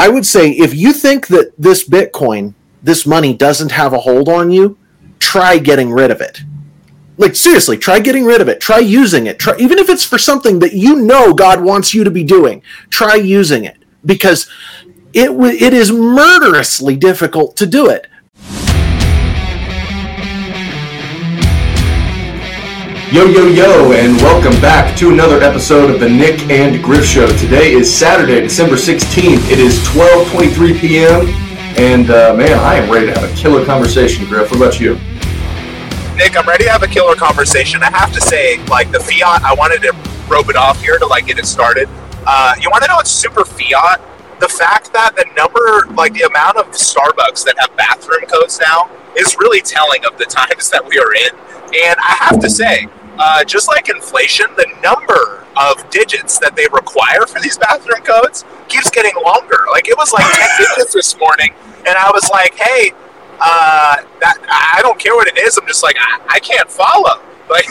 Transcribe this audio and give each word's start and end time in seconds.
I 0.00 0.08
would 0.08 0.24
say 0.24 0.50
if 0.52 0.74
you 0.74 0.94
think 0.94 1.26
that 1.26 1.52
this 1.58 1.86
Bitcoin, 1.86 2.54
this 2.82 3.06
money 3.06 3.34
doesn't 3.34 3.72
have 3.72 3.92
a 3.92 3.98
hold 3.98 4.30
on 4.30 4.50
you, 4.50 4.78
try 5.18 5.58
getting 5.58 5.90
rid 5.92 6.10
of 6.10 6.22
it. 6.22 6.40
Like 7.18 7.36
seriously, 7.36 7.76
try 7.76 8.00
getting 8.00 8.24
rid 8.24 8.40
of 8.40 8.48
it. 8.48 8.62
Try 8.62 8.78
using 8.78 9.26
it. 9.26 9.38
Try 9.38 9.56
even 9.58 9.78
if 9.78 9.90
it's 9.90 10.06
for 10.06 10.16
something 10.16 10.58
that 10.60 10.72
you 10.72 10.96
know 10.96 11.34
God 11.34 11.62
wants 11.62 11.92
you 11.92 12.02
to 12.02 12.10
be 12.10 12.24
doing. 12.24 12.62
Try 12.88 13.16
using 13.16 13.64
it 13.64 13.76
because 14.02 14.48
it 15.12 15.26
w- 15.26 15.58
it 15.66 15.74
is 15.74 15.92
murderously 15.92 16.96
difficult 16.96 17.54
to 17.56 17.66
do 17.66 17.90
it. 17.90 18.06
Yo, 23.12 23.24
yo, 23.24 23.44
yo, 23.48 23.90
and 23.90 24.16
welcome 24.18 24.52
back 24.60 24.96
to 24.96 25.10
another 25.10 25.42
episode 25.42 25.90
of 25.90 25.98
the 25.98 26.08
Nick 26.08 26.48
and 26.48 26.80
Griff 26.80 27.04
Show. 27.04 27.26
Today 27.38 27.72
is 27.72 27.92
Saturday, 27.92 28.40
December 28.40 28.76
16th. 28.76 29.50
It 29.50 29.58
is 29.58 29.80
12.23 29.88 30.78
p.m. 30.78 31.26
And, 31.76 32.08
uh, 32.08 32.36
man, 32.36 32.56
I 32.60 32.76
am 32.76 32.88
ready 32.88 33.06
to 33.06 33.18
have 33.18 33.28
a 33.28 33.34
killer 33.34 33.66
conversation, 33.66 34.26
Griff. 34.26 34.52
What 34.52 34.58
about 34.58 34.78
you? 34.78 34.94
Nick, 36.14 36.38
I'm 36.38 36.46
ready 36.46 36.66
to 36.66 36.70
have 36.70 36.84
a 36.84 36.86
killer 36.86 37.16
conversation. 37.16 37.82
I 37.82 37.90
have 37.90 38.12
to 38.12 38.20
say, 38.20 38.64
like, 38.66 38.92
the 38.92 39.00
fiat, 39.00 39.42
I 39.42 39.54
wanted 39.54 39.82
to 39.82 39.92
rope 40.28 40.48
it 40.48 40.54
off 40.54 40.80
here 40.80 40.96
to, 40.96 41.06
like, 41.06 41.26
get 41.26 41.36
it 41.40 41.46
started. 41.46 41.88
Uh, 42.24 42.54
you 42.60 42.70
want 42.70 42.84
to 42.84 42.88
know 42.88 42.94
what's 42.94 43.10
super 43.10 43.44
fiat? 43.44 44.00
The 44.38 44.48
fact 44.48 44.92
that 44.92 45.16
the 45.16 45.24
number, 45.36 45.92
like, 45.96 46.12
the 46.12 46.28
amount 46.28 46.58
of 46.58 46.66
Starbucks 46.66 47.44
that 47.44 47.56
have 47.58 47.76
bathroom 47.76 48.24
codes 48.28 48.60
now 48.60 48.88
is 49.18 49.36
really 49.40 49.62
telling 49.62 50.04
of 50.04 50.16
the 50.16 50.24
times 50.30 50.70
that 50.70 50.86
we 50.86 50.96
are 51.00 51.12
in. 51.12 51.34
And 51.74 51.98
I 51.98 52.14
have 52.20 52.38
to 52.38 52.48
say, 52.48 52.88
uh, 53.18 53.44
just 53.44 53.68
like 53.68 53.88
inflation, 53.88 54.46
the 54.56 54.66
number 54.82 55.46
of 55.60 55.88
digits 55.90 56.38
that 56.38 56.56
they 56.56 56.66
require 56.72 57.26
for 57.26 57.40
these 57.40 57.58
bathroom 57.58 58.02
codes 58.02 58.44
keeps 58.68 58.90
getting 58.90 59.12
longer. 59.22 59.58
Like 59.70 59.88
it 59.88 59.96
was 59.96 60.12
like 60.12 60.24
10 60.32 60.48
digits 60.58 60.94
this 60.94 61.18
morning, 61.18 61.52
and 61.86 61.96
I 61.96 62.10
was 62.12 62.30
like, 62.30 62.54
hey, 62.54 62.92
uh, 63.40 63.96
that, 64.20 64.36
I 64.48 64.80
don't 64.82 64.98
care 64.98 65.14
what 65.14 65.26
it 65.26 65.38
is. 65.38 65.58
I'm 65.58 65.66
just 65.66 65.82
like, 65.82 65.96
I, 65.98 66.20
I 66.28 66.38
can't 66.40 66.70
follow. 66.70 67.20
Like 67.50 67.66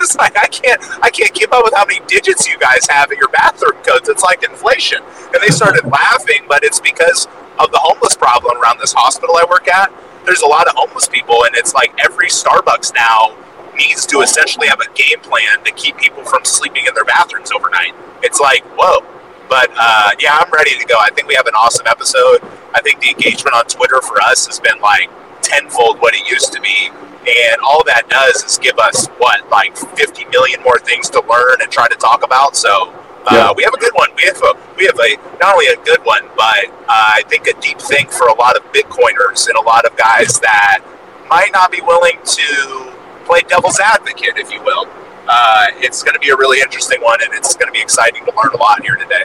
it's 0.00 0.16
like 0.16 0.38
I 0.38 0.46
can't 0.46 0.80
I 1.02 1.10
can't 1.10 1.34
keep 1.34 1.52
up 1.52 1.62
with 1.62 1.74
how 1.74 1.84
many 1.84 2.00
digits 2.06 2.48
you 2.48 2.58
guys 2.58 2.86
have 2.88 3.12
at 3.12 3.18
your 3.18 3.28
bathroom 3.28 3.76
codes. 3.82 4.08
It's 4.08 4.22
like 4.22 4.42
inflation. 4.42 5.02
And 5.02 5.42
they 5.42 5.50
started 5.50 5.84
laughing, 5.92 6.46
but 6.48 6.64
it's 6.64 6.80
because 6.80 7.28
of 7.58 7.70
the 7.70 7.76
homeless 7.76 8.16
problem 8.16 8.56
around 8.56 8.80
this 8.80 8.94
hospital 8.94 9.36
I 9.36 9.44
work 9.50 9.68
at. 9.68 9.92
There's 10.24 10.40
a 10.40 10.46
lot 10.46 10.66
of 10.66 10.72
homeless 10.76 11.08
people, 11.08 11.44
and 11.44 11.54
it's 11.56 11.74
like 11.74 11.92
every 12.02 12.28
Starbucks 12.28 12.94
now 12.94 13.36
needs 13.78 14.04
to 14.06 14.20
essentially 14.20 14.68
have 14.68 14.80
a 14.80 14.92
game 14.92 15.20
plan 15.20 15.64
to 15.64 15.72
keep 15.72 15.96
people 15.96 16.24
from 16.24 16.44
sleeping 16.44 16.84
in 16.86 16.94
their 16.94 17.04
bathrooms 17.04 17.50
overnight. 17.52 17.94
It's 18.22 18.40
like, 18.40 18.64
whoa. 18.76 19.06
But 19.48 19.70
uh, 19.74 20.10
yeah, 20.20 20.36
I'm 20.36 20.50
ready 20.52 20.76
to 20.76 20.84
go. 20.84 20.96
I 21.00 21.08
think 21.10 21.26
we 21.26 21.34
have 21.34 21.46
an 21.46 21.54
awesome 21.54 21.86
episode. 21.86 22.40
I 22.74 22.82
think 22.82 23.00
the 23.00 23.08
engagement 23.08 23.56
on 23.56 23.64
Twitter 23.64 24.02
for 24.02 24.20
us 24.20 24.46
has 24.46 24.60
been 24.60 24.78
like 24.80 25.08
tenfold 25.40 26.00
what 26.00 26.14
it 26.14 26.28
used 26.28 26.52
to 26.52 26.60
be. 26.60 26.90
And 26.90 27.60
all 27.64 27.82
that 27.84 28.08
does 28.08 28.44
is 28.44 28.58
give 28.58 28.78
us 28.78 29.06
what, 29.18 29.48
like 29.50 29.76
50 29.76 30.26
million 30.26 30.62
more 30.62 30.78
things 30.78 31.08
to 31.10 31.22
learn 31.28 31.62
and 31.62 31.70
try 31.70 31.88
to 31.88 31.96
talk 31.96 32.24
about. 32.24 32.56
So 32.56 32.92
uh, 33.26 33.52
we 33.56 33.62
have 33.64 33.74
a 33.74 33.78
good 33.78 33.92
one. 33.94 34.10
We 34.16 34.24
have 34.24 34.40
a, 34.42 34.54
we 34.76 34.86
have 34.86 34.98
a 34.98 35.16
not 35.38 35.54
only 35.54 35.66
a 35.68 35.76
good 35.84 36.04
one, 36.04 36.28
but 36.36 36.68
uh, 36.88 37.16
I 37.16 37.22
think 37.28 37.46
a 37.46 37.58
deep 37.60 37.78
thing 37.78 38.08
for 38.08 38.28
a 38.28 38.34
lot 38.34 38.56
of 38.56 38.64
Bitcoiners 38.72 39.48
and 39.48 39.56
a 39.56 39.62
lot 39.62 39.84
of 39.84 39.96
guys 39.96 40.40
that 40.40 40.80
might 41.28 41.50
not 41.52 41.70
be 41.70 41.80
willing 41.82 42.18
to 42.24 42.97
play 43.28 43.42
devil's 43.42 43.78
advocate, 43.78 44.38
if 44.38 44.50
you 44.50 44.62
will. 44.62 44.88
Uh, 45.28 45.66
it's 45.76 46.02
going 46.02 46.14
to 46.14 46.20
be 46.20 46.30
a 46.30 46.36
really 46.36 46.60
interesting 46.60 47.02
one, 47.02 47.22
and 47.22 47.32
it's 47.34 47.54
going 47.54 47.68
to 47.68 47.72
be 47.72 47.80
exciting 47.80 48.24
to 48.24 48.32
learn 48.34 48.54
a 48.54 48.56
lot 48.56 48.82
here 48.82 48.96
today. 48.96 49.24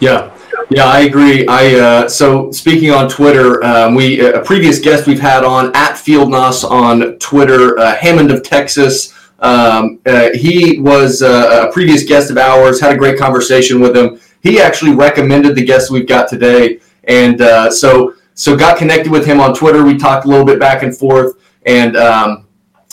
Yeah, 0.00 0.36
yeah, 0.68 0.86
I 0.86 1.00
agree. 1.02 1.46
I 1.46 1.74
uh, 1.76 2.08
so 2.08 2.50
speaking 2.50 2.90
on 2.90 3.08
Twitter, 3.08 3.64
um, 3.64 3.94
we 3.94 4.20
a 4.20 4.42
previous 4.42 4.78
guest 4.80 5.06
we've 5.06 5.20
had 5.20 5.44
on 5.44 5.74
at 5.74 5.92
FieldNos 5.92 6.68
on 6.68 7.18
Twitter, 7.18 7.78
uh, 7.78 7.94
Hammond 7.94 8.30
of 8.30 8.42
Texas. 8.42 9.14
Um, 9.38 10.00
uh, 10.04 10.30
he 10.34 10.80
was 10.80 11.22
uh, 11.22 11.66
a 11.68 11.72
previous 11.72 12.04
guest 12.04 12.30
of 12.30 12.36
ours. 12.36 12.80
Had 12.80 12.92
a 12.92 12.98
great 12.98 13.18
conversation 13.18 13.80
with 13.80 13.96
him. 13.96 14.20
He 14.42 14.60
actually 14.60 14.94
recommended 14.94 15.54
the 15.54 15.64
guest 15.64 15.90
we've 15.90 16.08
got 16.08 16.28
today, 16.28 16.80
and 17.04 17.40
uh, 17.40 17.70
so 17.70 18.14
so 18.34 18.54
got 18.54 18.76
connected 18.76 19.10
with 19.10 19.24
him 19.24 19.40
on 19.40 19.54
Twitter. 19.54 19.82
We 19.82 19.96
talked 19.96 20.26
a 20.26 20.28
little 20.28 20.44
bit 20.44 20.58
back 20.58 20.82
and 20.82 20.94
forth, 20.94 21.36
and 21.64 21.96
um, 21.96 22.45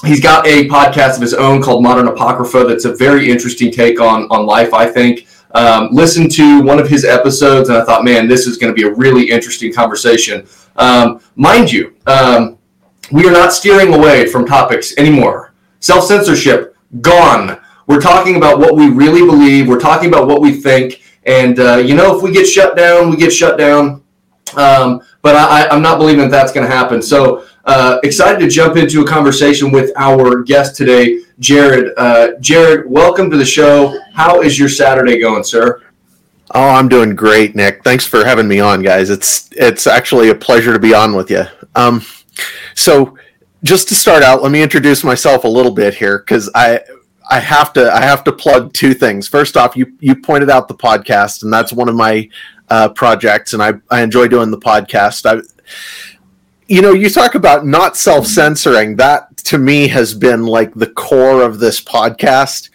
he's 0.05 0.21
got 0.21 0.45
a 0.45 0.67
podcast 0.67 1.15
of 1.15 1.21
his 1.21 1.33
own 1.33 1.61
called 1.61 1.83
Modern 1.83 2.07
Apocrypha. 2.07 2.65
That's 2.65 2.85
a 2.85 2.93
very 2.93 3.29
interesting 3.29 3.71
take 3.71 3.99
on 3.99 4.23
on 4.29 4.45
life. 4.45 4.73
I 4.73 4.87
think. 4.87 5.27
Um, 5.55 5.89
listened 5.91 6.31
to 6.31 6.63
one 6.63 6.79
of 6.79 6.89
his 6.89 7.05
episodes, 7.05 7.69
and 7.69 7.77
I 7.77 7.85
thought, 7.85 8.03
man, 8.03 8.27
this 8.27 8.47
is 8.47 8.57
going 8.57 8.73
to 8.73 8.75
be 8.75 8.87
a 8.87 8.91
really 8.95 9.29
interesting 9.29 9.71
conversation. 9.71 10.47
Um, 10.77 11.21
mind 11.35 11.71
you, 11.71 11.95
um, 12.07 12.57
we 13.11 13.27
are 13.27 13.31
not 13.31 13.53
steering 13.53 13.93
away 13.93 14.25
from 14.25 14.47
topics 14.47 14.97
anymore. 14.97 15.53
Self 15.79 16.05
censorship 16.05 16.75
gone. 17.01 17.59
We're 17.85 18.01
talking 18.01 18.37
about 18.37 18.59
what 18.59 18.75
we 18.75 18.89
really 18.89 19.25
believe. 19.25 19.67
We're 19.67 19.79
talking 19.79 20.09
about 20.09 20.27
what 20.27 20.41
we 20.41 20.53
think. 20.53 21.03
And 21.25 21.59
uh, 21.59 21.77
you 21.77 21.95
know, 21.95 22.15
if 22.15 22.23
we 22.23 22.31
get 22.31 22.47
shut 22.47 22.75
down, 22.75 23.09
we 23.09 23.17
get 23.17 23.31
shut 23.31 23.57
down. 23.57 24.03
Um, 24.55 25.01
but 25.21 25.35
I, 25.35 25.73
am 25.73 25.81
not 25.81 25.97
believing 25.97 26.21
that 26.21 26.31
that's 26.31 26.51
going 26.51 26.67
to 26.67 26.73
happen. 26.73 27.01
So 27.01 27.45
uh, 27.65 27.99
excited 28.03 28.39
to 28.39 28.49
jump 28.49 28.75
into 28.75 29.01
a 29.01 29.07
conversation 29.07 29.71
with 29.71 29.91
our 29.95 30.43
guest 30.43 30.75
today, 30.75 31.21
Jared. 31.39 31.93
Uh, 31.97 32.31
Jared, 32.39 32.89
welcome 32.89 33.29
to 33.31 33.37
the 33.37 33.45
show. 33.45 33.99
How 34.13 34.41
is 34.41 34.59
your 34.59 34.69
Saturday 34.69 35.19
going, 35.19 35.43
sir? 35.43 35.81
Oh, 36.51 36.69
I'm 36.69 36.89
doing 36.89 37.15
great, 37.15 37.55
Nick. 37.55 37.83
Thanks 37.83 38.05
for 38.05 38.25
having 38.25 38.47
me 38.47 38.59
on, 38.59 38.81
guys. 38.81 39.09
It's 39.09 39.49
it's 39.53 39.87
actually 39.87 40.29
a 40.29 40.35
pleasure 40.35 40.73
to 40.73 40.79
be 40.79 40.93
on 40.93 41.15
with 41.15 41.31
you. 41.31 41.45
Um, 41.75 42.03
so 42.75 43.17
just 43.63 43.87
to 43.89 43.95
start 43.95 44.23
out, 44.23 44.43
let 44.43 44.51
me 44.51 44.61
introduce 44.61 45.03
myself 45.03 45.45
a 45.45 45.47
little 45.47 45.71
bit 45.71 45.95
here 45.95 46.19
because 46.19 46.49
I 46.53 46.81
I 47.31 47.39
have 47.39 47.73
to 47.73 47.91
I 47.91 48.01
have 48.01 48.23
to 48.25 48.31
plug 48.31 48.73
two 48.73 48.93
things. 48.93 49.27
First 49.27 49.55
off, 49.55 49.75
you 49.77 49.93
you 49.99 50.15
pointed 50.15 50.49
out 50.49 50.67
the 50.67 50.75
podcast, 50.75 51.43
and 51.43 51.51
that's 51.51 51.71
one 51.71 51.89
of 51.89 51.95
my 51.95 52.29
uh, 52.69 52.89
projects, 52.89 53.53
and 53.53 53.63
I 53.63 53.73
I 53.89 54.01
enjoy 54.01 54.27
doing 54.27 54.51
the 54.51 54.59
podcast. 54.59 55.25
I 55.25 55.41
you 56.67 56.81
know, 56.81 56.93
you 56.93 57.09
talk 57.09 57.35
about 57.35 57.65
not 57.65 57.97
self 57.97 58.25
censoring. 58.25 58.95
That 58.95 59.37
to 59.37 59.57
me 59.57 59.87
has 59.89 60.13
been 60.13 60.45
like 60.45 60.73
the 60.73 60.87
core 60.87 61.41
of 61.41 61.59
this 61.59 61.81
podcast. 61.81 62.69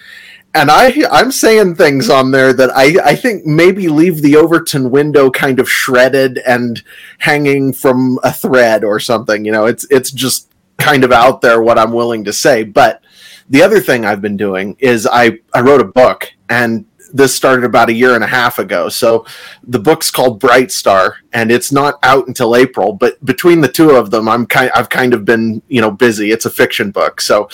And 0.54 0.70
I, 0.70 0.94
I'm 1.10 1.30
saying 1.30 1.74
things 1.74 2.08
on 2.08 2.30
there 2.30 2.52
that 2.52 2.70
I, 2.74 2.96
I 3.04 3.14
think 3.14 3.44
maybe 3.44 3.88
leave 3.88 4.22
the 4.22 4.36
Overton 4.36 4.90
window 4.90 5.30
kind 5.30 5.60
of 5.60 5.70
shredded 5.70 6.38
and 6.38 6.82
hanging 7.18 7.72
from 7.72 8.18
a 8.24 8.32
thread 8.32 8.82
or 8.82 8.98
something. 8.98 9.44
You 9.44 9.52
know, 9.52 9.66
it's 9.66 9.86
it's 9.90 10.10
just 10.10 10.50
kind 10.78 11.04
of 11.04 11.12
out 11.12 11.42
there 11.42 11.60
what 11.60 11.78
I'm 11.78 11.92
willing 11.92 12.24
to 12.24 12.32
say. 12.32 12.64
But 12.64 13.02
the 13.50 13.62
other 13.62 13.80
thing 13.80 14.04
I've 14.04 14.22
been 14.22 14.36
doing 14.36 14.76
is 14.78 15.06
I, 15.06 15.38
I 15.54 15.60
wrote 15.60 15.80
a 15.80 15.84
book 15.84 16.32
and 16.48 16.86
this 17.12 17.34
started 17.34 17.64
about 17.64 17.88
a 17.88 17.92
year 17.92 18.14
and 18.14 18.24
a 18.24 18.28
half 18.28 18.58
ago. 18.58 18.88
So 18.88 19.26
the 19.62 19.78
book's 19.78 20.10
called 20.10 20.40
Brightstar, 20.40 21.14
and 21.32 21.50
it's 21.50 21.72
not 21.72 21.98
out 22.02 22.28
until 22.28 22.56
April. 22.56 22.92
But 22.92 23.24
between 23.24 23.60
the 23.60 23.68
two 23.68 23.90
of 23.90 24.10
them, 24.10 24.28
I'm 24.28 24.46
kind 24.46 24.70
I've 24.74 24.88
kind 24.88 25.14
of 25.14 25.24
been 25.24 25.62
you 25.68 25.80
know 25.80 25.90
busy. 25.90 26.30
It's 26.30 26.46
a 26.46 26.50
fiction 26.50 26.90
book, 26.90 27.20
so 27.20 27.48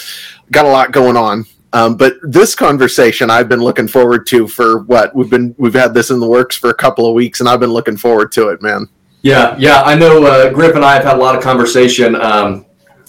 got 0.51 0.67
a 0.67 0.69
lot 0.69 0.93
going 0.93 1.17
on. 1.17 1.47
Um, 1.73 1.97
but 1.97 2.15
this 2.23 2.55
conversation 2.55 3.31
I've 3.31 3.49
been 3.49 3.61
looking 3.61 3.89
forward 3.89 4.27
to 4.29 4.47
for 4.47 4.83
what 4.83 5.15
we've 5.15 5.31
been 5.31 5.55
we've 5.59 5.75
had 5.75 5.93
this 5.93 6.11
in 6.11 6.21
the 6.21 6.29
works 6.29 6.57
for 6.57 6.71
a 6.71 6.75
couple 6.75 7.07
of 7.07 7.15
weeks, 7.15 7.41
and 7.41 7.49
I've 7.49 7.61
been 7.61 7.73
looking 7.73 7.97
forward 7.97 8.31
to 8.33 8.49
it, 8.51 8.63
man. 8.63 8.89
Yeah, 9.23 9.57
yeah, 9.59 9.83
I 9.83 9.95
know. 9.95 10.25
Uh, 10.25 10.53
Griff 10.53 10.77
and 10.77 10.85
I 10.85 10.95
have 10.95 11.05
had 11.05 11.17
a 11.17 11.19
lot 11.19 11.35
of 11.35 11.43
conversation. 11.43 12.15
Um, 12.15 12.67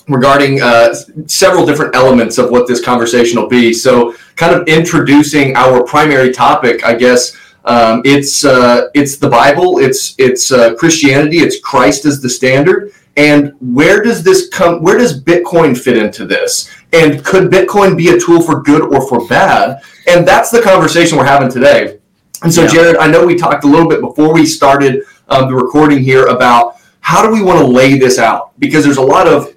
regarding 0.08 0.62
uh, 0.62 0.94
several 1.26 1.66
different 1.66 1.96
elements 1.96 2.38
of 2.38 2.52
what 2.52 2.68
this 2.68 2.84
conversation 2.84 3.40
will 3.40 3.50
be. 3.50 3.74
So, 3.74 4.16
kind 4.36 4.54
of 4.54 4.68
introducing 4.68 5.56
our 5.56 5.84
primary 5.84 6.32
topic, 6.32 6.84
I 6.84 6.96
guess. 6.96 7.36
Um, 7.66 8.02
it's 8.06 8.46
uh, 8.46 8.90
it's 8.94 9.18
the 9.18 9.30
Bible. 9.30 9.80
It's 9.80 10.16
it's 10.20 10.52
uh, 10.52 10.76
Christianity. 10.76 11.38
It's 11.38 11.60
Christ 11.60 12.06
as 12.06 12.22
the 12.22 12.30
standard. 12.30 12.94
And 13.18 13.54
where 13.62 14.04
does 14.04 14.24
this 14.24 14.50
come? 14.50 14.84
Where 14.84 14.98
does 14.98 15.24
Bitcoin 15.24 15.78
fit 15.78 15.98
into 15.98 16.26
this? 16.26 16.70
And 16.94 17.24
could 17.24 17.50
Bitcoin 17.50 17.98
be 17.98 18.10
a 18.10 18.20
tool 18.20 18.42
for 18.42 18.62
good 18.62 18.82
or 18.94 19.08
for 19.08 19.28
bad? 19.28 19.82
And 20.08 20.28
that's 20.28 20.52
the 20.52 20.62
conversation 20.62 21.18
we're 21.18 21.26
having 21.26 21.50
today. 21.50 22.00
And 22.44 22.54
so, 22.54 22.64
yeah. 22.64 22.68
Jared, 22.68 22.98
I 22.98 23.08
know 23.08 23.26
we 23.26 23.36
talked 23.36 23.64
a 23.64 23.68
little 23.68 23.88
bit 23.88 24.02
before 24.02 24.34
we 24.34 24.46
started 24.46 25.04
um, 25.30 25.48
the 25.48 25.56
recording 25.56 26.04
here 26.04 26.28
about 26.28 26.76
how 27.00 27.26
do 27.26 27.32
we 27.32 27.42
want 27.42 27.60
to 27.60 27.66
lay 27.66 27.98
this 27.98 28.20
out 28.20 28.52
because 28.60 28.84
there's 28.84 28.98
a 28.98 29.02
lot 29.02 29.28
of 29.28 29.55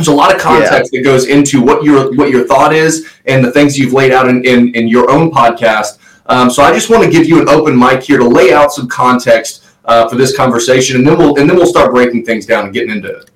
there's 0.00 0.08
a 0.08 0.14
lot 0.14 0.34
of 0.34 0.40
context 0.40 0.92
yeah. 0.92 1.00
that 1.00 1.04
goes 1.04 1.26
into 1.26 1.60
what 1.60 1.84
your 1.84 2.14
what 2.16 2.30
your 2.30 2.46
thought 2.46 2.72
is 2.72 3.06
and 3.26 3.44
the 3.44 3.52
things 3.52 3.78
you've 3.78 3.92
laid 3.92 4.12
out 4.12 4.28
in, 4.28 4.42
in, 4.46 4.74
in 4.74 4.88
your 4.88 5.10
own 5.10 5.30
podcast. 5.30 5.98
Um, 6.24 6.48
so 6.48 6.62
I 6.62 6.72
just 6.72 6.88
want 6.88 7.04
to 7.04 7.10
give 7.10 7.28
you 7.28 7.42
an 7.42 7.50
open 7.50 7.78
mic 7.78 8.02
here 8.02 8.16
to 8.16 8.26
lay 8.26 8.50
out 8.52 8.72
some 8.72 8.88
context 8.88 9.66
uh, 9.84 10.08
for 10.08 10.16
this 10.16 10.34
conversation, 10.34 10.96
and 10.96 11.06
then 11.06 11.18
we'll 11.18 11.38
and 11.38 11.50
then 11.50 11.56
we'll 11.56 11.66
start 11.66 11.92
breaking 11.92 12.24
things 12.24 12.46
down 12.46 12.64
and 12.64 12.72
getting 12.72 12.90
into 12.90 13.14
it. 13.14 13.29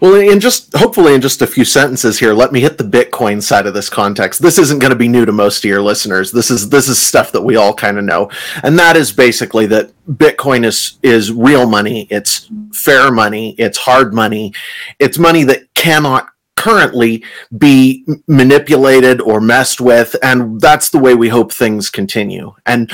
Well, 0.00 0.14
in 0.14 0.40
just 0.40 0.76
hopefully 0.76 1.14
in 1.14 1.20
just 1.20 1.42
a 1.42 1.46
few 1.46 1.64
sentences 1.64 2.18
here, 2.18 2.32
let 2.32 2.52
me 2.52 2.60
hit 2.60 2.78
the 2.78 2.84
Bitcoin 2.84 3.42
side 3.42 3.66
of 3.66 3.74
this 3.74 3.88
context. 3.88 4.42
This 4.42 4.58
isn't 4.58 4.78
going 4.78 4.92
to 4.92 4.98
be 4.98 5.08
new 5.08 5.24
to 5.24 5.32
most 5.32 5.64
of 5.64 5.68
your 5.68 5.82
listeners. 5.82 6.32
This 6.32 6.50
is 6.50 6.68
this 6.68 6.88
is 6.88 7.00
stuff 7.00 7.32
that 7.32 7.42
we 7.42 7.56
all 7.56 7.74
kind 7.74 7.98
of 7.98 8.04
know, 8.04 8.30
and 8.62 8.78
that 8.78 8.96
is 8.96 9.12
basically 9.12 9.66
that 9.66 9.92
Bitcoin 10.08 10.64
is 10.64 10.98
is 11.02 11.32
real 11.32 11.68
money. 11.68 12.06
It's 12.10 12.50
fair 12.72 13.10
money. 13.10 13.54
It's 13.58 13.78
hard 13.78 14.14
money. 14.14 14.52
It's 14.98 15.18
money 15.18 15.44
that 15.44 15.72
cannot 15.74 16.28
currently 16.56 17.22
be 17.56 18.04
manipulated 18.26 19.20
or 19.20 19.40
messed 19.40 19.80
with, 19.80 20.16
and 20.22 20.60
that's 20.60 20.90
the 20.90 20.98
way 20.98 21.14
we 21.14 21.28
hope 21.28 21.52
things 21.52 21.90
continue. 21.90 22.54
And 22.64 22.90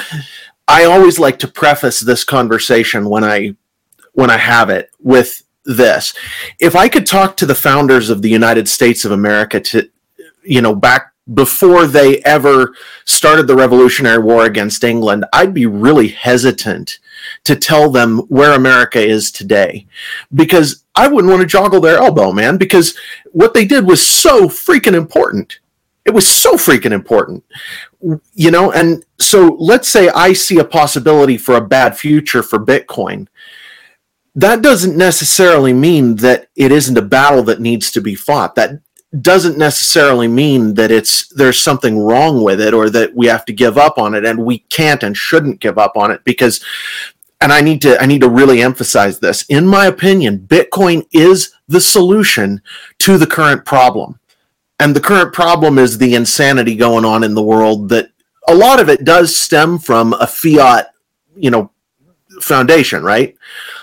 I 0.69 0.85
always 0.85 1.19
like 1.19 1.39
to 1.41 1.49
preface 1.49 2.01
this 2.01 2.25
conversation 2.25 3.09
when 3.09 3.25
I 3.25 3.57
when 4.13 4.31
I 4.31 4.37
have 4.37 4.69
it 4.71 4.91
with 5.01 5.43
this. 5.65 6.15
If 6.59 6.75
I 6.77 6.89
could 6.89 7.07
talk 7.07 7.37
to 7.37 7.47
the 7.47 7.55
founders 7.55 8.11
of 8.11 8.23
the 8.23 8.31
United 8.31 8.69
States 8.69 9.05
of 9.05 9.13
America 9.13 9.61
to, 9.61 9.89
you 10.43 10.61
know, 10.61 10.75
back 10.75 11.13
before 11.35 11.87
they 11.87 12.19
ever 12.23 12.75
started 13.05 13.47
the 13.47 13.55
Revolutionary 13.55 14.19
War 14.19 14.45
against 14.45 14.83
England, 14.83 15.25
I'd 15.33 15.55
be 15.55 15.67
really 15.67 16.09
hesitant 16.09 16.99
to 17.45 17.55
tell 17.55 17.91
them 17.91 18.19
where 18.29 18.53
America 18.53 19.01
is 19.01 19.31
today 19.31 19.87
because 20.35 20.85
I 20.95 21.07
wouldn't 21.09 21.33
want 21.33 21.49
to 21.49 21.57
joggle 21.57 21.81
their 21.81 21.99
elbow, 21.99 22.33
man, 22.33 22.57
because 22.57 22.97
what 23.31 23.55
they 23.55 23.65
did 23.65 23.87
was 23.87 24.07
so 24.07 24.49
freaking 24.49 24.95
important. 24.95 25.61
It 26.05 26.11
was 26.11 26.27
so 26.27 26.55
freaking 26.55 26.91
important, 26.91 27.45
you 28.35 28.51
know. 28.51 28.73
And 28.73 29.05
so 29.21 29.57
let's 29.61 29.89
say 29.89 30.09
I 30.09 30.33
see 30.33 30.59
a 30.59 30.65
possibility 30.65 31.39
for 31.39 31.55
a 31.55 31.67
bad 31.67 31.97
future 31.97 32.43
for 32.43 32.59
Bitcoin 32.59 33.29
that 34.35 34.63
doesn't 34.63 34.97
necessarily 34.97 35.73
mean 35.73 36.17
that 36.17 36.49
it 36.57 36.73
isn't 36.73 36.99
a 36.99 37.03
battle 37.03 37.43
that 37.45 37.61
needs 37.61 37.91
to 37.93 38.01
be 38.01 38.15
fought. 38.15 38.55
That 38.55 38.81
doesn't 39.21 39.59
necessarily 39.59 40.27
mean 40.27 40.75
that 40.75 40.91
it's 40.91 41.29
there's 41.35 41.63
something 41.63 41.99
wrong 41.99 42.43
with 42.43 42.61
it 42.61 42.73
or 42.73 42.89
that 42.89 43.15
we 43.15 43.27
have 43.27 43.45
to 43.45 43.53
give 43.53 43.77
up 43.77 43.99
on 43.99 44.15
it 44.15 44.25
and 44.25 44.45
we 44.45 44.61
can't 44.71 45.03
and 45.03 45.17
shouldn't 45.17 45.61
give 45.61 45.77
up 45.77 45.97
on 45.97 46.11
it 46.11 46.25
because 46.25 46.65
and 47.43 47.53
I 47.53 47.61
need 47.61 47.83
to 47.83 48.01
I 48.01 48.07
need 48.07 48.23
to 48.23 48.31
really 48.31 48.63
emphasize 48.63 49.19
this. 49.19 49.43
In 49.49 49.67
my 49.67 49.87
opinion, 49.87 50.47
Bitcoin 50.47 51.07
is 51.13 51.53
the 51.69 51.81
solution 51.81 52.63
to 53.01 53.19
the 53.19 53.27
current 53.27 53.67
problem. 53.67 54.19
And 54.79 54.97
the 54.97 55.01
current 55.01 55.33
problem 55.33 55.79
is 55.79 55.99
the 55.99 56.15
insanity 56.15 56.75
going 56.75 57.05
on 57.05 57.23
in 57.23 57.35
the 57.35 57.43
world 57.43 57.89
that 57.91 58.11
a 58.49 58.55
lot 58.55 58.81
of 58.81 58.89
it 58.89 59.05
does 59.05 59.37
stem 59.37 59.79
from 59.79 60.13
a 60.15 60.27
fiat, 60.27 60.93
you 61.37 61.51
know, 61.51 61.72
foundation, 62.43 63.03
right? 63.03 63.37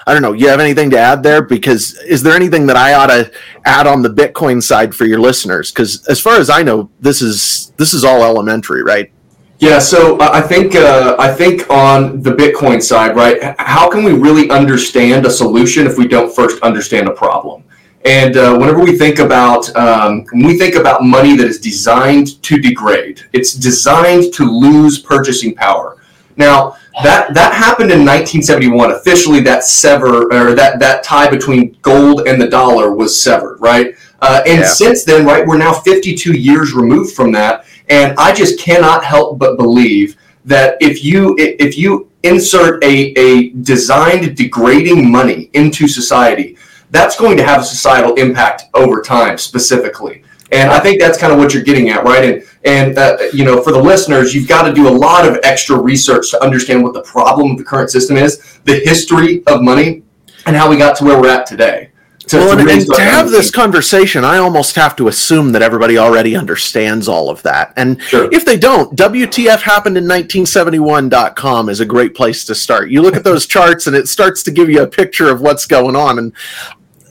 I 0.06 0.14
don't 0.14 0.22
know. 0.22 0.34
You 0.34 0.48
have 0.50 0.60
anything 0.60 0.90
to 0.92 0.98
add 0.98 1.24
there? 1.24 1.42
Because 1.42 1.98
is 2.00 2.24
there 2.24 2.36
anything 2.36 2.66
that 2.68 2.76
I 2.76 2.94
ought 2.94 3.08
to 3.08 3.32
add 3.66 3.88
on 3.88 4.02
the 4.02 4.10
Bitcoin 4.10 4.62
side 4.62 4.96
for 4.96 5.06
your 5.06 5.20
listeners? 5.20 5.72
Because 5.72 6.06
as 6.08 6.20
far 6.20 6.38
as 6.38 6.50
I 6.50 6.64
know, 6.64 6.90
this 7.00 7.22
is 7.22 7.72
this 7.78 7.94
is 7.94 8.04
all 8.04 8.24
elementary, 8.24 8.84
right? 8.84 9.12
Yeah, 9.60 9.80
so 9.80 10.18
uh, 10.18 10.30
I 10.32 10.42
think 10.42 10.76
uh, 10.76 11.16
I 11.20 11.34
think 11.34 11.70
on 11.70 12.22
the 12.22 12.32
Bitcoin 12.32 12.82
side, 12.82 13.16
right? 13.16 13.56
How 13.60 13.90
can 13.90 14.04
we 14.04 14.14
really 14.14 14.50
understand 14.50 15.26
a 15.26 15.30
solution 15.30 15.86
if 15.86 15.98
we 15.98 16.08
don't 16.08 16.34
first 16.34 16.62
understand 16.64 17.08
a 17.10 17.12
problem? 17.12 17.64
And 18.06 18.38
uh, 18.38 18.58
whenever 18.58 18.80
we 18.80 18.98
think 18.98 19.20
about 19.20 19.76
um, 19.76 20.26
when 20.32 20.48
we 20.48 20.58
think 20.58 20.76
about 20.76 21.04
money 21.04 21.36
that 21.36 21.46
is 21.46 21.60
designed 21.60 22.42
to 22.44 22.58
degrade, 22.58 23.22
it's 23.34 23.54
designed 23.54 24.34
to 24.36 24.46
lose 24.46 25.00
purchasing 25.00 25.54
power. 25.54 25.98
Now, 26.40 26.78
that 27.04 27.34
that 27.34 27.54
happened 27.54 27.92
in 27.92 28.00
1971. 28.00 28.92
Officially, 28.92 29.42
that 29.42 29.64
sever 29.66 30.24
or 30.32 30.56
that 30.56 30.80
that 30.80 31.04
tie 31.04 31.30
between 31.30 31.78
gold 31.82 32.28
and 32.28 32.42
the 32.42 32.48
dollar 32.48 32.96
was 32.96 33.22
severed, 33.22 33.60
right? 33.60 33.94
Uh, 34.22 34.42
and 34.48 34.62
yeah. 34.62 34.66
since 34.66 35.04
then, 35.04 35.26
right, 35.26 35.46
we're 35.46 35.58
now 35.58 35.74
52 35.74 36.34
years 36.34 36.74
removed 36.74 37.14
from 37.14 37.32
that, 37.34 37.66
and 37.90 38.18
I 38.18 38.34
just 38.34 38.58
cannot 38.60 39.04
help 39.04 39.38
but 39.38 39.58
believe 39.58 40.16
that 40.46 40.78
if 40.80 41.04
you 41.04 41.36
if 41.38 41.78
you 41.78 42.10
insert 42.24 42.84
a, 42.84 43.14
a 43.18 43.50
designed 43.50 44.36
degrading 44.36 45.12
money 45.12 45.50
into 45.54 45.88
society, 45.88 46.58
that's 46.92 47.18
going 47.18 47.36
to 47.38 47.44
have 47.44 47.62
a 47.62 47.66
societal 47.66 48.16
impact 48.16 48.64
over 48.74 49.02
time, 49.02 49.38
specifically. 49.38 50.24
And 50.52 50.72
I 50.72 50.80
think 50.80 51.00
that's 51.00 51.18
kind 51.18 51.32
of 51.32 51.38
what 51.38 51.54
you're 51.54 51.64
getting 51.64 51.90
at, 51.90 52.04
right? 52.04 52.24
And 52.24 52.44
and 52.66 52.98
uh, 52.98 53.18
you 53.34 53.46
know, 53.46 53.62
for 53.62 53.72
the 53.72 53.82
listeners, 53.82 54.34
you've 54.34 54.48
got 54.48 54.64
to 54.64 54.74
do 54.74 54.88
a 54.88 54.96
lot 54.96 55.28
of 55.28 55.40
extra 55.44 55.80
research 55.80 56.32
to 56.32 56.44
understand 56.44 56.84
what 56.84 56.94
the 56.94 57.04
problem 57.04 57.52
of 57.52 57.58
the 57.58 57.64
current 57.64 57.90
system 57.90 58.18
is, 58.18 58.60
the 58.66 58.80
history 58.80 59.44
of 59.48 59.62
money, 59.62 60.04
and 60.46 60.56
how 60.56 60.70
we 60.70 60.78
got 60.78 60.96
to 60.98 61.06
where 61.06 61.22
we're 61.22 61.30
at 61.30 61.46
today. 61.46 61.92
To, 62.30 62.38
well, 62.38 62.58
to, 62.58 62.72
and, 62.72 62.86
to 62.86 63.02
have 63.02 63.32
this 63.32 63.50
conversation, 63.50 64.24
I 64.24 64.38
almost 64.38 64.76
have 64.76 64.96
to 64.98 65.08
assume 65.08 65.52
that 65.54 65.64
everybody 65.64 65.98
already 65.98 66.36
understands 66.36 67.08
all 67.08 67.30
of 67.30 67.42
that. 67.42 67.74
And 67.76 68.00
sure. 68.04 68.30
if 68.32 68.46
they 68.46 68.56
don't, 68.58 68.96
WTF 68.96 69.62
happened 69.62 69.98
in 69.98 70.04
1971.com 70.04 71.70
is 71.70 71.80
a 71.80 71.86
great 71.86 72.14
place 72.14 72.46
to 72.46 72.54
start. 72.54 72.92
You 72.92 73.02
look 73.02 73.16
at 73.16 73.24
those 73.24 73.46
charts 73.48 73.88
and 73.88 73.96
it 73.96 74.08
starts 74.08 74.44
to 74.44 74.52
give 74.52 74.70
you 74.70 74.84
a 74.84 74.88
picture 74.88 75.32
of 75.32 75.42
what's 75.42 75.66
going 75.66 75.96
on. 75.96 76.20
And, 76.20 76.34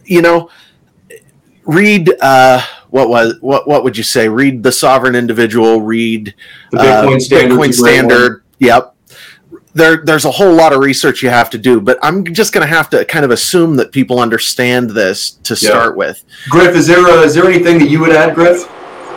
you 0.04 0.22
know, 0.22 0.50
read, 1.64 2.14
uh, 2.20 2.62
what 2.90 3.08
was 3.08 3.34
what 3.40 3.68
what 3.68 3.84
would 3.84 3.96
you 3.96 4.02
say? 4.02 4.28
Read 4.28 4.62
the 4.62 4.72
sovereign 4.72 5.14
individual. 5.14 5.80
Read 5.82 6.34
the 6.70 6.78
Bitcoin 6.78 7.16
uh, 7.16 7.20
standard. 7.20 7.58
Bitcoin 7.58 7.74
standard. 7.74 8.44
Yep. 8.58 8.94
There, 9.74 9.98
there's 10.04 10.24
a 10.24 10.30
whole 10.30 10.52
lot 10.52 10.72
of 10.72 10.80
research 10.80 11.22
you 11.22 11.28
have 11.28 11.50
to 11.50 11.58
do, 11.58 11.80
but 11.80 11.98
I'm 12.02 12.24
just 12.24 12.52
going 12.52 12.66
to 12.66 12.74
have 12.74 12.90
to 12.90 13.04
kind 13.04 13.24
of 13.24 13.30
assume 13.30 13.76
that 13.76 13.92
people 13.92 14.18
understand 14.18 14.90
this 14.90 15.32
to 15.44 15.54
start 15.54 15.96
with. 15.96 16.24
Griff, 16.48 16.74
is 16.74 16.86
there 16.88 17.06
a, 17.06 17.20
is 17.20 17.34
there 17.34 17.44
anything 17.44 17.78
that 17.78 17.88
you 17.88 18.00
would 18.00 18.10
add, 18.10 18.34
Griff? 18.34 18.68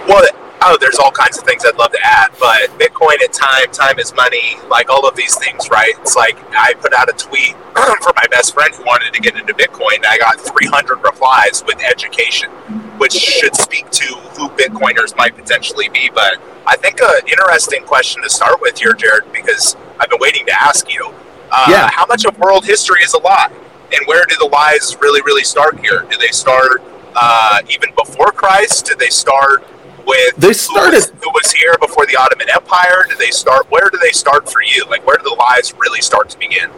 Well, 0.08 0.24
oh, 0.64 0.78
there's 0.80 0.98
all 1.00 1.12
kinds 1.12 1.38
of 1.38 1.44
things 1.44 1.66
I'd 1.66 1.76
love 1.78 1.92
to 1.92 2.00
add, 2.04 2.30
but 2.40 2.70
Bitcoin 2.78 3.24
and 3.24 3.34
time, 3.34 3.72
time 3.72 4.00
is 4.00 4.14
money, 4.14 4.58
like 4.70 4.90
all 4.90 5.08
of 5.08 5.16
these 5.16 5.36
things, 5.38 5.70
right? 5.70 5.94
It's 6.00 6.16
like 6.16 6.38
I 6.52 6.74
put 6.76 6.94
out 6.94 7.10
a 7.10 7.14
tweet 7.14 7.56
for 8.02 8.14
my 8.16 8.26
best 8.30 8.54
friend 8.54 8.74
who 8.74 8.84
wanted 8.84 9.14
to 9.14 9.20
get 9.20 9.36
into 9.36 9.54
Bitcoin. 9.54 10.06
I 10.06 10.18
got 10.18 10.40
300 10.40 11.04
replies 11.04 11.64
with 11.66 11.82
education, 11.82 12.50
which 12.98 13.14
should 13.14 13.56
speak 13.56 13.90
to 13.92 14.06
who 14.06 14.50
Bitcoiners 14.50 15.16
might 15.18 15.36
potentially 15.36 15.90
be. 15.90 16.10
But 16.14 16.38
I 16.68 16.78
think 16.78 17.00
an 17.02 17.28
interesting 17.28 17.84
question 17.84 18.22
to 18.24 18.30
start 18.30 18.62
with 18.62 18.80
here, 18.80 18.94
Jared, 18.94 19.32
because 19.34 19.76
I've 20.00 20.10
been 20.10 20.20
waiting 20.20 20.46
to 20.46 20.54
ask 20.54 20.92
you. 20.94 21.14
Uh, 21.52 21.68
yeah. 21.70 21.90
How 21.92 22.06
much 22.06 22.26
of 22.26 22.38
world 22.40 22.66
history 22.66 23.04
is 23.04 23.14
a 23.14 23.20
lie? 23.20 23.52
And 23.94 24.08
where 24.08 24.26
do 24.26 24.36
the 24.40 24.46
lies 24.46 24.96
really, 25.02 25.22
really 25.22 25.44
start 25.44 25.80
here? 25.80 26.08
Do 26.10 26.18
they 26.18 26.30
start 26.30 26.82
uh, 27.14 27.62
even 27.70 27.90
before 27.96 28.32
Christ? 28.32 28.86
Do 28.86 28.96
they 28.96 29.10
start 29.10 29.66
with 30.06 30.36
they 30.38 30.54
started 30.54 30.94
who 30.94 30.96
was, 30.96 31.24
who 31.24 31.30
was, 31.32 31.52
here 31.52 31.76
before 31.80 32.06
the 32.06 32.16
Ottoman 32.16 32.50
Empire? 32.50 33.06
Did 33.08 33.18
they 33.18 33.32
start? 33.32 33.70
Where 33.72 33.90
do 33.90 33.98
they 33.98 34.12
start 34.12 34.50
for 34.50 34.62
you? 34.62 34.86
Like 34.90 35.06
where 35.06 35.18
do 35.18 35.24
the 35.24 35.36
lies 35.36 35.74
really 35.74 36.02
start 36.02 36.30
to 36.30 36.40
begin? 36.40 36.72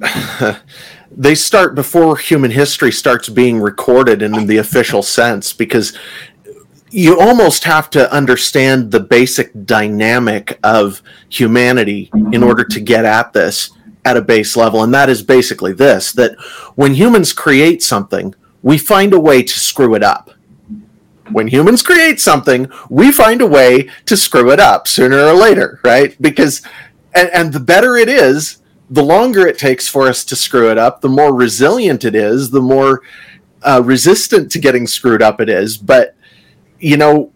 they 1.10 1.34
start 1.34 1.74
before 1.74 2.16
human 2.16 2.50
history 2.50 2.90
starts 2.90 3.28
being 3.28 3.60
recorded 3.60 4.22
in 4.22 4.46
the 4.46 4.56
official 4.56 5.02
sense 5.02 5.52
because 5.52 5.96
you 6.90 7.18
almost 7.18 7.64
have 7.64 7.90
to 7.90 8.12
understand 8.12 8.90
the 8.90 9.00
basic 9.00 9.50
dynamic 9.66 10.58
of 10.62 11.02
humanity 11.28 12.10
in 12.32 12.42
order 12.42 12.64
to 12.64 12.80
get 12.80 13.04
at 13.04 13.32
this 13.32 13.70
at 14.04 14.16
a 14.16 14.22
base 14.22 14.56
level 14.56 14.82
and 14.82 14.92
that 14.94 15.08
is 15.08 15.22
basically 15.22 15.72
this 15.72 16.12
that 16.12 16.38
when 16.74 16.94
humans 16.94 17.32
create 17.32 17.82
something 17.82 18.34
we 18.62 18.78
find 18.78 19.12
a 19.12 19.20
way 19.20 19.42
to 19.42 19.58
screw 19.58 19.94
it 19.94 20.02
up 20.02 20.30
when 21.30 21.48
humans 21.48 21.82
create 21.82 22.20
something, 22.20 22.70
we 22.90 23.10
find 23.10 23.40
a 23.40 23.46
way 23.46 23.88
to 24.06 24.16
screw 24.16 24.50
it 24.50 24.60
up 24.60 24.86
sooner 24.86 25.18
or 25.18 25.32
later, 25.32 25.80
right? 25.84 26.20
Because, 26.20 26.62
and, 27.14 27.30
and, 27.30 27.52
the 27.52 27.60
better 27.60 27.96
it 27.96 28.08
is, 28.08 28.58
the 28.90 29.02
longer 29.02 29.46
it 29.46 29.58
takes 29.58 29.88
for 29.88 30.06
us 30.06 30.24
to 30.26 30.36
screw 30.36 30.70
it 30.70 30.78
up, 30.78 31.00
the 31.00 31.08
more 31.08 31.34
resilient 31.34 32.04
it 32.04 32.14
is, 32.14 32.50
the 32.50 32.60
more 32.60 33.02
uh, 33.62 33.82
resistant 33.84 34.52
to 34.52 34.58
getting 34.58 34.86
screwed 34.86 35.22
up 35.22 35.40
it 35.40 35.48
is. 35.48 35.78
But, 35.78 36.14
you 36.78 36.96
know, 36.96 37.32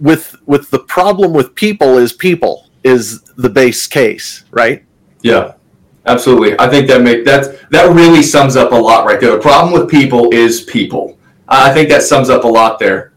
with 0.00 0.36
with 0.46 0.70
the 0.70 0.78
problem 0.80 1.32
with 1.32 1.54
people 1.54 1.98
is 1.98 2.12
people 2.12 2.68
is 2.84 3.22
the 3.36 3.48
base 3.48 3.86
case, 3.86 4.44
right? 4.50 4.84
Yeah. 5.22 5.54
Absolutely. 6.06 6.58
I 6.58 6.68
think 6.70 6.88
that 6.88 7.02
make 7.02 7.24
that 7.26 7.70
that 7.70 7.94
really 7.94 8.22
sums 8.22 8.56
up 8.56 8.72
a 8.72 8.74
lot 8.74 9.04
right 9.04 9.20
there. 9.20 9.32
The 9.32 9.38
problem 9.38 9.72
with 9.74 9.90
people 9.90 10.32
is 10.32 10.62
people. 10.62 11.18
I 11.48 11.72
think 11.72 11.88
that 11.90 12.02
sums 12.02 12.30
up 12.30 12.44
a 12.44 12.48
lot 12.48 12.78
there. 12.78 13.12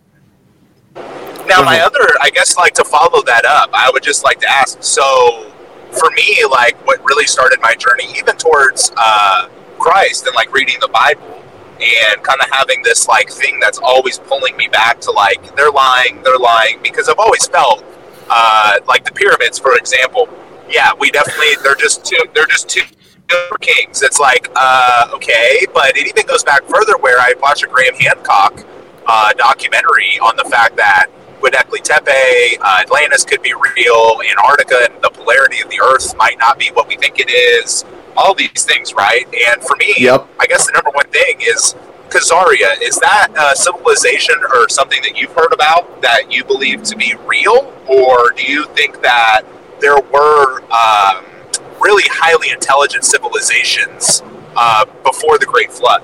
Now, 1.51 1.63
my 1.63 1.79
other, 1.81 2.07
I 2.21 2.29
guess, 2.29 2.57
like 2.57 2.73
to 2.75 2.83
follow 2.85 3.21
that 3.23 3.45
up, 3.45 3.69
I 3.73 3.89
would 3.91 4.03
just 4.03 4.23
like 4.23 4.39
to 4.39 4.49
ask. 4.49 4.81
So, 4.81 5.51
for 5.91 6.09
me, 6.11 6.45
like 6.49 6.75
what 6.87 6.99
really 7.03 7.27
started 7.27 7.59
my 7.61 7.75
journey, 7.75 8.07
even 8.17 8.37
towards 8.37 8.91
uh, 8.95 9.49
Christ 9.77 10.25
and 10.27 10.35
like 10.35 10.53
reading 10.53 10.77
the 10.79 10.87
Bible, 10.87 11.43
and 11.81 12.23
kind 12.23 12.39
of 12.41 12.49
having 12.51 12.81
this 12.83 13.07
like 13.07 13.29
thing 13.29 13.59
that's 13.59 13.79
always 13.79 14.17
pulling 14.19 14.55
me 14.55 14.67
back 14.67 15.01
to 15.01 15.11
like 15.11 15.55
they're 15.55 15.71
lying, 15.71 16.21
they're 16.23 16.37
lying, 16.37 16.79
because 16.81 17.09
I've 17.09 17.19
always 17.19 17.47
felt 17.47 17.83
uh, 18.29 18.79
like 18.87 19.03
the 19.03 19.11
pyramids, 19.11 19.59
for 19.59 19.75
example. 19.75 20.29
Yeah, 20.69 20.91
we 20.97 21.11
definitely 21.11 21.55
they're 21.63 21.75
just 21.75 22.05
two, 22.05 22.23
they're 22.33 22.47
just 22.47 22.69
two 22.69 22.83
kings. 23.59 24.01
It's 24.01 24.19
like, 24.19 24.49
uh, 24.55 25.09
okay, 25.15 25.65
but 25.73 25.97
it 25.97 26.07
even 26.07 26.25
goes 26.25 26.43
back 26.43 26.63
further 26.63 26.97
where 26.97 27.19
I 27.19 27.33
watched 27.41 27.63
a 27.63 27.67
Graham 27.67 27.95
Hancock 27.95 28.63
uh, 29.05 29.33
documentary 29.33 30.19
on 30.19 30.37
the 30.37 30.45
fact 30.45 30.77
that 30.77 31.07
Göbekli 31.41 31.81
Tepe, 31.81 32.57
uh, 32.61 32.81
Atlantis 32.81 33.25
could 33.25 33.41
be 33.41 33.53
real, 33.53 34.21
Antarctica 34.29 34.87
and 34.89 35.01
the 35.01 35.09
polarity 35.09 35.61
of 35.61 35.69
the 35.69 35.79
Earth 35.81 36.15
might 36.17 36.37
not 36.39 36.59
be 36.59 36.69
what 36.73 36.87
we 36.87 36.95
think 36.97 37.19
it 37.19 37.29
is. 37.29 37.83
All 38.15 38.33
these 38.33 38.63
things, 38.63 38.93
right? 38.93 39.25
And 39.49 39.61
for 39.63 39.75
me, 39.77 39.93
Yep. 39.97 40.27
I 40.39 40.45
guess 40.45 40.65
the 40.67 40.73
number 40.73 40.91
one 40.91 41.07
thing 41.07 41.41
is 41.41 41.75
Khazaria. 42.09 42.79
Is 42.81 42.97
that 42.99 43.29
a 43.37 43.55
civilization 43.55 44.35
or 44.53 44.69
something 44.69 45.01
that 45.01 45.17
you've 45.17 45.31
heard 45.31 45.53
about 45.53 46.01
that 46.01 46.31
you 46.31 46.43
believe 46.43 46.83
to 46.83 46.95
be 46.95 47.15
real, 47.25 47.73
or 47.87 48.31
do 48.31 48.43
you 48.43 48.65
think 48.75 49.01
that 49.01 49.43
there 49.79 49.99
were 49.99 50.61
um, 50.71 51.25
really 51.79 52.03
highly 52.11 52.51
intelligent 52.51 53.03
civilizations 53.05 54.21
uh, 54.55 54.85
before 55.03 55.37
the 55.39 55.45
Great 55.45 55.71
Flood? 55.71 56.03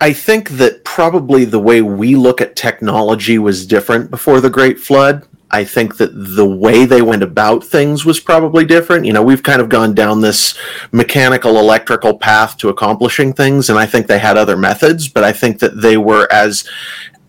I 0.00 0.12
think 0.12 0.50
that 0.50 0.84
probably 0.84 1.44
the 1.44 1.58
way 1.58 1.80
we 1.80 2.16
look 2.16 2.40
at 2.40 2.56
technology 2.56 3.38
was 3.38 3.66
different 3.66 4.10
before 4.10 4.40
the 4.40 4.50
Great 4.50 4.78
Flood. 4.78 5.26
I 5.50 5.64
think 5.64 5.96
that 5.98 6.10
the 6.12 6.46
way 6.46 6.84
they 6.84 7.02
went 7.02 7.22
about 7.22 7.64
things 7.64 8.04
was 8.04 8.20
probably 8.20 8.64
different. 8.64 9.06
You 9.06 9.12
know, 9.12 9.22
we've 9.22 9.42
kind 9.42 9.62
of 9.62 9.68
gone 9.68 9.94
down 9.94 10.20
this 10.20 10.58
mechanical 10.92 11.58
electrical 11.58 12.18
path 12.18 12.56
to 12.58 12.68
accomplishing 12.68 13.32
things, 13.32 13.70
and 13.70 13.78
I 13.78 13.86
think 13.86 14.06
they 14.06 14.18
had 14.18 14.36
other 14.36 14.56
methods, 14.56 15.08
but 15.08 15.24
I 15.24 15.32
think 15.32 15.60
that 15.60 15.80
they 15.80 15.96
were 15.96 16.28
as 16.32 16.68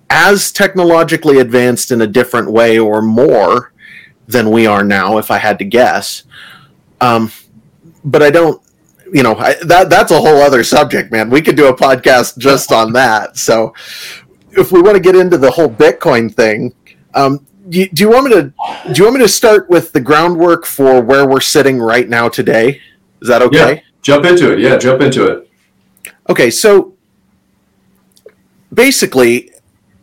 as 0.10 0.52
technologically 0.52 1.40
advanced 1.40 1.92
in 1.92 2.02
a 2.02 2.08
different 2.08 2.52
way 2.52 2.80
or 2.80 3.02
more 3.02 3.74
than 4.28 4.52
we 4.52 4.66
are 4.66 4.84
now, 4.84 5.18
if 5.18 5.30
I 5.30 5.38
had 5.38 5.60
to 5.60 5.66
guess. 5.66 6.24
Um, 7.02 7.32
but 8.04 8.24
I 8.24 8.30
don't 8.30 8.62
you 9.14 9.24
know 9.24 9.36
I, 9.36 9.56
that 9.66 9.90
that's 9.90 10.12
a 10.12 10.20
whole 10.20 10.38
other 10.42 10.64
subject 10.64 11.12
man 11.12 11.30
we 11.30 11.42
could 11.42 11.56
do 11.56 11.68
a 11.68 11.76
podcast 11.76 12.38
just 12.38 12.72
on 12.72 12.94
that 12.94 13.38
so 13.38 13.74
if 14.52 14.72
we 14.72 14.82
want 14.82 14.96
to 14.96 15.02
get 15.02 15.16
into 15.16 15.38
the 15.38 15.52
whole 15.52 15.70
bitcoin 15.70 16.34
thing 16.34 16.74
um, 17.14 17.46
do, 17.70 17.80
you, 17.80 17.90
do 17.90 18.04
you 18.04 18.10
want 18.10 18.26
me 18.26 18.32
to 18.34 18.44
do 18.94 18.94
you 18.96 19.04
want 19.04 19.16
me 19.16 19.22
to 19.22 19.30
start 19.30 19.70
with 19.70 19.92
the 19.92 20.02
groundwork 20.02 20.66
for 20.66 21.02
where 21.02 21.28
we're 21.28 21.40
sitting 21.42 21.80
right 21.80 22.10
now 22.10 22.28
today 22.30 22.82
is 23.22 23.28
that 23.28 23.42
okay 23.42 23.76
Yeah. 23.76 23.82
Jump 24.04 24.26
into 24.26 24.54
it. 24.54 24.60
Yeah, 24.60 24.78
jump 24.78 25.02
into 25.02 25.26
it. 25.26 25.50
okay 26.30 26.50
so 26.50 26.94
basically 28.74 29.52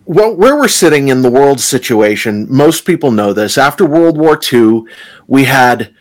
well 0.07 0.35
where 0.35 0.57
we're 0.57 0.69
sitting 0.69 1.09
in 1.09 1.23
the 1.23 1.31
world 1.31 1.61
situation 1.61 2.47
most 2.51 2.85
people 2.85 3.11
know 3.11 3.33
this 3.33 3.57
after 3.59 3.85
world 3.87 4.19
war 4.19 4.39
ii 4.53 4.83
we 5.27 5.45
had 5.45 5.95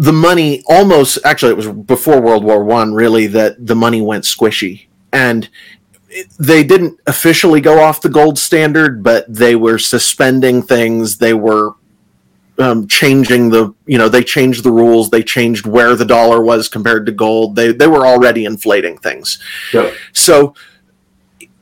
the 0.00 0.12
money 0.14 0.64
almost 0.66 1.18
actually 1.26 1.52
it 1.52 1.56
was 1.58 1.68
before 1.68 2.22
world 2.22 2.42
war 2.42 2.64
one 2.64 2.94
really 2.94 3.26
that 3.26 3.66
the 3.66 3.76
money 3.76 4.00
went 4.00 4.24
squishy. 4.24 4.86
And 5.12 5.48
they 6.38 6.64
didn't 6.64 6.98
officially 7.06 7.60
go 7.60 7.80
off 7.80 8.00
the 8.00 8.08
gold 8.08 8.38
standard 8.38 9.02
but 9.02 9.32
they 9.32 9.56
were 9.56 9.78
suspending 9.78 10.62
things. 10.62 11.18
They 11.18 11.34
were 11.34 11.74
um, 12.58 12.88
changing 12.88 13.50
the 13.50 13.74
you 13.84 13.98
know 13.98 14.08
they 14.08 14.24
changed 14.24 14.64
the 14.64 14.72
rules. 14.72 15.10
They 15.10 15.22
changed 15.22 15.66
where 15.66 15.94
the 15.94 16.06
dollar 16.06 16.42
was 16.42 16.66
compared 16.68 17.04
to 17.04 17.12
gold. 17.12 17.54
They 17.54 17.72
they 17.72 17.86
were 17.86 18.06
already 18.06 18.46
inflating 18.46 18.96
things. 18.96 19.38
Yep. 19.74 19.94
so 20.14 20.54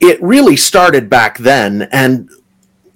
it 0.00 0.23
really 0.23 0.57
started 0.57 1.11
back 1.11 1.38
then 1.38 1.88
and 1.90 2.30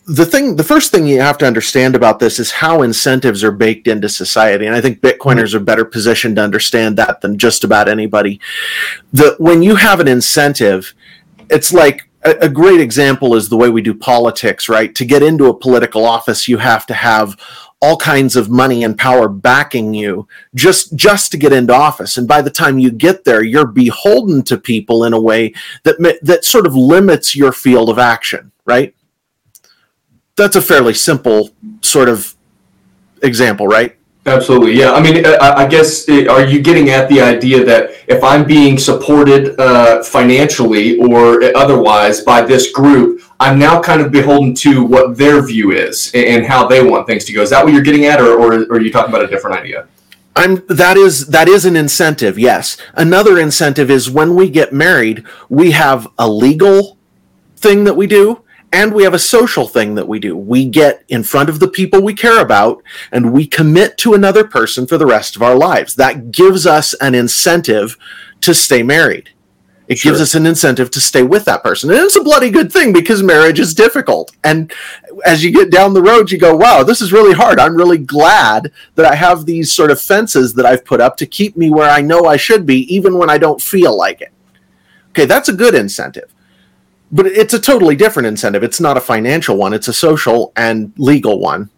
the 0.07 0.27
thing 0.27 0.57
the 0.57 0.65
first 0.65 0.91
thing 0.91 1.07
you 1.07 1.21
have 1.21 1.39
to 1.39 1.47
understand 1.47 1.95
about 1.95 2.19
this 2.19 2.39
is 2.41 2.51
how 2.51 2.83
incentives 2.83 3.45
are 3.45 3.53
baked 3.53 3.87
into 3.87 4.09
society 4.09 4.67
and 4.67 4.75
i 4.75 4.81
think 4.81 5.01
bitcoiners 5.01 5.55
are 5.55 5.61
better 5.61 5.85
positioned 5.85 6.37
to 6.37 6.43
understand 6.43 6.99
that 6.99 7.21
than 7.21 7.39
just 7.39 7.63
about 7.65 7.89
anybody. 7.89 8.41
The 9.13 9.37
when 9.39 9.63
you 9.63 9.77
have 9.77 10.01
an 10.01 10.09
incentive 10.09 10.95
it's 11.51 11.73
like 11.73 12.09
a, 12.25 12.31
a 12.43 12.49
great 12.49 12.81
example 12.81 13.35
is 13.37 13.49
the 13.49 13.57
way 13.57 13.69
we 13.69 13.83
do 13.83 13.95
politics 13.95 14.69
right? 14.69 14.95
To 14.95 15.05
get 15.05 15.23
into 15.23 15.47
a 15.47 15.57
political 15.57 16.05
office 16.05 16.49
you 16.49 16.59
have 16.59 16.85
to 16.87 16.95
have 16.95 17.39
all 17.81 17.97
kinds 17.97 18.37
of 18.37 18.49
money 18.49 18.85
and 18.85 18.97
power 18.97 19.29
backing 19.29 19.95
you 19.95 20.27
just 20.57 20.97
just 20.97 21.31
to 21.31 21.37
get 21.37 21.53
into 21.53 21.75
office. 21.75 22.17
And 22.17 22.27
by 22.27 22.43
the 22.43 22.51
time 22.51 22.81
you 22.81 22.91
get 22.91 23.23
there 23.23 23.45
you're 23.45 23.67
beholden 23.67 24.43
to 24.45 24.57
people 24.57 25.05
in 25.05 25.13
a 25.13 25.21
way 25.21 25.55
that 25.85 26.19
that 26.23 26.45
sort 26.45 26.67
of 26.67 26.75
limits 26.75 27.37
your 27.37 27.53
field 27.53 27.89
of 27.89 28.01
action 28.01 28.51
right 28.65 28.97
that's 30.43 30.57
a 30.57 30.63
fairly 30.63 30.93
simple 30.93 31.51
sort 31.81 32.09
of 32.09 32.35
example 33.23 33.69
right 33.69 33.97
Absolutely, 34.25 34.79
yeah. 34.79 34.93
I 34.93 35.03
mean, 35.03 35.27
I, 35.27 35.65
I 35.65 35.67
guess 35.67 36.09
uh, 36.09 36.27
are 36.31 36.47
you 36.47 36.63
getting 36.63 36.91
at 36.91 37.09
the 37.09 37.21
idea 37.21 37.65
that 37.65 37.91
if 38.07 38.23
I'm 38.23 38.47
being 38.47 38.79
supported 38.79 39.59
uh, 39.59 40.01
financially 40.05 40.97
or 41.01 41.43
otherwise 41.57 42.21
by 42.21 42.41
this 42.41 42.71
group, 42.71 43.21
I'm 43.41 43.59
now 43.59 43.83
kind 43.83 44.01
of 44.01 44.13
beholden 44.13 44.55
to 44.67 44.85
what 44.85 45.19
their 45.19 45.45
view 45.45 45.73
is 45.73 46.13
and, 46.15 46.25
and 46.25 46.47
how 46.47 46.69
they 46.69 46.85
want 46.85 47.09
things 47.09 47.25
to 47.25 47.33
go? 47.33 47.43
Is 47.43 47.51
that 47.51 47.65
what 47.65 47.75
you're 47.75 47.83
getting 47.83 48.05
at, 48.05 48.21
or, 48.21 48.39
or, 48.41 48.53
or 48.53 48.77
are 48.77 48.81
you 48.81 48.93
talking 48.93 49.13
about 49.13 49.25
a 49.25 49.29
different 49.29 49.57
idea? 49.57 49.89
I'm 50.37 50.65
that 50.69 50.97
is 50.97 51.27
that 51.29 51.49
is 51.49 51.65
an 51.65 51.75
incentive. 51.75 52.39
Yes. 52.39 52.77
Another 52.95 53.39
incentive 53.41 53.91
is 53.91 54.09
when 54.09 54.37
we 54.37 54.49
get 54.49 54.73
married, 54.73 55.25
we 55.49 55.73
have 55.73 56.07
a 56.17 56.29
legal 56.29 56.97
thing 57.57 57.83
that 57.85 57.95
we 57.95 58.07
do 58.07 58.42
and 58.73 58.95
we 58.95 59.05
have 59.05 59.15
a 59.15 59.19
social 59.19 59.69
thing 59.69 59.95
that 59.97 60.09
we 60.09 60.19
do. 60.19 60.37
We 60.37 60.65
get 60.65 61.05
in 61.09 61.23
front 61.23 61.51
of 61.51 61.61
the 61.61 61.69
people 61.69 62.01
we 62.01 62.15
care 62.15 62.41
about 62.41 62.83
and 63.13 63.33
we 63.33 63.47
commit 63.47 63.99
to 63.99 64.15
another 64.15 64.45
person 64.45 64.87
for 64.87 64.97
the 64.97 65.07
rest 65.07 65.37
of 65.37 65.43
our 65.43 65.55
lives. 65.55 65.95
That 65.95 66.33
gives 66.33 66.67
us 66.67 66.95
an 66.95 67.15
incentive 67.15 67.99
to 68.41 68.55
stay 68.55 68.83
married. 68.83 69.31
It 69.89 70.01
gives 70.01 70.23
us 70.23 70.35
an 70.35 70.47
incentive 70.47 70.91
to 70.93 71.01
stay 71.01 71.23
with 71.23 71.45
that 71.45 71.63
person. 71.63 71.91
And 71.91 71.99
it's 71.99 72.17
a 72.17 72.25
bloody 72.25 72.51
good 72.51 72.73
thing 72.73 72.95
because 72.95 73.23
marriage 73.23 73.61
is 73.61 73.75
difficult. 73.75 74.35
And 74.43 74.73
as 75.27 75.45
you 75.45 75.53
get 75.53 75.71
down 75.71 75.93
the 75.93 76.01
road, 76.01 76.31
you 76.31 76.39
go, 76.39 76.57
wow, 76.57 76.83
this 76.83 77.03
is 77.03 77.13
really 77.13 77.35
hard. 77.35 77.59
I'm 77.59 77.77
really 77.77 77.99
glad 77.99 78.73
that 78.95 79.05
I 79.05 79.15
have 79.15 79.45
these 79.45 79.71
sort 79.71 79.91
of 79.91 80.01
fences 80.01 80.55
that 80.55 80.65
I've 80.65 80.85
put 80.85 81.03
up 81.03 81.19
to 81.19 81.27
keep 81.27 81.59
me 81.59 81.69
where 81.69 81.91
I 81.91 82.01
know 82.01 82.25
I 82.25 82.39
should 82.39 82.65
be, 82.65 82.95
even 82.95 83.19
when 83.19 83.29
I 83.29 83.37
don't 83.37 83.61
feel 83.61 83.95
like 83.95 84.23
it. 84.23 84.33
Okay, 85.11 85.27
that's 85.27 85.51
a 85.51 85.53
good 85.53 85.75
incentive. 85.75 86.32
But 87.13 87.27
it's 87.27 87.55
a 87.55 87.61
totally 87.61 87.95
different 87.95 88.27
incentive. 88.27 88.65
It's 88.65 88.81
not 88.81 88.97
a 88.97 89.01
financial 89.01 89.57
one, 89.57 89.75
it's 89.75 89.89
a 89.89 89.93
social 89.93 90.53
and 90.57 90.93
legal 90.97 91.39
one. 91.39 91.71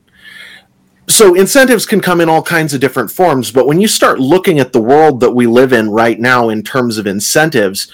So 1.09 1.35
incentives 1.35 1.85
can 1.85 2.01
come 2.01 2.21
in 2.21 2.31
all 2.31 2.43
kinds 2.43 2.73
of 2.73 2.81
different 2.81 3.11
forms, 3.11 3.51
but 3.51 3.67
when 3.67 3.81
you 3.81 3.89
start 3.89 4.19
looking 4.21 4.59
at 4.59 4.73
the 4.73 4.81
world 4.81 5.21
that 5.21 5.33
we 5.33 5.47
live 5.47 5.73
in 5.73 5.91
right 5.91 6.19
now 6.19 6.49
in 6.49 6.63
terms 6.63 6.97
of 6.97 7.07
incentives, 7.07 7.93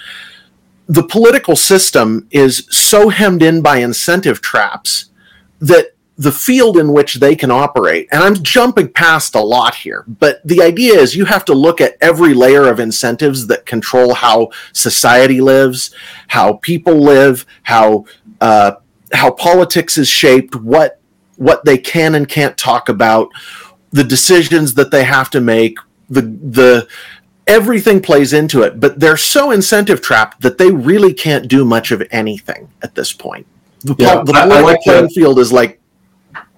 the 0.87 1.03
political 1.03 1.57
system 1.57 2.29
is 2.31 2.67
so 2.71 3.09
hemmed 3.09 3.43
in 3.43 3.63
by 3.63 3.79
incentive 3.79 4.41
traps 4.41 5.07
that 5.61 5.95
the 6.27 6.31
field 6.33 6.77
in 6.77 6.93
which 6.93 7.15
they 7.15 7.35
can 7.35 7.50
operate, 7.50 8.07
and 8.12 8.23
I'm 8.23 8.35
jumping 8.43 8.89
past 8.93 9.35
a 9.35 9.41
lot 9.41 9.75
here, 9.75 10.05
but 10.07 10.43
the 10.45 10.61
idea 10.61 10.95
is 10.99 11.17
you 11.17 11.25
have 11.25 11.47
to 11.47 11.55
look 11.55 11.81
at 11.81 11.97
every 12.03 12.35
layer 12.35 12.69
of 12.69 12.79
incentives 12.79 13.47
that 13.47 13.65
control 13.65 14.12
how 14.12 14.50
society 14.75 15.41
lives, 15.41 15.91
how 16.29 16.55
people 16.55 16.99
live, 17.00 17.47
how 17.62 18.05
uh, 18.43 18.73
how 19.15 19.31
politics 19.31 19.97
is 19.97 20.09
shaped, 20.09 20.55
what 20.55 21.00
what 21.37 21.65
they 21.65 21.79
can 21.79 22.15
and 22.15 22.29
can't 22.29 22.57
talk 22.59 22.91
about, 22.91 23.31
the 23.93 24.05
decisions 24.05 24.75
that 24.75 24.91
they 24.91 25.05
have 25.05 25.31
to 25.31 25.41
make, 25.41 25.79
the 26.11 26.21
the 26.21 26.87
everything 27.47 28.03
plays 28.03 28.35
into 28.35 28.61
it. 28.62 28.79
But 28.79 29.00
they're 29.00 29.17
so 29.17 29.53
incentive 29.53 30.03
trapped 30.03 30.43
that 30.43 30.59
they 30.59 30.71
really 30.71 31.15
can't 31.15 31.49
do 31.49 31.65
much 31.65 31.93
of 31.93 32.03
anything 32.11 32.69
at 32.83 32.95
this 32.95 33.15
point. 33.15 33.47
The, 33.85 33.95
Yeah, 33.99 34.23
the 34.23 34.35
I- 34.35 34.43
I 34.43 34.61
like 34.61 34.83
playing 34.83 35.05
that. 35.05 35.12
field 35.12 35.39
is 35.39 35.50
like 35.50 35.80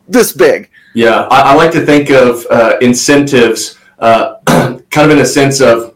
this 0.08 0.32
big. 0.32 0.70
Yeah, 0.94 1.22
I, 1.30 1.52
I 1.52 1.54
like 1.54 1.72
to 1.72 1.84
think 1.84 2.10
of 2.10 2.46
uh, 2.50 2.76
incentives 2.80 3.78
uh, 3.98 4.36
kind 4.46 4.82
of 4.96 5.10
in 5.10 5.18
a 5.20 5.26
sense 5.26 5.60
of 5.60 5.94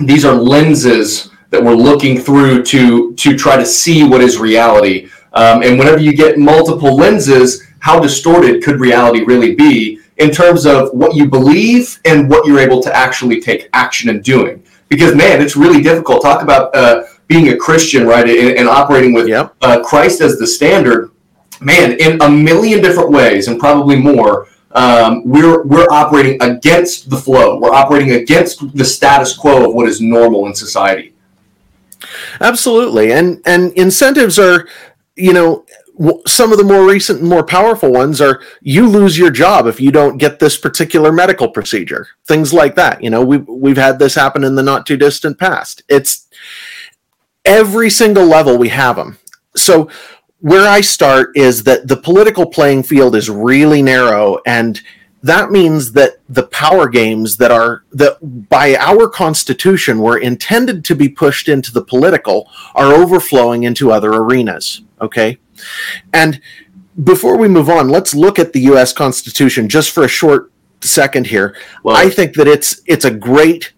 these 0.00 0.24
are 0.24 0.34
lenses 0.34 1.30
that 1.50 1.62
we're 1.62 1.74
looking 1.74 2.18
through 2.18 2.62
to 2.64 3.14
to 3.14 3.36
try 3.36 3.56
to 3.56 3.64
see 3.66 4.04
what 4.04 4.20
is 4.20 4.38
reality. 4.38 5.08
Um, 5.34 5.62
and 5.62 5.78
whenever 5.78 5.98
you 5.98 6.14
get 6.14 6.38
multiple 6.38 6.96
lenses, 6.96 7.62
how 7.78 8.00
distorted 8.00 8.62
could 8.62 8.80
reality 8.80 9.22
really 9.24 9.54
be 9.54 10.00
in 10.18 10.30
terms 10.30 10.66
of 10.66 10.90
what 10.92 11.14
you 11.14 11.26
believe 11.28 12.00
and 12.04 12.28
what 12.28 12.46
you're 12.46 12.58
able 12.58 12.82
to 12.82 12.94
actually 12.94 13.40
take 13.40 13.68
action 13.72 14.10
and 14.10 14.22
doing? 14.24 14.62
Because 14.88 15.14
man, 15.14 15.40
it's 15.40 15.56
really 15.56 15.82
difficult. 15.82 16.22
Talk 16.22 16.42
about 16.42 16.74
uh, 16.74 17.04
being 17.28 17.48
a 17.48 17.56
Christian, 17.56 18.06
right, 18.06 18.28
and, 18.28 18.58
and 18.58 18.68
operating 18.68 19.14
with 19.14 19.28
Yep. 19.28 19.54
uh, 19.62 19.82
Christ 19.82 20.20
as 20.20 20.38
the 20.38 20.46
standard 20.46 21.11
man, 21.64 21.92
in 22.00 22.20
a 22.22 22.28
million 22.28 22.82
different 22.82 23.10
ways, 23.10 23.48
and 23.48 23.58
probably 23.58 23.96
more, 23.96 24.48
um, 24.72 25.22
we're 25.24 25.64
we're 25.64 25.88
operating 25.90 26.42
against 26.42 27.10
the 27.10 27.16
flow. 27.16 27.58
We're 27.58 27.74
operating 27.74 28.12
against 28.12 28.76
the 28.76 28.84
status 28.84 29.36
quo 29.36 29.68
of 29.68 29.74
what 29.74 29.88
is 29.88 30.00
normal 30.00 30.46
in 30.46 30.54
society. 30.54 31.14
Absolutely. 32.40 33.12
And 33.12 33.40
and 33.44 33.72
incentives 33.74 34.38
are, 34.38 34.68
you 35.16 35.32
know, 35.32 35.64
some 36.26 36.52
of 36.52 36.58
the 36.58 36.64
more 36.64 36.86
recent 36.86 37.20
and 37.20 37.28
more 37.28 37.44
powerful 37.44 37.92
ones 37.92 38.20
are 38.20 38.40
you 38.62 38.88
lose 38.88 39.18
your 39.18 39.30
job 39.30 39.66
if 39.66 39.78
you 39.78 39.92
don't 39.92 40.16
get 40.16 40.38
this 40.38 40.56
particular 40.56 41.12
medical 41.12 41.48
procedure 41.48 42.08
things 42.26 42.52
like 42.52 42.74
that 42.74 43.02
you 43.02 43.10
know 43.10 43.22
we've, 43.22 43.46
we've 43.46 43.76
had 43.76 43.98
this 43.98 44.14
happen 44.14 44.42
in 44.42 44.54
the 44.54 44.62
not 44.62 44.86
too 44.86 44.96
distant 44.96 45.38
past 45.38 45.82
it's 45.88 46.28
every 47.44 47.90
single 47.90 48.24
level 48.24 48.56
we 48.56 48.70
have 48.70 48.96
them 48.96 49.18
so 49.54 49.88
where 50.42 50.68
i 50.68 50.80
start 50.80 51.30
is 51.36 51.62
that 51.62 51.88
the 51.88 51.96
political 51.96 52.44
playing 52.44 52.82
field 52.82 53.16
is 53.16 53.30
really 53.30 53.80
narrow 53.80 54.38
and 54.44 54.82
that 55.22 55.52
means 55.52 55.92
that 55.92 56.16
the 56.28 56.42
power 56.48 56.88
games 56.88 57.36
that 57.36 57.52
are 57.52 57.84
that 57.92 58.18
by 58.48 58.74
our 58.76 59.08
constitution 59.08 60.00
were 60.00 60.18
intended 60.18 60.84
to 60.84 60.96
be 60.96 61.08
pushed 61.08 61.48
into 61.48 61.72
the 61.72 61.84
political 61.84 62.50
are 62.74 62.92
overflowing 62.92 63.62
into 63.62 63.92
other 63.92 64.12
arenas 64.12 64.82
okay? 65.00 65.38
And 66.12 66.40
before 67.04 67.38
we 67.38 67.48
move 67.48 67.68
on 67.70 67.88
let's 67.88 68.12
look 68.12 68.40
at 68.40 68.52
the 68.52 68.60
us 68.62 68.92
constitution 68.92 69.68
just 69.68 69.92
for 69.92 70.04
a 70.04 70.08
short 70.08 70.50
second 70.80 71.28
here. 71.28 71.56
Well, 71.84 71.96
i 71.96 72.10
think 72.10 72.34
that 72.34 72.48
it's 72.48 72.82
it's 72.86 73.04
a 73.04 73.10
great 73.12 73.72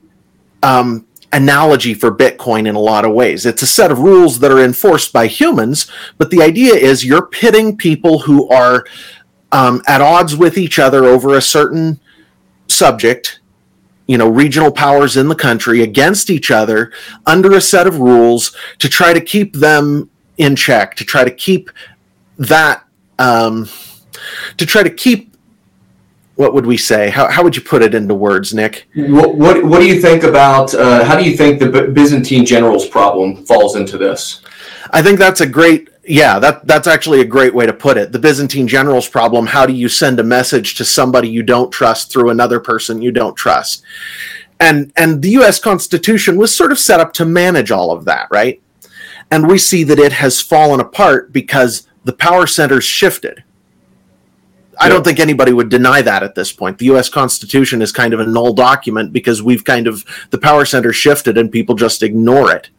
um, 0.62 1.06
analogy 1.34 1.92
for 1.94 2.14
bitcoin 2.14 2.66
in 2.66 2.74
a 2.74 2.80
lot 2.80 3.04
of 3.04 3.12
ways. 3.12 3.44
It's 3.44 3.62
a 3.62 3.66
set 3.66 3.90
of 3.90 3.98
rules 3.98 4.38
that 4.38 4.52
are 4.52 4.64
enforced 4.64 5.12
by 5.12 5.26
humans 5.26 5.90
but 6.16 6.30
the 6.30 6.42
idea 6.42 6.74
is 6.74 7.04
you're 7.04 7.26
pitting 7.26 7.76
people 7.76 8.20
who 8.20 8.48
are 8.48 8.84
um, 9.52 9.82
at 9.86 10.00
odds 10.00 10.36
with 10.36 10.58
each 10.58 10.78
other 10.78 11.04
over 11.04 11.36
a 11.36 11.42
certain 11.42 12.00
subject, 12.68 13.40
you 14.06 14.18
know, 14.18 14.28
regional 14.28 14.72
powers 14.72 15.16
in 15.16 15.28
the 15.28 15.34
country 15.34 15.82
against 15.82 16.28
each 16.28 16.50
other 16.50 16.92
under 17.26 17.54
a 17.54 17.60
set 17.60 17.86
of 17.86 18.00
rules 18.00 18.56
to 18.78 18.88
try 18.88 19.12
to 19.12 19.20
keep 19.20 19.54
them 19.54 20.10
in 20.38 20.56
check, 20.56 20.96
to 20.96 21.04
try 21.04 21.24
to 21.24 21.30
keep 21.30 21.70
that, 22.36 22.84
um, 23.18 23.68
to 24.56 24.66
try 24.66 24.82
to 24.82 24.90
keep 24.90 25.33
what 26.36 26.52
would 26.54 26.66
we 26.66 26.76
say? 26.76 27.10
How, 27.10 27.30
how 27.30 27.42
would 27.42 27.56
you 27.56 27.62
put 27.62 27.82
it 27.82 27.94
into 27.94 28.14
words, 28.14 28.52
Nick? 28.52 28.88
What, 28.94 29.36
what, 29.36 29.64
what 29.64 29.78
do 29.78 29.86
you 29.86 30.00
think 30.00 30.24
about, 30.24 30.74
uh, 30.74 31.04
how 31.04 31.16
do 31.16 31.24
you 31.24 31.36
think 31.36 31.60
the 31.60 31.88
Byzantine 31.88 32.44
generals 32.44 32.88
problem 32.88 33.44
falls 33.44 33.76
into 33.76 33.98
this? 33.98 34.42
I 34.90 35.02
think 35.02 35.18
that's 35.18 35.40
a 35.40 35.46
great 35.46 35.88
yeah, 36.06 36.38
that 36.38 36.66
that's 36.66 36.86
actually 36.86 37.20
a 37.20 37.24
great 37.26 37.54
way 37.54 37.66
to 37.66 37.72
put 37.72 37.96
it. 37.96 38.12
The 38.12 38.18
Byzantine 38.18 38.68
generals 38.68 39.08
problem, 39.08 39.46
how 39.46 39.66
do 39.66 39.72
you 39.72 39.88
send 39.88 40.20
a 40.20 40.24
message 40.24 40.74
to 40.76 40.84
somebody 40.84 41.28
you 41.28 41.42
don't 41.42 41.72
trust 41.72 42.12
through 42.12 42.30
another 42.30 42.60
person 42.60 43.02
you 43.02 43.10
don't 43.10 43.34
trust? 43.34 43.82
And 44.60 44.92
and 44.96 45.22
the 45.22 45.30
US 45.30 45.58
Constitution 45.58 46.36
was 46.36 46.54
sort 46.54 46.72
of 46.72 46.78
set 46.78 47.00
up 47.00 47.12
to 47.14 47.24
manage 47.24 47.70
all 47.70 47.90
of 47.90 48.04
that, 48.04 48.28
right? 48.30 48.60
And 49.30 49.48
we 49.48 49.58
see 49.58 49.82
that 49.84 49.98
it 49.98 50.12
has 50.12 50.40
fallen 50.40 50.80
apart 50.80 51.32
because 51.32 51.88
the 52.04 52.12
power 52.12 52.46
centers 52.46 52.84
shifted. 52.84 53.42
I 54.78 54.88
don't 54.88 55.04
think 55.04 55.20
anybody 55.20 55.52
would 55.52 55.68
deny 55.68 56.02
that 56.02 56.22
at 56.22 56.34
this 56.34 56.52
point. 56.52 56.78
The 56.78 56.86
US 56.86 57.08
Constitution 57.08 57.82
is 57.82 57.92
kind 57.92 58.14
of 58.14 58.20
a 58.20 58.26
null 58.26 58.52
document 58.52 59.12
because 59.12 59.42
we've 59.42 59.64
kind 59.64 59.86
of 59.86 60.04
the 60.30 60.38
power 60.38 60.64
center 60.64 60.92
shifted 60.92 61.38
and 61.38 61.50
people 61.50 61.74
just 61.74 62.02
ignore 62.02 62.50
it. 62.52 62.70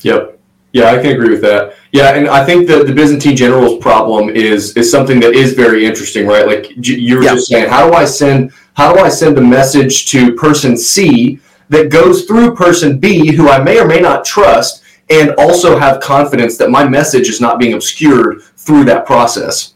Yep. 0.00 0.38
Yeah, 0.72 0.90
I 0.90 1.00
can 1.00 1.12
agree 1.12 1.30
with 1.30 1.42
that. 1.42 1.76
Yeah, 1.92 2.14
and 2.14 2.28
I 2.28 2.44
think 2.44 2.66
that 2.66 2.88
the 2.88 2.92
Byzantine 2.92 3.36
generals 3.36 3.78
problem 3.80 4.28
is 4.28 4.76
is 4.76 4.90
something 4.90 5.20
that 5.20 5.32
is 5.32 5.52
very 5.52 5.86
interesting, 5.86 6.26
right? 6.26 6.46
Like 6.48 6.66
you 6.76 7.16
were 7.16 7.22
yeah. 7.22 7.34
just 7.34 7.46
saying, 7.46 7.68
how 7.68 7.88
do 7.88 7.94
I 7.94 8.04
send 8.04 8.52
how 8.74 8.92
do 8.92 8.98
I 8.98 9.08
send 9.08 9.38
a 9.38 9.40
message 9.40 10.06
to 10.06 10.34
person 10.34 10.76
C 10.76 11.38
that 11.68 11.90
goes 11.90 12.24
through 12.24 12.56
person 12.56 12.98
B, 12.98 13.32
who 13.34 13.48
I 13.48 13.62
may 13.62 13.78
or 13.78 13.86
may 13.86 14.00
not 14.00 14.24
trust, 14.24 14.82
and 15.10 15.30
also 15.38 15.78
have 15.78 16.00
confidence 16.00 16.56
that 16.58 16.70
my 16.70 16.86
message 16.86 17.28
is 17.28 17.40
not 17.40 17.60
being 17.60 17.74
obscured 17.74 18.42
through 18.42 18.84
that 18.84 19.06
process. 19.06 19.74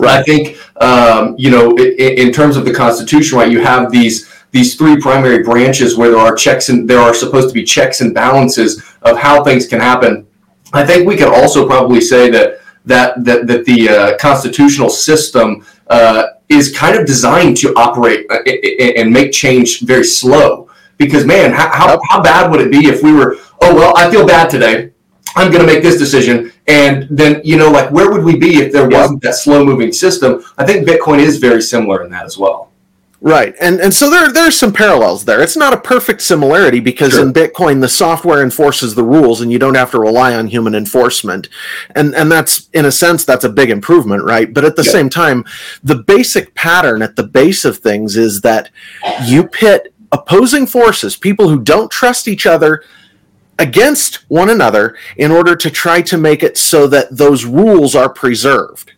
Right. 0.00 0.18
I 0.18 0.22
think 0.24 0.56
um, 0.80 1.34
you 1.38 1.50
know, 1.50 1.76
in, 1.76 2.28
in 2.28 2.32
terms 2.32 2.56
of 2.56 2.64
the 2.64 2.74
Constitution, 2.74 3.38
right? 3.38 3.50
You 3.50 3.60
have 3.60 3.90
these 3.90 4.30
these 4.52 4.74
three 4.74 5.00
primary 5.00 5.44
branches 5.44 5.96
where 5.96 6.10
there 6.10 6.18
are 6.18 6.34
checks 6.34 6.70
and 6.70 6.90
there 6.90 6.98
are 6.98 7.14
supposed 7.14 7.48
to 7.48 7.54
be 7.54 7.62
checks 7.62 8.00
and 8.00 8.12
balances 8.12 8.82
of 9.02 9.16
how 9.16 9.44
things 9.44 9.68
can 9.68 9.78
happen 9.78 10.26
I 10.72 10.86
think 10.86 11.06
we 11.06 11.16
could 11.16 11.28
also 11.28 11.66
probably 11.66 12.00
say 12.00 12.30
that 12.30 12.60
that 12.86 13.24
that, 13.24 13.46
that 13.46 13.64
the 13.64 13.88
uh, 13.88 14.18
constitutional 14.18 14.88
system 14.88 15.64
uh, 15.88 16.24
is 16.48 16.76
kind 16.76 16.98
of 16.98 17.06
designed 17.06 17.56
to 17.58 17.74
operate 17.74 18.26
uh, 18.30 18.42
and 18.44 19.12
make 19.12 19.32
change 19.32 19.80
very 19.80 20.04
slow. 20.04 20.68
Because 20.96 21.24
man, 21.24 21.52
how, 21.52 21.98
how 22.08 22.22
bad 22.22 22.50
would 22.50 22.60
it 22.60 22.70
be 22.70 22.86
if 22.88 23.02
we 23.02 23.12
were? 23.12 23.36
Oh 23.62 23.74
well, 23.74 23.96
I 23.96 24.10
feel 24.10 24.26
bad 24.26 24.50
today. 24.50 24.92
I'm 25.36 25.50
going 25.50 25.64
to 25.64 25.72
make 25.72 25.82
this 25.82 25.96
decision, 25.96 26.52
and 26.70 27.08
then 27.10 27.40
you 27.42 27.56
know, 27.56 27.68
like, 27.68 27.90
where 27.90 28.10
would 28.12 28.22
we 28.22 28.36
be 28.36 28.58
if 28.58 28.72
there 28.72 28.88
wasn't 28.88 29.20
that 29.22 29.34
slow 29.34 29.64
moving 29.64 29.92
system? 29.92 30.44
I 30.56 30.64
think 30.64 30.86
Bitcoin 30.86 31.18
is 31.18 31.38
very 31.38 31.60
similar 31.60 32.04
in 32.04 32.10
that 32.12 32.24
as 32.24 32.38
well. 32.38 32.70
Right. 33.20 33.54
And 33.60 33.80
and 33.80 33.92
so 33.92 34.08
there 34.08 34.32
there's 34.32 34.56
some 34.56 34.72
parallels 34.72 35.24
there. 35.24 35.42
It's 35.42 35.56
not 35.56 35.74
a 35.74 35.80
perfect 35.80 36.22
similarity 36.22 36.80
because 36.80 37.12
sure. 37.12 37.26
in 37.26 37.34
Bitcoin 37.34 37.80
the 37.80 37.88
software 37.88 38.42
enforces 38.42 38.94
the 38.94 39.02
rules 39.02 39.40
and 39.42 39.52
you 39.52 39.58
don't 39.58 39.74
have 39.74 39.90
to 39.90 39.98
rely 39.98 40.34
on 40.34 40.46
human 40.46 40.74
enforcement. 40.74 41.48
And 41.94 42.14
and 42.14 42.30
that's 42.30 42.70
in 42.72 42.86
a 42.86 42.92
sense 42.92 43.24
that's 43.24 43.44
a 43.44 43.50
big 43.50 43.68
improvement, 43.68 44.24
right? 44.24 44.54
But 44.54 44.64
at 44.64 44.76
the 44.76 44.84
yeah. 44.84 44.92
same 44.92 45.10
time, 45.10 45.44
the 45.82 45.96
basic 45.96 46.54
pattern 46.54 47.02
at 47.02 47.16
the 47.16 47.24
base 47.24 47.66
of 47.66 47.78
things 47.78 48.16
is 48.16 48.40
that 48.40 48.70
you 49.24 49.46
pit 49.46 49.92
opposing 50.12 50.66
forces, 50.66 51.16
people 51.16 51.48
who 51.48 51.60
don't 51.60 51.90
trust 51.90 52.26
each 52.26 52.46
other 52.46 52.82
against 53.60 54.28
one 54.28 54.50
another 54.50 54.96
in 55.16 55.30
order 55.30 55.54
to 55.54 55.70
try 55.70 56.00
to 56.02 56.16
make 56.16 56.42
it 56.42 56.56
so 56.56 56.86
that 56.88 57.16
those 57.16 57.44
rules 57.44 57.94
are 57.94 58.08
preserved. 58.08 58.92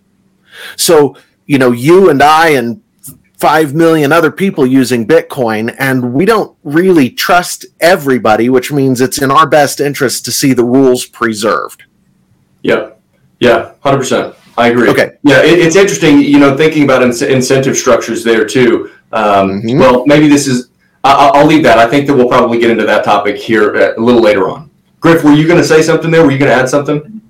So, 0.76 1.16
you 1.46 1.58
know, 1.58 1.72
you 1.72 2.08
and 2.08 2.22
I 2.22 2.50
and 2.50 2.82
5 3.38 3.74
million 3.74 4.12
other 4.12 4.30
people 4.30 4.64
using 4.64 5.04
Bitcoin, 5.04 5.74
and 5.78 6.14
we 6.14 6.24
don't 6.24 6.56
really 6.62 7.10
trust 7.10 7.66
everybody, 7.80 8.48
which 8.48 8.70
means 8.70 9.00
it's 9.00 9.20
in 9.20 9.32
our 9.32 9.48
best 9.48 9.80
interest 9.80 10.24
to 10.26 10.32
see 10.32 10.52
the 10.52 10.64
rules 10.64 11.04
preserved. 11.06 11.82
Yeah. 12.62 12.90
Yeah, 13.40 13.72
100%. 13.84 14.36
I 14.56 14.68
agree. 14.68 14.90
Okay. 14.90 15.16
Yeah, 15.24 15.42
it, 15.42 15.58
it's 15.58 15.74
interesting, 15.74 16.20
you 16.20 16.38
know, 16.38 16.56
thinking 16.56 16.84
about 16.84 17.02
in- 17.02 17.28
incentive 17.28 17.76
structures 17.76 18.22
there 18.22 18.44
too. 18.44 18.92
Um, 19.10 19.62
mm-hmm. 19.62 19.78
Well, 19.80 20.06
maybe 20.06 20.28
this 20.28 20.46
is, 20.46 20.68
I- 21.04 21.40
will 21.40 21.46
leave 21.46 21.62
that. 21.64 21.78
I 21.78 21.88
think 21.88 22.06
that 22.06 22.14
we'll 22.14 22.28
probably 22.28 22.58
get 22.58 22.70
into 22.70 22.84
that 22.84 23.04
topic 23.04 23.36
here 23.36 23.76
uh, 23.76 23.94
a 23.96 24.00
little 24.00 24.20
later 24.20 24.48
on. 24.48 24.70
Griff, 25.00 25.24
were 25.24 25.32
you 25.32 25.46
going 25.46 25.58
to 25.58 25.66
say 25.66 25.82
something 25.82 26.10
there? 26.10 26.24
Were 26.24 26.30
you 26.30 26.38
going 26.38 26.50
to 26.50 26.56
add 26.56 26.68
something? 26.68 27.20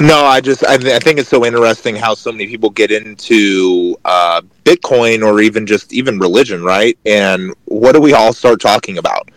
No, 0.00 0.24
I 0.24 0.40
just 0.40 0.64
I, 0.64 0.76
th- 0.76 0.94
I, 0.94 1.00
think 1.00 1.18
it's 1.18 1.28
so 1.28 1.44
interesting 1.44 1.96
how 1.96 2.14
so 2.14 2.30
many 2.30 2.46
people 2.46 2.70
get 2.70 2.92
into 2.92 3.96
uh, 4.04 4.40
Bitcoin 4.64 5.26
or 5.26 5.40
even 5.40 5.66
just 5.66 5.92
even 5.92 6.18
religion, 6.20 6.62
right? 6.62 6.96
And 7.04 7.52
what 7.64 7.92
do 7.92 8.00
we 8.00 8.12
all 8.12 8.32
start 8.32 8.60
talking 8.60 8.98
about? 8.98 9.28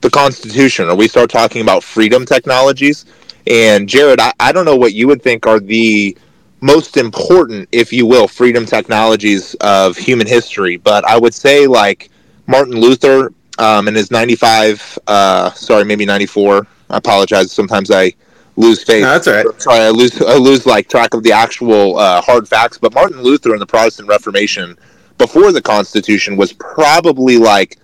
The 0.00 0.10
Constitution, 0.10 0.88
or 0.88 0.96
we 0.96 1.06
start 1.06 1.30
talking 1.30 1.62
about 1.62 1.84
freedom 1.84 2.26
technologies. 2.26 3.04
And 3.46 3.88
Jared, 3.88 4.20
I, 4.20 4.32
I 4.40 4.50
don't 4.50 4.64
know 4.64 4.76
what 4.76 4.92
you 4.92 5.06
would 5.06 5.22
think 5.22 5.46
are 5.46 5.60
the 5.60 6.16
most 6.60 6.96
important, 6.96 7.68
if 7.70 7.92
you 7.92 8.04
will, 8.04 8.26
freedom 8.26 8.66
technologies 8.66 9.54
of 9.60 9.96
human 9.96 10.26
history, 10.26 10.76
but 10.76 11.04
I 11.04 11.16
would 11.16 11.34
say 11.34 11.68
like 11.68 12.10
Martin 12.48 12.80
Luther 12.80 13.32
um, 13.58 13.86
in 13.86 13.94
his 13.94 14.10
95, 14.10 14.98
uh, 15.06 15.52
sorry, 15.52 15.84
maybe 15.84 16.04
94. 16.04 16.66
I 16.90 16.96
apologize. 16.96 17.52
Sometimes 17.52 17.90
I 17.90 18.14
lose 18.56 18.82
faith. 18.82 19.02
No, 19.02 19.10
that's 19.10 19.28
all 19.28 19.34
right. 19.34 19.62
Sorry, 19.62 19.80
I 19.80 19.90
lose 19.90 20.20
I 20.22 20.36
lose 20.36 20.66
like 20.66 20.88
track 20.88 21.14
of 21.14 21.22
the 21.22 21.32
actual 21.32 21.98
uh, 21.98 22.20
hard 22.20 22.48
facts. 22.48 22.78
But 22.78 22.94
Martin 22.94 23.22
Luther 23.22 23.52
and 23.52 23.60
the 23.60 23.66
Protestant 23.66 24.08
Reformation 24.08 24.76
before 25.18 25.52
the 25.52 25.60
Constitution 25.60 26.36
was 26.36 26.52
probably 26.54 27.36
like 27.36 27.76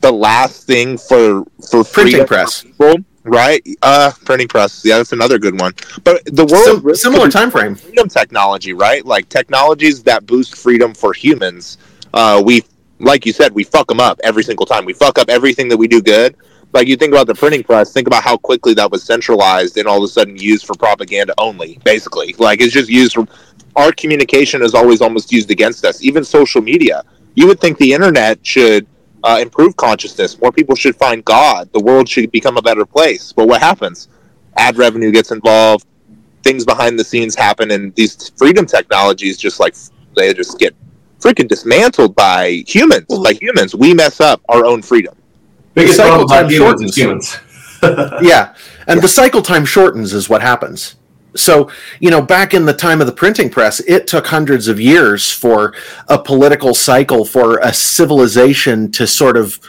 the 0.00 0.10
last 0.10 0.66
thing 0.66 0.98
for 0.98 1.44
for 1.70 1.84
printing 1.84 2.26
press. 2.26 2.62
People, 2.62 2.96
right? 3.22 3.64
Uh, 3.82 4.10
printing 4.24 4.48
press. 4.48 4.84
Yeah, 4.84 4.96
that's 4.96 5.12
another 5.12 5.38
good 5.38 5.58
one. 5.58 5.72
But 6.02 6.24
the 6.26 6.44
world 6.44 6.96
similar 6.96 7.30
time 7.30 7.50
frame. 7.50 7.76
Freedom 7.76 8.08
technology, 8.08 8.72
right? 8.72 9.06
Like 9.06 9.28
technologies 9.28 10.02
that 10.02 10.26
boost 10.26 10.56
freedom 10.56 10.94
for 10.94 11.12
humans. 11.12 11.78
Uh, 12.12 12.42
we 12.44 12.64
like 12.98 13.26
you 13.26 13.32
said, 13.32 13.52
we 13.54 13.64
fuck 13.64 13.88
them 13.88 14.00
up 14.00 14.20
every 14.24 14.42
single 14.42 14.66
time. 14.66 14.84
We 14.84 14.92
fuck 14.92 15.18
up 15.18 15.28
everything 15.28 15.68
that 15.68 15.76
we 15.76 15.88
do 15.88 16.02
good 16.02 16.36
like 16.72 16.86
you 16.86 16.96
think 16.96 17.12
about 17.12 17.26
the 17.26 17.34
printing 17.34 17.62
press, 17.62 17.92
think 17.92 18.06
about 18.06 18.22
how 18.22 18.36
quickly 18.36 18.74
that 18.74 18.90
was 18.90 19.02
centralized 19.02 19.78
and 19.78 19.88
all 19.88 19.98
of 19.98 20.04
a 20.04 20.08
sudden 20.08 20.36
used 20.36 20.66
for 20.66 20.74
propaganda 20.74 21.34
only, 21.38 21.78
basically. 21.84 22.34
Like 22.38 22.60
it's 22.60 22.72
just 22.72 22.90
used 22.90 23.14
for 23.14 23.26
our 23.76 23.92
communication 23.92 24.62
is 24.62 24.74
always 24.74 25.00
almost 25.00 25.32
used 25.32 25.50
against 25.50 25.84
us. 25.84 26.02
Even 26.02 26.24
social 26.24 26.60
media. 26.60 27.04
You 27.34 27.46
would 27.46 27.60
think 27.60 27.78
the 27.78 27.92
internet 27.92 28.44
should 28.44 28.86
uh, 29.22 29.38
improve 29.40 29.76
consciousness. 29.76 30.38
More 30.40 30.52
people 30.52 30.74
should 30.74 30.96
find 30.96 31.24
God. 31.24 31.72
The 31.72 31.80
world 31.80 32.08
should 32.08 32.30
become 32.32 32.56
a 32.56 32.62
better 32.62 32.84
place. 32.84 33.32
But 33.32 33.48
what 33.48 33.60
happens? 33.60 34.08
Ad 34.56 34.76
revenue 34.76 35.10
gets 35.10 35.30
involved. 35.30 35.86
Things 36.42 36.64
behind 36.64 36.98
the 36.98 37.04
scenes 37.04 37.34
happen, 37.34 37.70
and 37.72 37.94
these 37.94 38.30
freedom 38.36 38.64
technologies 38.64 39.36
just 39.36 39.60
like 39.60 39.74
they 40.16 40.32
just 40.32 40.58
get 40.58 40.74
freaking 41.20 41.48
dismantled 41.48 42.14
by 42.14 42.64
humans. 42.66 43.06
By 43.08 43.32
humans, 43.32 43.74
we 43.74 43.94
mess 43.94 44.20
up 44.20 44.40
our 44.48 44.64
own 44.64 44.82
freedom. 44.82 45.14
Biggest 45.74 45.96
cycle 45.96 46.26
time 46.26 46.48
shortens. 46.48 46.96
humans. 46.96 47.38
yeah, 47.82 48.54
and 48.86 48.96
yeah. 48.96 49.00
the 49.00 49.08
cycle 49.08 49.42
time 49.42 49.64
shortens 49.64 50.12
is 50.12 50.28
what 50.28 50.42
happens. 50.42 50.96
So, 51.36 51.70
you 52.00 52.10
know, 52.10 52.22
back 52.22 52.54
in 52.54 52.64
the 52.64 52.72
time 52.72 53.00
of 53.00 53.06
the 53.06 53.12
printing 53.12 53.50
press, 53.50 53.80
it 53.80 54.06
took 54.06 54.26
hundreds 54.26 54.66
of 54.66 54.80
years 54.80 55.30
for 55.30 55.74
a 56.08 56.18
political 56.18 56.74
cycle, 56.74 57.24
for 57.24 57.58
a 57.58 57.72
civilization 57.72 58.90
to 58.92 59.06
sort 59.06 59.36
of, 59.36 59.60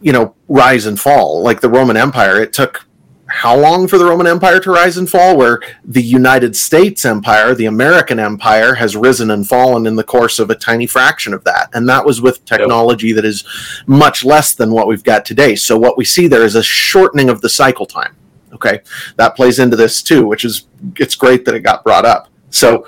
you 0.00 0.12
know, 0.12 0.34
rise 0.48 0.86
and 0.86 0.98
fall. 0.98 1.42
Like 1.42 1.60
the 1.60 1.70
Roman 1.70 1.96
Empire, 1.96 2.40
it 2.40 2.52
took 2.52 2.87
how 3.28 3.56
long 3.56 3.86
for 3.86 3.98
the 3.98 4.04
Roman 4.06 4.26
Empire 4.26 4.58
to 4.60 4.70
rise 4.70 4.96
and 4.96 5.08
fall? 5.08 5.36
Where 5.36 5.60
the 5.84 6.02
United 6.02 6.56
States 6.56 7.04
Empire, 7.04 7.54
the 7.54 7.66
American 7.66 8.18
Empire, 8.18 8.74
has 8.74 8.96
risen 8.96 9.30
and 9.30 9.46
fallen 9.46 9.86
in 9.86 9.96
the 9.96 10.04
course 10.04 10.38
of 10.38 10.48
a 10.50 10.54
tiny 10.54 10.86
fraction 10.86 11.34
of 11.34 11.44
that. 11.44 11.68
And 11.74 11.88
that 11.88 12.04
was 12.04 12.22
with 12.22 12.44
technology 12.46 13.12
that 13.12 13.26
is 13.26 13.44
much 13.86 14.24
less 14.24 14.54
than 14.54 14.72
what 14.72 14.88
we've 14.88 15.04
got 15.04 15.26
today. 15.26 15.54
So, 15.56 15.78
what 15.78 15.98
we 15.98 16.04
see 16.04 16.26
there 16.26 16.44
is 16.44 16.54
a 16.54 16.62
shortening 16.62 17.28
of 17.28 17.42
the 17.42 17.50
cycle 17.50 17.86
time. 17.86 18.16
Okay. 18.54 18.80
That 19.16 19.36
plays 19.36 19.58
into 19.58 19.76
this 19.76 20.02
too, 20.02 20.26
which 20.26 20.44
is, 20.44 20.66
it's 20.96 21.14
great 21.14 21.44
that 21.44 21.54
it 21.54 21.60
got 21.60 21.84
brought 21.84 22.06
up. 22.06 22.28
So, 22.50 22.86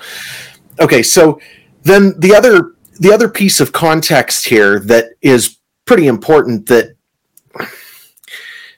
okay. 0.79 1.03
So, 1.03 1.39
then 1.83 2.19
the 2.19 2.33
other, 2.35 2.75
the 2.99 3.13
other 3.13 3.29
piece 3.29 3.59
of 3.59 3.71
context 3.71 4.47
here 4.47 4.79
that 4.79 5.11
is 5.21 5.57
pretty 5.85 6.07
important 6.07 6.65
that, 6.67 6.95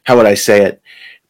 how 0.04 0.18
would 0.18 0.26
I 0.26 0.34
say 0.34 0.64
it? 0.64 0.82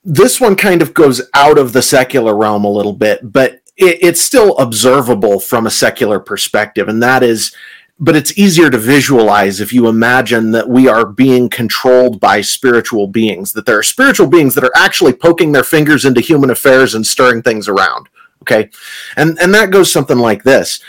This 0.04 0.39
one 0.42 0.56
kind 0.56 0.82
of 0.82 0.94
goes 0.94 1.22
out 1.34 1.58
of 1.58 1.74
the 1.74 1.82
secular 1.82 2.36
realm 2.36 2.66
a 2.66 2.72
little 2.72 2.94
bit, 2.94 3.20
but 3.32 3.62
it, 3.78 4.00
it's 4.02 4.22
still 4.22 4.58
observable 4.58 5.39
from 5.39 5.66
a 5.66 5.72
secular 5.72 6.20
perspective. 6.20 6.88
And 6.89 7.02
that 7.02 7.24
is, 7.24 7.56
but 8.00 8.16
it's 8.16 8.38
easier 8.38 8.70
to 8.70 8.78
visualize 8.78 9.62
if 9.62 9.72
you 9.72 9.88
imagine 9.88 10.52
that 10.52 10.68
we 10.68 10.88
are 10.88 11.06
being 11.06 11.50
controlled 11.50 12.20
by 12.20 12.42
spiritual 12.42 13.08
beings, 13.08 13.54
that 13.54 13.66
there 13.66 13.78
are 13.78 13.84
spiritual 13.84 14.28
beings 14.28 14.56
that 14.56 14.63
are 14.63 14.76
actually 14.76 15.13
poking 15.13 15.52
their 15.52 15.63
fingers 15.63 16.04
into 16.04 16.20
human 16.20 16.50
affairs 16.50 16.96
and 16.96 17.08
stirring 17.08 17.42
things 17.42 17.68
around. 17.68 18.10
Okay. 18.42 18.70
And, 19.16 19.39
and 19.39 19.54
that 19.54 19.72
goes 19.72 19.92
something 19.92 20.18
like 20.18 20.44
this. 20.44 20.82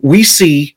We 0.00 0.22
see 0.22 0.76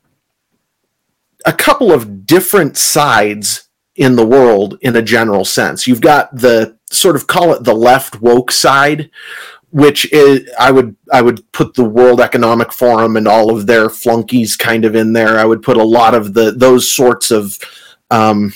a 1.46 1.54
couple 1.54 1.94
of 1.94 2.26
different 2.26 2.76
sides 2.76 3.70
in 3.96 4.18
the 4.18 4.26
world 4.26 4.78
in 4.82 4.98
a 4.98 5.02
general 5.02 5.46
sense. 5.46 5.88
You've 5.88 6.02
got 6.02 6.36
the 6.36 6.78
sort 6.96 7.16
of 7.16 7.28
call 7.28 7.54
it 7.54 7.64
the 7.64 7.74
left 7.74 8.22
woke 8.22 8.52
side, 8.52 9.10
which 9.72 10.12
is 10.12 10.50
I 10.60 10.72
would 10.72 10.96
I 11.12 11.22
would 11.22 11.52
put 11.52 11.74
the 11.74 11.84
World 11.84 12.22
Economic 12.22 12.72
Forum 12.72 13.18
and 13.18 13.28
all 13.28 13.56
of 13.56 13.68
their 13.68 13.90
flunkies 13.90 14.56
kind 14.56 14.86
of 14.86 14.96
in 14.96 15.14
there. 15.14 15.38
I 15.38 15.46
would 15.46 15.62
put 15.62 15.78
a 15.78 15.84
lot 15.84 16.14
of 16.14 16.34
the 16.34 16.52
those 16.52 16.92
sorts 16.92 17.32
of 17.32 17.60
um, 18.12 18.54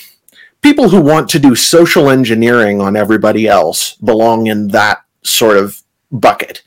people 0.62 0.89
who 0.89 1.02
want 1.02 1.30
to 1.30 1.39
do 1.39 1.56
social 1.56 2.10
engineering 2.10 2.82
on 2.82 2.95
everybody 2.95 3.47
else 3.47 3.95
belong 3.95 4.47
in 4.47 4.69
that 4.69 5.04
sort 5.23 5.58
of 5.58 5.82
bucket. 6.12 6.63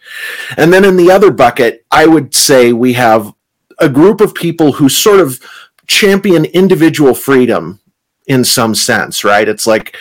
And 0.57 0.73
then 0.73 0.85
in 0.85 0.97
the 0.97 1.11
other 1.11 1.31
bucket, 1.31 1.85
I 1.91 2.07
would 2.07 2.35
say 2.35 2.73
we 2.73 2.93
have 2.95 3.33
a 3.79 3.89
group 3.89 4.21
of 4.21 4.35
people 4.35 4.73
who 4.73 4.89
sort 4.89 5.21
of 5.21 5.41
champion 5.87 6.45
individual 6.45 7.15
freedom 7.15 7.81
in 8.27 8.45
some 8.45 8.75
sense, 8.75 9.25
right? 9.25 9.49
It's 9.49 9.67
like 9.67 9.97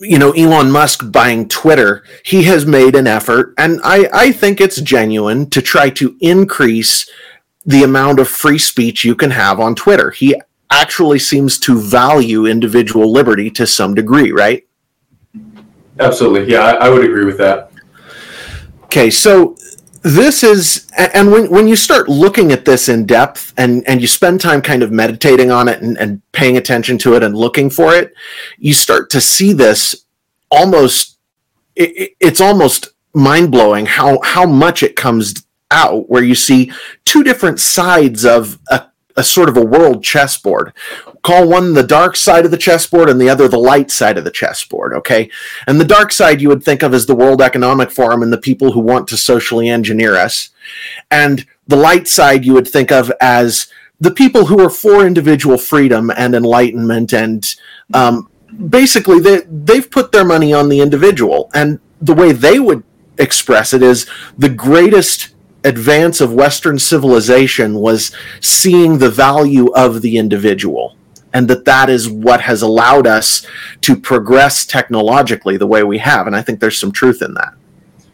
you 0.00 0.18
know 0.18 0.32
Elon 0.32 0.70
Musk 0.70 1.10
buying 1.10 1.48
Twitter, 1.48 2.04
he 2.24 2.44
has 2.44 2.66
made 2.66 2.94
an 2.94 3.06
effort, 3.06 3.54
and 3.58 3.80
I, 3.82 4.08
I 4.12 4.32
think 4.32 4.60
it's 4.60 4.80
genuine 4.80 5.50
to 5.50 5.60
try 5.60 5.90
to 5.90 6.16
increase 6.20 7.10
the 7.66 7.82
amount 7.82 8.18
of 8.18 8.28
free 8.28 8.58
speech 8.58 9.04
you 9.04 9.14
can 9.14 9.30
have 9.30 9.60
on 9.60 9.74
Twitter. 9.74 10.10
He 10.10 10.40
actually 10.70 11.18
seems 11.18 11.58
to 11.60 11.80
value 11.80 12.46
individual 12.46 13.10
liberty 13.12 13.50
to 13.50 13.66
some 13.66 13.94
degree, 13.94 14.32
right? 14.32 14.66
Absolutely. 15.98 16.52
Yeah, 16.52 16.60
I, 16.60 16.86
I 16.86 16.88
would 16.88 17.04
agree 17.04 17.24
with 17.24 17.38
that. 17.38 17.72
Okay, 18.84 19.10
so 19.10 19.56
this 20.08 20.42
is 20.42 20.86
and 20.96 21.30
when, 21.30 21.50
when 21.50 21.68
you 21.68 21.76
start 21.76 22.08
looking 22.08 22.50
at 22.50 22.64
this 22.64 22.88
in 22.88 23.04
depth 23.04 23.52
and 23.58 23.86
and 23.86 24.00
you 24.00 24.06
spend 24.06 24.40
time 24.40 24.62
kind 24.62 24.82
of 24.82 24.90
meditating 24.90 25.50
on 25.50 25.68
it 25.68 25.82
and, 25.82 25.98
and 25.98 26.22
paying 26.32 26.56
attention 26.56 26.96
to 26.96 27.14
it 27.14 27.22
and 27.22 27.36
looking 27.36 27.68
for 27.68 27.94
it 27.94 28.14
you 28.56 28.72
start 28.72 29.10
to 29.10 29.20
see 29.20 29.52
this 29.52 30.06
almost 30.50 31.18
it, 31.76 32.12
it's 32.20 32.40
almost 32.40 32.88
mind-blowing 33.12 33.84
how 33.84 34.18
how 34.22 34.46
much 34.46 34.82
it 34.82 34.96
comes 34.96 35.44
out 35.70 36.08
where 36.08 36.22
you 36.22 36.34
see 36.34 36.72
two 37.04 37.22
different 37.22 37.60
sides 37.60 38.24
of 38.24 38.58
a, 38.70 38.86
a 39.18 39.22
sort 39.24 39.48
of 39.48 39.56
a 39.56 39.64
world 39.64 40.02
chessboard 40.02 40.72
call 41.22 41.48
one 41.48 41.74
the 41.74 41.82
dark 41.82 42.16
side 42.16 42.44
of 42.44 42.50
the 42.50 42.56
chessboard 42.56 43.10
and 43.10 43.20
the 43.20 43.28
other 43.28 43.48
the 43.48 43.58
light 43.58 43.90
side 43.90 44.16
of 44.16 44.24
the 44.24 44.30
chessboard, 44.30 44.94
okay? 44.94 45.28
And 45.66 45.80
the 45.80 45.84
dark 45.84 46.12
side 46.12 46.40
you 46.40 46.48
would 46.48 46.62
think 46.62 46.82
of 46.82 46.94
as 46.94 47.06
the 47.06 47.14
World 47.14 47.42
Economic 47.42 47.90
Forum 47.90 48.22
and 48.22 48.32
the 48.32 48.38
people 48.38 48.72
who 48.72 48.80
want 48.80 49.08
to 49.08 49.16
socially 49.16 49.68
engineer 49.68 50.16
us. 50.16 50.50
And 51.10 51.44
the 51.66 51.76
light 51.76 52.08
side 52.08 52.46
you 52.46 52.54
would 52.54 52.68
think 52.68 52.90
of 52.90 53.12
as 53.20 53.66
the 54.00 54.12
people 54.12 54.46
who 54.46 54.60
are 54.60 54.70
for 54.70 55.06
individual 55.06 55.58
freedom 55.58 56.10
and 56.16 56.34
enlightenment 56.34 57.12
and 57.12 57.54
um, 57.92 58.30
basically 58.68 59.18
they, 59.18 59.42
they've 59.50 59.90
put 59.90 60.12
their 60.12 60.24
money 60.24 60.54
on 60.54 60.68
the 60.68 60.80
individual 60.80 61.50
and 61.52 61.80
the 62.00 62.14
way 62.14 62.32
they 62.32 62.60
would 62.60 62.84
express 63.18 63.74
it 63.74 63.82
is 63.82 64.08
the 64.38 64.48
greatest 64.48 65.34
advance 65.64 66.20
of 66.20 66.32
western 66.32 66.78
civilization 66.78 67.74
was 67.74 68.14
seeing 68.40 68.98
the 68.98 69.10
value 69.10 69.72
of 69.72 70.02
the 70.02 70.16
individual 70.16 70.96
and 71.34 71.48
that 71.48 71.64
that 71.64 71.90
is 71.90 72.08
what 72.08 72.40
has 72.40 72.62
allowed 72.62 73.06
us 73.06 73.46
to 73.82 73.96
progress 73.96 74.64
technologically 74.64 75.56
the 75.56 75.66
way 75.66 75.82
we 75.82 75.98
have. 75.98 76.26
And 76.26 76.34
i 76.36 76.42
think 76.42 76.60
there's 76.60 76.78
some 76.78 76.92
truth 76.92 77.22
in 77.22 77.34
that. 77.34 77.54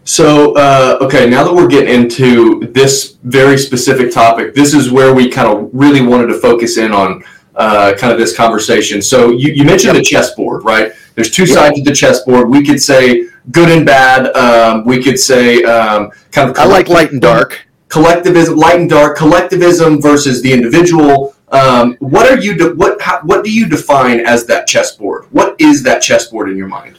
So 0.05 0.55
uh, 0.55 0.99
okay 1.03 1.29
now 1.29 1.45
that 1.45 1.55
we're 1.55 1.69
getting 1.69 1.95
into 1.95 2.61
this 2.73 3.19
very 3.23 3.59
specific 3.59 4.13
topic 4.13 4.55
this 4.55 4.75
is 4.75 4.91
where 4.91 5.15
we 5.15 5.31
kind 5.31 5.49
of 5.49 5.71
really 5.73 6.03
wanted 6.03 6.27
to 6.29 6.41
focus 6.41 6.77
in 6.77 6.93
on 6.93 7.23
uh, 7.57 7.95
kind 7.97 8.13
of 8.13 8.19
this 8.19 8.37
conversation. 8.37 9.01
So 9.01 9.31
you, 9.31 9.53
you 9.53 9.65
mentioned 9.65 9.95
yep. 9.95 10.03
the 10.03 10.09
chessboard 10.09 10.65
right? 10.65 10.93
There's 11.15 11.31
two 11.31 11.45
yep. 11.45 11.55
sides 11.55 11.79
of 11.79 11.85
the 11.85 11.95
chessboard. 11.95 12.49
We 12.49 12.65
could 12.65 12.83
say 12.83 13.29
good 13.51 13.69
and 13.69 13.85
bad 13.85 14.35
um, 14.37 14.85
we 14.85 15.03
could 15.03 15.19
say 15.19 15.63
um, 15.65 16.11
kind 16.31 16.51
of 16.51 16.59
i 16.59 16.65
like 16.65 16.89
light 16.89 17.13
and 17.13 17.21
dark 17.21 17.67
collectivism 17.89 18.57
light 18.57 18.81
and 18.81 18.91
dark 18.91 19.17
collectivism 19.17 20.01
versus 20.01 20.43
the 20.43 20.53
individual 20.53 21.35
um, 21.55 21.97
what 22.01 22.31
are 22.31 22.41
you? 22.41 22.57
De- 22.57 22.75
what 22.75 23.01
how, 23.01 23.21
what 23.23 23.45
do 23.45 23.53
you 23.53 23.69
define 23.69 24.21
as 24.21 24.45
that 24.47 24.67
chessboard? 24.67 25.27
What 25.31 25.61
is 25.61 25.85
that 25.85 26.03
chessboard 26.03 26.51
in 26.51 26.57
your 26.57 26.67
mind? 26.67 26.99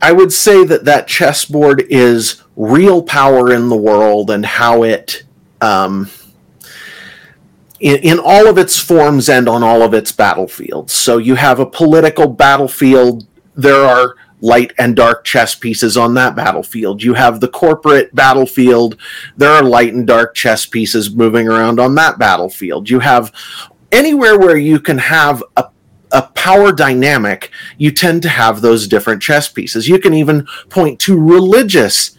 I 0.00 0.12
would 0.12 0.32
say 0.32 0.64
that 0.64 0.86
that 0.86 1.06
chessboard 1.06 1.84
is 1.90 2.42
real 2.56 3.02
power 3.02 3.52
in 3.52 3.68
the 3.68 3.76
world 3.76 4.30
and 4.30 4.46
how 4.46 4.82
it, 4.82 5.24
um, 5.60 6.10
in, 7.80 7.96
in 7.96 8.18
all 8.18 8.46
of 8.46 8.56
its 8.56 8.78
forms 8.78 9.28
and 9.28 9.46
on 9.46 9.62
all 9.62 9.82
of 9.82 9.92
its 9.92 10.10
battlefields. 10.10 10.94
So 10.94 11.18
you 11.18 11.34
have 11.34 11.60
a 11.60 11.66
political 11.66 12.28
battlefield. 12.28 13.26
There 13.54 13.84
are 13.84 14.14
light 14.40 14.72
and 14.78 14.96
dark 14.96 15.24
chess 15.24 15.54
pieces 15.54 15.96
on 15.96 16.14
that 16.14 16.34
battlefield. 16.34 17.02
You 17.02 17.14
have 17.14 17.40
the 17.40 17.48
corporate 17.48 18.14
battlefield. 18.14 18.96
There 19.36 19.50
are 19.50 19.62
light 19.62 19.94
and 19.94 20.06
dark 20.06 20.34
chess 20.34 20.66
pieces 20.66 21.14
moving 21.14 21.48
around 21.48 21.78
on 21.78 21.94
that 21.96 22.18
battlefield. 22.18 22.88
You 22.88 23.00
have 23.00 23.32
anywhere 23.92 24.38
where 24.38 24.56
you 24.56 24.80
can 24.80 24.98
have 24.98 25.42
a 25.56 25.66
a 26.12 26.22
power 26.22 26.72
dynamic, 26.72 27.50
you 27.78 27.90
tend 27.90 28.22
to 28.22 28.28
have 28.28 28.60
those 28.60 28.88
different 28.88 29.22
chess 29.22 29.48
pieces. 29.48 29.88
You 29.88 29.98
can 29.98 30.14
even 30.14 30.46
point 30.68 30.98
to 31.00 31.16
religious 31.16 32.18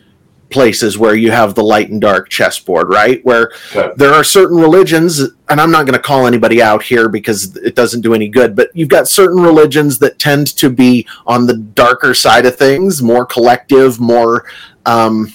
places 0.52 0.98
where 0.98 1.16
you 1.16 1.32
have 1.32 1.56
the 1.56 1.64
light 1.64 1.90
and 1.90 2.02
dark 2.02 2.30
chessboard, 2.30 2.90
right? 2.90 3.24
Where 3.26 3.52
okay. 3.76 3.92
there 3.96 4.14
are 4.14 4.24
certain 4.24 4.58
religions, 4.58 5.20
and 5.20 5.60
I'm 5.62 5.72
not 5.72 5.86
going 5.86 5.98
to 5.98 6.00
call 6.00 6.28
anybody 6.28 6.62
out 6.62 6.84
here 6.84 7.10
because 7.10 7.56
it 7.58 7.76
doesn't 7.76 8.02
do 8.02 8.14
any 8.14 8.28
good, 8.28 8.56
but 8.56 8.70
you've 8.74 8.90
got 8.90 9.08
certain 9.08 9.42
religions 9.42 9.98
that 10.00 10.20
tend 10.20 10.56
to 10.58 10.70
be 10.70 11.08
on 11.26 11.48
the 11.48 11.58
darker 11.58 12.14
side 12.14 12.46
of 12.46 12.56
things, 12.58 13.02
more 13.02 13.26
collective, 13.26 14.00
more, 14.00 14.46
um, 14.86 15.34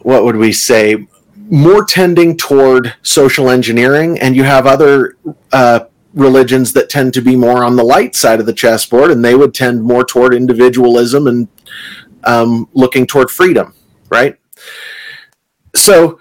what 0.00 0.24
would 0.24 0.36
we 0.36 0.52
say, 0.52 1.06
more 1.48 1.84
tending 1.84 2.36
toward 2.36 2.94
social 3.02 3.48
engineering, 3.48 4.18
and 4.18 4.36
you 4.36 4.44
have 4.44 4.66
other. 4.66 5.16
Uh, 5.52 5.80
religions 6.14 6.72
that 6.72 6.88
tend 6.88 7.12
to 7.12 7.20
be 7.20 7.36
more 7.36 7.62
on 7.62 7.76
the 7.76 7.84
light 7.84 8.16
side 8.16 8.40
of 8.40 8.46
the 8.46 8.52
chessboard, 8.52 9.10
and 9.10 9.22
they 9.22 9.34
would 9.34 9.52
tend 9.52 9.82
more 9.82 10.02
toward 10.02 10.32
individualism 10.32 11.26
and 11.26 11.46
um, 12.26 12.68
looking 12.74 13.06
toward 13.06 13.30
freedom 13.30 13.72
right? 14.08 14.36
So 15.74 16.20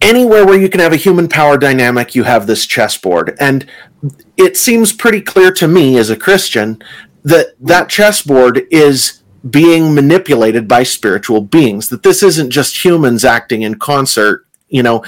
anywhere 0.00 0.46
where 0.46 0.60
you 0.60 0.68
can 0.68 0.80
have 0.80 0.92
a 0.92 0.96
human 0.96 1.28
power 1.28 1.58
dynamic, 1.58 2.14
you 2.14 2.24
have 2.24 2.46
this 2.46 2.66
chessboard. 2.66 3.36
And 3.40 3.66
it 4.36 4.56
seems 4.56 4.92
pretty 4.92 5.20
clear 5.20 5.52
to 5.52 5.68
me 5.68 5.98
as 5.98 6.10
a 6.10 6.16
Christian 6.16 6.82
that 7.24 7.48
that 7.60 7.88
chessboard 7.88 8.62
is 8.70 9.22
being 9.50 9.94
manipulated 9.94 10.66
by 10.66 10.82
spiritual 10.82 11.40
beings, 11.40 11.88
that 11.88 12.02
this 12.02 12.22
isn't 12.22 12.50
just 12.50 12.84
humans 12.84 13.24
acting 13.24 13.62
in 13.62 13.78
concert. 13.78 14.46
You 14.68 14.82
know, 14.82 15.04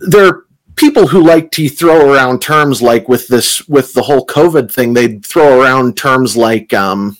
there 0.00 0.26
are 0.26 0.46
people 0.76 1.06
who 1.06 1.22
like 1.22 1.50
to 1.52 1.68
throw 1.68 2.10
around 2.12 2.40
terms 2.40 2.82
like 2.82 3.08
with 3.08 3.28
this, 3.28 3.66
with 3.68 3.92
the 3.94 4.02
whole 4.02 4.26
COVID 4.26 4.70
thing, 4.72 4.92
they'd 4.92 5.24
throw 5.24 5.60
around 5.60 5.96
terms 5.96 6.36
like, 6.36 6.72
um, 6.74 7.16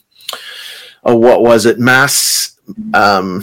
oh, 1.06 1.16
what 1.16 1.42
was 1.42 1.66
it? 1.66 1.78
Mass. 1.78 2.58
Um, 2.94 3.42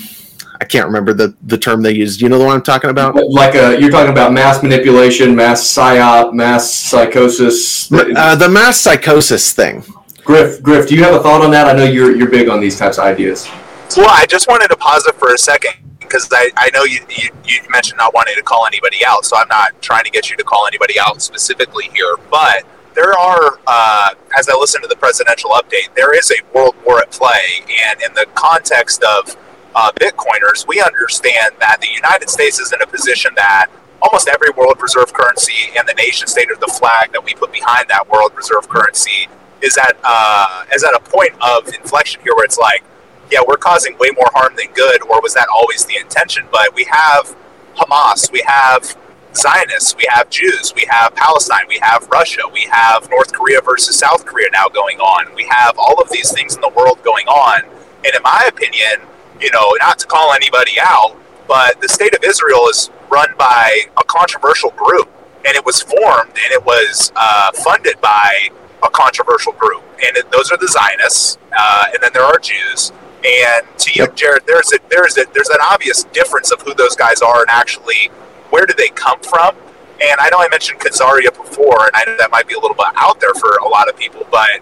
I 0.62 0.66
can't 0.66 0.86
remember 0.86 1.14
the 1.14 1.36
the 1.44 1.58
term 1.58 1.82
they 1.82 1.94
used. 1.94 2.22
You 2.22 2.30
know 2.30 2.38
the 2.38 2.46
one 2.46 2.56
I'm 2.56 2.64
talking 2.64 2.90
about? 2.90 3.16
Like 3.16 3.56
a, 3.56 3.80
you're 3.80 3.92
talking 3.92 4.12
about 4.12 4.32
mass 4.32 4.62
manipulation, 4.64 5.36
mass 5.36 5.62
psyop, 5.62 6.34
mass 6.34 6.72
psychosis. 6.72 7.92
Uh, 7.92 8.36
the 8.36 8.48
mass 8.48 8.80
psychosis 8.80 9.52
thing. 9.52 9.84
Griff, 10.24 10.62
Griff, 10.64 10.88
do 10.88 10.96
you 10.96 11.04
have 11.04 11.16
a 11.16 11.20
thought 11.22 11.42
on 11.42 11.52
that? 11.52 11.68
I 11.68 11.74
know 11.74 11.84
you're 11.84 12.16
you're 12.16 12.30
big 12.30 12.48
on 12.48 12.62
these 12.62 12.78
types 12.78 12.98
of 12.98 13.04
ideas. 13.04 13.50
Well, 13.98 14.10
I 14.10 14.26
just 14.26 14.48
wanted 14.48 14.70
to 14.70 14.78
pause 14.78 15.06
it 15.06 15.16
for 15.16 15.34
a 15.34 15.38
second 15.38 15.74
because 16.00 16.30
I, 16.32 16.52
I 16.56 16.70
know 16.74 16.84
you, 16.84 17.00
you, 17.10 17.30
you 17.44 17.60
mentioned 17.70 17.98
not 17.98 18.14
wanting 18.14 18.36
to 18.36 18.42
call 18.44 18.66
anybody 18.66 19.06
out, 19.06 19.26
so 19.26 19.36
I'm 19.36 19.48
not 19.50 19.82
trying 19.82 20.04
to 20.06 20.12
get 20.12 20.30
you 20.30 20.38
to 20.38 20.44
call 20.44 20.66
anybody 20.66 20.96
out 21.00 21.22
specifically 21.22 21.90
here. 21.94 22.16
But 22.32 22.66
there 22.94 23.14
are, 23.18 23.60
uh, 23.68 24.10
as 24.38 24.50
I 24.50 24.56
listen 24.58 24.82
to 24.82 24.88
the 24.88 24.96
presidential 24.96 25.52
update, 25.52 25.94
there 25.96 26.18
is 26.18 26.32
a 26.32 26.36
world 26.54 26.76
war 26.86 27.00
at 27.00 27.12
play, 27.12 27.64
and 27.88 28.02
in 28.02 28.14
the 28.14 28.26
context 28.36 29.04
of 29.04 29.36
uh, 29.76 29.92
Bitcoiners, 29.94 30.68
we 30.68 30.82
understand 30.82 31.56
that 31.60 31.78
the 31.82 31.88
United 31.94 32.30
States 32.30 32.60
is 32.60 32.72
in 32.74 32.82
a 32.82 32.88
position 32.88 33.34
that 33.36 33.68
almost 34.02 34.28
every 34.28 34.50
world 34.52 34.82
reserve 34.82 35.14
currency 35.14 35.72
and 35.78 35.88
the 35.88 35.94
nation 35.94 36.28
state 36.28 36.52
or 36.52 36.56
the 36.58 36.74
flag 36.80 37.12
that 37.14 37.24
we 37.24 37.34
put 37.34 37.52
behind 37.52 37.88
that 37.88 38.08
world 38.10 38.32
reserve 38.36 38.68
currency 38.68 39.28
is 39.62 39.78
at 39.78 39.98
uh, 40.04 40.66
is 40.76 40.84
at 40.84 40.94
a 40.94 41.00
point 41.00 41.32
of 41.42 41.68
inflection 41.74 42.22
here 42.22 42.36
where 42.36 42.46
it's 42.46 42.58
like 42.58 42.84
yeah, 43.32 43.40
we're 43.48 43.58
causing 43.58 43.98
way 43.98 44.10
more 44.16 44.30
harm 44.34 44.56
than 44.56 44.68
good, 44.74 45.02
or 45.04 45.20
was 45.22 45.34
that 45.34 45.48
always 45.52 45.86
the 45.86 45.98
intention? 45.98 46.46
But 46.52 46.76
we 46.76 46.86
have 46.86 47.36
Hamas, 47.76 48.32
we 48.32 48.44
have 48.46 48.96
Zionists, 49.36 49.96
we 49.96 50.06
have 50.10 50.30
Jews, 50.30 50.74
we 50.76 50.86
have 50.90 51.16
Palestine, 51.16 51.66
we 51.68 51.80
have 51.82 52.08
Russia, 52.10 52.42
we 52.52 52.68
have 52.72 53.10
North 53.10 53.34
Korea 53.34 53.62
versus 53.62 53.98
South 53.98 54.26
Korea 54.26 54.48
now 54.52 54.68
going 54.68 55.00
on. 55.00 55.34
We 55.36 55.48
have 55.50 55.78
all 55.78 56.00
of 56.02 56.10
these 56.10 56.32
things 56.32 56.56
in 56.56 56.62
the 56.62 56.70
world 56.70 57.02
going 57.04 57.28
on. 57.28 57.64
And 58.06 58.16
in 58.16 58.22
my 58.22 58.46
opinion, 58.48 59.08
you 59.40 59.50
know, 59.52 59.76
not 59.80 60.00
to 60.00 60.08
call 60.08 60.34
anybody 60.34 60.74
out, 60.80 61.18
but 61.48 61.82
the 61.82 61.90
state 61.90 62.14
of 62.14 62.24
Israel 62.24 62.68
is 62.70 62.90
run 63.10 63.30
by 63.38 63.82
a 63.98 64.04
controversial 64.04 64.72
group. 64.72 65.10
And 65.46 65.56
it 65.58 65.66
was 65.66 65.82
formed 65.82 66.32
and 66.32 66.52
it 66.52 66.64
was 66.64 67.12
uh, 67.16 67.52
funded 67.64 68.00
by 68.02 68.50
a 68.84 68.90
controversial 68.90 69.54
group. 69.54 69.84
And 70.06 70.16
it, 70.16 70.32
those 70.32 70.52
are 70.52 70.58
the 70.58 70.68
Zionists. 70.68 71.38
Uh, 71.58 71.86
and 71.94 72.02
then 72.02 72.12
there 72.14 72.24
are 72.24 72.40
Jews. 72.40 72.92
And 73.26 73.66
to 73.80 73.92
you, 73.94 74.08
Jared, 74.16 74.44
there's 74.46 74.72
a 74.74 74.80
there's 74.90 75.18
a 75.18 75.26
there's 75.34 75.50
an 75.50 75.62
obvious 75.62 76.04
difference 76.06 76.52
of 76.52 76.62
who 76.62 76.74
those 76.74 76.96
guys 76.96 77.22
are 77.22 77.42
and 77.42 77.50
actually 77.50 78.12
where 78.54 78.68
do 78.68 78.74
they 78.78 78.90
come 78.90 79.20
from. 79.22 79.56
And 80.00 80.20
I 80.20 80.30
know 80.30 80.38
I 80.38 80.48
mentioned 80.52 80.80
Khazaria 80.80 81.36
before, 81.36 81.88
and 81.88 81.92
I 81.96 82.04
know 82.06 82.16
that 82.18 82.30
might 82.30 82.48
be 82.48 82.54
a 82.54 82.60
little 82.60 82.76
bit 82.76 82.86
out 82.96 83.20
there 83.20 83.34
for 83.34 83.56
a 83.58 83.68
lot 83.68 83.90
of 83.90 83.98
people, 83.98 84.28
but 84.30 84.62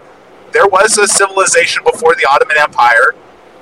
there 0.52 0.66
was 0.66 0.96
a 0.96 1.06
civilization 1.06 1.84
before 1.84 2.14
the 2.14 2.26
Ottoman 2.30 2.56
Empire 2.58 3.14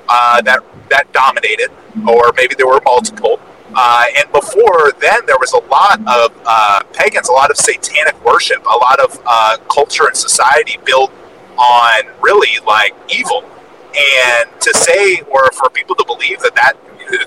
uh, 0.07 0.41
that 0.43 0.63
that 0.89 1.11
dominated, 1.11 1.69
or 2.07 2.31
maybe 2.37 2.55
there 2.55 2.67
were 2.67 2.79
multiple. 2.85 3.41
Uh, 3.75 4.05
and 4.17 4.31
before 4.31 4.93
then, 5.01 5.19
there 5.25 5.39
was 5.39 5.51
a 5.51 5.63
lot 5.67 5.99
of 6.07 6.31
uh, 6.45 6.81
pagans, 6.93 7.27
a 7.27 7.31
lot 7.33 7.51
of 7.51 7.57
satanic 7.57 8.15
worship, 8.23 8.63
a 8.65 8.77
lot 8.77 8.99
of 9.01 9.19
uh, 9.25 9.57
culture 9.69 10.07
and 10.07 10.15
society 10.15 10.77
built 10.85 11.11
on 11.57 12.03
really 12.21 12.55
like 12.65 12.95
evil 13.09 13.43
and 13.91 14.49
to 14.61 14.73
say, 14.73 15.21
or 15.31 15.51
for 15.51 15.69
people 15.69 15.95
to 15.95 16.05
believe 16.05 16.39
that 16.39 16.55
that 16.55 16.73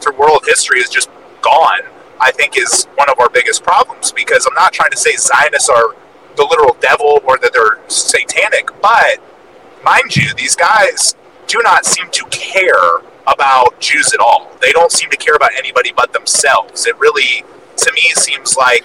through 0.00 0.16
world 0.16 0.42
history 0.46 0.80
is 0.80 0.88
just 0.88 1.10
gone, 1.42 1.80
I 2.24 2.30
think 2.30 2.56
is 2.56 2.86
one 2.94 3.10
of 3.10 3.20
our 3.20 3.28
biggest 3.28 3.62
problems 3.62 4.10
because 4.10 4.46
I'm 4.46 4.54
not 4.54 4.72
trying 4.72 4.90
to 4.90 4.96
say 4.96 5.14
Zionists 5.16 5.68
are 5.68 5.94
the 6.36 6.44
literal 6.44 6.74
devil 6.80 7.20
or 7.24 7.36
that 7.38 7.52
they're 7.52 7.78
satanic, 7.88 8.70
but 8.80 9.20
mind 9.84 10.16
you, 10.16 10.32
these 10.34 10.56
guys 10.56 11.14
do 11.46 11.60
not 11.62 11.84
seem 11.84 12.10
to 12.10 12.24
care 12.30 12.98
about 13.26 13.78
Jews 13.78 14.14
at 14.14 14.20
all. 14.20 14.50
They 14.62 14.72
don't 14.72 14.90
seem 14.90 15.10
to 15.10 15.18
care 15.18 15.34
about 15.34 15.50
anybody 15.54 15.92
but 15.94 16.14
themselves. 16.14 16.86
It 16.86 16.98
really, 16.98 17.44
to 17.76 17.92
me, 17.92 18.12
seems 18.16 18.56
like 18.56 18.84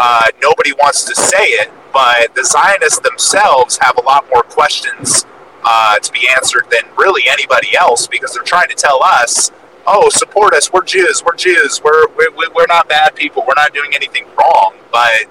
uh, 0.00 0.24
nobody 0.42 0.72
wants 0.72 1.04
to 1.04 1.14
say 1.14 1.44
it, 1.44 1.70
but 1.92 2.34
the 2.34 2.44
Zionists 2.44 2.98
themselves 2.98 3.78
have 3.82 3.96
a 3.98 4.02
lot 4.02 4.26
more 4.32 4.42
questions 4.42 5.26
uh, 5.62 5.98
to 5.98 6.12
be 6.12 6.28
answered 6.36 6.64
than 6.70 6.82
really 6.96 7.28
anybody 7.28 7.76
else 7.76 8.08
because 8.08 8.32
they're 8.34 8.42
trying 8.42 8.68
to 8.68 8.74
tell 8.74 9.00
us, 9.02 9.52
oh, 9.86 10.08
support 10.10 10.54
us. 10.54 10.72
We're 10.72 10.84
Jews. 10.84 11.22
We're 11.24 11.36
Jews. 11.36 11.80
We're, 11.82 12.08
we're, 12.10 12.50
we're 12.54 12.66
not 12.66 12.88
bad 12.88 13.14
people. 13.14 13.44
We're 13.46 13.54
not 13.54 13.72
doing 13.74 13.94
anything 13.94 14.26
wrong. 14.38 14.74
But 14.92 15.24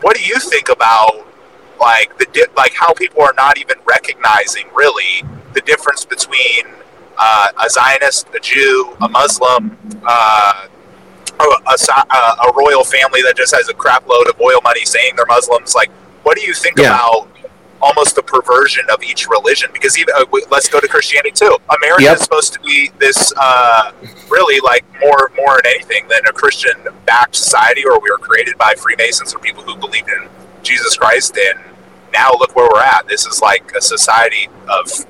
what 0.00 0.16
do 0.16 0.22
you 0.22 0.38
think 0.38 0.68
about 0.68 1.26
like 1.78 2.16
the 2.18 2.26
di- 2.32 2.46
like 2.56 2.72
how 2.74 2.92
people 2.94 3.22
are 3.22 3.34
not 3.36 3.58
even 3.58 3.76
recognizing 3.84 4.66
really 4.74 5.22
the 5.52 5.60
difference 5.62 6.04
between 6.04 6.66
uh, 7.18 7.48
a 7.64 7.68
Zionist, 7.70 8.28
a 8.34 8.40
Jew, 8.40 8.94
a 9.00 9.08
Muslim, 9.08 9.76
uh, 10.06 10.68
a, 11.40 11.44
a, 11.44 12.14
a, 12.14 12.52
royal 12.56 12.84
family 12.84 13.22
that 13.22 13.34
just 13.36 13.54
has 13.54 13.68
a 13.68 13.74
crap 13.74 14.06
load 14.08 14.28
of 14.28 14.40
oil 14.40 14.60
money 14.62 14.84
saying 14.84 15.14
they're 15.16 15.26
Muslims. 15.26 15.74
Like, 15.74 15.90
what 16.22 16.36
do 16.36 16.42
you 16.42 16.54
think 16.54 16.78
yeah. 16.78 16.94
about 16.94 17.28
almost 17.82 18.18
a 18.18 18.22
perversion 18.22 18.84
of 18.90 19.02
each 19.02 19.28
religion 19.28 19.70
because 19.72 19.98
even 19.98 20.14
uh, 20.16 20.24
let's 20.50 20.68
go 20.68 20.80
to 20.80 20.88
Christianity 20.88 21.32
too. 21.32 21.56
America 21.82 22.04
yep. 22.04 22.16
is 22.16 22.22
supposed 22.22 22.52
to 22.54 22.60
be 22.60 22.90
this 22.98 23.32
uh, 23.36 23.92
really 24.28 24.60
like 24.60 24.84
more 25.00 25.30
more 25.36 25.56
than 25.62 25.72
anything 25.74 26.08
than 26.08 26.20
a 26.26 26.32
Christian 26.32 26.74
backed 27.04 27.36
society, 27.36 27.84
or 27.84 28.00
we 28.00 28.10
were 28.10 28.18
created 28.18 28.56
by 28.58 28.74
Freemasons 28.76 29.34
or 29.34 29.38
people 29.38 29.62
who 29.62 29.76
believed 29.76 30.08
in 30.08 30.28
Jesus 30.62 30.96
Christ. 30.96 31.36
And 31.36 31.58
now 32.12 32.30
look 32.38 32.56
where 32.56 32.68
we're 32.72 32.82
at. 32.82 33.06
This 33.08 33.26
is 33.26 33.40
like 33.40 33.72
a 33.76 33.80
society 33.80 34.48
of 34.68 35.06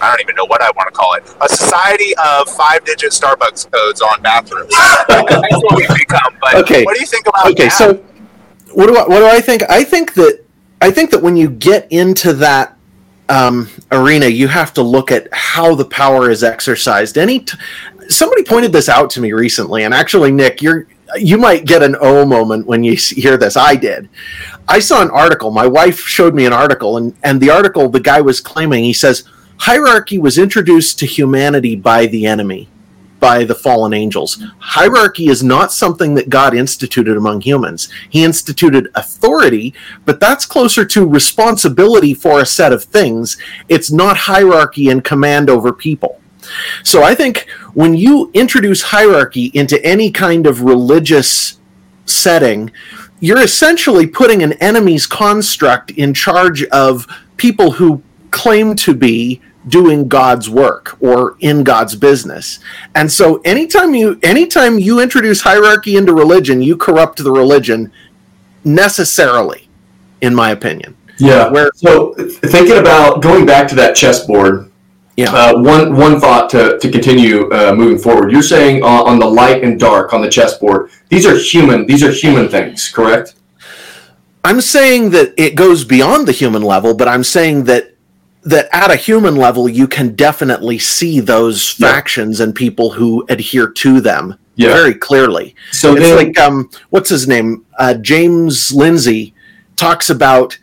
I 0.00 0.10
don't 0.10 0.20
even 0.20 0.34
know 0.34 0.46
what 0.46 0.60
I 0.60 0.70
want 0.72 0.92
to 0.92 0.98
call 0.98 1.14
it. 1.14 1.22
A 1.40 1.48
society 1.48 2.12
of 2.16 2.48
five 2.48 2.84
digit 2.84 3.12
Starbucks 3.12 3.70
codes 3.70 4.00
on 4.02 4.20
bathrooms. 4.20 4.74
That's 5.08 5.62
what 5.62 5.76
we've 5.76 5.88
become. 5.96 6.36
But 6.40 6.56
okay. 6.56 6.84
what 6.84 6.94
do 6.94 7.00
you 7.00 7.06
think 7.06 7.28
about 7.28 7.46
okay, 7.52 7.64
that? 7.64 7.72
so 7.72 7.94
what 8.74 8.86
do 8.86 8.96
I 8.96 9.02
what 9.02 9.20
do 9.20 9.26
I 9.26 9.40
think? 9.40 9.62
I 9.70 9.84
think 9.84 10.14
that 10.14 10.44
I 10.82 10.90
think 10.90 11.12
that 11.12 11.22
when 11.22 11.36
you 11.36 11.48
get 11.48 11.86
into 11.92 12.32
that 12.34 12.76
um, 13.28 13.68
arena, 13.92 14.26
you 14.26 14.48
have 14.48 14.74
to 14.74 14.82
look 14.82 15.12
at 15.12 15.28
how 15.32 15.76
the 15.76 15.84
power 15.84 16.28
is 16.28 16.42
exercised. 16.42 17.16
Any 17.16 17.38
t- 17.38 17.56
somebody 18.08 18.42
pointed 18.42 18.72
this 18.72 18.88
out 18.88 19.08
to 19.10 19.20
me 19.20 19.32
recently, 19.32 19.84
and 19.84 19.94
actually, 19.94 20.32
Nick, 20.32 20.60
you're 20.60 20.88
you 21.16 21.38
might 21.38 21.66
get 21.66 21.84
an 21.84 21.94
oh 22.00 22.26
moment 22.26 22.66
when 22.66 22.82
you 22.82 22.96
hear 22.96 23.36
this. 23.36 23.56
I 23.56 23.76
did. 23.76 24.08
I 24.66 24.80
saw 24.80 25.02
an 25.02 25.10
article. 25.10 25.52
My 25.52 25.68
wife 25.68 26.00
showed 26.00 26.34
me 26.34 26.46
an 26.46 26.52
article, 26.52 26.96
and 26.96 27.14
and 27.22 27.40
the 27.40 27.50
article, 27.50 27.88
the 27.88 28.00
guy 28.00 28.20
was 28.20 28.40
claiming 28.40 28.82
he 28.82 28.92
says 28.92 29.22
hierarchy 29.58 30.18
was 30.18 30.36
introduced 30.36 30.98
to 30.98 31.06
humanity 31.06 31.76
by 31.76 32.06
the 32.06 32.26
enemy 32.26 32.68
by 33.22 33.44
the 33.44 33.54
fallen 33.54 33.94
angels. 33.94 34.42
Hierarchy 34.58 35.28
is 35.28 35.44
not 35.44 35.72
something 35.72 36.12
that 36.16 36.28
God 36.28 36.56
instituted 36.56 37.16
among 37.16 37.40
humans. 37.40 37.88
He 38.10 38.24
instituted 38.24 38.88
authority, 38.96 39.72
but 40.04 40.18
that's 40.18 40.44
closer 40.44 40.84
to 40.86 41.06
responsibility 41.06 42.14
for 42.14 42.40
a 42.40 42.46
set 42.46 42.72
of 42.72 42.82
things. 42.82 43.36
It's 43.68 43.92
not 43.92 44.16
hierarchy 44.16 44.88
and 44.90 45.04
command 45.04 45.48
over 45.48 45.72
people. 45.72 46.20
So 46.82 47.04
I 47.04 47.14
think 47.14 47.48
when 47.74 47.94
you 47.94 48.32
introduce 48.34 48.82
hierarchy 48.82 49.52
into 49.54 49.82
any 49.84 50.10
kind 50.10 50.44
of 50.44 50.62
religious 50.62 51.60
setting, 52.06 52.72
you're 53.20 53.42
essentially 53.42 54.08
putting 54.08 54.42
an 54.42 54.54
enemy's 54.54 55.06
construct 55.06 55.92
in 55.92 56.12
charge 56.12 56.64
of 56.64 57.06
people 57.36 57.70
who 57.70 58.02
claim 58.32 58.74
to 58.74 58.94
be 58.94 59.40
doing 59.68 60.08
God's 60.08 60.50
work 60.50 60.96
or 61.00 61.36
in 61.40 61.64
God's 61.64 61.94
business. 61.94 62.58
And 62.94 63.10
so 63.10 63.40
anytime 63.44 63.94
you 63.94 64.18
anytime 64.22 64.78
you 64.78 65.00
introduce 65.00 65.40
hierarchy 65.40 65.96
into 65.96 66.12
religion, 66.12 66.60
you 66.60 66.76
corrupt 66.76 67.22
the 67.22 67.30
religion 67.30 67.92
necessarily, 68.64 69.68
in 70.20 70.34
my 70.34 70.50
opinion. 70.50 70.96
Yeah. 71.18 71.48
Where 71.48 71.70
so 71.74 72.14
thinking 72.14 72.78
about 72.78 73.22
going 73.22 73.46
back 73.46 73.68
to 73.68 73.74
that 73.76 73.94
chessboard. 73.94 74.70
Yeah. 75.16 75.30
Uh, 75.30 75.60
one 75.60 75.94
one 75.94 76.18
thought 76.18 76.48
to, 76.50 76.78
to 76.78 76.90
continue 76.90 77.50
uh, 77.52 77.74
moving 77.74 77.98
forward. 77.98 78.32
You're 78.32 78.42
saying 78.42 78.82
on, 78.82 79.06
on 79.06 79.18
the 79.18 79.26
light 79.26 79.62
and 79.62 79.78
dark 79.78 80.14
on 80.14 80.22
the 80.22 80.30
chessboard. 80.30 80.90
These 81.10 81.26
are 81.26 81.36
human. 81.36 81.86
These 81.86 82.02
are 82.02 82.10
human 82.10 82.48
things, 82.48 82.88
correct? 82.88 83.34
I'm 84.42 84.60
saying 84.60 85.10
that 85.10 85.34
it 85.36 85.54
goes 85.54 85.84
beyond 85.84 86.26
the 86.26 86.32
human 86.32 86.62
level, 86.62 86.94
but 86.94 87.06
I'm 87.06 87.22
saying 87.22 87.64
that 87.64 87.91
that 88.42 88.68
at 88.72 88.90
a 88.90 88.96
human 88.96 89.36
level 89.36 89.68
you 89.68 89.86
can 89.86 90.14
definitely 90.14 90.78
see 90.78 91.20
those 91.20 91.78
yeah. 91.78 91.92
factions 91.92 92.40
and 92.40 92.54
people 92.54 92.90
who 92.90 93.24
adhere 93.28 93.70
to 93.70 94.00
them 94.00 94.36
yeah. 94.56 94.72
very 94.72 94.94
clearly. 94.94 95.54
So 95.70 95.96
it's 95.96 96.10
like 96.10 96.38
um, 96.38 96.70
what's 96.90 97.08
his 97.08 97.28
name? 97.28 97.64
Uh, 97.78 97.94
James 97.94 98.72
Lindsay 98.72 99.34
talks 99.76 100.10
about 100.10 100.58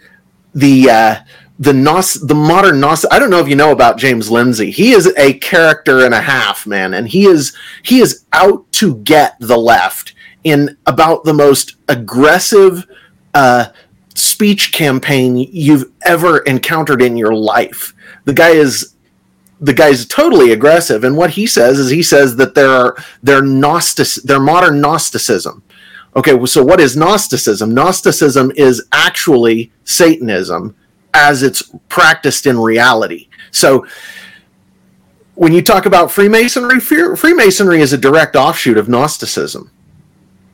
the 0.54 0.90
uh, 0.90 1.16
the 1.58 1.74
Nos- 1.74 2.26
the 2.26 2.36
modern 2.36 2.80
Nos- 2.80 3.06
I 3.12 3.20
don't 3.20 3.30
know 3.30 3.40
if 3.40 3.48
you 3.48 3.56
know 3.56 3.72
about 3.72 3.98
James 3.98 4.30
Lindsay. 4.30 4.72
He 4.72 4.92
is 4.92 5.12
a 5.18 5.34
character 5.34 6.06
and 6.06 6.14
a 6.14 6.22
half, 6.22 6.68
man, 6.68 6.94
and 6.94 7.08
he 7.08 7.26
is 7.26 7.56
he 7.84 8.00
is 8.00 8.26
out 8.34 8.70
to 8.74 8.96
get 8.98 9.36
the 9.40 9.58
left 9.58 10.14
in 10.44 10.78
about 10.86 11.24
the 11.24 11.34
most 11.34 11.76
aggressive 11.88 12.86
uh, 13.34 13.68
speech 14.16 14.72
campaign 14.72 15.38
you've 15.38 15.92
ever 16.06 16.40
encountered 16.40 17.02
in 17.02 17.18
your 17.18 17.34
life. 17.34 17.94
The 18.26 18.34
guy 18.34 18.50
is 18.50 18.96
the 19.62 19.74
guy's 19.74 20.06
totally 20.06 20.52
aggressive, 20.54 21.04
and 21.04 21.18
what 21.18 21.32
he 21.32 21.46
says 21.46 21.80
is 21.80 21.90
he 21.90 22.04
says 22.04 22.36
that 22.38 22.56
there 22.56 22.70
are 22.70 22.98
they're 23.22 23.42
gnostic, 23.42 24.24
they're 24.24 24.40
modern 24.40 24.80
Gnosticism. 24.80 25.64
Okay, 26.16 26.46
so 26.46 26.64
what 26.64 26.80
is 26.80 26.96
Gnosticism? 26.96 27.74
Gnosticism 27.74 28.52
is 28.56 28.84
actually 28.92 29.72
Satanism 29.84 30.76
as 31.14 31.44
it's 31.44 31.64
practiced 31.88 32.46
in 32.46 32.58
reality. 32.58 33.28
So 33.52 33.86
when 35.36 35.54
you 35.54 35.62
talk 35.62 35.86
about 35.86 36.12
Freemasonry, 36.12 36.80
Freemasonry 36.80 37.82
is 37.82 37.94
a 37.94 37.98
direct 37.98 38.36
offshoot 38.36 38.78
of 38.78 38.90
Gnosticism. 38.90 39.72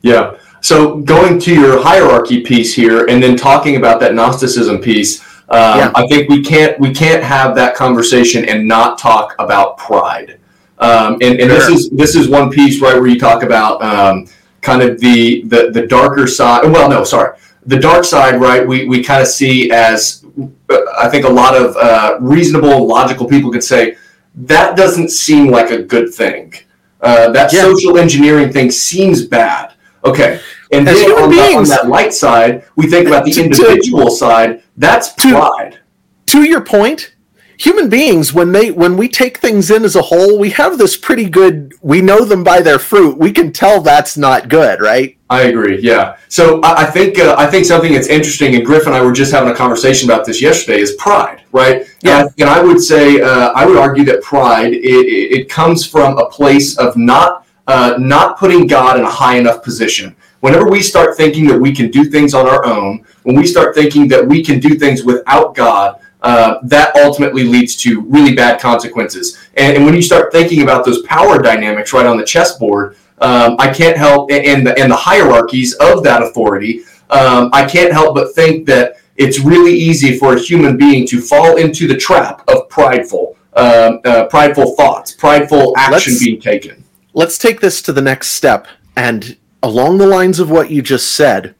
Yeah. 0.02 0.36
So 0.66 0.96
going 0.96 1.38
to 1.42 1.54
your 1.54 1.80
hierarchy 1.80 2.40
piece 2.40 2.74
here, 2.74 3.06
and 3.06 3.22
then 3.22 3.36
talking 3.36 3.76
about 3.76 4.00
that 4.00 4.14
Gnosticism 4.14 4.78
piece, 4.78 5.20
um, 5.48 5.78
yeah. 5.78 5.92
I 5.94 6.08
think 6.08 6.28
we 6.28 6.42
can't 6.42 6.76
we 6.80 6.92
can't 6.92 7.22
have 7.22 7.54
that 7.54 7.76
conversation 7.76 8.44
and 8.46 8.66
not 8.66 8.98
talk 8.98 9.36
about 9.38 9.78
pride. 9.78 10.40
Um, 10.78 11.18
and, 11.22 11.38
and 11.38 11.48
sure. 11.48 11.48
this 11.50 11.68
is 11.68 11.90
this 11.90 12.16
is 12.16 12.28
one 12.28 12.50
piece 12.50 12.80
right 12.80 12.96
where 12.96 13.06
you 13.06 13.16
talk 13.16 13.44
about 13.44 13.80
um, 13.80 14.26
kind 14.60 14.82
of 14.82 14.98
the, 14.98 15.42
the 15.42 15.70
the 15.70 15.86
darker 15.86 16.26
side. 16.26 16.64
Well, 16.64 16.90
no, 16.90 17.04
sorry, 17.04 17.38
the 17.64 17.78
dark 17.78 18.04
side. 18.04 18.40
Right, 18.40 18.66
we 18.66 18.88
we 18.88 19.04
kind 19.04 19.22
of 19.22 19.28
see 19.28 19.70
as 19.70 20.24
uh, 20.68 20.78
I 20.98 21.08
think 21.08 21.26
a 21.26 21.30
lot 21.42 21.54
of 21.54 21.76
uh, 21.76 22.18
reasonable, 22.20 22.88
logical 22.88 23.28
people 23.28 23.52
could 23.52 23.62
say 23.62 23.98
that 24.34 24.76
doesn't 24.76 25.10
seem 25.10 25.46
like 25.46 25.70
a 25.70 25.80
good 25.80 26.12
thing. 26.12 26.54
Uh, 27.00 27.30
that 27.30 27.52
yeah. 27.52 27.60
social 27.60 27.98
engineering 27.98 28.52
thing 28.52 28.72
seems 28.72 29.24
bad. 29.24 29.74
Okay. 30.04 30.40
And 30.72 30.88
As 30.88 31.00
then 31.00 31.12
on, 31.12 31.30
beings, 31.30 31.68
the, 31.68 31.74
on, 31.74 31.84
that 31.84 31.88
light 31.88 32.12
side, 32.12 32.64
we 32.74 32.88
think 32.88 33.06
about 33.06 33.24
the 33.24 33.30
to, 33.32 33.44
individual 33.44 34.06
to, 34.06 34.10
side. 34.10 34.62
That's 34.76 35.12
pride. 35.12 35.78
To, 36.26 36.38
to 36.38 36.48
your 36.48 36.60
point, 36.60 37.16
human 37.58 37.88
beings 37.88 38.34
when 38.34 38.52
they 38.52 38.70
when 38.70 38.96
we 38.96 39.08
take 39.08 39.38
things 39.38 39.70
in 39.70 39.84
as 39.84 39.96
a 39.96 40.02
whole 40.02 40.38
we 40.38 40.50
have 40.50 40.76
this 40.76 40.96
pretty 40.96 41.28
good 41.28 41.72
we 41.80 42.00
know 42.00 42.24
them 42.24 42.44
by 42.44 42.60
their 42.60 42.78
fruit. 42.78 43.16
We 43.16 43.32
can 43.32 43.52
tell 43.52 43.80
that's 43.80 44.16
not 44.16 44.48
good 44.48 44.80
right? 44.80 45.16
I 45.30 45.42
agree 45.42 45.80
yeah. 45.80 46.18
So 46.28 46.60
i, 46.60 46.82
I 46.82 46.84
think 46.84 47.18
uh, 47.18 47.34
i 47.38 47.46
think 47.46 47.64
something 47.64 47.92
that's 47.92 48.08
interesting 48.08 48.54
and 48.54 48.64
griff 48.64 48.86
and 48.86 48.94
i 48.94 49.02
were 49.02 49.12
just 49.12 49.32
having 49.32 49.50
a 49.50 49.54
conversation 49.54 50.08
about 50.10 50.26
this 50.26 50.42
yesterday 50.42 50.80
is 50.80 50.92
pride 50.92 51.42
right? 51.52 51.86
Yeah. 52.02 52.22
and, 52.22 52.30
and 52.38 52.50
i 52.50 52.62
would 52.62 52.80
say 52.80 53.20
uh, 53.20 53.52
i 53.52 53.64
would 53.64 53.78
argue 53.78 54.04
that 54.04 54.22
pride 54.22 54.74
it, 54.74 54.78
it 54.80 55.48
comes 55.48 55.86
from 55.86 56.18
a 56.18 56.28
place 56.28 56.76
of 56.78 56.96
not 56.96 57.46
uh, 57.68 57.96
not 57.98 58.38
putting 58.38 58.66
god 58.66 58.98
in 58.98 59.04
a 59.04 59.10
high 59.10 59.36
enough 59.36 59.62
position 59.62 60.14
whenever 60.46 60.68
we 60.70 60.80
start 60.80 61.16
thinking 61.16 61.44
that 61.48 61.58
we 61.58 61.74
can 61.74 61.90
do 61.90 62.04
things 62.04 62.32
on 62.32 62.46
our 62.46 62.64
own 62.64 63.04
when 63.24 63.34
we 63.34 63.44
start 63.44 63.74
thinking 63.74 64.06
that 64.06 64.24
we 64.24 64.44
can 64.44 64.60
do 64.60 64.76
things 64.76 65.02
without 65.02 65.56
god 65.56 66.00
uh, 66.22 66.58
that 66.62 66.94
ultimately 66.96 67.44
leads 67.44 67.76
to 67.76 68.00
really 68.02 68.34
bad 68.34 68.60
consequences. 68.60 69.38
And, 69.56 69.76
and, 69.76 69.84
when 69.84 69.94
you 69.94 70.02
start 70.02 70.32
thinking 70.32 70.62
about 70.62 70.84
those 70.84 71.02
power 71.02 71.40
dynamics 71.40 71.92
right 71.92 72.06
on 72.06 72.16
the 72.16 72.24
chessboard, 72.24 72.96
um, 73.18 73.54
I 73.58 73.72
can't 73.72 73.96
help, 73.96 74.32
and 74.32 74.66
the, 74.66 74.76
and 74.78 74.90
the 74.90 74.96
hierarchies 74.96 75.74
of 75.74 76.02
that 76.02 76.22
authority, 76.22 76.82
um, 77.10 77.50
I 77.52 77.64
can't 77.64 77.92
help 77.92 78.16
but 78.16 78.34
think 78.34 78.66
that 78.66 78.96
it's 79.16 79.38
really 79.40 79.72
easy 79.72 80.18
for 80.18 80.34
a 80.34 80.40
human 80.40 80.76
being 80.76 81.06
to 81.08 81.20
fall 81.20 81.58
into 81.58 81.86
the 81.86 81.96
trap 81.96 82.42
of 82.48 82.68
prideful, 82.68 83.36
um, 83.54 84.00
uh, 84.04 84.26
prideful 84.26 84.74
thoughts, 84.74 85.12
prideful 85.12 85.74
action 85.76 86.12
let's, 86.12 86.24
being 86.24 86.40
taken. 86.40 86.82
Let's 87.14 87.38
take 87.38 87.60
this 87.60 87.80
to 87.82 87.92
the 87.92 88.02
next 88.02 88.30
step. 88.30 88.66
And 88.96 89.36
along 89.62 89.98
the 89.98 90.06
lines 90.06 90.38
of 90.38 90.50
what 90.50 90.70
you 90.70 90.82
just 90.82 91.12
said, 91.12 91.54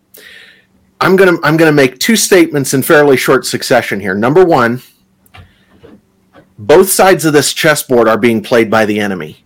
I'm 1.01 1.17
gonna 1.17 1.39
I'm 1.43 1.57
gonna 1.57 1.73
make 1.73 1.99
two 1.99 2.17
statements 2.17 2.73
in 2.75 2.83
fairly 2.83 3.17
short 3.17 3.45
succession 3.47 4.01
here. 4.01 4.15
Number 4.15 4.45
one, 4.45 4.83
both 6.59 6.91
sides 6.91 7.25
of 7.25 7.33
this 7.33 7.53
chessboard 7.53 8.09
are 8.09 8.19
being 8.19 8.43
played 8.43 8.71
by 8.71 8.87
the 8.87 8.99
enemy. 8.99 9.45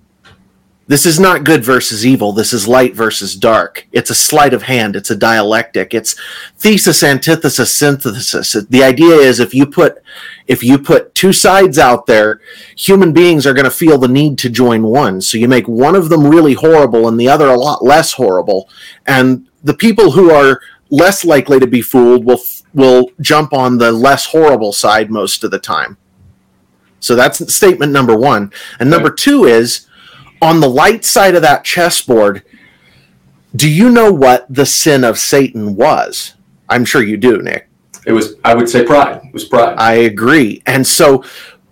This 0.91 1.07
is 1.07 1.21
not 1.21 1.45
good 1.45 1.63
versus 1.63 2.05
evil. 2.05 2.33
This 2.33 2.53
is 2.53 2.67
light 2.67 2.97
versus 2.97 3.37
dark. 3.37 3.87
It's 3.93 4.11
a 4.11 4.15
sleight 4.15 4.53
of 4.53 4.65
hand. 4.65 4.97
It's 4.97 5.09
a 5.13 5.15
dialectic. 5.15 5.95
It's 5.95 6.17
thesis, 6.59 7.05
antithesis, 7.05 7.73
synthesis. 7.73 8.57
The 8.69 8.83
idea 8.83 9.15
is 9.15 9.39
if 9.39 9.55
you 9.55 9.67
put 9.67 10.03
if 10.49 10.65
you 10.65 10.81
put 10.81 11.15
two 11.15 11.33
sides 11.33 11.79
out 11.79 12.07
there, 12.07 12.41
human 12.75 13.13
beings 13.13 13.47
are 13.47 13.55
going 13.55 13.67
to 13.67 13.71
feel 13.71 13.99
the 13.99 14.09
need 14.09 14.37
to 14.39 14.51
join 14.51 14.83
one. 14.83 15.21
So 15.21 15.39
you 15.39 15.47
make 15.47 15.69
one 15.69 15.95
of 15.95 16.09
them 16.09 16.27
really 16.27 16.55
horrible 16.55 17.07
and 17.07 17.21
the 17.21 17.29
other 17.29 17.47
a 17.47 17.57
lot 17.57 17.85
less 17.85 18.15
horrible. 18.15 18.69
And 19.07 19.47
the 19.63 19.75
people 19.75 20.11
who 20.11 20.33
are 20.33 20.61
less 20.89 21.25
likely 21.25 21.61
to 21.61 21.69
be 21.69 21.83
fooled 21.83 22.25
will 22.25 22.41
will 22.75 23.13
jump 23.21 23.53
on 23.53 23.79
the 23.79 23.93
less 23.93 24.27
horrible 24.27 24.73
side 24.73 25.09
most 25.09 25.45
of 25.45 25.53
the 25.53 25.61
time. 25.61 25.99
So 26.99 27.15
that's 27.15 27.55
statement 27.55 27.93
number 27.93 28.17
1. 28.17 28.53
And 28.81 28.91
number 28.91 29.11
2 29.11 29.45
is 29.45 29.87
on 30.43 30.61
the 30.61 30.69
light 30.69 31.05
side 31.05 31.35
of 31.35 31.43
that 31.43 31.65
chessboard, 31.65 32.43
do 33.55 33.69
you 33.69 33.91
know 33.91 34.13
what 34.13 34.47
the 34.49 34.67
sin 34.67 35.05
of 35.05 35.19
Satan 35.19 35.77
was? 35.77 36.35
I'm 36.69 36.85
sure 36.85 37.03
you 37.03 37.17
do, 37.17 37.43
Nick. 37.43 37.69
It 38.07 38.13
was 38.13 38.37
I 38.45 38.55
would 38.55 38.69
say 38.69 38.85
pride. 38.85 39.21
It 39.25 39.33
was 39.33 39.45
pride. 39.45 39.77
I 39.77 39.95
agree. 39.95 40.63
And 40.67 40.87
so 40.87 41.25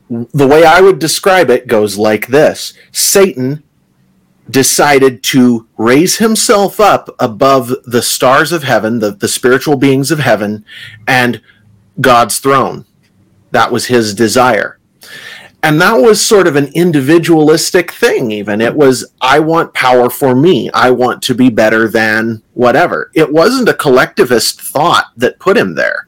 the 0.09 0.46
way 0.46 0.64
I 0.64 0.81
would 0.81 0.98
describe 0.98 1.50
it 1.50 1.66
goes 1.66 1.96
like 1.96 2.28
this. 2.28 2.74
Satan 2.92 3.62
decided 4.50 5.22
to 5.22 5.68
raise 5.76 6.16
himself 6.16 6.81
up 6.81 7.14
above 7.18 7.72
the 7.85 8.02
stars 8.02 8.50
of 8.50 8.62
heaven, 8.62 8.98
the, 8.98 9.11
the 9.11 9.28
spiritual 9.28 9.76
beings 9.76 10.11
of 10.11 10.18
heaven, 10.18 10.64
and 11.07 11.42
God's 12.00 12.38
throne. 12.38 12.87
That 13.50 13.70
was 13.70 13.87
his 13.87 14.14
desire. 14.14 14.78
And 15.62 15.81
that 15.81 15.94
was 15.94 16.25
sort 16.25 16.47
of 16.47 16.55
an 16.55 16.71
individualistic 16.75 17.90
thing, 17.90 18.31
even. 18.31 18.61
It 18.61 18.75
was, 18.75 19.12
I 19.21 19.40
want 19.40 19.75
power 19.75 20.09
for 20.09 20.35
me. 20.35 20.71
I 20.71 20.90
want 20.90 21.21
to 21.23 21.35
be 21.35 21.51
better 21.51 21.88
than 21.88 22.42
whatever. 22.55 23.11
It 23.14 23.33
wasn't 23.33 23.68
a 23.68 23.75
collectivist 23.75 24.61
thought 24.61 25.07
that 25.16 25.40
put 25.40 25.57
him 25.57 25.75
there. 25.75 26.07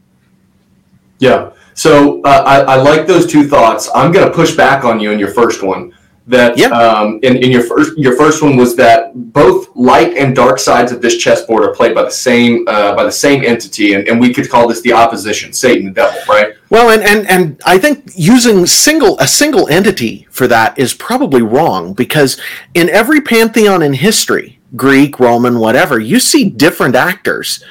Yeah. 1.18 1.50
So 1.74 2.22
uh, 2.22 2.44
I, 2.46 2.74
I 2.74 2.76
like 2.76 3.06
those 3.06 3.26
two 3.26 3.48
thoughts. 3.48 3.88
I'm 3.94 4.12
going 4.12 4.26
to 4.26 4.34
push 4.34 4.54
back 4.54 4.84
on 4.84 5.00
you 5.00 5.10
in 5.10 5.18
your 5.18 5.32
first 5.32 5.62
one 5.62 5.92
that 6.30 6.56
yep. 6.56 6.72
um, 6.72 7.20
in, 7.22 7.36
in 7.36 7.50
your 7.50 7.62
first 7.62 7.96
your 7.98 8.16
first 8.16 8.42
one 8.42 8.56
was 8.56 8.74
that 8.76 9.12
both 9.32 9.68
light 9.74 10.16
and 10.16 10.34
dark 10.34 10.58
sides 10.58 10.92
of 10.92 11.02
this 11.02 11.16
chessboard 11.16 11.62
are 11.64 11.74
played 11.74 11.94
by 11.94 12.02
the 12.02 12.10
same 12.10 12.64
uh, 12.68 12.94
by 12.94 13.04
the 13.04 13.12
same 13.12 13.44
entity 13.44 13.94
and, 13.94 14.08
and 14.08 14.18
we 14.18 14.32
could 14.32 14.48
call 14.48 14.68
this 14.68 14.80
the 14.82 14.92
opposition 14.92 15.52
satan 15.52 15.86
the 15.86 15.92
devil 15.92 16.18
right? 16.28 16.54
Well 16.70 16.90
and, 16.90 17.02
and 17.02 17.28
and 17.28 17.60
i 17.66 17.78
think 17.78 18.10
using 18.14 18.66
single 18.66 19.18
a 19.18 19.26
single 19.26 19.68
entity 19.68 20.26
for 20.30 20.46
that 20.46 20.78
is 20.78 20.94
probably 20.94 21.42
wrong 21.42 21.92
because 21.92 22.40
in 22.74 22.88
every 22.88 23.20
pantheon 23.20 23.82
in 23.82 23.92
history 23.92 24.60
greek 24.76 25.18
roman 25.18 25.58
whatever 25.58 25.98
you 25.98 26.20
see 26.20 26.48
different 26.48 26.94
actors. 26.94 27.64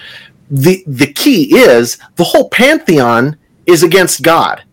The 0.52 0.84
the 0.88 1.12
key 1.14 1.58
is 1.58 1.98
the 2.16 2.24
whole 2.24 2.50
pantheon 2.50 3.38
is 3.66 3.84
against 3.84 4.24
god. 4.24 4.64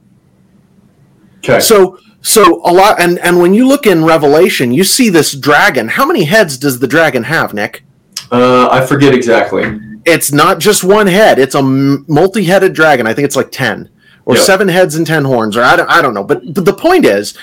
Okay. 1.39 1.61
So 1.61 1.99
so 2.27 2.61
a 2.65 2.73
lot, 2.73 3.01
and 3.01 3.21
and 3.21 3.39
when 3.39 3.55
you 3.55 3.69
look 3.69 3.87
in 3.87 4.05
Revelation, 4.05 4.73
you 4.73 4.83
see 4.83 5.11
this 5.11 5.33
dragon. 5.33 5.87
How 5.87 6.05
many 6.05 6.25
heads 6.25 6.59
does 6.59 6.81
the 6.81 6.89
dragon 6.89 7.23
have, 7.23 7.55
Nick? 7.55 7.85
Uh, 8.33 8.69
I 8.69 8.85
forget 8.85 9.15
exactly. 9.15 9.79
It's 10.05 10.33
not 10.33 10.59
just 10.59 10.83
one 10.83 11.07
head; 11.07 11.39
it's 11.39 11.55
a 11.55 11.63
multi-headed 11.63 12.73
dragon. 12.73 13.07
I 13.07 13.15
think 13.15 13.27
it's 13.27 13.37
like 13.37 13.53
ten 13.53 13.89
or 14.25 14.35
yep. 14.35 14.45
seven 14.45 14.67
heads 14.67 14.97
and 14.97 15.07
ten 15.07 15.25
horns, 15.25 15.57
or 15.57 15.63
I 15.63 15.77
don't, 15.77 15.89
I 15.89 16.03
don't 16.03 16.15
know. 16.15 16.25
But 16.25 16.53
but 16.53 16.65
the 16.65 16.73
point 16.73 17.05
is, 17.05 17.39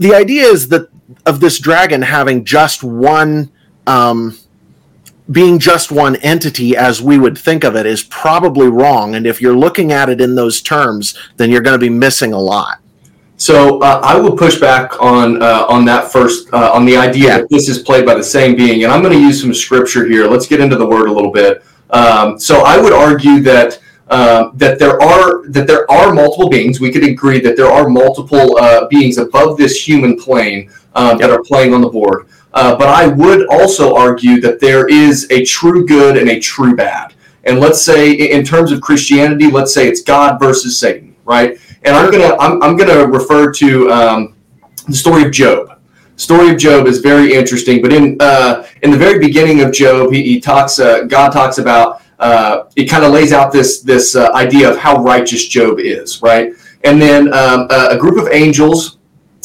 the 0.00 0.12
idea 0.14 0.46
is 0.46 0.66
that 0.70 0.88
of 1.24 1.38
this 1.38 1.60
dragon 1.60 2.02
having 2.02 2.44
just 2.44 2.82
one. 2.82 3.52
Um, 3.86 4.36
being 5.30 5.58
just 5.58 5.92
one 5.92 6.16
entity 6.16 6.74
as 6.74 7.02
we 7.02 7.18
would 7.18 7.36
think 7.36 7.62
of 7.62 7.76
it 7.76 7.84
is 7.84 8.02
probably 8.02 8.66
wrong. 8.66 9.14
And 9.14 9.26
if 9.26 9.42
you're 9.42 9.54
looking 9.54 9.92
at 9.92 10.08
it 10.08 10.22
in 10.22 10.36
those 10.36 10.62
terms, 10.62 11.14
then 11.36 11.50
you're 11.50 11.60
going 11.60 11.78
to 11.78 11.86
be 11.86 11.90
missing 11.90 12.32
a 12.32 12.38
lot. 12.38 12.80
So 13.38 13.80
uh, 13.80 14.00
I 14.02 14.18
will 14.18 14.36
push 14.36 14.58
back 14.58 15.00
on 15.00 15.40
uh, 15.40 15.64
on 15.68 15.84
that 15.84 16.10
first 16.10 16.52
uh, 16.52 16.72
on 16.72 16.84
the 16.84 16.96
idea 16.96 17.28
that 17.38 17.48
this 17.48 17.68
is 17.68 17.78
played 17.78 18.04
by 18.04 18.14
the 18.14 18.22
same 18.22 18.56
being, 18.56 18.82
and 18.82 18.92
I'm 18.92 19.00
going 19.00 19.14
to 19.14 19.20
use 19.20 19.40
some 19.40 19.54
scripture 19.54 20.04
here. 20.06 20.26
Let's 20.26 20.48
get 20.48 20.60
into 20.60 20.74
the 20.74 20.86
word 20.86 21.08
a 21.08 21.12
little 21.12 21.30
bit. 21.30 21.64
Um, 21.90 22.38
so 22.38 22.62
I 22.62 22.78
would 22.78 22.92
argue 22.92 23.38
that 23.42 23.80
um, 24.08 24.52
that 24.54 24.80
there 24.80 25.00
are 25.00 25.46
that 25.50 25.68
there 25.68 25.88
are 25.88 26.12
multiple 26.12 26.48
beings. 26.48 26.80
We 26.80 26.90
could 26.90 27.04
agree 27.04 27.38
that 27.40 27.56
there 27.56 27.70
are 27.70 27.88
multiple 27.88 28.58
uh, 28.58 28.88
beings 28.88 29.18
above 29.18 29.56
this 29.56 29.86
human 29.86 30.18
plane 30.18 30.70
um, 30.96 31.16
that 31.18 31.30
are 31.30 31.42
playing 31.42 31.74
on 31.74 31.80
the 31.80 31.88
board. 31.88 32.26
Uh, 32.54 32.76
but 32.76 32.88
I 32.88 33.06
would 33.06 33.46
also 33.50 33.94
argue 33.94 34.40
that 34.40 34.58
there 34.58 34.88
is 34.88 35.30
a 35.30 35.44
true 35.44 35.86
good 35.86 36.16
and 36.16 36.28
a 36.28 36.40
true 36.40 36.74
bad. 36.74 37.14
And 37.44 37.60
let's 37.60 37.80
say 37.80 38.12
in 38.12 38.44
terms 38.44 38.72
of 38.72 38.80
Christianity, 38.80 39.48
let's 39.48 39.72
say 39.72 39.86
it's 39.86 40.02
God 40.02 40.40
versus 40.40 40.76
Satan, 40.76 41.14
right? 41.24 41.56
And 41.84 41.94
I'm 41.96 42.10
gonna 42.10 42.36
I'm, 42.38 42.62
I'm 42.62 42.76
gonna 42.76 43.06
refer 43.06 43.52
to 43.52 43.90
um, 43.90 44.34
the 44.86 44.96
story 44.96 45.24
of 45.24 45.32
Job. 45.32 45.80
Story 46.16 46.50
of 46.50 46.58
Job 46.58 46.86
is 46.86 46.98
very 46.98 47.32
interesting, 47.34 47.80
but 47.80 47.92
in 47.92 48.16
uh, 48.20 48.66
in 48.82 48.90
the 48.90 48.98
very 48.98 49.18
beginning 49.18 49.60
of 49.62 49.72
Job, 49.72 50.12
he, 50.12 50.22
he 50.22 50.40
talks 50.40 50.78
uh, 50.78 51.04
God 51.04 51.30
talks 51.30 51.58
about 51.58 52.02
uh, 52.18 52.64
kind 52.88 53.04
of 53.04 53.12
lays 53.12 53.32
out 53.32 53.52
this 53.52 53.80
this 53.80 54.16
uh, 54.16 54.30
idea 54.32 54.70
of 54.70 54.76
how 54.78 55.02
righteous 55.02 55.46
Job 55.46 55.78
is, 55.78 56.20
right? 56.22 56.52
And 56.84 57.00
then 57.00 57.32
um, 57.32 57.68
a, 57.70 57.88
a, 57.90 57.98
group 57.98 58.20
of 58.20 58.28
angels 58.32 58.98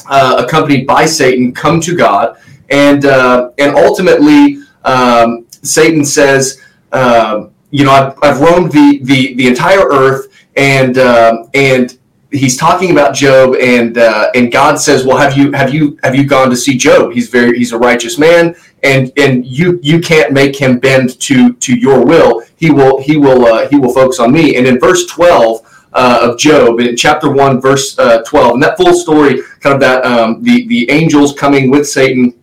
uh, 0.08 0.44
accompanied 0.46 0.86
by 0.86 1.06
Satan, 1.06 1.54
come 1.54 1.80
to 1.82 1.96
God, 1.96 2.38
and 2.70 3.06
uh, 3.06 3.52
and 3.58 3.76
ultimately 3.76 4.60
um, 4.84 5.46
Satan 5.50 6.04
says, 6.04 6.62
uh, 6.92 7.48
you 7.72 7.86
know, 7.86 7.92
I've, 7.92 8.18
I've 8.22 8.42
roamed 8.42 8.72
the, 8.72 9.00
the 9.04 9.36
the 9.36 9.48
entire 9.48 9.88
earth, 9.90 10.28
and 10.56 10.98
um, 10.98 11.50
and 11.54 11.98
he's 12.34 12.58
talking 12.58 12.92
about 12.92 13.16
Job, 13.16 13.56
and 13.56 13.98
uh, 13.98 14.32
and 14.36 14.52
God 14.52 14.80
says, 14.80 15.06
well, 15.06 15.18
have 15.18 15.38
you 15.38 15.52
have 15.54 15.74
you 15.74 15.98
have 16.04 16.16
you 16.16 16.26
gone 16.26 16.50
to 16.50 16.58
see 16.58 16.78
Job? 16.78 17.14
He's 17.14 17.30
very 17.30 17.58
he's 17.58 17.72
a 17.72 17.78
righteous 17.78 18.18
man, 18.18 18.56
and 18.84 19.12
and 19.18 19.46
you 19.46 19.80
you 19.82 20.02
can't 20.02 20.34
make 20.34 20.56
him 20.56 20.80
bend 20.80 21.20
to 21.22 21.54
to 21.54 21.78
your 21.78 22.04
will. 22.06 22.44
He 22.58 22.72
will 22.72 23.02
he 23.02 23.18
will 23.18 23.46
uh, 23.46 23.70
he 23.70 23.78
will 23.78 23.94
focus 23.94 24.20
on 24.20 24.32
me. 24.32 24.58
And 24.58 24.68
in 24.68 24.80
verse 24.80 25.06
twelve. 25.06 25.70
Uh, 25.96 26.32
of 26.32 26.40
Job 26.40 26.80
in 26.80 26.96
chapter 26.96 27.30
one, 27.30 27.62
verse 27.62 28.00
uh, 28.00 28.24
twelve, 28.24 28.56
and 28.56 28.64
that 28.64 28.78
full 28.78 28.96
story, 28.96 29.44
kind 29.60 29.76
of 29.76 29.80
that 29.80 30.04
um, 30.04 30.42
the 30.42 30.66
the 30.68 30.90
angels 30.90 31.38
coming 31.38 31.70
with 31.70 31.88
Satan, 31.88 32.34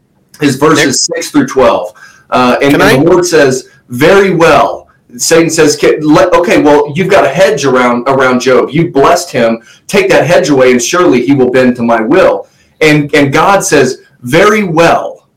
is 0.40 0.54
verses 0.54 1.00
six 1.00 1.32
through 1.32 1.48
twelve, 1.48 1.92
uh, 2.30 2.58
and, 2.62 2.80
and 2.80 2.80
the 2.80 3.10
Lord 3.10 3.26
says, 3.26 3.68
"Very 3.88 4.32
well." 4.36 4.88
Satan 5.16 5.50
says, 5.50 5.78
"Okay, 5.82 6.62
well, 6.62 6.92
you've 6.94 7.10
got 7.10 7.24
a 7.24 7.28
hedge 7.28 7.64
around 7.64 8.08
around 8.08 8.40
Job. 8.40 8.70
You 8.70 8.90
blessed 8.90 9.30
him. 9.30 9.62
Take 9.86 10.08
that 10.10 10.26
hedge 10.26 10.50
away, 10.50 10.72
and 10.72 10.82
surely 10.82 11.24
he 11.24 11.34
will 11.34 11.50
bend 11.50 11.76
to 11.76 11.82
my 11.82 12.00
will." 12.00 12.48
And 12.80 13.14
and 13.14 13.32
God 13.32 13.64
says, 13.64 14.02
"Very 14.20 14.62
well." 14.62 15.28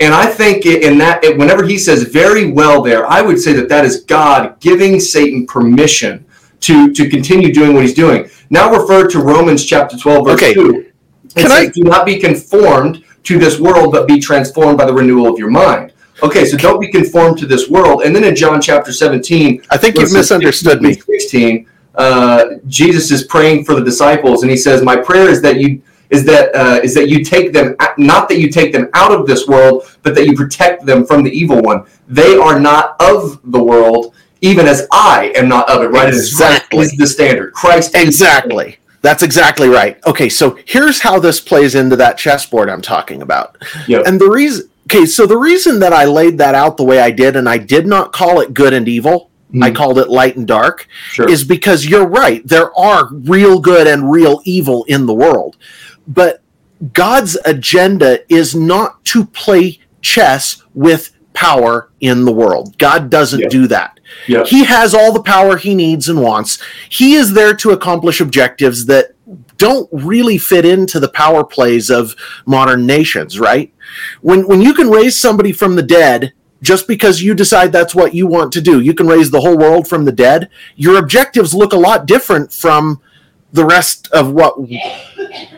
And 0.00 0.12
I 0.12 0.26
think 0.26 0.66
in 0.66 0.98
that, 0.98 1.22
whenever 1.36 1.64
he 1.64 1.78
says 1.78 2.02
"very 2.02 2.50
well," 2.50 2.82
there, 2.82 3.08
I 3.08 3.22
would 3.22 3.40
say 3.40 3.52
that 3.52 3.68
that 3.68 3.84
is 3.84 4.00
God 4.00 4.58
giving 4.60 4.98
Satan 4.98 5.46
permission 5.46 6.24
to 6.60 6.92
to 6.92 7.08
continue 7.08 7.52
doing 7.52 7.74
what 7.74 7.82
he's 7.82 7.94
doing. 7.94 8.28
Now 8.50 8.72
refer 8.72 9.08
to 9.08 9.18
Romans 9.20 9.64
chapter 9.64 9.96
twelve, 9.96 10.26
verse 10.26 10.42
okay. 10.42 10.54
two. 10.54 10.86
It 11.36 11.40
Can 11.40 11.50
says, 11.50 11.52
I 11.52 11.66
do 11.68 11.82
not 11.84 12.04
be 12.04 12.18
conformed 12.18 13.04
to 13.24 13.38
this 13.38 13.58
world, 13.58 13.92
but 13.92 14.06
be 14.06 14.20
transformed 14.20 14.76
by 14.76 14.84
the 14.84 14.92
renewal 14.92 15.26
of 15.32 15.38
your 15.38 15.50
mind. 15.50 15.91
Okay, 16.22 16.44
so 16.44 16.56
don't 16.56 16.80
be 16.80 16.88
conformed 16.88 17.38
to 17.38 17.46
this 17.46 17.68
world. 17.68 18.02
And 18.02 18.14
then 18.14 18.24
in 18.24 18.36
John 18.36 18.60
chapter 18.60 18.92
17, 18.92 19.62
I 19.70 19.76
think 19.76 19.98
you've 19.98 20.12
misunderstood 20.12 20.80
16, 20.82 20.82
me. 20.82 21.18
16, 21.18 21.68
uh, 21.96 22.44
Jesus 22.68 23.10
is 23.10 23.24
praying 23.24 23.64
for 23.64 23.74
the 23.74 23.84
disciples, 23.84 24.42
and 24.42 24.50
he 24.50 24.56
says, 24.56 24.82
"My 24.82 24.96
prayer 24.96 25.28
is 25.28 25.42
that 25.42 25.60
you 25.60 25.82
is 26.10 26.24
that 26.26 26.54
uh, 26.54 26.80
is 26.82 26.94
that 26.94 27.08
you 27.08 27.24
take 27.24 27.52
them 27.52 27.74
not 27.98 28.28
that 28.28 28.38
you 28.38 28.50
take 28.50 28.72
them 28.72 28.88
out 28.94 29.12
of 29.12 29.26
this 29.26 29.48
world, 29.48 29.84
but 30.02 30.14
that 30.14 30.26
you 30.26 30.34
protect 30.34 30.86
them 30.86 31.04
from 31.04 31.22
the 31.22 31.30
evil 31.30 31.60
one. 31.60 31.84
They 32.06 32.36
are 32.36 32.60
not 32.60 32.96
of 33.00 33.40
the 33.50 33.62
world, 33.62 34.14
even 34.42 34.66
as 34.68 34.86
I 34.92 35.32
am 35.34 35.48
not 35.48 35.68
of 35.68 35.82
it. 35.82 35.88
Right? 35.88 36.08
Exactly. 36.08 36.80
Is 36.80 36.96
the 36.96 37.06
standard. 37.06 37.52
Christ. 37.52 37.94
Exactly. 37.94 38.78
That's 39.00 39.24
exactly 39.24 39.68
right. 39.68 39.98
Okay, 40.06 40.28
so 40.28 40.56
here's 40.64 41.00
how 41.00 41.18
this 41.18 41.40
plays 41.40 41.74
into 41.74 41.96
that 41.96 42.16
chessboard 42.16 42.70
I'm 42.70 42.82
talking 42.82 43.20
about. 43.20 43.56
Yep. 43.88 44.04
And 44.06 44.20
the 44.20 44.30
reason 44.30 44.70
okay, 44.86 45.06
so 45.06 45.26
the 45.26 45.36
reason 45.36 45.80
that 45.80 45.92
I 45.92 46.04
laid 46.04 46.38
that 46.38 46.54
out 46.54 46.76
the 46.76 46.84
way 46.84 47.00
I 47.00 47.10
did 47.10 47.36
and 47.36 47.48
I 47.48 47.58
did 47.58 47.86
not 47.86 48.12
call 48.12 48.40
it 48.40 48.54
good 48.54 48.72
and 48.72 48.88
evil, 48.88 49.30
mm. 49.52 49.64
I 49.64 49.68
hmm. 49.70 49.76
called 49.76 49.98
it 49.98 50.08
light 50.08 50.36
and 50.36 50.46
dark, 50.46 50.88
sure. 51.10 51.28
is 51.28 51.44
because 51.44 51.86
you're 51.86 52.06
right. 52.06 52.46
There 52.46 52.76
are 52.78 53.12
real 53.12 53.60
good 53.60 53.86
and 53.86 54.10
real 54.10 54.40
evil 54.44 54.84
in 54.84 55.06
the 55.06 55.14
world. 55.14 55.56
But 56.06 56.42
God's 56.92 57.38
agenda 57.44 58.20
is 58.32 58.54
not 58.54 59.04
to 59.06 59.24
play 59.24 59.78
chess 60.00 60.62
with 60.74 61.12
power 61.32 61.90
in 62.00 62.24
the 62.24 62.32
world. 62.32 62.76
God 62.78 63.08
doesn't 63.08 63.40
yeah. 63.40 63.48
do 63.48 63.66
that. 63.68 64.00
Yeah. 64.26 64.44
He 64.44 64.64
has 64.64 64.94
all 64.94 65.12
the 65.12 65.22
power 65.22 65.56
he 65.56 65.74
needs 65.74 66.08
and 66.08 66.20
wants. 66.20 66.62
He 66.88 67.14
is 67.14 67.32
there 67.32 67.54
to 67.54 67.70
accomplish 67.70 68.20
objectives 68.20 68.86
that 68.86 69.14
don't 69.62 69.88
really 69.92 70.38
fit 70.38 70.64
into 70.64 70.98
the 70.98 71.08
power 71.08 71.44
plays 71.44 71.88
of 71.88 72.16
modern 72.46 72.84
nations, 72.84 73.38
right? 73.38 73.72
When 74.20 74.48
when 74.48 74.60
you 74.60 74.74
can 74.74 74.90
raise 74.90 75.20
somebody 75.20 75.52
from 75.52 75.76
the 75.76 75.84
dead 75.84 76.32
just 76.62 76.88
because 76.88 77.22
you 77.22 77.32
decide 77.32 77.70
that's 77.70 77.94
what 77.94 78.12
you 78.12 78.26
want 78.26 78.52
to 78.54 78.60
do, 78.60 78.80
you 78.80 78.92
can 78.92 79.06
raise 79.06 79.30
the 79.30 79.40
whole 79.40 79.56
world 79.56 79.86
from 79.86 80.04
the 80.04 80.10
dead. 80.10 80.50
Your 80.74 80.98
objectives 80.98 81.54
look 81.54 81.72
a 81.72 81.84
lot 81.88 82.06
different 82.06 82.52
from 82.52 83.00
the 83.52 83.64
rest 83.64 84.08
of 84.12 84.32
what 84.32 84.56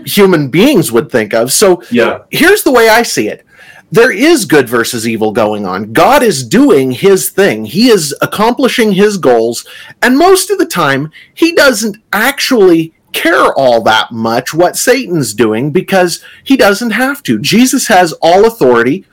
human 0.05 0.51
beings 0.51 0.93
would 0.93 1.11
think 1.11 1.33
of. 1.33 1.51
So 1.51 1.83
yeah. 1.91 2.25
here's 2.31 2.63
the 2.63 2.73
way 2.73 2.91
I 2.91 3.05
see 3.05 3.29
it 3.29 3.47
there 3.91 4.13
is 4.13 4.45
good 4.45 4.69
versus 4.69 5.07
evil 5.09 5.31
going 5.31 5.65
on. 5.65 5.93
God 5.93 6.23
is 6.23 6.47
doing 6.47 6.91
his 6.91 7.31
thing. 7.31 7.65
He 7.65 7.89
is 7.89 8.15
accomplishing 8.21 8.93
his 8.93 9.17
goals. 9.19 9.65
And 10.03 10.19
most 10.19 10.51
of 10.51 10.59
the 10.59 10.67
time, 10.67 11.13
he 11.33 11.53
doesn't 11.53 11.99
actually 12.13 12.93
care 13.15 13.55
all 13.55 13.81
that 13.83 14.13
much 14.13 14.53
what 14.53 14.77
Satan's 14.77 15.33
doing 15.33 15.71
because 15.71 16.23
he 16.43 16.57
doesn't 16.57 16.91
have 16.91 17.23
to. 17.23 17.39
Jesus 17.39 17.87
has 17.87 18.13
all 18.21 18.45
authority. 18.45 19.07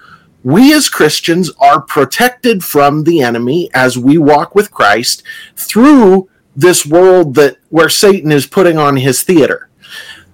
We 0.43 0.73
as 0.73 0.89
Christians 0.89 1.51
are 1.59 1.79
protected 1.79 2.63
from 2.63 3.03
the 3.03 3.21
enemy 3.21 3.69
as 3.73 3.97
we 3.97 4.17
walk 4.17 4.55
with 4.55 4.71
Christ 4.71 5.23
through 5.55 6.27
this 6.55 6.85
world 6.85 7.35
that 7.35 7.57
where 7.69 7.89
Satan 7.89 8.31
is 8.31 8.45
putting 8.45 8.77
on 8.77 8.97
his 8.97 9.23
theater. 9.23 9.69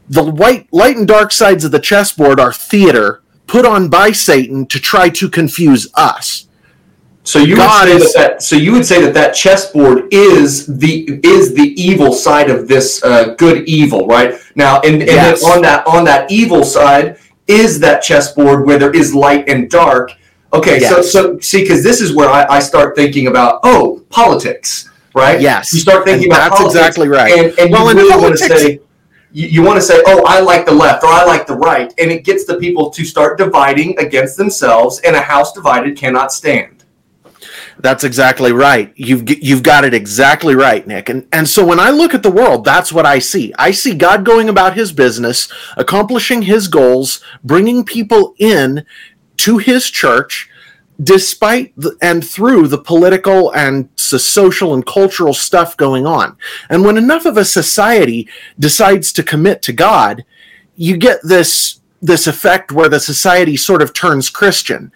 The 0.10 0.24
white 0.24 0.72
light 0.72 0.96
and 0.96 1.08
dark 1.08 1.32
sides 1.32 1.66
of 1.66 1.72
the 1.72 1.80
chessboard 1.80 2.40
are 2.40 2.54
theater 2.54 3.22
put 3.46 3.66
on 3.66 3.90
by 3.90 4.12
Satan 4.12 4.66
to 4.68 4.80
try 4.80 5.10
to 5.10 5.30
confuse 5.30 5.88
us. 5.94 6.47
So 7.28 7.40
you 7.40 7.58
God 7.58 7.90
would 7.90 8.00
say 8.00 8.06
is, 8.06 8.14
that, 8.14 8.30
that, 8.30 8.42
so 8.42 8.56
you 8.56 8.72
would 8.72 8.86
say 8.86 9.02
that 9.02 9.14
that 9.16 9.34
chessboard 9.34 10.14
is 10.14 10.66
the 10.66 11.20
is 11.24 11.54
the 11.54 11.74
evil 11.80 12.14
side 12.14 12.50
of 12.50 12.70
this 12.70 13.04
uh, 13.04 13.36
good 13.38 13.68
evil, 13.68 14.08
right? 14.08 14.36
Now, 14.56 14.80
and, 14.80 15.02
and 15.02 15.12
yes. 15.12 15.44
on 15.44 15.62
that 15.64 15.86
on 15.86 16.06
that 16.06 16.32
evil 16.32 16.64
side 16.64 17.20
is 17.46 17.82
that 17.82 18.02
chessboard 18.02 18.66
where 18.66 18.80
there 18.80 18.96
is 18.96 19.14
light 19.14 19.50
and 19.50 19.70
dark. 19.70 20.14
Okay, 20.54 20.80
yes. 20.80 20.90
so 20.90 21.02
so 21.02 21.40
see, 21.40 21.64
because 21.64 21.84
this 21.84 22.00
is 22.00 22.16
where 22.16 22.30
I, 22.30 22.46
I 22.46 22.60
start 22.60 22.96
thinking 22.96 23.28
about 23.28 23.60
oh 23.64 24.06
politics, 24.10 24.90
right? 25.14 25.42
Yes, 25.42 25.74
you 25.74 25.82
start 25.82 26.06
thinking 26.06 26.32
and 26.32 26.38
about 26.38 26.52
that's 26.52 26.62
politics, 26.62 26.80
exactly 26.80 27.10
right. 27.10 27.32
And, 27.34 27.60
and 27.60 27.72
well, 27.74 27.92
you 27.92 28.00
really 28.00 28.24
want 28.24 28.38
to 28.38 28.58
say 28.58 28.80
you, 29.34 29.48
you 29.48 29.62
want 29.64 29.76
to 29.76 29.86
say, 29.86 30.02
oh, 30.08 30.24
I 30.26 30.40
like 30.40 30.66
the 30.66 30.74
left 30.74 31.04
or 31.04 31.10
I 31.10 31.26
like 31.26 31.46
the 31.46 31.56
right. 31.56 31.94
And 31.98 32.10
it 32.10 32.24
gets 32.24 32.46
the 32.46 32.56
people 32.56 32.90
to 32.92 33.04
start 33.04 33.38
dividing 33.38 34.00
against 34.00 34.38
themselves, 34.38 35.02
and 35.02 35.14
a 35.14 35.22
house 35.22 35.52
divided 35.52 35.98
cannot 35.98 36.32
stand. 36.32 36.77
That's 37.80 38.04
exactly 38.04 38.52
right. 38.52 38.92
You've 38.96 39.30
you've 39.44 39.64
got 39.64 39.84
it 39.84 39.94
exactly 39.94 40.56
right, 40.56 40.86
Nick. 40.88 41.10
And 41.10 41.28
and 41.32 41.48
so 41.48 41.66
when 41.66 41.80
I 41.80 41.90
look 41.90 42.14
at 42.14 42.24
the 42.24 42.32
world, 42.32 42.64
that's 42.64 42.92
what 42.92 43.06
I 43.06 43.20
see. 43.20 43.54
I 43.58 43.72
see 43.72 43.94
God 43.94 44.26
going 44.26 44.50
about 44.50 44.76
his 44.76 44.92
business, 44.92 45.52
accomplishing 45.76 46.44
his 46.44 46.68
goals, 46.68 47.22
bringing 47.44 47.86
people 47.86 48.34
in 48.40 48.86
to 49.38 49.58
his 49.60 49.90
church 49.90 50.50
despite 51.02 51.74
the, 51.78 51.96
and 52.02 52.28
through 52.28 52.68
the 52.68 52.78
political 52.78 53.54
and 53.54 53.88
social 53.96 54.74
and 54.74 54.86
cultural 54.86 55.34
stuff 55.34 55.78
going 55.78 56.06
on. 56.06 56.36
And 56.70 56.84
when 56.84 56.98
enough 56.98 57.26
of 57.26 57.38
a 57.38 57.46
society 57.46 58.28
decides 58.58 59.12
to 59.14 59.24
commit 59.24 59.62
to 59.64 59.74
God, 59.74 60.26
you 60.76 60.98
get 60.98 61.20
this 61.24 61.82
this 62.00 62.28
effect 62.28 62.72
where 62.72 62.90
the 62.90 63.00
society 63.00 63.58
sort 63.58 63.82
of 63.82 63.92
turns 63.92 64.30
Christian. 64.30 64.92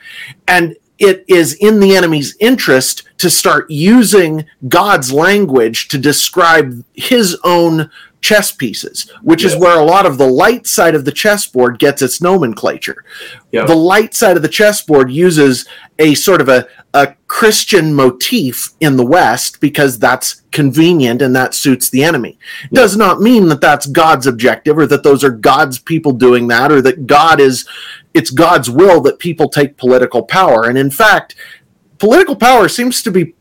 And 0.48 0.76
it 1.02 1.26
is 1.28 1.56
in 1.56 1.80
the 1.80 1.96
enemy's 1.96 2.38
interest 2.40 3.04
to 3.18 3.30
start 3.30 3.70
using 3.70 4.46
God's 4.68 5.12
language 5.12 5.88
to 5.90 5.98
describe 5.98 6.84
his 6.94 7.38
own 7.44 7.90
chess 8.22 8.52
pieces, 8.52 9.10
which 9.24 9.44
yes. 9.44 9.54
is 9.54 9.60
where 9.60 9.80
a 9.80 9.84
lot 9.84 10.06
of 10.06 10.20
the 10.20 10.28
light 10.28 10.68
side 10.68 10.94
of 10.94 11.06
the 11.06 11.12
chessboard 11.12 11.80
gets 11.80 12.04
its 12.04 12.22
nomenclature. 12.22 13.04
Yep. 13.52 13.66
The 13.66 13.76
light 13.76 14.14
side 14.14 14.38
of 14.38 14.44
the 14.44 14.48
chessboard 14.48 15.12
uses 15.12 15.68
a 15.98 16.14
sort 16.14 16.40
of 16.40 16.48
a, 16.48 16.68
a 16.94 17.16
Christian 17.28 17.94
motif 17.94 18.72
in 18.82 18.98
the 18.98 19.06
West 19.06 19.62
because 19.62 19.98
that's 19.98 20.42
convenient 20.52 21.22
and 21.22 21.36
that 21.36 21.54
suits 21.54 21.90
the 21.90 22.04
enemy. 22.04 22.38
Does 22.74 22.98
not 22.98 23.22
mean 23.22 23.48
that 23.48 23.62
that's 23.62 23.86
God's 23.86 24.28
objective 24.28 24.78
or 24.78 24.86
that 24.88 25.04
those 25.04 25.24
are 25.24 25.32
God's 25.32 25.80
people 25.80 26.12
doing 26.12 26.48
that 26.50 26.72
or 26.72 26.82
that 26.82 27.08
God 27.08 27.40
is, 27.40 27.68
it's 28.14 28.30
God's 28.30 28.70
will 28.70 29.00
that 29.02 29.20
people 29.20 29.48
take 29.48 29.78
political 29.78 30.24
power. 30.24 30.66
And 30.66 30.78
in 30.78 30.92
fact, 30.92 31.36
political 31.98 32.36
power 32.36 32.68
seems 32.68 33.02
to 33.04 33.12
be 33.12 33.36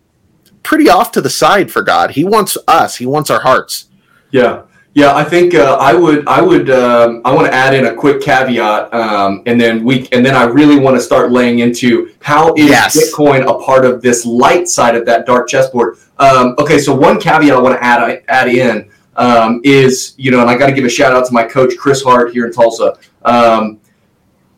pretty 0.62 0.88
off 0.88 1.10
to 1.12 1.20
the 1.20 1.30
side 1.30 1.72
for 1.72 1.82
God. 1.82 2.12
He 2.12 2.24
wants 2.24 2.56
us, 2.68 2.96
He 2.96 3.06
wants 3.06 3.30
our 3.30 3.40
hearts. 3.40 3.88
Yeah. 4.30 4.62
Yeah, 4.94 5.14
I 5.14 5.22
think 5.22 5.54
uh, 5.54 5.76
I 5.80 5.94
would. 5.94 6.26
I 6.26 6.40
would. 6.40 6.68
Um, 6.68 7.22
I 7.24 7.32
want 7.32 7.46
to 7.46 7.54
add 7.54 7.74
in 7.74 7.86
a 7.86 7.94
quick 7.94 8.20
caveat, 8.20 8.92
um, 8.92 9.42
and 9.46 9.60
then 9.60 9.84
we. 9.84 10.08
And 10.10 10.26
then 10.26 10.34
I 10.34 10.44
really 10.44 10.80
want 10.80 10.96
to 10.96 11.00
start 11.00 11.30
laying 11.30 11.60
into 11.60 12.12
how 12.20 12.52
is 12.54 12.68
yes. 12.68 12.96
Bitcoin 12.96 13.42
a 13.48 13.64
part 13.64 13.84
of 13.84 14.02
this 14.02 14.26
light 14.26 14.68
side 14.68 14.96
of 14.96 15.06
that 15.06 15.26
dark 15.26 15.48
chessboard. 15.48 15.98
Um, 16.18 16.56
okay, 16.58 16.78
so 16.78 16.92
one 16.92 17.20
caveat 17.20 17.52
I 17.52 17.60
want 17.60 17.76
to 17.76 17.84
add 17.84 18.24
add 18.26 18.48
in 18.48 18.90
um, 19.14 19.60
is 19.62 20.14
you 20.16 20.32
know, 20.32 20.40
and 20.40 20.50
I 20.50 20.58
got 20.58 20.66
to 20.66 20.72
give 20.72 20.84
a 20.84 20.90
shout 20.90 21.12
out 21.12 21.24
to 21.26 21.32
my 21.32 21.44
coach 21.44 21.76
Chris 21.78 22.02
Hart 22.02 22.32
here 22.32 22.46
in 22.46 22.52
Tulsa. 22.52 22.98
Um, 23.22 23.78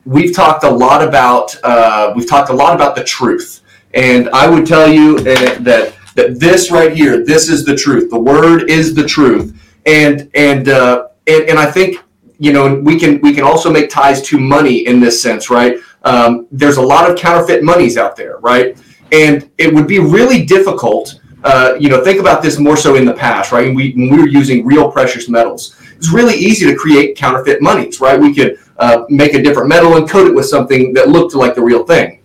we've 0.06 0.34
talked 0.34 0.64
a 0.64 0.70
lot 0.70 1.06
about 1.06 1.54
uh, 1.62 2.14
we've 2.16 2.28
talked 2.28 2.48
a 2.48 2.54
lot 2.54 2.74
about 2.74 2.96
the 2.96 3.04
truth, 3.04 3.60
and 3.92 4.30
I 4.30 4.48
would 4.48 4.66
tell 4.66 4.90
you 4.90 5.18
uh, 5.18 5.58
that 5.58 5.94
that 6.14 6.40
this 6.40 6.70
right 6.70 6.96
here, 6.96 7.22
this 7.22 7.50
is 7.50 7.66
the 7.66 7.76
truth. 7.76 8.08
The 8.08 8.18
word 8.18 8.70
is 8.70 8.94
the 8.94 9.04
truth 9.04 9.58
and 9.86 10.30
and 10.34 10.68
uh, 10.68 11.08
and, 11.26 11.48
and 11.50 11.58
I 11.58 11.70
think 11.70 11.98
you 12.42 12.52
know, 12.52 12.74
we 12.74 12.98
can 12.98 13.20
we 13.20 13.32
can 13.32 13.44
also 13.44 13.70
make 13.70 13.88
ties 13.88 14.20
to 14.22 14.36
money 14.36 14.86
in 14.88 14.98
this 14.98 15.22
sense, 15.22 15.48
right? 15.48 15.76
Um, 16.02 16.48
there's 16.50 16.76
a 16.76 16.82
lot 16.82 17.08
of 17.08 17.16
counterfeit 17.16 17.62
monies 17.62 17.96
out 17.96 18.16
there, 18.16 18.38
right? 18.38 18.76
And 19.12 19.48
it 19.58 19.72
would 19.72 19.86
be 19.86 20.00
really 20.00 20.44
difficult. 20.44 21.20
Uh, 21.44 21.76
you 21.78 21.88
know, 21.88 22.02
think 22.02 22.18
about 22.18 22.42
this 22.42 22.58
more 22.58 22.76
so 22.76 22.96
in 22.96 23.04
the 23.04 23.14
past, 23.14 23.52
right? 23.52 23.72
We, 23.72 23.92
when 23.92 24.10
we 24.10 24.18
were 24.18 24.28
using 24.28 24.66
real 24.66 24.90
precious 24.90 25.28
metals, 25.28 25.76
it's 25.96 26.12
really 26.12 26.34
easy 26.34 26.66
to 26.66 26.74
create 26.74 27.16
counterfeit 27.16 27.62
monies, 27.62 28.00
right? 28.00 28.18
We 28.18 28.34
could 28.34 28.58
uh, 28.78 29.04
make 29.08 29.34
a 29.34 29.42
different 29.42 29.68
metal 29.68 29.96
and 29.96 30.10
coat 30.10 30.26
it 30.26 30.34
with 30.34 30.46
something 30.46 30.92
that 30.94 31.10
looked 31.10 31.34
like 31.36 31.54
the 31.54 31.62
real 31.62 31.84
thing. 31.84 32.22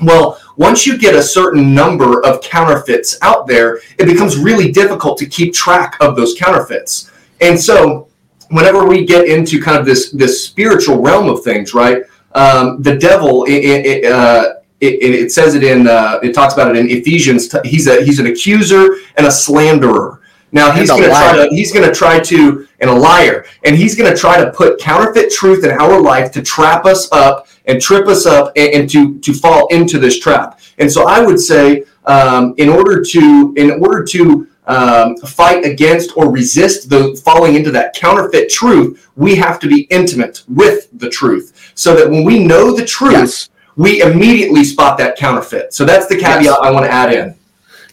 Well, 0.00 0.40
once 0.56 0.86
you 0.86 0.96
get 0.98 1.14
a 1.14 1.22
certain 1.22 1.74
number 1.74 2.24
of 2.24 2.40
counterfeits 2.40 3.18
out 3.22 3.46
there, 3.46 3.80
it 3.98 4.06
becomes 4.06 4.36
really 4.38 4.72
difficult 4.72 5.18
to 5.18 5.26
keep 5.26 5.52
track 5.52 5.96
of 6.00 6.16
those 6.16 6.34
counterfeits. 6.34 7.10
And 7.40 7.58
so, 7.58 8.08
whenever 8.50 8.86
we 8.86 9.04
get 9.04 9.28
into 9.28 9.60
kind 9.60 9.78
of 9.78 9.84
this 9.84 10.10
this 10.10 10.44
spiritual 10.44 11.00
realm 11.00 11.28
of 11.28 11.44
things, 11.44 11.74
right? 11.74 12.02
Um, 12.34 12.82
the 12.82 12.96
devil, 12.96 13.44
it, 13.44 13.52
it, 13.52 14.04
uh, 14.04 14.56
it, 14.80 15.02
it, 15.02 15.32
says 15.32 15.54
it 15.54 15.64
in, 15.64 15.88
uh, 15.88 16.20
it 16.22 16.34
talks 16.34 16.52
about 16.52 16.74
it 16.74 16.78
in 16.78 16.90
Ephesians. 16.90 17.54
He's 17.64 17.86
a 17.86 18.04
he's 18.04 18.18
an 18.18 18.26
accuser 18.26 18.96
and 19.16 19.26
a 19.26 19.30
slanderer. 19.30 20.20
Now 20.52 20.70
he's 20.70 20.88
going 20.88 21.02
to 21.02 21.08
try 21.08 21.36
to 21.36 21.48
he's 21.50 21.72
going 21.72 21.88
to 21.88 21.94
try 21.94 22.20
to 22.20 22.68
and 22.80 22.90
a 22.90 22.94
liar, 22.94 23.46
and 23.64 23.74
he's 23.74 23.94
going 23.94 24.12
to 24.12 24.18
try 24.18 24.42
to 24.42 24.50
put 24.52 24.78
counterfeit 24.78 25.32
truth 25.32 25.64
in 25.64 25.70
our 25.70 26.00
life 26.00 26.30
to 26.32 26.42
trap 26.42 26.84
us 26.84 27.10
up 27.10 27.48
and 27.66 27.80
trip 27.80 28.06
us 28.08 28.26
up 28.26 28.52
and, 28.56 28.72
and 28.74 28.90
to 28.90 29.18
to 29.20 29.32
fall 29.32 29.66
into 29.68 29.98
this 29.98 30.18
trap. 30.18 30.60
And 30.78 30.90
so 30.90 31.06
I 31.06 31.20
would 31.24 31.40
say, 31.40 31.84
um, 32.04 32.54
in 32.58 32.68
order 32.68 33.02
to 33.02 33.54
in 33.56 33.70
order 33.82 34.04
to 34.04 34.48
um, 34.66 35.16
fight 35.18 35.64
against 35.64 36.16
or 36.16 36.30
resist 36.30 36.90
the 36.90 37.20
falling 37.24 37.54
into 37.54 37.70
that 37.70 37.94
counterfeit 37.94 38.50
truth, 38.50 39.08
we 39.16 39.36
have 39.36 39.58
to 39.60 39.68
be 39.68 39.82
intimate 39.90 40.42
with 40.48 40.88
the 40.98 41.08
truth, 41.08 41.72
so 41.74 41.94
that 41.94 42.08
when 42.10 42.24
we 42.24 42.42
know 42.42 42.74
the 42.74 42.84
truth, 42.84 43.12
yes. 43.12 43.50
we 43.76 44.02
immediately 44.02 44.64
spot 44.64 44.98
that 44.98 45.16
counterfeit. 45.16 45.72
So 45.72 45.84
that's 45.84 46.06
the 46.06 46.16
caveat 46.16 46.42
yes. 46.42 46.58
I 46.60 46.70
want 46.70 46.84
to 46.84 46.90
add 46.90 47.12
in. 47.12 47.34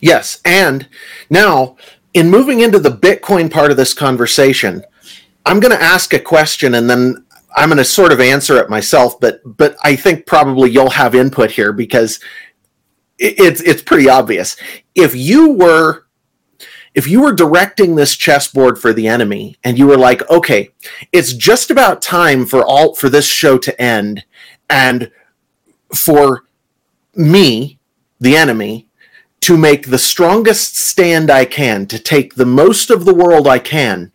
Yes, 0.01 0.41
and 0.43 0.87
now 1.29 1.77
in 2.13 2.29
moving 2.29 2.59
into 2.59 2.79
the 2.79 2.89
Bitcoin 2.89 3.49
part 3.49 3.71
of 3.71 3.77
this 3.77 3.93
conversation, 3.93 4.83
I'm 5.45 5.59
going 5.59 5.75
to 5.75 5.81
ask 5.81 6.13
a 6.13 6.19
question 6.19 6.75
and 6.75 6.89
then 6.89 7.25
I'm 7.55 7.69
going 7.69 7.77
to 7.77 7.85
sort 7.85 8.11
of 8.11 8.19
answer 8.19 8.57
it 8.57 8.69
myself, 8.69 9.19
but 9.19 9.41
but 9.45 9.75
I 9.83 9.95
think 9.95 10.25
probably 10.25 10.71
you'll 10.71 10.89
have 10.89 11.15
input 11.15 11.51
here 11.51 11.73
because 11.73 12.19
it's 13.17 13.61
it's 13.61 13.81
pretty 13.81 14.09
obvious. 14.09 14.57
If 14.95 15.15
you 15.15 15.53
were 15.53 16.05
if 16.93 17.07
you 17.07 17.21
were 17.21 17.33
directing 17.33 17.95
this 17.95 18.15
chessboard 18.15 18.77
for 18.77 18.93
the 18.93 19.07
enemy 19.07 19.57
and 19.63 19.77
you 19.79 19.87
were 19.87 19.97
like, 19.97 20.29
okay, 20.29 20.69
it's 21.11 21.33
just 21.33 21.71
about 21.71 22.01
time 22.01 22.45
for 22.45 22.63
all 22.63 22.93
for 22.93 23.09
this 23.09 23.27
show 23.27 23.57
to 23.57 23.81
end 23.81 24.23
and 24.69 25.11
for 25.93 26.45
me, 27.15 27.79
the 28.19 28.35
enemy, 28.35 28.87
to 29.41 29.57
make 29.57 29.89
the 29.89 29.97
strongest 29.97 30.77
stand 30.77 31.29
I 31.29 31.45
can, 31.45 31.85
to 31.87 31.99
take 31.99 32.35
the 32.35 32.45
most 32.45 32.89
of 32.89 33.05
the 33.05 33.13
world 33.13 33.47
I 33.47 33.59
can, 33.59 34.11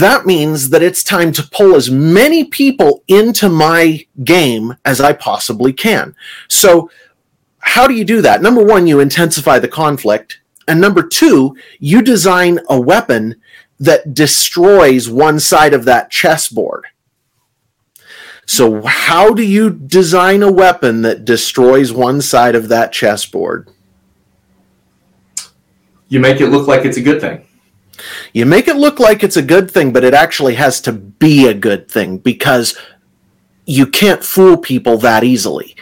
that 0.00 0.26
means 0.26 0.70
that 0.70 0.82
it's 0.82 1.04
time 1.04 1.32
to 1.32 1.48
pull 1.50 1.74
as 1.74 1.90
many 1.90 2.44
people 2.44 3.02
into 3.08 3.48
my 3.48 4.06
game 4.24 4.76
as 4.84 5.00
I 5.00 5.12
possibly 5.12 5.72
can. 5.72 6.14
So, 6.48 6.90
how 7.60 7.86
do 7.86 7.94
you 7.94 8.04
do 8.04 8.22
that? 8.22 8.42
Number 8.42 8.64
one, 8.64 8.86
you 8.86 9.00
intensify 9.00 9.58
the 9.58 9.68
conflict. 9.68 10.40
And 10.66 10.80
number 10.80 11.02
two, 11.02 11.56
you 11.78 12.02
design 12.02 12.60
a 12.68 12.80
weapon 12.80 13.40
that 13.78 14.14
destroys 14.14 15.08
one 15.08 15.40
side 15.40 15.74
of 15.74 15.84
that 15.84 16.10
chessboard. 16.10 16.86
So, 18.46 18.82
how 18.82 19.32
do 19.32 19.42
you 19.42 19.70
design 19.70 20.42
a 20.42 20.50
weapon 20.52 21.02
that 21.02 21.24
destroys 21.24 21.92
one 21.92 22.20
side 22.20 22.54
of 22.54 22.68
that 22.68 22.92
chessboard? 22.92 23.70
you 26.10 26.20
make 26.20 26.40
it 26.40 26.48
look 26.48 26.66
like 26.68 26.84
it's 26.84 26.98
a 26.98 27.02
good 27.02 27.20
thing. 27.20 27.46
You 28.32 28.46
make 28.46 28.68
it 28.68 28.76
look 28.76 28.98
like 28.98 29.22
it's 29.22 29.36
a 29.36 29.42
good 29.42 29.70
thing, 29.70 29.92
but 29.92 30.04
it 30.04 30.14
actually 30.14 30.54
has 30.54 30.80
to 30.82 30.92
be 30.92 31.48
a 31.48 31.54
good 31.54 31.88
thing 31.90 32.18
because 32.18 32.76
you 33.66 33.86
can't 33.86 34.24
fool 34.24 34.56
people 34.56 34.98
that 34.98 35.24
easily. 35.24 35.76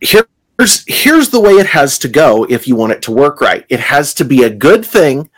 Here's 0.00 0.84
here's 0.86 1.30
the 1.30 1.40
way 1.40 1.52
it 1.52 1.66
has 1.66 1.98
to 2.00 2.08
go 2.08 2.44
if 2.44 2.66
you 2.66 2.76
want 2.76 2.92
it 2.92 3.02
to 3.02 3.12
work 3.12 3.40
right. 3.40 3.64
It 3.68 3.80
has 3.80 4.14
to 4.14 4.24
be 4.24 4.42
a 4.44 4.50
good 4.50 4.84
thing 4.84 5.30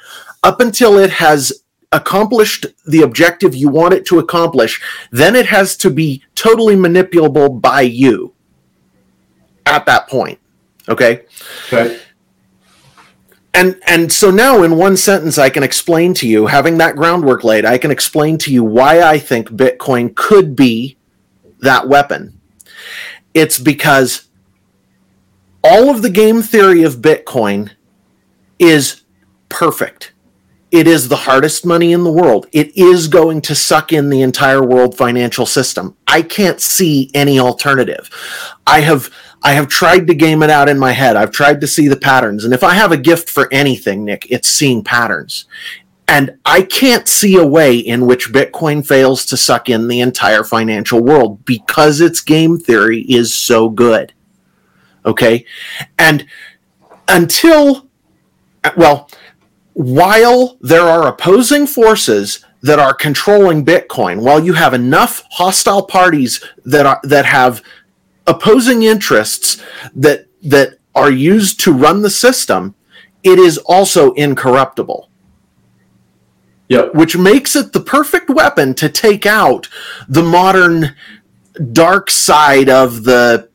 up 0.42 0.61
until 0.61 0.99
it 0.99 1.11
has 1.11 1.53
accomplished 1.90 2.66
the 2.86 3.03
objective 3.03 3.55
you 3.55 3.68
want 3.68 3.94
it 3.94 4.05
to 4.07 4.18
accomplish. 4.18 4.80
Then 5.11 5.34
it 5.34 5.46
has 5.46 5.76
to 5.78 5.90
be 5.90 6.22
totally 6.34 6.76
manipulable 6.76 7.61
by 7.61 7.80
you 7.82 8.34
at 9.66 9.86
that 9.86 10.09
point. 10.09 10.38
Okay? 10.88 11.24
Okay 11.72 12.01
and 13.55 13.80
and 13.86 14.12
so 14.12 14.30
now 14.30 14.62
in 14.62 14.76
one 14.76 14.96
sentence 14.96 15.38
i 15.38 15.49
can 15.49 15.62
explain 15.62 16.12
to 16.14 16.28
you 16.28 16.46
having 16.46 16.78
that 16.78 16.96
groundwork 16.96 17.44
laid 17.44 17.64
i 17.64 17.78
can 17.78 17.90
explain 17.90 18.36
to 18.36 18.53
you 18.53 18.62
why 18.62 19.01
i 19.01 19.18
think 19.18 19.49
bitcoin 19.49 20.14
could 20.14 20.55
be 20.55 20.99
that 21.61 21.88
weapon. 21.88 22.40
It's 23.34 23.59
because 23.59 24.28
all 25.62 25.90
of 25.90 26.03
the 26.03 26.11
game 26.11 26.42
theory 26.42 26.82
of 26.82 26.96
bitcoin 26.96 27.70
is 28.59 29.03
perfect. 29.49 30.12
It 30.70 30.86
is 30.86 31.09
the 31.09 31.16
hardest 31.16 31.64
money 31.64 31.92
in 31.92 32.05
the 32.05 32.12
world. 32.12 32.46
It 32.53 32.76
is 32.76 33.09
going 33.09 33.40
to 33.42 33.55
suck 33.55 33.92
in 33.92 34.11
the 34.11 34.20
entire 34.20 34.62
world 34.62 34.96
financial 34.96 35.46
system. 35.46 35.96
I 36.07 36.22
can't 36.22 36.61
see 36.61 37.11
any 37.14 37.38
alternative. 37.38 38.11
I 38.66 38.80
have 38.80 39.11
I 39.43 39.53
have 39.53 39.68
tried 39.68 40.07
to 40.09 40.14
game 40.14 40.43
it 40.43 40.51
out 40.51 40.68
in 40.68 40.78
my 40.78 40.93
head. 40.93 41.16
I've 41.16 41.30
tried 41.30 41.61
to 41.61 41.66
see 41.66 41.89
the 41.89 41.97
patterns. 41.97 42.45
And 42.45 42.53
if 42.53 42.64
I 42.64 42.74
have 42.74 42.93
a 42.93 42.97
gift 42.97 43.30
for 43.30 43.53
anything, 43.53 44.05
Nick, 44.05 44.26
it's 44.30 44.49
seeing 44.49 44.82
patterns. 44.82 45.47
And 46.09 46.39
I 46.45 46.62
can't 46.62 47.07
see 47.07 47.36
a 47.36 47.47
way 47.47 47.76
in 47.76 48.07
which 48.07 48.32
Bitcoin 48.32 48.84
fails 48.86 49.26
to 49.26 49.36
suck 49.36 49.68
in 49.68 49.89
the 49.89 50.01
entire 50.01 50.43
financial 50.43 51.03
world 51.03 51.45
because 51.45 52.01
its 52.01 52.20
game 52.20 52.59
theory 52.59 53.03
is 53.03 53.34
so 53.34 53.68
good. 53.68 54.14
Okay. 55.05 55.45
And 55.99 56.26
until, 57.09 57.89
well, 58.76 59.11
while 59.74 60.57
there 60.61 60.82
are 60.82 61.07
opposing 61.07 61.66
forces 61.66 62.45
that 62.62 62.78
are 62.78 62.95
controlling 62.95 63.64
Bitcoin, 63.64 64.22
while 64.22 64.43
you 64.43 64.55
have 64.55 64.74
enough 64.74 65.24
hostile 65.30 65.82
parties 65.82 66.43
that 66.64 66.86
are 66.86 67.01
that 67.05 67.24
have 67.24 67.62
opposing 68.29 68.83
interests 68.83 69.61
that 69.97 70.26
that 70.43 70.79
are 70.95 71.11
used 71.11 71.61
to 71.61 71.72
run 71.72 72.03
the 72.03 72.11
system, 72.11 72.74
it 73.22 73.39
is 73.39 73.59
also 73.59 74.12
incorruptible. 74.12 75.09
Yep. 76.68 76.95
Which 76.95 77.16
makes 77.16 77.57
it 77.57 77.72
the 77.72 77.81
perfect 77.81 78.29
weapon 78.29 78.74
to 78.74 78.89
take 78.89 79.24
out 79.24 79.68
the 80.09 80.22
modern 80.22 80.95
dark 81.72 82.11
side 82.11 82.68
of 82.68 83.05
the 83.05 83.49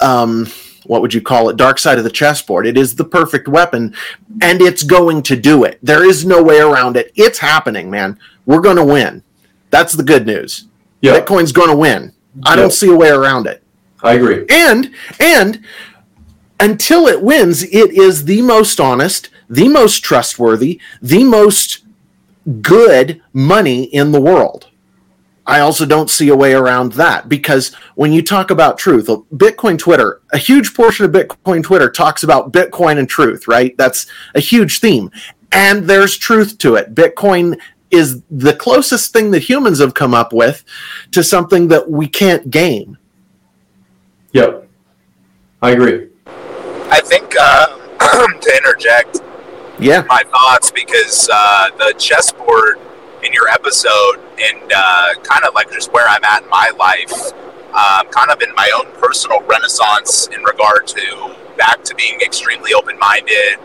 um, 0.00 0.48
what 0.84 1.02
would 1.02 1.14
you 1.14 1.20
call 1.20 1.48
it? 1.48 1.56
Dark 1.56 1.78
side 1.78 1.98
of 1.98 2.04
the 2.04 2.10
chessboard. 2.10 2.66
It 2.66 2.76
is 2.76 2.96
the 2.96 3.04
perfect 3.04 3.46
weapon 3.46 3.94
and 4.42 4.60
it's 4.60 4.82
going 4.82 5.22
to 5.24 5.36
do 5.36 5.62
it. 5.62 5.78
There 5.82 6.08
is 6.08 6.26
no 6.26 6.42
way 6.42 6.58
around 6.58 6.96
it. 6.96 7.12
It's 7.14 7.38
happening 7.38 7.90
man. 7.90 8.18
We're 8.46 8.60
going 8.60 8.76
to 8.76 8.84
win. 8.84 9.22
That's 9.70 9.92
the 9.92 10.02
good 10.02 10.26
news. 10.26 10.66
Yep. 11.02 11.26
bitcoin's 11.26 11.52
going 11.52 11.70
to 11.70 11.76
win. 11.76 12.12
I 12.44 12.50
yep. 12.50 12.58
don't 12.58 12.72
see 12.72 12.90
a 12.90 12.96
way 12.96 13.10
around 13.10 13.46
it 13.46 13.62
I 14.02 14.14
agree. 14.14 14.44
And 14.48 14.94
and 15.18 15.64
until 16.58 17.06
it 17.06 17.22
wins, 17.22 17.62
it 17.62 17.92
is 17.92 18.24
the 18.24 18.42
most 18.42 18.80
honest, 18.80 19.30
the 19.48 19.68
most 19.68 20.00
trustworthy, 20.00 20.80
the 21.00 21.24
most 21.24 21.84
good 22.60 23.20
money 23.32 23.84
in 23.84 24.12
the 24.12 24.20
world. 24.20 24.68
I 25.46 25.60
also 25.60 25.84
don't 25.84 26.10
see 26.10 26.28
a 26.28 26.36
way 26.36 26.52
around 26.52 26.92
that 26.92 27.28
because 27.28 27.74
when 27.96 28.12
you 28.12 28.22
talk 28.22 28.50
about 28.50 28.78
truth, 28.78 29.08
uh, 29.08 29.16
Bitcoin 29.34 29.78
Twitter, 29.78 30.20
a 30.32 30.38
huge 30.38 30.74
portion 30.74 31.04
of 31.04 31.12
Bitcoin 31.12 31.62
Twitter 31.62 31.90
talks 31.90 32.22
about 32.22 32.52
Bitcoin 32.52 32.98
and 32.98 33.08
truth, 33.08 33.48
right? 33.48 33.76
That's 33.76 34.06
a 34.34 34.40
huge 34.40 34.78
theme. 34.78 35.10
And 35.50 35.84
there's 35.84 36.16
truth 36.16 36.58
to 36.58 36.76
it. 36.76 36.94
Bitcoin 36.94 37.58
is 37.90 38.22
the 38.30 38.54
closest 38.54 39.12
thing 39.12 39.32
that 39.32 39.42
humans 39.42 39.80
have 39.80 39.94
come 39.94 40.14
up 40.14 40.32
with 40.32 40.64
to 41.10 41.24
something 41.24 41.66
that 41.68 41.90
we 41.90 42.06
can't 42.06 42.50
game. 42.50 42.96
Yep, 44.32 44.68
I 45.62 45.70
agree. 45.72 46.08
I 46.26 47.00
think 47.00 47.34
uh, 47.38 47.66
to 48.40 48.56
interject, 48.56 49.20
yeah, 49.78 50.04
my 50.08 50.22
thoughts 50.24 50.70
because 50.70 51.28
uh, 51.32 51.70
the 51.78 51.94
chessboard 51.98 52.78
in 53.24 53.32
your 53.32 53.48
episode 53.48 54.16
and 54.40 54.72
uh, 54.74 55.14
kind 55.22 55.44
of 55.44 55.54
like 55.54 55.70
just 55.72 55.92
where 55.92 56.06
I'm 56.08 56.24
at 56.24 56.42
in 56.44 56.48
my 56.48 56.70
life, 56.78 57.12
um, 57.74 58.06
kind 58.10 58.30
of 58.30 58.40
in 58.42 58.54
my 58.54 58.70
own 58.76 58.86
personal 59.00 59.42
renaissance 59.42 60.28
in 60.28 60.42
regard 60.42 60.86
to 60.88 61.34
back 61.58 61.82
to 61.84 61.94
being 61.94 62.20
extremely 62.20 62.72
open 62.72 62.98
minded, 62.98 63.58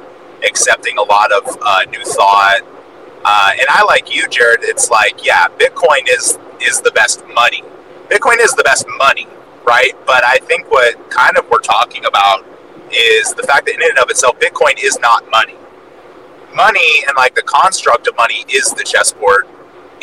accepting 0.46 0.98
a 0.98 1.04
lot 1.04 1.32
of 1.32 1.58
uh, 1.62 1.84
new 1.92 2.04
thought, 2.04 2.62
Uh, 3.28 3.52
and 3.60 3.66
I 3.70 3.84
like 3.86 4.14
you, 4.14 4.28
Jared. 4.30 4.60
It's 4.64 4.90
like, 4.92 5.26
yeah, 5.26 5.48
Bitcoin 5.48 6.04
is 6.10 6.38
is 6.62 6.82
the 6.82 6.92
best 6.92 7.26
money. 7.34 7.64
Bitcoin 8.10 8.40
is 8.40 8.52
the 8.54 8.64
best 8.64 8.86
money, 9.00 9.28
right? 9.66 9.94
But 10.06 10.24
I 10.24 10.38
think 10.40 10.70
what 10.72 11.10
kind 11.10 11.38
of 11.38 11.50
we're 11.50 11.60
talking 11.60 12.06
about 12.06 12.46
is 12.92 13.34
the 13.34 13.44
fact 13.44 13.66
that 13.66 13.76
in 13.76 13.82
and 13.82 13.98
of 14.00 14.10
itself, 14.10 14.40
Bitcoin 14.40 14.82
is 14.82 15.00
not 15.00 15.30
money. 15.32 15.56
Money 16.54 17.04
and 17.08 17.16
like 17.18 17.36
the 17.36 17.42
construct 17.42 18.08
of 18.08 18.16
money 18.16 18.46
is 18.50 18.72
the 18.72 18.84
chessboard. 18.84 19.48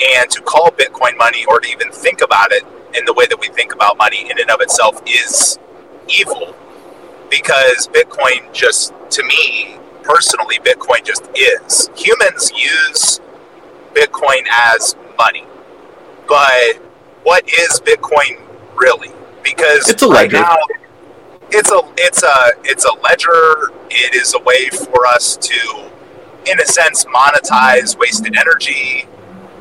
And 0.02 0.30
to 0.30 0.42
call 0.42 0.70
Bitcoin 0.70 1.16
money 1.16 1.44
or 1.46 1.60
to 1.60 1.68
even 1.68 1.90
think 1.92 2.22
about 2.22 2.52
it 2.52 2.64
in 2.94 3.04
the 3.04 3.12
way 3.14 3.26
that 3.26 3.38
we 3.38 3.48
think 3.48 3.74
about 3.74 3.96
money 3.96 4.30
in 4.30 4.38
and 4.38 4.50
of 4.50 4.60
itself 4.60 5.00
is 5.06 5.58
evil 6.08 6.54
because 7.30 7.88
Bitcoin 7.88 8.52
just, 8.52 8.92
to 9.10 9.22
me 9.22 9.78
personally, 10.02 10.58
Bitcoin 10.58 11.04
just 11.04 11.24
is. 11.34 11.88
Humans 11.96 12.52
use 12.52 13.20
Bitcoin 13.94 14.44
as 14.50 14.96
money. 15.16 15.44
But 16.28 16.76
what 17.22 17.48
is 17.48 17.80
Bitcoin 17.80 18.40
really? 18.76 19.12
Because 19.43 19.88
it's 19.88 20.03
a 20.03 20.09
right 20.09 20.32
ledger. 20.32 20.43
now, 20.43 20.57
it's 21.51 21.70
a 21.70 21.80
it's 21.97 22.22
a 22.22 22.53
it's 22.64 22.84
a 22.84 22.93
ledger. 23.03 23.72
It 23.90 24.14
is 24.14 24.34
a 24.34 24.40
way 24.40 24.68
for 24.70 25.07
us 25.07 25.36
to, 25.36 25.90
in 26.47 26.61
a 26.61 26.66
sense, 26.66 27.05
monetize 27.05 27.99
wasted 27.99 28.36
energy. 28.36 29.07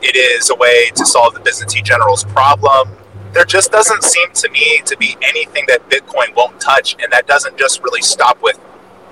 It 0.02 0.16
is 0.16 0.50
a 0.50 0.56
way 0.56 0.90
to 0.96 1.06
solve 1.06 1.34
the 1.34 1.42
Byzantine 1.42 1.84
general's 1.84 2.24
problem. 2.24 2.98
There 3.34 3.46
just 3.46 3.72
doesn't 3.72 4.04
seem 4.04 4.32
to 4.34 4.50
me 4.50 4.82
to 4.86 4.98
be 4.98 5.16
anything 5.22 5.66
that 5.68 5.88
Bitcoin 5.90 6.36
won't 6.36 6.60
touch, 6.60 6.96
and 7.02 7.12
that 7.12 7.28
doesn't 7.28 7.58
just 7.58 7.82
really 7.84 8.02
stop 8.02 8.42
with 8.42 8.58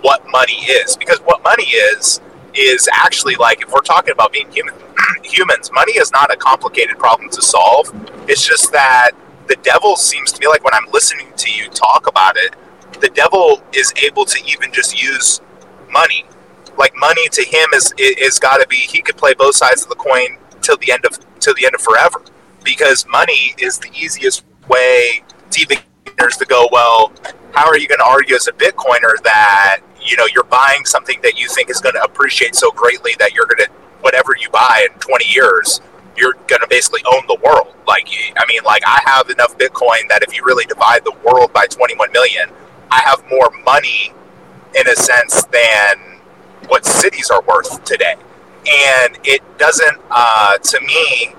what 0.01 0.25
money 0.29 0.65
is. 0.65 0.97
Because 0.97 1.19
what 1.19 1.43
money 1.43 1.65
is 1.65 2.21
is 2.53 2.89
actually 2.91 3.35
like 3.35 3.61
if 3.61 3.71
we're 3.71 3.81
talking 3.81 4.11
about 4.11 4.31
being 4.31 4.49
human 4.51 4.73
humans, 5.23 5.71
money 5.73 5.93
is 5.93 6.11
not 6.11 6.33
a 6.33 6.37
complicated 6.37 6.97
problem 6.97 7.29
to 7.29 7.41
solve. 7.41 7.91
It's 8.27 8.45
just 8.45 8.71
that 8.71 9.11
the 9.49 9.57
devil 9.57 9.97
seems 9.97 10.31
to 10.31 10.39
me 10.39 10.47
like 10.47 10.63
when 10.63 10.73
I'm 10.73 10.89
listening 10.93 11.33
to 11.35 11.51
you 11.51 11.69
talk 11.69 12.07
about 12.07 12.37
it, 12.37 12.55
the 13.01 13.09
devil 13.09 13.61
is 13.73 13.93
able 14.01 14.23
to 14.25 14.39
even 14.45 14.71
just 14.71 15.01
use 15.01 15.41
money. 15.91 16.23
Like 16.77 16.93
money 16.95 17.27
to 17.29 17.43
him 17.43 17.67
is 17.73 17.93
is 17.97 18.39
got 18.39 18.61
to 18.61 18.67
be 18.67 18.77
he 18.77 19.01
could 19.01 19.17
play 19.17 19.33
both 19.33 19.55
sides 19.55 19.83
of 19.83 19.89
the 19.89 19.95
coin 19.95 20.37
till 20.61 20.77
the 20.77 20.91
end 20.91 21.03
of 21.03 21.19
till 21.39 21.53
the 21.55 21.65
end 21.65 21.75
of 21.75 21.81
forever 21.81 22.21
because 22.63 23.05
money 23.07 23.55
is 23.57 23.79
the 23.79 23.89
easiest 23.93 24.45
way 24.69 25.23
to 25.51 25.61
even 25.61 25.77
to 26.17 26.45
go 26.45 26.67
well 26.71 27.13
how 27.53 27.65
are 27.65 27.77
you 27.77 27.87
going 27.87 27.97
to 27.97 28.05
argue 28.05 28.35
as 28.35 28.47
a 28.47 28.51
bitcoiner 28.51 29.21
that 29.23 29.79
you 30.03 30.17
know 30.17 30.27
you're 30.33 30.43
buying 30.43 30.83
something 30.83 31.17
that 31.23 31.39
you 31.39 31.47
think 31.47 31.69
is 31.69 31.79
going 31.79 31.95
to 31.95 32.03
appreciate 32.03 32.55
so 32.55 32.69
greatly 32.71 33.13
that 33.19 33.33
you're 33.33 33.45
going 33.45 33.57
to 33.57 33.69
whatever 34.01 34.35
you 34.39 34.49
buy 34.49 34.85
in 34.91 34.99
20 34.99 35.25
years 35.33 35.79
you're 36.19 36.33
going 36.47 36.61
to 36.61 36.67
basically 36.69 37.01
own 37.13 37.21
the 37.27 37.37
world. 37.43 37.73
Like 37.87 38.07
i 38.37 38.45
mean 38.47 38.61
like 38.63 38.83
i 38.85 39.01
have 39.05 39.29
enough 39.29 39.57
bitcoin 39.57 40.07
that 40.09 40.21
if 40.21 40.35
you 40.35 40.43
really 40.45 40.65
divide 40.65 41.03
the 41.05 41.15
world 41.25 41.51
by 41.53 41.65
21 41.65 42.11
million 42.11 42.47
i 42.91 42.99
have 43.01 43.23
more 43.29 43.49
money 43.65 44.13
in 44.75 44.87
a 44.87 44.95
sense 44.95 45.43
than 45.45 45.97
what 46.67 46.85
cities 46.85 47.29
are 47.31 47.41
worth 47.43 47.83
today. 47.83 48.15
And 48.67 49.17
it 49.23 49.41
doesn't 49.57 49.97
uh, 50.11 50.57
to 50.57 50.79
me 50.81 51.33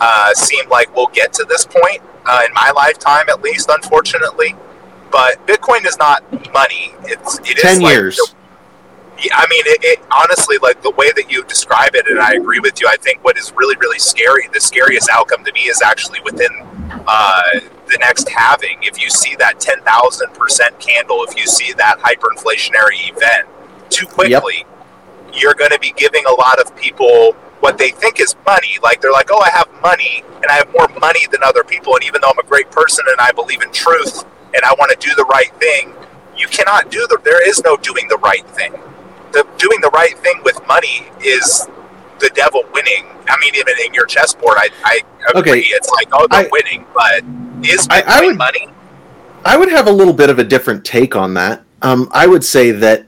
uh, 0.00 0.34
seem 0.34 0.68
like 0.68 0.94
we'll 0.96 1.06
get 1.08 1.32
to 1.34 1.44
this 1.44 1.64
point 1.66 2.02
uh, 2.26 2.42
in 2.46 2.52
my 2.54 2.72
lifetime 2.74 3.28
at 3.28 3.40
least 3.42 3.68
unfortunately. 3.70 4.56
But 5.12 5.46
bitcoin 5.46 5.86
is 5.86 5.96
not 5.98 6.22
money. 6.52 6.94
It's 7.04 7.38
it 7.40 7.58
is 7.58 7.62
10 7.62 7.80
like 7.82 7.92
years. 7.92 8.16
the- 8.16 8.34
yeah, 9.20 9.36
I 9.36 9.46
mean, 9.48 9.62
it, 9.66 9.80
it 9.82 10.00
honestly, 10.10 10.56
like 10.62 10.82
the 10.82 10.90
way 10.92 11.12
that 11.12 11.30
you 11.30 11.44
describe 11.44 11.94
it, 11.94 12.06
and 12.06 12.18
I 12.18 12.34
agree 12.34 12.60
with 12.60 12.80
you. 12.80 12.88
I 12.88 12.96
think 12.96 13.22
what 13.22 13.36
is 13.36 13.52
really, 13.54 13.76
really 13.76 13.98
scary, 13.98 14.48
the 14.52 14.60
scariest 14.60 15.10
outcome 15.10 15.44
to 15.44 15.52
me 15.52 15.62
is 15.62 15.82
actually 15.82 16.20
within 16.20 16.50
uh, 17.06 17.42
the 17.86 17.98
next 18.00 18.28
halving. 18.28 18.78
If 18.82 19.00
you 19.00 19.10
see 19.10 19.36
that 19.36 19.58
10,000% 19.58 20.78
candle, 20.80 21.24
if 21.28 21.36
you 21.36 21.46
see 21.46 21.72
that 21.74 21.98
hyperinflationary 21.98 23.10
event 23.14 23.48
too 23.90 24.06
quickly, 24.06 24.64
you're 25.34 25.54
going 25.54 25.70
to 25.70 25.78
be 25.78 25.92
giving 25.96 26.24
a 26.26 26.32
lot 26.32 26.58
of 26.60 26.74
people 26.76 27.32
what 27.60 27.76
they 27.76 27.90
think 27.90 28.20
is 28.20 28.34
money. 28.46 28.78
Like 28.82 29.00
they're 29.00 29.12
like, 29.12 29.28
oh, 29.30 29.40
I 29.40 29.50
have 29.50 29.68
money 29.82 30.24
and 30.36 30.46
I 30.46 30.54
have 30.54 30.72
more 30.72 30.88
money 30.98 31.26
than 31.30 31.42
other 31.44 31.62
people. 31.62 31.94
And 31.94 32.04
even 32.04 32.20
though 32.22 32.30
I'm 32.30 32.38
a 32.38 32.48
great 32.48 32.70
person 32.70 33.04
and 33.08 33.20
I 33.20 33.32
believe 33.32 33.60
in 33.62 33.70
truth 33.70 34.24
and 34.54 34.64
I 34.64 34.74
want 34.78 34.98
to 34.98 35.06
do 35.06 35.14
the 35.14 35.24
right 35.24 35.54
thing, 35.56 35.92
you 36.36 36.48
cannot 36.48 36.90
do 36.90 37.06
the, 37.06 37.18
there 37.22 37.46
is 37.46 37.62
no 37.62 37.76
doing 37.76 38.08
the 38.08 38.16
right 38.18 38.48
thing. 38.50 38.72
The 39.32 39.46
doing 39.58 39.80
the 39.80 39.90
right 39.94 40.18
thing 40.18 40.40
with 40.44 40.60
money 40.66 41.10
is 41.22 41.66
the 42.18 42.30
devil 42.34 42.62
winning. 42.72 43.06
I 43.28 43.38
mean, 43.40 43.54
even 43.54 43.74
in 43.86 43.94
your 43.94 44.06
chessboard, 44.06 44.56
I, 44.58 44.68
I 44.84 45.00
agree. 45.34 45.52
Okay. 45.52 45.60
It's 45.60 45.88
like, 45.90 46.08
oh, 46.12 46.26
they're 46.30 46.46
I- 46.46 46.48
winning, 46.50 46.84
but 46.94 47.22
is 47.68 47.86
I- 47.90 48.02
I 48.06 48.24
would- 48.24 48.36
money? 48.36 48.68
I 49.44 49.56
would 49.56 49.70
have 49.70 49.86
a 49.86 49.92
little 49.92 50.12
bit 50.12 50.28
of 50.28 50.38
a 50.38 50.44
different 50.44 50.84
take 50.84 51.16
on 51.16 51.32
that. 51.34 51.62
Um, 51.80 52.08
I 52.12 52.26
would 52.26 52.44
say 52.44 52.72
that 52.72 53.06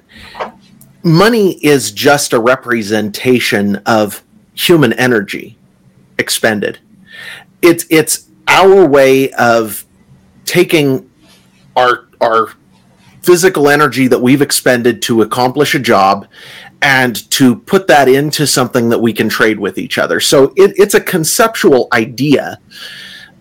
money 1.03 1.55
is 1.65 1.91
just 1.93 2.33
a 2.33 2.41
representation 2.41 3.77
of 3.85 4.23
human 4.55 4.93
energy 4.95 5.59
expended. 6.19 6.79
It's 7.61 7.85
it's 7.91 8.29
our 8.49 8.87
way 8.87 9.31
of 9.33 9.85
taking 10.47 11.11
our 11.77 12.07
our 12.21 12.49
physical 13.23 13.69
energy 13.69 14.09
that 14.09 14.19
we've 14.19 14.43
expended 14.43 15.01
to 15.03 15.23
accomplish 15.23 15.75
a 15.75 15.79
job 15.79 16.27
and 16.83 17.31
to 17.31 17.57
put 17.57 17.87
that 17.87 18.09
into 18.09 18.47
something 18.47 18.89
that 18.89 18.99
we 18.99 19.13
can 19.13 19.29
trade 19.29 19.59
with 19.59 19.79
each 19.79 19.99
other. 19.99 20.19
So 20.19 20.53
it, 20.57 20.73
it's 20.77 20.95
a 20.95 21.01
conceptual 21.01 21.89
idea, 21.93 22.59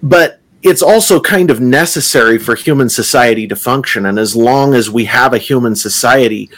but 0.04 0.40
it's 0.62 0.84
also 0.84 1.20
kind 1.20 1.50
of 1.50 1.60
necessary 1.60 2.38
for 2.38 2.56
human 2.56 2.88
society 2.88 3.48
to 3.48 3.56
function. 3.56 4.06
And 4.06 4.20
as 4.20 4.36
long 4.36 4.76
as 4.76 4.92
we 4.92 5.06
have 5.06 5.34
a 5.34 5.40
human 5.40 5.76
society, 5.76 6.52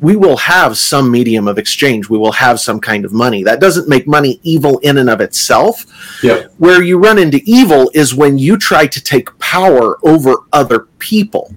we 0.00 0.16
will 0.16 0.38
have 0.38 0.78
some 0.78 1.10
medium 1.10 1.46
of 1.46 1.58
exchange. 1.58 2.08
We 2.08 2.16
will 2.16 2.32
have 2.32 2.58
some 2.58 2.80
kind 2.80 3.04
of 3.04 3.12
money. 3.12 3.42
That 3.42 3.60
doesn't 3.60 3.86
make 3.86 4.06
money 4.06 4.40
evil 4.42 4.78
in 4.78 4.96
and 4.96 5.10
of 5.10 5.20
itself. 5.20 5.84
Yep. 6.22 6.54
Where 6.56 6.82
you 6.82 6.98
run 6.98 7.18
into 7.18 7.42
evil 7.44 7.90
is 7.92 8.14
when 8.14 8.38
you 8.38 8.56
try 8.56 8.86
to 8.86 9.02
take 9.02 9.38
power 9.38 9.98
over 10.02 10.36
other 10.54 10.80
people. 10.98 11.54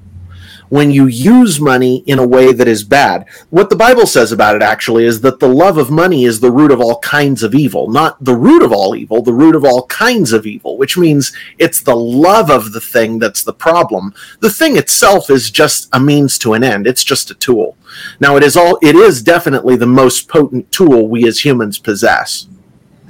When 0.73 0.89
you 0.89 1.05
use 1.05 1.59
money 1.59 1.97
in 2.07 2.17
a 2.17 2.25
way 2.25 2.51
that 2.51 2.67
is 2.67 2.83
bad. 2.83 3.27
What 3.51 3.69
the 3.69 3.75
Bible 3.75 4.07
says 4.07 4.31
about 4.31 4.55
it 4.55 4.63
actually 4.63 5.05
is 5.05 5.21
that 5.21 5.39
the 5.39 5.47
love 5.47 5.77
of 5.77 5.91
money 5.91 6.25
is 6.25 6.39
the 6.39 6.49
root 6.49 6.71
of 6.71 6.81
all 6.81 6.97
kinds 6.97 7.43
of 7.43 7.53
evil. 7.53 7.91
Not 7.91 8.17
the 8.23 8.33
root 8.35 8.63
of 8.63 8.71
all 8.71 8.95
evil, 8.95 9.21
the 9.21 9.33
root 9.33 9.55
of 9.55 9.63
all 9.63 9.85
kinds 9.85 10.33
of 10.33 10.47
evil, 10.47 10.75
which 10.79 10.97
means 10.97 11.31
it's 11.59 11.79
the 11.79 11.95
love 11.95 12.49
of 12.49 12.71
the 12.71 12.81
thing 12.81 13.19
that's 13.19 13.43
the 13.43 13.53
problem. 13.53 14.15
The 14.39 14.49
thing 14.49 14.75
itself 14.75 15.29
is 15.29 15.51
just 15.51 15.89
a 15.93 15.99
means 15.99 16.39
to 16.39 16.53
an 16.53 16.63
end. 16.63 16.87
It's 16.87 17.03
just 17.03 17.29
a 17.29 17.35
tool. 17.35 17.77
Now 18.19 18.35
it 18.35 18.41
is 18.41 18.57
all 18.57 18.79
it 18.81 18.95
is 18.95 19.21
definitely 19.21 19.75
the 19.75 19.85
most 19.85 20.27
potent 20.27 20.71
tool 20.71 21.07
we 21.07 21.27
as 21.27 21.45
humans 21.45 21.77
possess. 21.77 22.47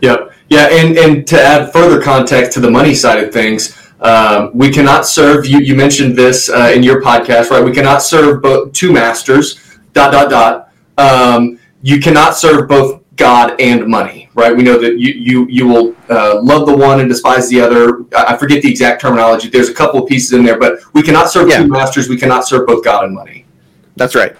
Yep. 0.02 0.34
Yeah, 0.50 0.68
and, 0.70 0.98
and 0.98 1.26
to 1.28 1.42
add 1.42 1.72
further 1.72 2.02
context 2.02 2.52
to 2.56 2.60
the 2.60 2.70
money 2.70 2.94
side 2.94 3.24
of 3.24 3.32
things, 3.32 3.74
um, 4.04 4.52
we 4.54 4.70
cannot 4.70 5.06
serve 5.08 5.46
you. 5.46 5.60
You 5.60 5.76
mentioned 5.76 6.16
this 6.18 6.50
uh, 6.50 6.72
in 6.76 6.84
your 6.84 7.02
podcast, 7.02 7.50
right? 7.50 7.64
We 7.64 7.72
cannot 7.74 8.02
serve 8.02 8.42
both 8.42 8.74
two 8.74 8.92
masters. 8.92 9.60
Dot 9.94 10.12
dot 10.12 10.30
dot. 10.30 10.72
Um, 10.98 11.60
you 11.82 12.00
cannot 12.00 12.36
serve 12.36 12.68
both 12.68 13.02
God 13.16 13.60
and 13.62 13.88
money, 13.88 14.30
right? 14.34 14.56
We 14.56 14.64
know 14.64 14.80
that 14.80 14.98
you 15.00 15.14
you 15.14 15.48
you 15.50 15.68
will 15.68 15.96
uh, 16.10 16.42
love 16.42 16.66
the 16.66 16.76
one 16.76 17.00
and 17.00 17.08
despise 17.08 17.48
the 17.50 17.62
other. 17.62 18.04
I 18.16 18.34
I 18.34 18.38
forget 18.38 18.62
the 18.64 18.70
exact 18.70 19.02
terminology. 19.02 19.50
There's 19.50 19.70
a 19.70 19.74
couple 19.74 20.02
of 20.02 20.10
pieces 20.10 20.34
in 20.34 20.44
there, 20.44 20.58
but 20.60 20.80
we 20.94 21.02
cannot 21.04 21.30
serve 21.30 21.48
Yeah. 21.50 21.60
two 21.60 21.68
masters. 21.68 22.10
We 22.10 22.18
cannot 22.18 22.48
serve 22.48 22.66
both 22.68 22.84
God 22.84 23.06
and 23.06 23.14
money. 23.14 23.46
That's 23.96 24.16
right. 24.16 24.36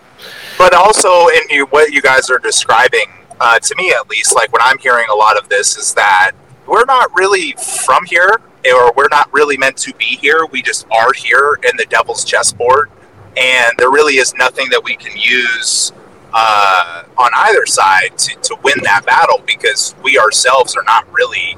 but 0.58 0.74
also 0.74 1.28
in 1.28 1.42
you, 1.52 1.66
what 1.68 1.92
you 1.92 2.02
guys 2.02 2.30
are 2.30 2.40
describing 2.40 3.06
uh, 3.40 3.60
to 3.60 3.76
me 3.76 3.92
at 3.92 4.08
least 4.10 4.34
like 4.36 4.52
when 4.54 4.62
i'm 4.62 4.78
hearing 4.78 5.06
a 5.12 5.16
lot 5.16 5.36
of 5.38 5.50
this 5.50 5.76
is 5.78 5.94
that 5.96 6.32
we're 6.68 6.86
not 6.86 7.10
really 7.16 7.54
from 7.86 8.06
here 8.06 8.40
or 8.68 8.94
we're 8.96 9.10
not 9.12 9.32
really 9.34 9.58
meant 9.58 9.78
to 9.78 9.94
be 9.96 10.06
here 10.06 10.46
we 10.52 10.62
just 10.62 10.86
are 10.92 11.14
here 11.14 11.60
in 11.70 11.76
the 11.78 11.86
devil's 11.90 12.24
chessboard 12.24 12.90
and 13.38 13.74
there 13.78 13.92
really 13.92 14.16
is 14.16 14.34
nothing 14.36 14.68
that 14.70 14.84
we 14.84 14.96
can 14.96 15.16
use 15.18 15.92
uh, 16.34 17.04
on 17.18 17.30
either 17.36 17.66
side 17.66 18.18
to, 18.18 18.36
to 18.42 18.56
win 18.64 18.76
that 18.84 19.06
battle 19.06 19.42
because 19.46 19.96
we 20.04 20.18
ourselves 20.18 20.76
are 20.76 20.84
not 20.84 21.12
really 21.12 21.58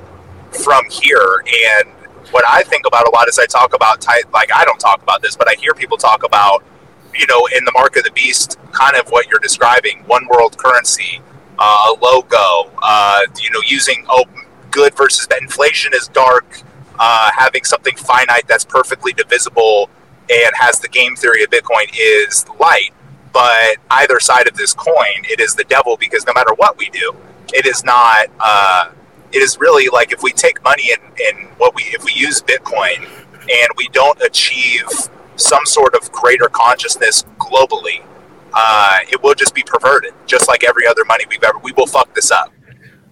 from 0.63 0.83
here 0.89 1.43
and 1.67 1.89
what 2.31 2.43
i 2.47 2.63
think 2.63 2.85
about 2.87 3.07
a 3.07 3.11
lot 3.11 3.27
is 3.27 3.37
i 3.37 3.45
talk 3.45 3.75
about 3.75 4.05
like 4.33 4.51
i 4.53 4.65
don't 4.65 4.79
talk 4.79 5.01
about 5.03 5.21
this 5.21 5.35
but 5.35 5.47
i 5.49 5.53
hear 5.59 5.73
people 5.73 5.97
talk 5.97 6.23
about 6.23 6.63
you 7.17 7.25
know, 7.27 7.47
in 7.55 7.63
the 7.65 7.71
mark 7.71 7.95
of 7.97 8.03
the 8.03 8.11
beast, 8.11 8.57
kind 8.71 8.95
of 8.95 9.07
what 9.09 9.27
you're 9.27 9.39
describing, 9.39 10.03
one 10.05 10.27
world 10.27 10.57
currency, 10.57 11.21
uh, 11.57 11.93
a 11.93 12.03
logo, 12.03 12.71
uh, 12.81 13.21
you 13.41 13.49
know, 13.51 13.61
using 13.65 14.05
oh, 14.09 14.25
good 14.71 14.95
versus 14.95 15.25
bad. 15.27 15.41
Inflation 15.41 15.93
is 15.93 16.07
dark. 16.09 16.61
Uh, 16.97 17.31
having 17.35 17.63
something 17.63 17.95
finite 17.95 18.47
that's 18.47 18.65
perfectly 18.65 19.13
divisible 19.13 19.89
and 20.29 20.51
has 20.55 20.79
the 20.79 20.87
game 20.87 21.15
theory 21.15 21.43
of 21.43 21.49
Bitcoin 21.49 21.87
is 21.97 22.45
light. 22.59 22.91
But 23.33 23.77
either 23.91 24.19
side 24.19 24.47
of 24.47 24.55
this 24.55 24.73
coin, 24.73 25.23
it 25.23 25.39
is 25.39 25.55
the 25.55 25.65
devil 25.65 25.97
because 25.97 26.25
no 26.25 26.33
matter 26.33 26.53
what 26.55 26.77
we 26.77 26.89
do, 26.89 27.15
it 27.53 27.65
is 27.65 27.83
not. 27.83 28.27
Uh, 28.39 28.91
it 29.31 29.39
is 29.41 29.59
really 29.59 29.89
like 29.89 30.13
if 30.13 30.23
we 30.23 30.31
take 30.31 30.63
money 30.63 30.91
and, 30.93 31.01
and 31.19 31.49
what 31.57 31.75
we 31.75 31.83
if 31.87 32.03
we 32.05 32.13
use 32.13 32.41
Bitcoin 32.41 33.05
and 33.33 33.69
we 33.75 33.89
don't 33.89 34.19
achieve 34.21 34.85
some 35.35 35.65
sort 35.65 35.93
of 35.95 36.09
greater 36.13 36.47
consciousness 36.47 37.25
globally, 37.37 38.01
uh, 38.53 38.99
it 39.11 39.21
will 39.21 39.35
just 39.35 39.53
be 39.53 39.63
perverted, 39.63 40.13
just 40.25 40.47
like 40.47 40.63
every 40.63 40.87
other 40.87 41.03
money 41.03 41.25
we've 41.29 41.43
ever. 41.43 41.59
We 41.59 41.73
will 41.73 41.87
fuck 41.87 42.13
this 42.15 42.31
up. 42.31 42.54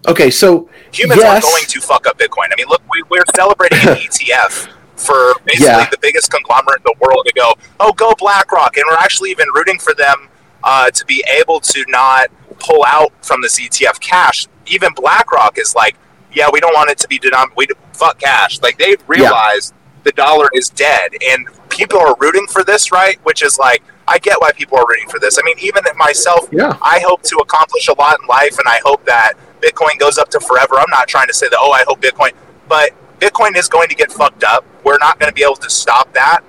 Okay, 0.08 0.30
so 0.30 0.68
Humans 0.92 1.20
yes, 1.20 1.44
are 1.44 1.48
going 1.48 1.64
to 1.66 1.80
fuck 1.80 2.06
up 2.06 2.18
Bitcoin. 2.18 2.46
I 2.52 2.54
mean, 2.56 2.66
look, 2.68 2.82
we, 2.90 3.02
we're 3.10 3.24
celebrating 3.34 3.78
an 3.80 3.96
ETF 3.96 4.68
for 4.96 5.34
basically 5.44 5.66
Yeah. 5.66 5.88
the 5.90 5.98
biggest 6.00 6.30
conglomerate 6.30 6.78
in 6.78 6.84
the 6.84 6.94
world 7.00 7.24
to 7.26 7.32
go, 7.32 7.54
oh, 7.80 7.92
go 7.92 8.12
BlackRock. 8.18 8.76
And 8.76 8.84
we're 8.90 8.96
actually 8.98 9.30
even 9.30 9.46
rooting 9.54 9.78
for 9.78 9.94
them 9.94 10.28
uh, 10.62 10.90
to 10.90 11.04
be 11.06 11.24
able 11.40 11.60
to 11.60 11.84
not 11.88 12.28
pull 12.60 12.84
out 12.86 13.12
from 13.24 13.40
this 13.42 13.58
ETF 13.58 13.98
cash. 14.00 14.46
Even 14.66 14.92
BlackRock 14.94 15.58
is 15.58 15.74
like, 15.74 15.96
yeah, 16.32 16.48
we 16.52 16.60
don't 16.60 16.74
want 16.74 16.90
it 16.90 16.98
to 16.98 17.08
be 17.08 17.18
denominated. 17.18 17.56
We 17.56 17.66
fuck 17.92 18.18
cash. 18.18 18.60
Like 18.62 18.78
they 18.78 18.96
realize 19.06 19.72
the 20.04 20.12
dollar 20.12 20.48
is 20.54 20.68
dead, 20.68 21.12
and 21.30 21.46
people 21.70 21.98
are 21.98 22.14
rooting 22.20 22.46
for 22.46 22.62
this, 22.64 22.92
right? 22.92 23.18
Which 23.24 23.42
is 23.42 23.58
like, 23.58 23.82
I 24.06 24.18
get 24.18 24.40
why 24.40 24.52
people 24.52 24.76
are 24.78 24.84
rooting 24.86 25.08
for 25.08 25.18
this. 25.18 25.38
I 25.38 25.42
mean, 25.44 25.56
even 25.60 25.82
myself, 25.96 26.48
Yeah. 26.52 26.76
I 26.82 27.00
hope 27.06 27.22
to 27.22 27.36
accomplish 27.36 27.88
a 27.88 27.94
lot 27.94 28.18
in 28.20 28.26
life, 28.28 28.58
and 28.58 28.68
I 28.68 28.80
hope 28.84 29.04
that 29.06 29.32
Bitcoin 29.64 29.98
goes 29.98 30.18
up 30.18 30.28
to 30.30 30.40
forever. 30.40 30.78
I'm 30.78 30.90
not 30.90 31.08
trying 31.08 31.28
to 31.28 31.34
say 31.34 31.48
that, 31.48 31.58
oh, 31.58 31.72
I 31.72 31.84
hope 31.84 32.00
Bitcoin, 32.00 32.32
but 32.68 32.90
Bitcoin 33.18 33.56
is 33.56 33.68
going 33.68 33.88
to 33.88 33.94
get 33.94 34.12
fucked 34.12 34.44
up. 34.44 34.64
We're 34.84 34.98
not 34.98 35.18
going 35.18 35.30
to 35.30 35.34
be 35.34 35.42
able 35.42 35.56
to 35.56 35.70
stop 35.70 36.12
that. 36.12 36.40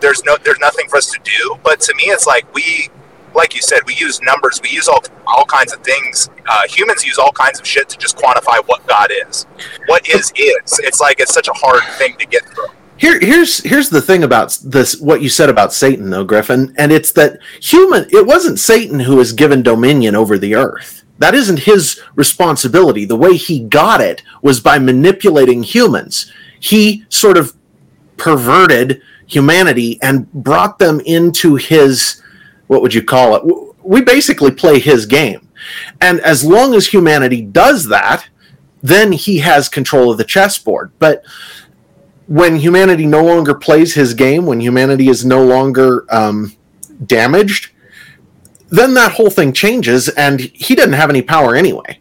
There's 0.00 0.24
no, 0.24 0.36
there's 0.44 0.58
nothing 0.58 0.88
for 0.88 0.96
us 0.96 1.10
to 1.12 1.20
do. 1.22 1.58
But 1.62 1.80
to 1.82 1.94
me, 1.94 2.04
it's 2.04 2.26
like 2.26 2.52
we, 2.54 2.88
like 3.34 3.54
you 3.54 3.62
said, 3.62 3.80
we 3.86 3.94
use 3.94 4.20
numbers, 4.22 4.60
we 4.62 4.70
use 4.70 4.88
all 4.88 5.02
all 5.26 5.44
kinds 5.44 5.72
of 5.72 5.80
things. 5.82 6.30
Uh, 6.48 6.62
humans 6.68 7.04
use 7.04 7.18
all 7.18 7.32
kinds 7.32 7.60
of 7.60 7.66
shit 7.66 7.88
to 7.90 7.98
just 7.98 8.16
quantify 8.16 8.58
what 8.66 8.86
God 8.86 9.10
is. 9.26 9.44
What 9.86 10.08
is 10.08 10.32
is. 10.36 10.80
It's 10.80 11.00
like 11.00 11.20
it's 11.20 11.34
such 11.34 11.48
a 11.48 11.52
hard 11.52 11.82
thing 11.98 12.16
to 12.18 12.26
get 12.26 12.44
through. 12.46 12.68
Here, 12.96 13.20
here's 13.20 13.58
here's 13.58 13.90
the 13.90 14.02
thing 14.02 14.24
about 14.24 14.58
this. 14.64 15.00
What 15.00 15.22
you 15.22 15.28
said 15.28 15.48
about 15.48 15.72
Satan, 15.72 16.10
though, 16.10 16.24
Griffin, 16.24 16.74
and 16.76 16.90
it's 16.90 17.12
that 17.12 17.38
human. 17.60 18.06
It 18.10 18.26
wasn't 18.26 18.58
Satan 18.58 18.98
who 18.98 19.16
was 19.16 19.32
given 19.32 19.62
dominion 19.62 20.16
over 20.16 20.36
the 20.36 20.54
earth. 20.56 20.97
That 21.18 21.34
isn't 21.34 21.60
his 21.60 22.00
responsibility. 22.14 23.04
The 23.04 23.16
way 23.16 23.36
he 23.36 23.60
got 23.60 24.00
it 24.00 24.22
was 24.42 24.60
by 24.60 24.78
manipulating 24.78 25.62
humans. 25.62 26.32
He 26.60 27.04
sort 27.08 27.36
of 27.36 27.54
perverted 28.16 29.02
humanity 29.26 29.98
and 30.02 30.32
brought 30.32 30.78
them 30.78 31.00
into 31.00 31.56
his 31.56 32.22
what 32.68 32.82
would 32.82 32.94
you 32.94 33.02
call 33.02 33.34
it? 33.34 33.74
We 33.82 34.02
basically 34.02 34.50
play 34.50 34.78
his 34.78 35.06
game, 35.06 35.48
and 36.00 36.20
as 36.20 36.44
long 36.44 36.74
as 36.74 36.86
humanity 36.86 37.42
does 37.42 37.88
that, 37.88 38.28
then 38.82 39.12
he 39.12 39.38
has 39.38 39.68
control 39.68 40.10
of 40.10 40.18
the 40.18 40.24
chessboard. 40.24 40.92
But 40.98 41.24
when 42.26 42.56
humanity 42.56 43.06
no 43.06 43.24
longer 43.24 43.54
plays 43.54 43.94
his 43.94 44.14
game, 44.14 44.44
when 44.44 44.60
humanity 44.60 45.08
is 45.08 45.24
no 45.24 45.42
longer 45.42 46.04
um, 46.14 46.54
damaged, 47.06 47.70
then 48.70 48.94
that 48.94 49.12
whole 49.12 49.30
thing 49.30 49.52
changes, 49.52 50.08
and 50.10 50.40
he 50.40 50.74
doesn't 50.74 50.92
have 50.92 51.10
any 51.10 51.22
power 51.22 51.54
anyway. 51.56 51.98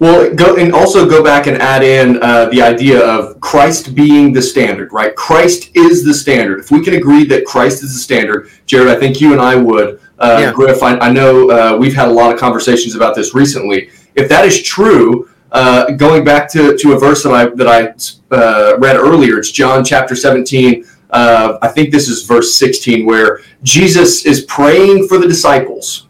Well, 0.00 0.34
go 0.34 0.56
and 0.56 0.74
also 0.74 1.08
go 1.08 1.22
back 1.22 1.46
and 1.46 1.56
add 1.62 1.82
in 1.82 2.20
uh, 2.22 2.46
the 2.46 2.60
idea 2.60 3.00
of 3.06 3.40
Christ 3.40 3.94
being 3.94 4.32
the 4.32 4.42
standard, 4.42 4.92
right? 4.92 5.14
Christ 5.14 5.70
is 5.74 6.04
the 6.04 6.12
standard. 6.12 6.58
If 6.60 6.70
we 6.70 6.82
can 6.82 6.94
agree 6.94 7.24
that 7.26 7.44
Christ 7.46 7.82
is 7.82 7.94
the 7.94 8.00
standard, 8.00 8.50
Jared, 8.66 8.88
I 8.88 8.98
think 8.98 9.20
you 9.20 9.32
and 9.32 9.40
I 9.40 9.54
would. 9.54 10.00
Uh, 10.18 10.38
Yeah. 10.40 10.52
Griff, 10.52 10.82
I, 10.82 10.98
I 10.98 11.10
know 11.12 11.48
uh, 11.50 11.76
we've 11.76 11.94
had 11.94 12.08
a 12.08 12.12
lot 12.12 12.32
of 12.32 12.40
conversations 12.40 12.94
about 12.96 13.14
this 13.14 13.34
recently. 13.34 13.90
If 14.14 14.28
that 14.28 14.44
is 14.44 14.62
true, 14.62 15.30
uh, 15.52 15.92
going 15.92 16.24
back 16.24 16.50
to, 16.52 16.76
to 16.76 16.92
a 16.92 16.98
verse 16.98 17.22
that 17.22 17.32
I 17.32 17.46
that 17.54 17.68
I 17.68 18.34
uh, 18.34 18.76
read 18.78 18.96
earlier, 18.96 19.38
it's 19.38 19.52
John 19.52 19.84
chapter 19.84 20.16
seventeen. 20.16 20.84
Uh, 21.14 21.58
I 21.62 21.68
think 21.68 21.92
this 21.92 22.08
is 22.08 22.24
verse 22.24 22.56
sixteen, 22.56 23.06
where 23.06 23.40
Jesus 23.62 24.26
is 24.26 24.44
praying 24.46 25.06
for 25.06 25.16
the 25.16 25.28
disciples, 25.28 26.08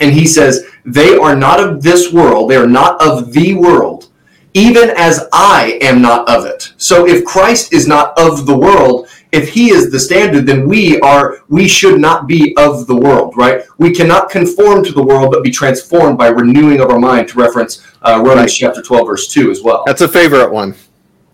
and 0.00 0.12
he 0.12 0.26
says, 0.26 0.66
They 0.84 1.16
are 1.16 1.34
not 1.34 1.60
of 1.60 1.82
this 1.82 2.12
world, 2.12 2.50
they 2.50 2.56
are 2.56 2.66
not 2.66 3.00
of 3.00 3.32
the 3.32 3.54
world, 3.54 4.10
even 4.52 4.90
as 4.98 5.26
I 5.32 5.78
am 5.80 6.02
not 6.02 6.28
of 6.28 6.44
it. 6.44 6.74
So 6.76 7.06
if 7.06 7.24
Christ 7.24 7.72
is 7.72 7.88
not 7.88 8.12
of 8.18 8.44
the 8.44 8.56
world, 8.56 9.08
if 9.32 9.48
he 9.48 9.70
is 9.70 9.90
the 9.90 9.98
standard, 9.98 10.44
then 10.46 10.68
we 10.68 11.00
are 11.00 11.38
we 11.48 11.66
should 11.66 11.98
not 11.98 12.26
be 12.26 12.54
of 12.58 12.86
the 12.86 12.94
world, 12.94 13.36
right? 13.38 13.62
We 13.78 13.92
cannot 13.92 14.28
conform 14.28 14.84
to 14.84 14.92
the 14.92 15.02
world, 15.02 15.32
but 15.32 15.42
be 15.42 15.50
transformed 15.50 16.18
by 16.18 16.28
renewing 16.28 16.80
of 16.80 16.90
our 16.90 17.00
mind, 17.00 17.28
to 17.28 17.38
reference 17.38 17.82
uh, 18.02 18.18
Romans 18.18 18.52
Right. 18.52 18.60
chapter 18.60 18.82
12, 18.82 19.06
verse 19.06 19.26
2 19.28 19.50
as 19.50 19.62
well. 19.62 19.84
That's 19.86 20.02
a 20.02 20.08
favorite 20.08 20.52
one. 20.52 20.74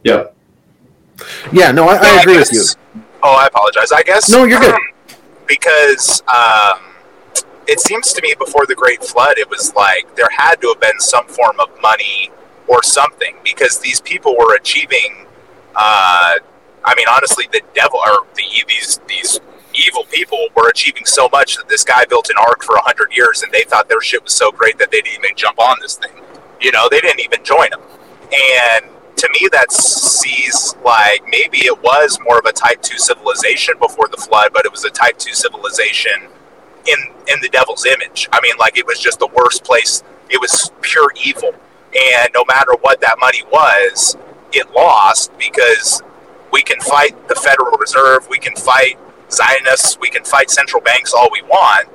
Yeah. 0.05 0.27
Yeah, 1.53 1.73
no, 1.73 1.89
I, 1.89 1.97
I 1.97 2.21
agree 2.21 2.39
with 2.39 2.53
you. 2.53 2.63
Oh, 3.23 3.35
I 3.35 3.47
apologize. 3.47 3.93
I 3.93 4.03
guess. 4.03 4.31
No, 4.31 4.45
you're 4.45 4.61
good. 4.61 4.75
because 5.47 6.23
um, 6.29 6.81
it 7.67 7.81
seems 7.81 8.13
to 8.13 8.23
me 8.23 8.35
before 8.39 8.67
the 8.67 8.75
Great 8.75 9.03
Flood, 9.03 9.39
it 9.39 9.49
was 9.49 9.75
like 9.75 10.15
there 10.17 10.31
had 10.31 10.61
to 10.63 10.69
have 10.69 10.81
been 10.81 10.99
some 11.01 11.27
form 11.27 11.59
of 11.61 11.69
money 11.81 12.31
or 12.69 12.83
something 12.83 13.37
because 13.45 13.81
these 13.81 14.01
people 14.01 14.37
were 14.39 14.55
achieving. 14.57 15.27
Uh, 15.75 16.35
I 16.85 16.95
mean, 16.97 17.07
honestly, 17.11 17.49
the 17.53 17.63
devil 17.75 17.99
or 17.99 18.27
the 18.35 18.45
these 18.67 19.01
these 19.07 19.41
evil 19.75 20.05
people 20.05 20.49
were 20.57 20.69
achieving 20.69 21.05
so 21.05 21.29
much 21.31 21.57
that 21.57 21.69
this 21.69 21.85
guy 21.85 22.05
built 22.07 22.29
an 22.31 22.37
ark 22.39 22.63
for 22.63 22.77
hundred 22.79 23.15
years, 23.15 23.43
and 23.43 23.53
they 23.53 23.63
thought 23.63 23.89
their 23.89 24.01
shit 24.01 24.23
was 24.23 24.35
so 24.35 24.51
great 24.51 24.79
that 24.79 24.91
they 24.91 25.01
didn't 25.01 25.25
even 25.25 25.37
jump 25.37 25.59
on 25.59 25.77
this 25.81 25.97
thing. 25.97 26.23
You 26.61 26.73
know, 26.73 26.89
they 26.91 27.01
didn't 27.01 27.21
even 27.21 27.43
join 27.45 27.73
him, 27.73 27.81
and 28.33 28.87
to 29.21 29.29
me 29.39 29.49
that 29.53 29.71
sees 29.71 30.75
like 30.85 31.23
maybe 31.29 31.59
it 31.59 31.83
was 31.83 32.19
more 32.23 32.39
of 32.39 32.47
a 32.47 32.53
type 32.53 32.81
2 32.83 32.99
civilization 32.99 33.75
before 33.79 34.09
the 34.09 34.17
flood 34.17 34.51
but 34.53 34.65
it 34.65 34.73
was 34.73 34.85
a 34.85 34.91
type 34.91 35.19
2 35.19 35.35
civilization 35.35 36.29
in 36.87 36.99
in 37.29 37.39
the 37.43 37.49
devil's 37.51 37.85
image. 37.85 38.29
I 38.33 38.41
mean 38.41 38.55
like 38.59 38.79
it 38.79 38.87
was 38.87 38.99
just 38.99 39.19
the 39.19 39.29
worst 39.29 39.63
place. 39.65 40.03
It 40.31 40.41
was 40.41 40.73
pure 40.81 41.13
evil. 41.23 41.53
And 41.95 42.31
no 42.35 42.45
matter 42.49 42.73
what 42.81 43.01
that 43.03 43.17
money 43.21 43.43
was 43.53 44.17
it 44.53 44.71
lost 44.73 45.37
because 45.39 46.03
we 46.53 46.63
can 46.63 46.81
fight 46.81 47.13
the 47.29 47.35
federal 47.35 47.77
reserve 47.79 48.27
we 48.29 48.39
can 48.39 48.57
fight 48.57 48.99
zionists 49.31 49.99
we 50.01 50.09
can 50.09 50.25
fight 50.25 50.51
central 50.51 50.83
banks 50.83 51.13
all 51.13 51.29
we 51.31 51.43
want 51.43 51.89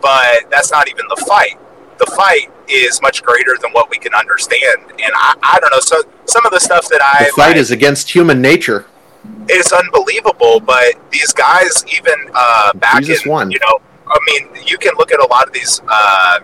but 0.00 0.50
that's 0.50 0.70
not 0.70 0.88
even 0.88 1.04
the 1.08 1.24
fight. 1.28 1.58
The 1.98 2.06
fight 2.06 2.48
is 2.70 3.00
much 3.02 3.22
greater 3.22 3.56
than 3.60 3.72
what 3.72 3.90
we 3.90 3.98
can 3.98 4.14
understand. 4.14 4.82
And 4.90 5.12
I, 5.14 5.34
I 5.42 5.58
don't 5.60 5.70
know. 5.70 5.80
So 5.80 6.02
some 6.26 6.44
of 6.46 6.52
the 6.52 6.60
stuff 6.60 6.88
that 6.88 7.00
I 7.02 7.24
The 7.24 7.32
fight 7.32 7.48
like, 7.48 7.56
is 7.56 7.70
against 7.70 8.10
human 8.10 8.40
nature. 8.40 8.86
It's 9.48 9.72
unbelievable. 9.72 10.60
But 10.60 10.94
these 11.10 11.32
guys, 11.32 11.84
even 11.92 12.14
uh, 12.34 12.72
back 12.74 13.02
Jesus 13.02 13.24
in, 13.24 13.30
won. 13.30 13.50
you 13.50 13.58
know, 13.60 13.80
I 14.06 14.18
mean, 14.26 14.64
you 14.66 14.78
can 14.78 14.94
look 14.96 15.12
at 15.12 15.20
a 15.20 15.26
lot 15.26 15.46
of 15.46 15.52
these. 15.52 15.80
Uh, 15.86 16.40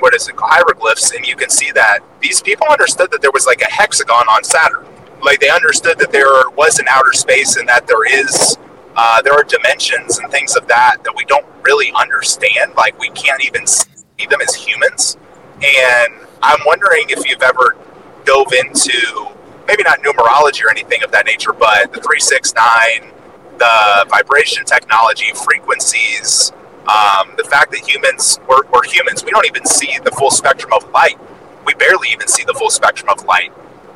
what 0.00 0.14
is 0.14 0.28
it? 0.28 0.34
Hieroglyphs, 0.38 1.12
and 1.12 1.26
you 1.26 1.36
can 1.36 1.50
see 1.50 1.72
that 1.72 2.00
these 2.20 2.40
people 2.42 2.66
understood 2.70 3.10
that 3.10 3.22
there 3.22 3.30
was 3.32 3.46
like 3.46 3.62
a 3.62 3.70
hexagon 3.70 4.26
on 4.28 4.44
Saturn. 4.44 4.86
Like 5.22 5.40
they 5.40 5.50
understood 5.50 5.98
that 5.98 6.12
there 6.12 6.48
was 6.50 6.78
an 6.78 6.86
outer 6.88 7.12
space 7.12 7.56
and 7.56 7.68
that 7.68 7.86
there 7.86 8.06
is 8.06 8.56
uh, 8.96 9.22
there 9.22 9.34
are 9.34 9.44
dimensions 9.44 10.18
and 10.18 10.30
things 10.30 10.56
of 10.56 10.66
that 10.68 10.98
that 11.04 11.14
we 11.16 11.24
don't 11.24 11.46
really 11.62 11.92
understand. 11.92 12.74
Like 12.76 12.98
we 12.98 13.10
can't 13.10 13.44
even 13.44 13.66
see 13.66 13.90
them 14.28 14.40
as 14.40 14.54
humans. 14.54 15.16
And 15.62 16.14
I'm 16.42 16.60
wondering 16.66 17.06
if 17.08 17.28
you've 17.28 17.42
ever 17.42 17.76
dove 18.24 18.52
into 18.52 19.28
maybe 19.66 19.82
not 19.84 20.00
numerology 20.00 20.64
or 20.64 20.70
anything 20.70 21.02
of 21.02 21.12
that 21.12 21.26
nature, 21.26 21.52
but 21.52 21.92
the 21.92 22.00
369, 22.00 23.12
the 23.58 24.06
vibration 24.08 24.64
technology, 24.64 25.32
frequencies, 25.32 26.52
um, 26.88 27.30
the 27.36 27.44
fact 27.44 27.70
that 27.70 27.80
humans, 27.88 28.40
we're, 28.48 28.66
we're 28.72 28.82
humans, 28.84 29.24
we 29.24 29.30
don't 29.30 29.46
even 29.46 29.64
see 29.64 29.98
the 30.02 30.10
full 30.10 30.30
spectrum 30.30 30.72
of 30.72 30.90
light. 30.90 31.18
We 31.64 31.74
barely 31.74 32.08
even 32.08 32.26
see 32.26 32.42
the 32.44 32.54
full 32.54 32.70
spectrum 32.70 33.08
of 33.10 33.24
light. 33.26 33.52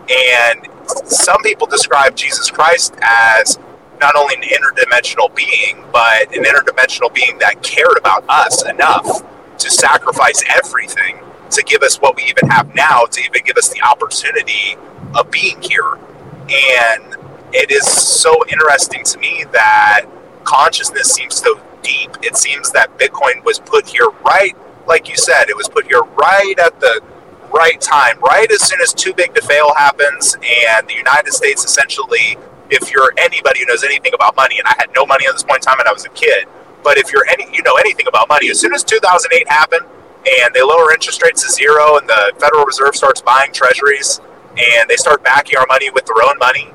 And 0.09 0.69
some 1.07 1.43
people 1.43 1.67
describe 1.67 2.15
Jesus 2.15 2.51
Christ 2.51 2.95
as 3.01 3.59
not 4.01 4.15
only 4.17 4.35
an 4.35 4.43
interdimensional 4.43 5.35
being, 5.35 5.85
but 5.93 6.35
an 6.37 6.45
interdimensional 6.45 7.13
being 7.13 7.39
that 7.39 7.63
cared 7.63 7.97
about 7.99 8.25
us 8.29 8.65
enough 8.65 9.23
to 9.59 9.71
sacrifice 9.71 10.43
everything 10.57 11.21
to 11.51 11.63
give 11.63 11.83
us 11.83 11.97
what 12.01 12.17
we 12.17 12.25
even 12.25 12.49
have 12.49 12.75
now, 12.75 13.05
to 13.05 13.21
even 13.21 13.43
give 13.45 13.57
us 13.57 13.69
the 13.69 13.83
opportunity 13.83 14.77
of 15.15 15.31
being 15.31 15.61
here. 15.63 15.95
And 16.49 17.17
it 17.53 17.71
is 17.71 17.87
so 17.87 18.35
interesting 18.49 19.05
to 19.05 19.19
me 19.19 19.45
that 19.53 20.07
consciousness 20.43 21.13
seems 21.13 21.37
so 21.37 21.61
deep. 21.83 22.11
It 22.23 22.37
seems 22.37 22.73
that 22.73 22.99
Bitcoin 22.99 23.45
was 23.45 23.59
put 23.61 23.87
here 23.87 24.09
right, 24.25 24.53
like 24.87 25.09
you 25.09 25.17
said, 25.17 25.49
it 25.49 25.57
was 25.57 25.69
put 25.69 25.87
here 25.87 26.03
right 26.03 26.55
at 26.59 26.81
the 26.81 27.01
right 27.53 27.81
time, 27.81 28.19
right 28.21 28.51
as 28.51 28.63
soon 28.67 28.81
as 28.81 28.93
too 28.93 29.15
big 29.15 29.35
to 29.35 29.43
fail 29.43 29.73
happens, 29.75 30.35
and 30.35 30.89
the 30.89 30.95
United 30.95 31.33
States 31.33 31.65
essentially, 31.65 32.37
if 32.71 32.91
you're 32.91 33.13
anybody 33.17 33.61
who 33.61 33.67
knows 33.67 33.85
anything 33.85 34.13
about 34.15 34.35
money, 34.35 34.59
and 34.59 34.67
I 34.67 34.75
had 34.77 34.91
no 34.95 35.07
money 35.07 35.27
at 35.27 35.33
this 35.33 35.45
point 35.45 35.59
in 35.59 35.63
time 35.63 35.79
and 35.79 35.89
I 35.89 35.93
was 35.93 36.05
a 36.05 36.11
kid, 36.11 36.47
but 36.85 36.99
if 36.99 37.13
you're 37.13 37.27
any 37.29 37.49
you 37.53 37.63
know 37.63 37.75
anything 37.77 38.07
about 38.07 38.29
money, 38.29 38.51
as 38.51 38.61
soon 38.61 38.75
as 38.75 38.85
2008 38.85 39.49
happened, 39.49 39.87
and 40.41 40.55
they 40.55 40.63
lower 40.63 40.93
interest 40.93 41.23
rates 41.23 41.43
to 41.43 41.51
zero, 41.51 41.99
and 41.99 42.09
the 42.09 42.33
Federal 42.39 42.65
Reserve 42.65 42.95
starts 42.95 43.21
buying 43.21 43.53
treasuries, 43.53 44.21
and 44.57 44.89
they 44.89 44.97
start 44.97 45.25
backing 45.25 45.59
our 45.59 45.67
money 45.69 45.91
with 45.91 46.07
their 46.07 46.23
own 46.23 46.39
money. 46.39 46.71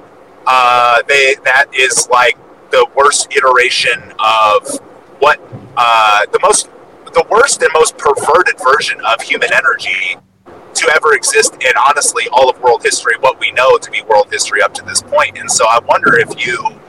Uh, 0.45 1.01
they 1.07 1.35
that 1.45 1.67
is 1.73 2.09
like 2.09 2.37
the 2.71 2.85
worst 2.95 3.31
iteration 3.35 4.13
of 4.19 4.79
what 5.19 5.39
uh, 5.77 6.25
the 6.31 6.39
most 6.41 6.69
the 7.13 7.25
worst 7.29 7.61
and 7.61 7.71
most 7.73 7.97
perverted 7.97 8.55
version 8.59 8.99
of 9.05 9.21
human 9.21 9.51
energy 9.53 10.17
to 10.73 10.91
ever 10.95 11.13
exist 11.15 11.55
in 11.55 11.71
honestly 11.87 12.27
all 12.31 12.49
of 12.49 12.59
world 12.61 12.83
history, 12.83 13.13
what 13.19 13.39
we 13.39 13.51
know 13.51 13.77
to 13.77 13.91
be 13.91 14.01
world 14.03 14.31
history 14.31 14.61
up 14.61 14.73
to 14.73 14.83
this 14.85 15.01
point. 15.01 15.37
And 15.37 15.49
so 15.49 15.65
I 15.67 15.79
wonder 15.79 16.17
if 16.17 16.45
you 16.45 16.79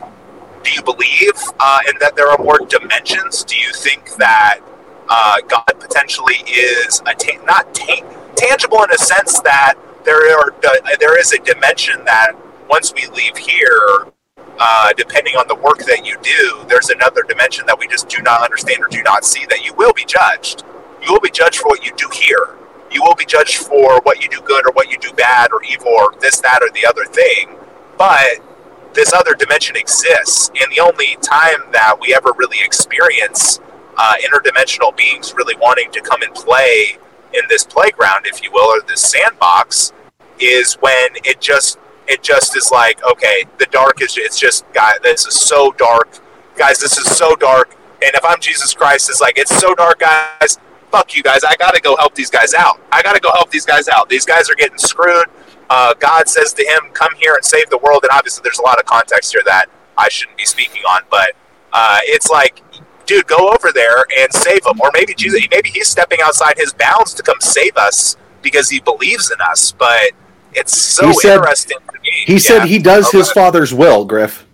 do 0.63 0.73
you 0.73 0.83
believe 0.83 1.33
uh, 1.61 1.81
in 1.89 1.95
that 2.01 2.17
there 2.17 2.31
are 2.31 2.39
more 2.39 2.59
dimensions? 2.69 3.45
Do 3.45 3.57
you 3.57 3.73
think 3.73 4.17
that 4.17 4.61
uh, 5.09 5.37
God 5.49 5.67
potentially 5.81 6.37
is 6.49 7.01
ta- 7.01 7.45
not 7.45 7.75
ta- 7.75 8.05
tangible 8.37 8.83
in 8.85 8.91
a 8.93 8.99
sense 8.99 9.41
that 9.41 9.75
there 10.05 10.39
are 10.39 10.53
uh, 10.53 10.97
there 11.01 11.19
is 11.19 11.33
a 11.33 11.39
dimension 11.41 12.05
that 12.05 12.33
once 12.69 12.93
we 12.95 13.07
leave 13.09 13.37
here, 13.37 14.07
uh, 14.59 14.93
depending 14.97 15.37
on 15.37 15.49
the 15.49 15.57
work 15.57 15.79
that 15.81 16.07
you 16.07 16.17
do, 16.23 16.65
there's 16.69 16.91
another 16.91 17.23
dimension 17.29 17.67
that 17.67 17.79
we 17.79 17.89
just 17.89 18.09
do 18.09 18.23
not 18.23 18.43
understand 18.43 18.83
or 18.83 18.89
do 18.89 19.03
not 19.03 19.25
see 19.25 19.47
that 19.47 19.65
you 19.65 19.75
will 19.75 19.93
be 19.95 20.05
judged. 20.07 20.65
You 21.03 21.13
will 21.13 21.21
be 21.21 21.31
judged 21.31 21.59
for 21.59 21.69
what 21.69 21.85
you 21.85 21.93
do 21.97 22.09
here. 22.13 22.57
You 22.93 23.03
will 23.03 23.15
be 23.15 23.25
judged 23.27 23.59
for 23.59 24.01
what 24.03 24.23
you 24.23 24.29
do 24.29 24.41
good 24.43 24.67
or 24.67 24.73
what 24.73 24.91
you 24.91 24.99
do 24.99 25.13
bad 25.15 25.53
or 25.53 25.63
evil 25.65 25.89
or 25.89 26.15
this, 26.21 26.41
that, 26.41 26.61
or 26.63 26.71
the 26.73 26.87
other 26.87 27.05
thing. 27.07 27.57
But 27.99 28.41
this 28.95 29.13
other 29.13 29.35
dimension 29.35 29.77
exists, 29.77 30.51
and 30.61 30.71
the 30.73 30.81
only 30.81 31.17
time 31.23 31.61
that 31.73 31.97
we 32.01 32.15
ever 32.15 32.33
really 32.37 32.59
experience 32.61 33.61
uh, 33.97 34.15
interdimensional 34.25 34.97
beings 34.97 35.35
really 35.35 35.57
wanting 35.57 35.91
to 35.93 36.01
come 36.01 36.23
and 36.23 36.35
play 36.35 36.99
in 37.35 37.43
this 37.49 37.65
playground, 37.65 38.27
if 38.27 38.43
you 38.43 38.51
will, 38.51 38.67
or 38.67 38.81
this 38.87 39.01
sandbox, 39.01 39.93
is 40.39 40.75
when 40.75 41.09
it 41.25 41.41
just 41.41 41.79
it 42.09 42.23
just 42.23 42.57
is 42.57 42.71
like 42.71 43.03
okay, 43.05 43.45
the 43.59 43.67
dark 43.67 44.03
is 44.03 44.17
it's 44.17 44.39
just 44.39 44.71
guys, 44.73 44.99
this 45.03 45.27
is 45.27 45.39
so 45.39 45.73
dark, 45.73 46.19
guys, 46.57 46.79
this 46.81 46.99
is 46.99 47.17
so 47.17 47.37
dark, 47.37 47.77
and 48.03 48.15
if 48.15 48.25
I'm 48.25 48.41
Jesus 48.41 48.75
Christ, 48.75 49.09
it's 49.11 49.21
like 49.21 49.39
it's 49.39 49.55
so 49.57 49.75
dark, 49.75 50.01
guys. 50.01 50.59
Fuck 50.91 51.15
you 51.15 51.23
guys! 51.23 51.45
I 51.45 51.55
gotta 51.55 51.81
go 51.81 51.95
help 51.97 52.17
these 52.17 52.31
guys 52.31 52.53
out. 52.53 52.81
I 52.91 53.01
gotta 53.03 53.21
go 53.21 53.31
help 53.33 53.51
these 53.51 53.65
guys 53.65 53.89
out. 53.89 54.09
These 54.09 54.25
guys 54.25 54.51
are 54.51 54.57
getting 54.57 54.79
screwed 54.79 55.27
uh, 55.71 55.95
God 55.95 56.29
says 56.29 56.53
to 56.55 56.65
him, 56.65 56.91
"Come 56.93 57.15
here 57.17 57.35
and 57.35 57.45
save 57.45 57.71
the 57.71 57.79
world." 57.79 58.01
And 58.03 58.11
obviously, 58.13 58.43
there's 58.45 58.59
a 58.59 58.63
lot 58.63 58.79
of 58.79 58.85
context 58.87 59.33
here 59.33 59.43
that 59.47 59.67
I 59.97 60.09
shouldn't 60.09 60.37
be 60.37 60.45
speaking 60.45 60.83
on, 60.83 61.03
but 61.11 61.33
uh, 61.73 61.99
it's 62.03 62.29
like, 62.29 62.63
dude, 63.07 63.27
go 63.27 63.51
over 63.51 63.71
there 63.73 64.05
and 64.19 64.33
save 64.33 64.65
him, 64.67 64.81
or 64.81 64.91
maybe 64.93 65.15
Jesus, 65.15 65.41
maybe 65.51 65.71
he's 65.71 65.89
stepping 65.89 66.19
outside 66.23 66.55
his 66.59 66.73
bounds 66.73 67.15
to 67.15 67.23
come 67.23 67.41
save 67.41 67.77
us 67.77 68.17
because 68.43 68.69
he 68.69 68.81
believes 68.81 69.31
in 69.31 69.41
us. 69.41 69.73
But 69.73 70.11
it's 70.53 70.77
so 70.77 71.07
He 71.09 71.15
said- 71.15 71.37
interesting 71.37 71.79
to 71.79 72.01
me. 72.03 72.11
He 72.27 72.33
Yeah. 72.35 72.39
said 72.41 72.65
he 72.65 72.79
does 72.79 73.07
Oh, 73.15 73.19
his 73.19 73.31
father's 73.31 73.73
will, 73.73 74.05
Griff. 74.05 74.45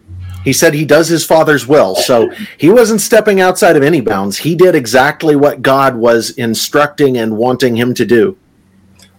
He 0.45 0.53
said 0.53 0.75
he 0.75 0.85
does 0.85 1.09
his 1.09 1.25
father's 1.25 1.67
will. 1.67 1.97
So 1.97 2.31
he 2.57 2.69
wasn't 2.69 3.01
stepping 3.01 3.41
outside 3.41 3.75
of 3.77 3.83
any 3.83 4.01
bounds. 4.01 4.39
He 4.39 4.55
did 4.55 4.77
exactly 4.77 5.35
what 5.35 5.61
God 5.61 5.97
was 5.97 6.31
instructing 6.31 7.17
and 7.17 7.37
wanting 7.37 7.75
him 7.75 7.95
to 7.95 8.05
do. 8.05 8.37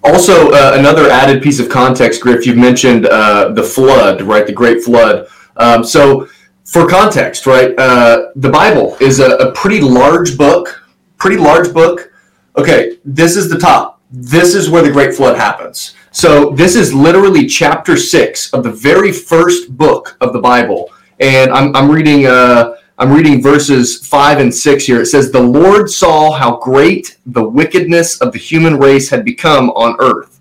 Also, 0.03 0.51
uh, 0.51 0.73
another 0.75 1.09
added 1.09 1.41
piece 1.41 1.59
of 1.59 1.69
context, 1.69 2.21
Griff, 2.21 2.45
you've 2.45 2.57
mentioned 2.57 3.05
uh, 3.07 3.49
the 3.49 3.63
flood, 3.63 4.21
right? 4.21 4.45
The 4.45 4.53
Great 4.53 4.83
Flood. 4.83 5.27
Um, 5.57 5.83
so, 5.83 6.27
for 6.65 6.87
context, 6.87 7.45
right? 7.45 7.77
Uh, 7.77 8.27
the 8.35 8.49
Bible 8.49 8.95
is 8.99 9.19
a, 9.19 9.31
a 9.37 9.51
pretty 9.51 9.81
large 9.81 10.37
book, 10.37 10.83
pretty 11.17 11.37
large 11.37 11.73
book. 11.73 12.11
Okay, 12.57 12.97
this 13.03 13.35
is 13.35 13.49
the 13.49 13.57
top. 13.57 14.01
This 14.11 14.55
is 14.55 14.69
where 14.69 14.83
the 14.83 14.91
Great 14.91 15.13
Flood 15.13 15.37
happens. 15.37 15.95
So, 16.11 16.51
this 16.51 16.75
is 16.75 16.93
literally 16.93 17.45
chapter 17.45 17.97
six 17.97 18.53
of 18.53 18.63
the 18.63 18.71
very 18.71 19.11
first 19.11 19.77
book 19.77 20.17
of 20.21 20.31
the 20.31 20.39
Bible. 20.39 20.91
And 21.19 21.51
I'm, 21.51 21.75
I'm 21.75 21.91
reading. 21.91 22.27
Uh, 22.27 22.75
I'm 22.99 23.13
reading 23.13 23.43
verses 23.43 24.07
5 24.07 24.39
and 24.39 24.53
6 24.53 24.85
here. 24.87 25.01
It 25.01 25.05
says, 25.05 25.29
The 25.29 25.39
Lord 25.39 25.87
saw 25.87 26.31
how 26.31 26.57
great 26.57 27.19
the 27.27 27.47
wickedness 27.47 28.19
of 28.21 28.33
the 28.33 28.39
human 28.39 28.79
race 28.79 29.07
had 29.07 29.23
become 29.23 29.69
on 29.71 29.95
earth, 29.99 30.39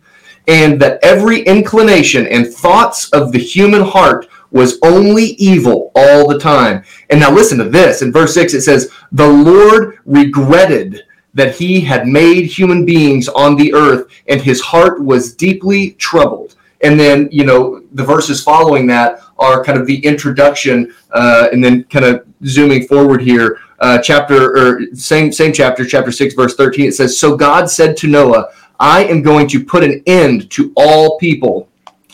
and 0.48 0.80
that 0.80 0.98
every 1.02 1.42
inclination 1.42 2.26
and 2.26 2.50
thoughts 2.50 3.10
of 3.10 3.30
the 3.30 3.38
human 3.38 3.82
heart 3.82 4.28
was 4.52 4.78
only 4.82 5.32
evil 5.32 5.92
all 5.94 6.26
the 6.26 6.38
time. 6.38 6.82
And 7.10 7.20
now 7.20 7.30
listen 7.30 7.58
to 7.58 7.68
this. 7.68 8.00
In 8.00 8.10
verse 8.10 8.32
6, 8.32 8.54
it 8.54 8.62
says, 8.62 8.90
The 9.12 9.28
Lord 9.28 9.98
regretted 10.06 11.02
that 11.34 11.56
he 11.56 11.82
had 11.82 12.06
made 12.06 12.46
human 12.46 12.86
beings 12.86 13.28
on 13.28 13.56
the 13.56 13.74
earth, 13.74 14.10
and 14.28 14.40
his 14.40 14.62
heart 14.62 15.04
was 15.04 15.34
deeply 15.34 15.90
troubled. 15.92 16.55
And 16.82 17.00
then, 17.00 17.28
you 17.32 17.44
know, 17.44 17.82
the 17.92 18.04
verses 18.04 18.42
following 18.42 18.86
that 18.88 19.20
are 19.38 19.64
kind 19.64 19.78
of 19.78 19.86
the 19.86 19.98
introduction, 20.04 20.94
uh, 21.12 21.48
and 21.52 21.62
then 21.64 21.84
kind 21.84 22.04
of 22.04 22.26
zooming 22.44 22.86
forward 22.86 23.22
here, 23.22 23.58
uh, 23.80 23.98
chapter 23.98 24.56
or 24.56 24.80
same 24.94 25.32
same 25.32 25.52
chapter, 25.52 25.84
chapter 25.84 26.12
six, 26.12 26.34
verse 26.34 26.54
thirteen. 26.54 26.86
It 26.86 26.94
says, 26.94 27.18
"So 27.18 27.36
God 27.36 27.70
said 27.70 27.96
to 27.98 28.06
Noah, 28.08 28.48
I 28.78 29.04
am 29.04 29.22
going 29.22 29.46
to 29.48 29.64
put 29.64 29.82
an 29.84 30.02
end 30.06 30.50
to 30.50 30.72
all 30.76 31.18
people, 31.18 31.68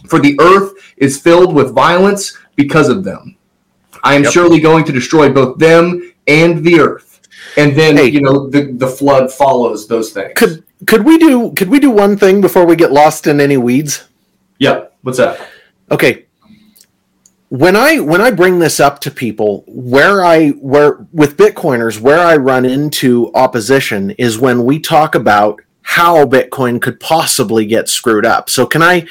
for 0.09 0.21
the 0.21 0.37
earth 0.41 0.73
is 0.97 1.21
filled 1.21 1.55
with 1.55 1.75
violence 1.75 2.39
because 2.57 2.89
of 2.89 3.03
them. 3.03 3.37
I 4.05 4.15
am 4.15 4.23
Yep. 4.25 4.33
surely 4.33 4.61
going 4.61 4.85
to 4.85 4.93
destroy 4.93 5.29
both 5.29 5.59
them 5.59 6.13
and 6.29 6.65
the 6.65 6.79
earth." 6.81 7.21
And 7.57 7.75
then, 7.75 7.97
Hey. 7.97 8.07
you 8.11 8.21
know, 8.21 8.49
the 8.49 8.73
the 8.73 8.87
flood 8.87 9.33
follows 9.33 9.89
those 9.89 10.11
things. 10.11 10.33
Could 10.37 10.63
could 10.87 11.05
we 11.05 11.19
do 11.19 11.51
could 11.57 11.69
we 11.69 11.81
do 11.81 11.91
one 11.91 12.17
thing 12.17 12.41
before 12.41 12.65
we 12.65 12.77
get 12.77 12.93
lost 12.93 13.27
in 13.27 13.41
any 13.41 13.57
weeds? 13.57 14.05
Yeah. 14.63 14.85
What's 15.03 15.19
that? 15.19 15.49
Okay. 15.91 16.27
When 17.49 17.77
I 17.77 17.99
when 17.99 18.21
I 18.21 18.31
bring 18.31 18.61
this 18.61 18.79
up 18.81 19.01
to 19.01 19.11
people, 19.11 19.65
where 19.67 20.25
I 20.25 20.51
where 20.51 21.07
with 21.13 21.37
Bitcoiners, 21.37 22.01
where 22.01 22.21
I 22.21 22.37
run 22.37 22.65
into 22.65 23.31
opposition 23.35 24.13
is 24.13 24.39
when 24.39 24.65
we 24.65 24.79
talk 24.79 25.15
about 25.15 25.61
how 25.83 26.25
Bitcoin 26.25 26.81
could 26.81 27.01
possibly 27.01 27.67
get 27.67 27.89
screwed 27.89 28.25
up. 28.25 28.49
So 28.49 28.65
can 28.65 28.83
I 28.83 29.07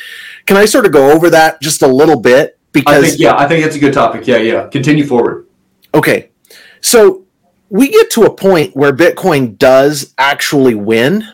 can 0.45 0.57
I 0.57 0.65
sort 0.65 0.85
of 0.85 0.93
go 0.93 1.11
over 1.11 1.29
that 1.29 1.61
just 1.61 1.81
a 1.81 1.87
little 1.87 2.19
bit? 2.19 2.57
Because 2.71 3.03
I 3.03 3.07
think 3.07 3.19
yeah, 3.19 3.37
I 3.37 3.47
think 3.47 3.65
it's 3.65 3.75
a 3.75 3.79
good 3.79 3.93
topic. 3.93 4.25
Yeah, 4.25 4.37
yeah. 4.37 4.67
Continue 4.69 5.05
forward. 5.05 5.47
Okay. 5.93 6.31
So 6.79 7.25
we 7.69 7.89
get 7.89 8.09
to 8.11 8.23
a 8.23 8.33
point 8.33 8.75
where 8.75 8.93
Bitcoin 8.93 9.57
does 9.57 10.13
actually 10.17 10.75
win. 10.75 11.25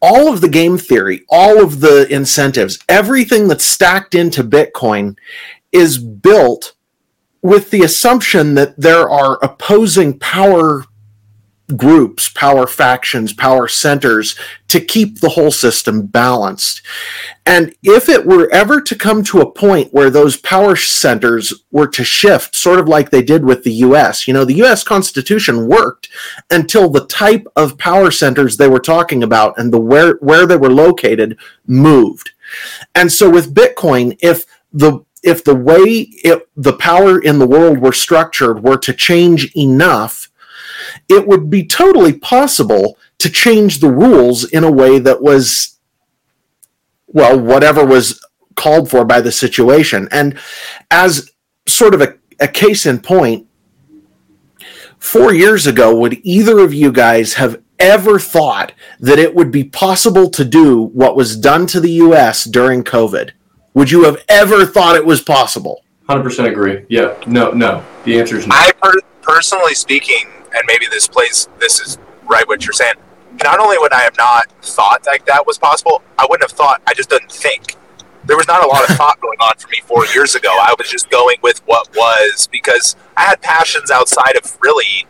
All 0.00 0.32
of 0.32 0.40
the 0.40 0.48
game 0.48 0.78
theory, 0.78 1.24
all 1.28 1.62
of 1.62 1.80
the 1.80 2.06
incentives, 2.12 2.78
everything 2.88 3.48
that's 3.48 3.64
stacked 3.64 4.14
into 4.14 4.44
Bitcoin 4.44 5.16
is 5.72 5.98
built 5.98 6.74
with 7.42 7.70
the 7.70 7.82
assumption 7.82 8.54
that 8.54 8.78
there 8.80 9.08
are 9.08 9.38
opposing 9.42 10.18
power 10.18 10.84
groups, 11.76 12.30
power 12.30 12.66
factions, 12.66 13.32
power 13.32 13.68
centers 13.68 14.36
to 14.68 14.80
keep 14.80 15.20
the 15.20 15.28
whole 15.28 15.50
system 15.50 16.06
balanced. 16.06 16.82
And 17.44 17.74
if 17.82 18.08
it 18.08 18.26
were 18.26 18.50
ever 18.50 18.80
to 18.80 18.94
come 18.94 19.22
to 19.24 19.40
a 19.40 19.50
point 19.50 19.92
where 19.92 20.10
those 20.10 20.36
power 20.36 20.76
centers 20.76 21.52
were 21.70 21.86
to 21.88 22.04
shift, 22.04 22.56
sort 22.56 22.78
of 22.78 22.88
like 22.88 23.10
they 23.10 23.22
did 23.22 23.44
with 23.44 23.64
the 23.64 23.72
US, 23.72 24.26
you 24.26 24.34
know, 24.34 24.44
the 24.44 24.62
US 24.64 24.82
Constitution 24.82 25.66
worked 25.66 26.08
until 26.50 26.88
the 26.88 27.06
type 27.06 27.46
of 27.56 27.78
power 27.78 28.10
centers 28.10 28.56
they 28.56 28.68
were 28.68 28.80
talking 28.80 29.22
about 29.22 29.58
and 29.58 29.72
the 29.72 29.80
where 29.80 30.14
where 30.16 30.46
they 30.46 30.56
were 30.56 30.72
located 30.72 31.38
moved. 31.66 32.30
And 32.94 33.12
so 33.12 33.28
with 33.28 33.54
Bitcoin, 33.54 34.18
if 34.20 34.44
the 34.72 35.00
if 35.22 35.44
the 35.44 35.54
way 35.54 36.08
it, 36.24 36.48
the 36.56 36.74
power 36.74 37.20
in 37.20 37.38
the 37.38 37.46
world 37.46 37.78
were 37.78 37.92
structured 37.92 38.62
were 38.62 38.78
to 38.78 38.92
change 38.92 39.54
enough, 39.56 40.27
it 41.08 41.26
would 41.26 41.50
be 41.50 41.64
totally 41.64 42.12
possible 42.12 42.98
to 43.18 43.30
change 43.30 43.80
the 43.80 43.90
rules 43.90 44.44
in 44.44 44.64
a 44.64 44.70
way 44.70 44.98
that 44.98 45.22
was 45.22 45.78
well 47.06 47.38
whatever 47.38 47.84
was 47.84 48.24
called 48.54 48.90
for 48.90 49.04
by 49.04 49.20
the 49.20 49.32
situation 49.32 50.08
and 50.10 50.38
as 50.90 51.30
sort 51.66 51.94
of 51.94 52.00
a, 52.00 52.14
a 52.40 52.48
case 52.48 52.86
in 52.86 52.98
point 52.98 53.46
four 54.98 55.32
years 55.32 55.66
ago 55.66 55.96
would 55.96 56.18
either 56.22 56.58
of 56.58 56.74
you 56.74 56.90
guys 56.90 57.34
have 57.34 57.62
ever 57.78 58.18
thought 58.18 58.72
that 58.98 59.18
it 59.18 59.34
would 59.34 59.52
be 59.52 59.62
possible 59.62 60.28
to 60.28 60.44
do 60.44 60.82
what 60.86 61.14
was 61.14 61.36
done 61.36 61.66
to 61.66 61.80
the 61.80 61.90
us 61.90 62.44
during 62.44 62.82
covid 62.82 63.30
would 63.74 63.90
you 63.90 64.04
have 64.04 64.22
ever 64.28 64.66
thought 64.66 64.96
it 64.96 65.06
was 65.06 65.20
possible 65.20 65.82
Hundred 66.08 66.22
percent 66.22 66.48
agree. 66.48 66.86
Yeah. 66.88 67.14
No. 67.26 67.50
No. 67.50 67.84
The 68.04 68.18
answer 68.18 68.38
is 68.38 68.46
no. 68.46 68.54
I 68.54 68.72
per- 68.82 69.00
personally 69.20 69.74
speaking, 69.74 70.26
and 70.54 70.62
maybe 70.66 70.86
this 70.86 71.08
plays, 71.08 71.48
this 71.58 71.80
is 71.80 71.98
right 72.28 72.46
what 72.46 72.64
you're 72.64 72.72
saying. 72.72 72.94
Not 73.42 73.60
only 73.60 73.78
would 73.78 73.92
I 73.92 74.00
have 74.00 74.16
not 74.16 74.50
thought 74.62 75.06
like 75.06 75.26
that 75.26 75.46
was 75.46 75.58
possible, 75.58 76.02
I 76.18 76.26
wouldn't 76.28 76.48
have 76.48 76.56
thought. 76.56 76.82
I 76.86 76.94
just 76.94 77.10
didn't 77.10 77.32
think. 77.32 77.76
There 78.24 78.36
was 78.36 78.48
not 78.48 78.64
a 78.64 78.68
lot 78.68 78.88
of 78.88 78.96
thought 78.96 79.20
going 79.22 79.38
on 79.40 79.56
for 79.58 79.68
me 79.68 79.80
four 79.84 80.06
years 80.06 80.34
ago. 80.34 80.50
I 80.50 80.74
was 80.78 80.88
just 80.88 81.10
going 81.10 81.36
with 81.42 81.60
what 81.66 81.88
was 81.94 82.48
because 82.50 82.96
I 83.16 83.22
had 83.22 83.40
passions 83.40 83.90
outside 83.90 84.36
of 84.36 84.58
really 84.60 85.06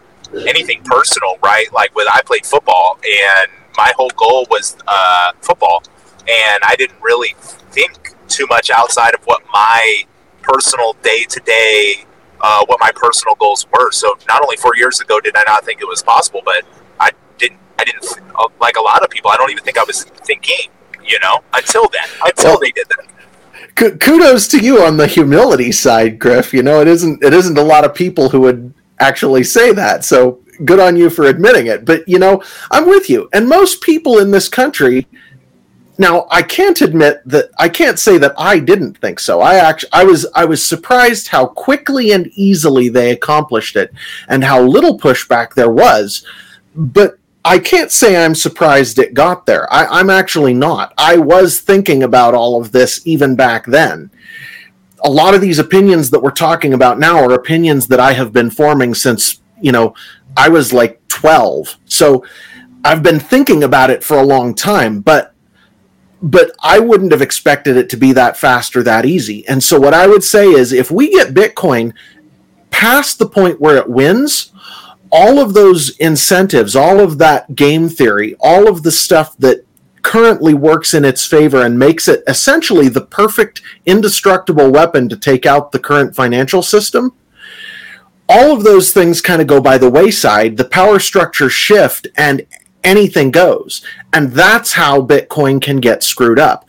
anything 0.46 0.82
personal, 0.84 1.36
right? 1.42 1.72
Like 1.72 1.94
with 1.94 2.06
I 2.12 2.22
played 2.22 2.44
football 2.44 2.98
and 3.02 3.50
my 3.78 3.92
whole 3.96 4.10
goal 4.16 4.46
was 4.50 4.76
uh, 4.86 5.32
football, 5.40 5.82
and 6.26 6.60
I 6.66 6.74
didn't 6.76 7.00
really 7.00 7.34
think 7.38 8.14
too 8.26 8.46
much 8.48 8.70
outside 8.70 9.14
of 9.14 9.22
what 9.24 9.42
my 9.52 10.02
personal 10.42 10.94
day 11.02 11.24
to 11.28 11.40
day, 11.40 12.04
Uh, 12.40 12.64
what 12.66 12.78
my 12.80 12.92
personal 12.94 13.34
goals 13.36 13.66
were. 13.72 13.90
So 13.90 14.16
not 14.28 14.42
only 14.42 14.56
four 14.56 14.76
years 14.76 15.00
ago 15.00 15.20
did 15.20 15.36
I 15.36 15.42
not 15.46 15.64
think 15.64 15.80
it 15.80 15.88
was 15.88 16.02
possible, 16.02 16.40
but 16.44 16.64
I 17.00 17.10
didn't. 17.36 17.58
I 17.78 17.84
didn't 17.84 18.04
uh, 18.36 18.48
like 18.60 18.76
a 18.76 18.82
lot 18.82 19.02
of 19.02 19.10
people. 19.10 19.30
I 19.30 19.36
don't 19.36 19.50
even 19.50 19.64
think 19.64 19.78
I 19.78 19.84
was 19.84 20.04
thinking. 20.04 20.70
You 21.04 21.18
know, 21.20 21.42
until 21.54 21.88
then, 21.88 22.06
until 22.22 22.50
well, 22.50 22.60
they 22.60 22.70
did 22.70 22.86
that 22.90 23.06
kudos 23.78 24.48
to 24.48 24.58
you 24.58 24.82
on 24.82 24.96
the 24.96 25.06
humility 25.06 25.72
side, 25.72 26.18
Griff. 26.18 26.52
You 26.52 26.62
know, 26.62 26.80
it 26.80 26.88
isn't 26.88 27.22
it 27.22 27.32
isn't 27.32 27.58
a 27.58 27.62
lot 27.62 27.84
of 27.84 27.94
people 27.94 28.28
who 28.28 28.40
would 28.40 28.74
actually 28.98 29.44
say 29.44 29.72
that. 29.72 30.04
So 30.04 30.40
good 30.64 30.80
on 30.80 30.96
you 30.96 31.10
for 31.10 31.26
admitting 31.26 31.66
it. 31.66 31.84
But 31.84 32.06
you 32.08 32.18
know, 32.18 32.42
I'm 32.70 32.86
with 32.86 33.08
you. 33.08 33.28
And 33.32 33.48
most 33.48 33.80
people 33.80 34.18
in 34.18 34.30
this 34.30 34.48
country 34.48 35.06
now 35.98 36.28
I 36.30 36.42
can't 36.42 36.80
admit 36.80 37.22
that 37.26 37.50
I 37.58 37.68
can't 37.68 37.98
say 37.98 38.18
that 38.18 38.34
I 38.38 38.60
didn't 38.60 38.98
think 38.98 39.18
so. 39.18 39.40
I 39.40 39.56
actually 39.56 39.90
I 39.92 40.04
was 40.04 40.26
I 40.34 40.44
was 40.44 40.64
surprised 40.64 41.28
how 41.28 41.46
quickly 41.46 42.12
and 42.12 42.28
easily 42.28 42.88
they 42.88 43.10
accomplished 43.10 43.74
it 43.74 43.92
and 44.28 44.44
how 44.44 44.62
little 44.62 44.98
pushback 44.98 45.54
there 45.54 45.70
was. 45.70 46.24
But 46.74 47.18
I 47.44 47.58
can't 47.58 47.90
say 47.90 48.16
I'm 48.16 48.34
surprised 48.34 48.98
it 48.98 49.14
got 49.14 49.46
there. 49.46 49.72
I, 49.72 50.00
am 50.00 50.10
actually 50.10 50.54
not. 50.54 50.92
I 50.98 51.16
was 51.16 51.60
thinking 51.60 52.02
about 52.02 52.34
all 52.34 52.60
of 52.60 52.72
this 52.72 53.06
even 53.06 53.36
back 53.36 53.64
then. 53.66 54.10
A 55.04 55.10
lot 55.10 55.34
of 55.34 55.40
these 55.40 55.58
opinions 55.58 56.10
that 56.10 56.20
we're 56.20 56.30
talking 56.30 56.74
about 56.74 56.98
now 56.98 57.22
are 57.24 57.32
opinions 57.32 57.86
that 57.88 58.00
I 58.00 58.12
have 58.12 58.32
been 58.32 58.50
forming 58.50 58.94
since, 58.94 59.40
you 59.60 59.72
know, 59.72 59.94
I 60.36 60.48
was 60.48 60.72
like 60.72 61.00
12. 61.08 61.76
So 61.86 62.24
I've 62.84 63.02
been 63.02 63.20
thinking 63.20 63.62
about 63.62 63.90
it 63.90 64.04
for 64.04 64.18
a 64.18 64.26
long 64.26 64.54
time, 64.54 65.00
but 65.00 65.34
but 66.20 66.52
I 66.60 66.78
wouldn't 66.78 67.12
have 67.12 67.22
expected 67.22 67.76
it 67.76 67.88
to 67.90 67.96
be 67.96 68.12
that 68.12 68.36
fast 68.36 68.76
or 68.76 68.82
that 68.82 69.06
easy. 69.06 69.46
And 69.48 69.62
so 69.62 69.78
what 69.78 69.94
I 69.94 70.06
would 70.06 70.24
say 70.24 70.48
is 70.48 70.72
if 70.72 70.90
we 70.90 71.10
get 71.10 71.34
Bitcoin 71.34 71.92
past 72.70 73.18
the 73.18 73.28
point 73.28 73.60
where 73.60 73.76
it 73.76 73.88
wins, 73.88 74.52
all 75.10 75.38
of 75.38 75.54
those 75.54 75.96
incentives, 75.98 76.74
all 76.74 77.00
of 77.00 77.18
that 77.18 77.54
game 77.54 77.88
theory, 77.88 78.34
all 78.40 78.68
of 78.68 78.82
the 78.82 78.90
stuff 78.92 79.36
that 79.38 79.64
currently 80.02 80.54
works 80.54 80.94
in 80.94 81.04
its 81.04 81.24
favor 81.24 81.64
and 81.64 81.78
makes 81.78 82.08
it 82.08 82.22
essentially 82.26 82.88
the 82.88 83.04
perfect 83.06 83.62
indestructible 83.86 84.70
weapon 84.70 85.08
to 85.08 85.16
take 85.16 85.44
out 85.44 85.72
the 85.72 85.78
current 85.78 86.14
financial 86.14 86.62
system 86.62 87.12
all 88.28 88.52
of 88.52 88.62
those 88.62 88.92
things 88.92 89.22
kind 89.22 89.40
of 89.40 89.46
go 89.46 89.60
by 89.60 89.76
the 89.78 89.90
wayside 89.90 90.56
the 90.56 90.64
power 90.64 90.98
structure 90.98 91.50
shift 91.50 92.06
and 92.16 92.46
anything 92.88 93.30
goes. 93.30 93.82
And 94.12 94.32
that's 94.32 94.72
how 94.72 95.02
bitcoin 95.02 95.60
can 95.60 95.78
get 95.78 96.02
screwed 96.02 96.38
up. 96.38 96.68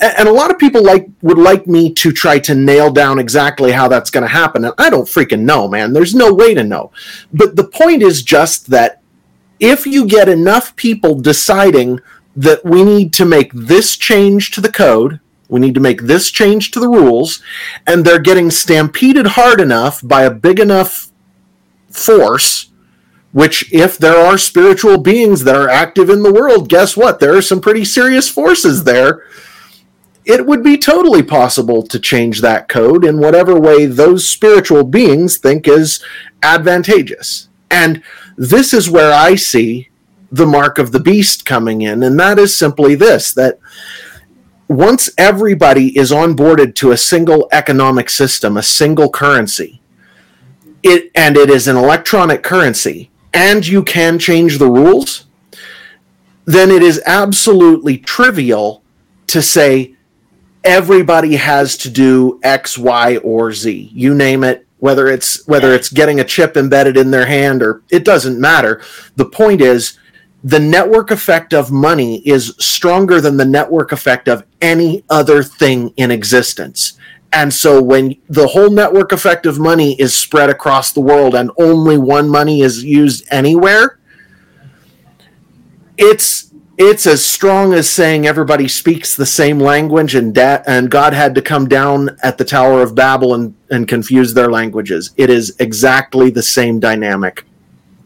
And 0.00 0.28
a 0.28 0.32
lot 0.32 0.50
of 0.50 0.58
people 0.58 0.82
like 0.82 1.08
would 1.22 1.38
like 1.38 1.66
me 1.66 1.94
to 1.94 2.10
try 2.10 2.38
to 2.40 2.54
nail 2.54 2.92
down 2.92 3.18
exactly 3.18 3.70
how 3.70 3.86
that's 3.86 4.10
going 4.10 4.22
to 4.22 4.28
happen. 4.28 4.64
And 4.64 4.74
i 4.78 4.90
don't 4.90 5.08
freaking 5.08 5.40
know 5.40 5.68
man. 5.68 5.92
There's 5.92 6.14
no 6.14 6.34
way 6.34 6.54
to 6.54 6.64
know. 6.64 6.90
But 7.32 7.56
the 7.56 7.68
point 7.68 8.02
is 8.02 8.22
just 8.22 8.66
that 8.66 9.00
if 9.60 9.86
you 9.86 10.06
get 10.06 10.28
enough 10.28 10.74
people 10.74 11.14
deciding 11.14 12.00
that 12.34 12.64
we 12.64 12.82
need 12.82 13.12
to 13.14 13.24
make 13.24 13.52
this 13.52 13.96
change 13.96 14.50
to 14.52 14.60
the 14.60 14.72
code 14.72 15.20
we 15.48 15.58
need 15.58 15.74
to 15.74 15.80
make 15.80 16.02
this 16.02 16.30
change 16.30 16.70
to 16.70 16.78
the 16.78 16.88
rules 16.88 17.42
and 17.84 18.04
they're 18.04 18.20
getting 18.20 18.52
stampeded 18.52 19.26
hard 19.26 19.60
enough 19.60 20.00
by 20.02 20.22
a 20.22 20.30
big 20.30 20.60
enough 20.60 21.10
force 21.90 22.69
which 23.32 23.72
if 23.72 23.96
there 23.96 24.16
are 24.16 24.36
spiritual 24.36 24.98
beings 24.98 25.44
that 25.44 25.54
are 25.54 25.68
active 25.68 26.10
in 26.10 26.22
the 26.22 26.32
world 26.32 26.68
guess 26.68 26.96
what? 26.96 27.20
There 27.20 27.36
are 27.36 27.42
some 27.42 27.60
pretty 27.60 27.84
serious 27.84 28.28
forces 28.28 28.84
there. 28.84 29.24
It 30.24 30.46
would 30.46 30.62
be 30.62 30.76
totally 30.76 31.22
possible 31.22 31.82
to 31.84 31.98
change 31.98 32.40
that 32.40 32.68
code 32.68 33.04
in 33.04 33.20
whatever 33.20 33.58
way 33.58 33.86
those 33.86 34.28
spiritual 34.28 34.84
beings 34.84 35.38
think 35.38 35.66
is 35.66 36.04
advantageous. 36.42 37.48
And 37.70 38.02
this 38.40 38.72
is 38.72 38.88
where 38.88 39.12
i 39.12 39.34
see 39.34 39.86
the 40.32 40.46
mark 40.46 40.78
of 40.78 40.92
the 40.92 40.98
beast 40.98 41.44
coming 41.44 41.82
in 41.82 42.02
and 42.02 42.18
that 42.18 42.38
is 42.38 42.56
simply 42.56 42.94
this 42.94 43.34
that 43.34 43.58
once 44.66 45.10
everybody 45.18 45.96
is 45.98 46.10
onboarded 46.10 46.74
to 46.74 46.90
a 46.90 46.96
single 46.96 47.46
economic 47.52 48.08
system 48.08 48.56
a 48.56 48.62
single 48.62 49.10
currency 49.10 49.82
it 50.82 51.10
and 51.14 51.36
it 51.36 51.50
is 51.50 51.68
an 51.68 51.76
electronic 51.76 52.42
currency 52.42 53.10
and 53.32 53.66
you 53.66 53.82
can 53.82 54.18
change 54.18 54.58
the 54.58 54.68
rules, 54.68 55.26
then 56.44 56.70
it 56.70 56.82
is 56.82 57.00
absolutely 57.06 57.98
trivial 57.98 58.82
to 59.28 59.40
say 59.40 59.94
everybody 60.64 61.36
has 61.36 61.76
to 61.78 61.90
do 61.90 62.40
X, 62.42 62.76
Y, 62.76 63.16
or 63.18 63.52
Z. 63.52 63.90
You 63.92 64.14
name 64.14 64.44
it, 64.44 64.66
whether 64.78 65.08
it's 65.08 65.46
whether 65.46 65.72
it's 65.72 65.90
getting 65.90 66.20
a 66.20 66.24
chip 66.24 66.56
embedded 66.56 66.96
in 66.96 67.10
their 67.10 67.26
hand 67.26 67.62
or 67.62 67.82
it 67.90 68.04
doesn't 68.04 68.40
matter. 68.40 68.82
The 69.16 69.26
point 69.26 69.60
is 69.60 69.98
the 70.42 70.58
network 70.58 71.10
effect 71.10 71.52
of 71.52 71.70
money 71.70 72.26
is 72.26 72.54
stronger 72.58 73.20
than 73.20 73.36
the 73.36 73.44
network 73.44 73.92
effect 73.92 74.26
of 74.26 74.44
any 74.60 75.04
other 75.10 75.42
thing 75.42 75.92
in 75.96 76.10
existence. 76.10 76.98
And 77.32 77.54
so 77.54 77.80
when 77.82 78.16
the 78.28 78.48
whole 78.48 78.70
network 78.70 79.12
effect 79.12 79.46
of 79.46 79.58
money 79.58 79.94
is 80.00 80.14
spread 80.14 80.50
across 80.50 80.92
the 80.92 81.00
world 81.00 81.34
and 81.34 81.50
only 81.58 81.96
one 81.96 82.28
money 82.28 82.60
is 82.60 82.82
used 82.82 83.24
anywhere, 83.30 83.98
it's 85.96 86.52
it's 86.76 87.06
as 87.06 87.24
strong 87.24 87.74
as 87.74 87.90
saying 87.90 88.26
everybody 88.26 88.66
speaks 88.66 89.14
the 89.14 89.26
same 89.26 89.60
language 89.60 90.14
and 90.14 90.34
da- 90.34 90.62
and 90.66 90.90
God 90.90 91.12
had 91.12 91.34
to 91.34 91.42
come 91.42 91.68
down 91.68 92.16
at 92.22 92.38
the 92.38 92.44
Tower 92.44 92.80
of 92.80 92.94
Babel 92.94 93.34
and, 93.34 93.54
and 93.70 93.86
confuse 93.86 94.32
their 94.32 94.50
languages. 94.50 95.10
It 95.18 95.28
is 95.28 95.54
exactly 95.60 96.30
the 96.30 96.42
same 96.42 96.80
dynamic. 96.80 97.44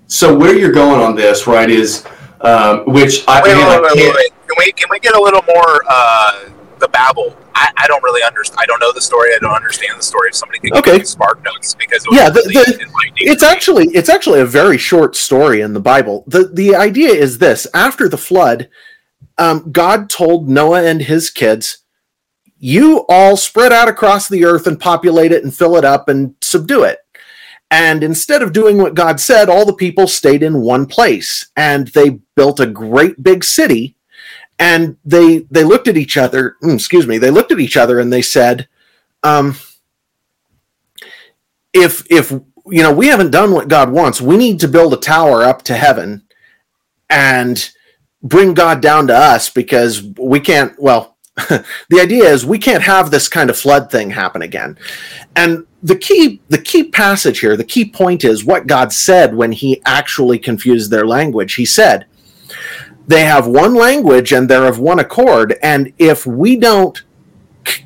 So 0.09 0.37
where 0.37 0.59
you're 0.59 0.73
going 0.73 1.01
on 1.01 1.15
this, 1.15 1.47
right, 1.47 1.71
is 1.71 2.05
um, 2.41 2.85
which 2.87 3.25
I, 3.29 3.43
wait, 3.43 3.57
wait, 3.57 3.81
wait, 3.95 4.15
wait, 4.17 4.33
Can 4.49 4.57
we 4.59 4.73
can 4.73 4.89
we 4.91 4.99
get 4.99 5.15
a 5.15 5.21
little 5.21 5.43
more 5.47 5.83
uh, 5.89 6.51
the 6.81 6.89
Babel 6.89 7.35
I, 7.55 7.73
I 7.77 7.87
don't 7.87 8.03
really 8.03 8.23
understand. 8.23 8.59
I 8.61 8.67
don't 8.67 8.81
know 8.81 8.93
the 8.93 9.01
story. 9.01 9.31
I 9.35 9.39
don't 9.41 9.55
understand 9.55 9.99
the 9.99 10.03
story. 10.03 10.29
If 10.29 10.35
somebody 10.35 10.59
could 10.61 10.77
okay. 10.77 11.03
spark 11.05 11.43
notes 11.45 11.75
because 11.75 12.05
it 12.05 12.13
yeah, 12.13 12.29
the, 12.29 12.41
the, 12.41 13.13
it's 13.17 13.43
actually 13.43 13.87
it's 13.89 14.09
actually 14.09 14.41
a 14.41 14.47
very 14.47 14.79
short 14.79 15.17
story 15.17 15.61
in 15.61 15.73
the 15.73 15.81
Bible. 15.81 16.25
the 16.27 16.51
The 16.53 16.75
idea 16.75 17.11
is 17.11 17.39
this: 17.39 17.67
after 17.75 18.09
the 18.09 18.19
flood, 18.19 18.69
um, 19.39 19.71
God 19.71 20.11
told 20.11 20.49
Noah 20.49 20.83
and 20.83 21.01
his 21.01 21.31
kids, 21.31 21.79
"You 22.59 23.05
all 23.09 23.37
spread 23.37 23.73
out 23.73 23.89
across 23.89 24.29
the 24.29 24.45
earth 24.45 24.67
and 24.67 24.79
populate 24.79 25.33
it 25.33 25.45
and 25.45 25.55
fill 25.55 25.77
it 25.77 25.85
up 25.85 26.09
and 26.09 26.35
subdue 26.41 26.85
it." 26.85 26.99
And 27.71 28.05
instead 28.05 28.43
of 28.43 28.53
doing 28.53 28.79
what 28.79 28.95
God 28.95 29.19
said, 29.19 29.49
all 29.49 29.65
the 29.65 29.75
people 29.75 30.07
stayed 30.07 30.43
in 30.43 30.61
one 30.61 30.87
place 30.87 31.51
and 31.57 31.89
they 31.89 32.21
built 32.37 32.61
a 32.61 32.67
great 32.67 33.23
big 33.23 33.43
city 33.43 33.97
and 34.65 34.97
they 35.05 35.41
they 35.51 35.63
looked 35.63 35.89
at 35.89 35.97
each 35.99 36.17
other 36.17 36.57
mm, 36.63 36.75
excuse 36.75 37.07
me 37.07 37.19
they 37.19 37.31
looked 37.31 37.53
at 37.53 37.61
each 37.61 37.77
other 37.77 38.01
and 38.01 38.11
they 38.11 38.23
said 38.23 38.67
um, 39.23 39.55
if 41.75 42.11
if 42.11 42.31
you 42.31 42.83
know 42.83 42.93
we 42.93 43.09
haven't 43.09 43.31
done 43.31 43.53
what 43.53 43.69
god 43.69 43.91
wants 43.91 44.23
we 44.23 44.39
need 44.39 44.59
to 44.59 44.67
build 44.67 44.95
a 44.95 44.97
tower 44.97 45.43
up 45.43 45.63
to 45.63 45.77
heaven 45.77 46.23
and 47.11 47.73
bring 48.23 48.55
god 48.55 48.81
down 48.81 49.07
to 49.07 49.15
us 49.15 49.51
because 49.51 50.03
we 50.19 50.41
can't 50.41 50.73
well 50.81 51.15
the 51.49 52.01
idea 52.01 52.25
is 52.25 52.47
we 52.47 52.59
can't 52.59 52.83
have 52.83 53.11
this 53.11 53.29
kind 53.29 53.51
of 53.51 53.59
flood 53.59 53.91
thing 53.91 54.09
happen 54.09 54.43
again. 54.43 54.79
And 55.35 55.67
the 55.83 55.97
key 55.97 56.41
the 56.49 56.63
key 56.63 56.85
passage 56.85 57.41
here 57.41 57.57
the 57.57 57.65
key 57.65 57.91
point 57.91 58.23
is 58.25 58.45
what 58.45 58.69
god 58.69 58.93
said 58.93 59.35
when 59.35 59.51
he 59.51 59.83
actually 59.85 60.39
confused 60.39 60.91
their 60.93 61.07
language. 61.07 61.55
He 61.55 61.67
said 61.67 62.07
they 63.07 63.23
have 63.23 63.47
one 63.47 63.75
language 63.75 64.33
and 64.33 64.49
they're 64.49 64.67
of 64.67 64.79
one 64.79 64.99
accord. 64.99 65.57
And 65.63 65.93
if 65.99 66.27
we 66.27 66.57
don't 66.57 67.03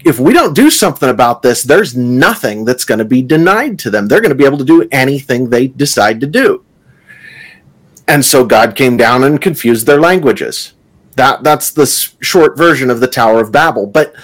if 0.04 0.18
we 0.18 0.32
don't 0.32 0.56
do 0.56 0.70
something 0.70 1.08
about 1.08 1.40
this 1.40 1.62
there's 1.62 1.96
nothing 1.96 2.64
that's 2.64 2.84
going 2.84 2.98
to 2.98 3.04
be 3.04 3.22
denied 3.22 3.78
to 3.78 3.90
them. 3.90 4.08
They're 4.08 4.20
going 4.20 4.30
to 4.30 4.34
be 4.34 4.44
able 4.44 4.58
to 4.58 4.64
do 4.64 4.88
anything 4.90 5.48
they 5.48 5.68
decide 5.68 6.20
to 6.20 6.26
do. 6.26 6.64
And 8.06 8.24
so 8.24 8.44
god 8.44 8.74
came 8.74 8.96
down 8.96 9.24
and 9.24 9.40
confused 9.40 9.86
their 9.86 10.00
languages 10.00 10.74
that 11.18 11.42
that's 11.42 11.72
the 11.72 11.86
short 12.20 12.56
version 12.56 12.90
of 12.90 13.00
the 13.00 13.06
Tower 13.06 13.40
of 13.40 13.52
Babel. 13.52 13.86
But 13.86 14.16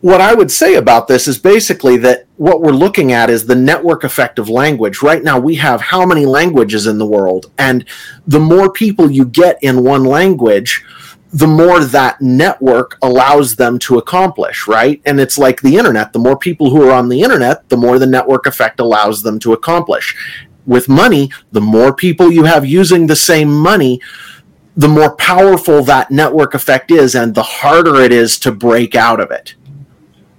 what 0.00 0.20
I 0.20 0.32
would 0.32 0.50
say 0.50 0.76
about 0.76 1.08
this 1.08 1.28
is 1.28 1.38
basically 1.38 1.96
that 1.98 2.26
what 2.36 2.62
we're 2.62 2.70
looking 2.70 3.12
at 3.12 3.28
is 3.28 3.44
the 3.44 3.54
network 3.54 4.04
effect 4.04 4.38
of 4.38 4.48
language. 4.48 5.02
Right 5.02 5.22
now, 5.22 5.38
we 5.38 5.56
have 5.56 5.80
how 5.80 6.06
many 6.06 6.24
languages 6.24 6.86
in 6.86 6.98
the 6.98 7.06
world, 7.06 7.52
and 7.58 7.84
the 8.26 8.40
more 8.40 8.72
people 8.72 9.10
you 9.10 9.24
get 9.24 9.58
in 9.62 9.82
one 9.82 10.04
language, 10.04 10.84
the 11.32 11.46
more 11.46 11.84
that 11.84 12.20
network 12.22 12.96
allows 13.02 13.56
them 13.56 13.78
to 13.80 13.98
accomplish, 13.98 14.68
right? 14.68 15.02
And 15.04 15.20
it's 15.20 15.36
like 15.36 15.60
the 15.60 15.76
internet. 15.76 16.12
The 16.12 16.20
more 16.20 16.38
people 16.38 16.70
who 16.70 16.88
are 16.88 16.92
on 16.92 17.08
the 17.08 17.20
internet, 17.20 17.68
the 17.68 17.76
more 17.76 17.98
the 17.98 18.06
network 18.06 18.46
effect 18.46 18.78
allows 18.80 19.22
them 19.22 19.38
to 19.40 19.52
accomplish. 19.52 20.16
With 20.64 20.88
money, 20.88 21.30
the 21.50 21.60
more 21.60 21.92
people 21.92 22.30
you 22.30 22.44
have 22.44 22.64
using 22.64 23.06
the 23.06 23.16
same 23.16 23.52
money, 23.52 24.00
the 24.76 24.88
more 24.88 25.16
powerful 25.16 25.82
that 25.84 26.10
network 26.10 26.54
effect 26.54 26.90
is 26.90 27.14
and 27.14 27.34
the 27.34 27.42
harder 27.42 27.96
it 27.96 28.12
is 28.12 28.38
to 28.40 28.52
break 28.52 28.94
out 28.94 29.20
of 29.20 29.30
it. 29.30 29.54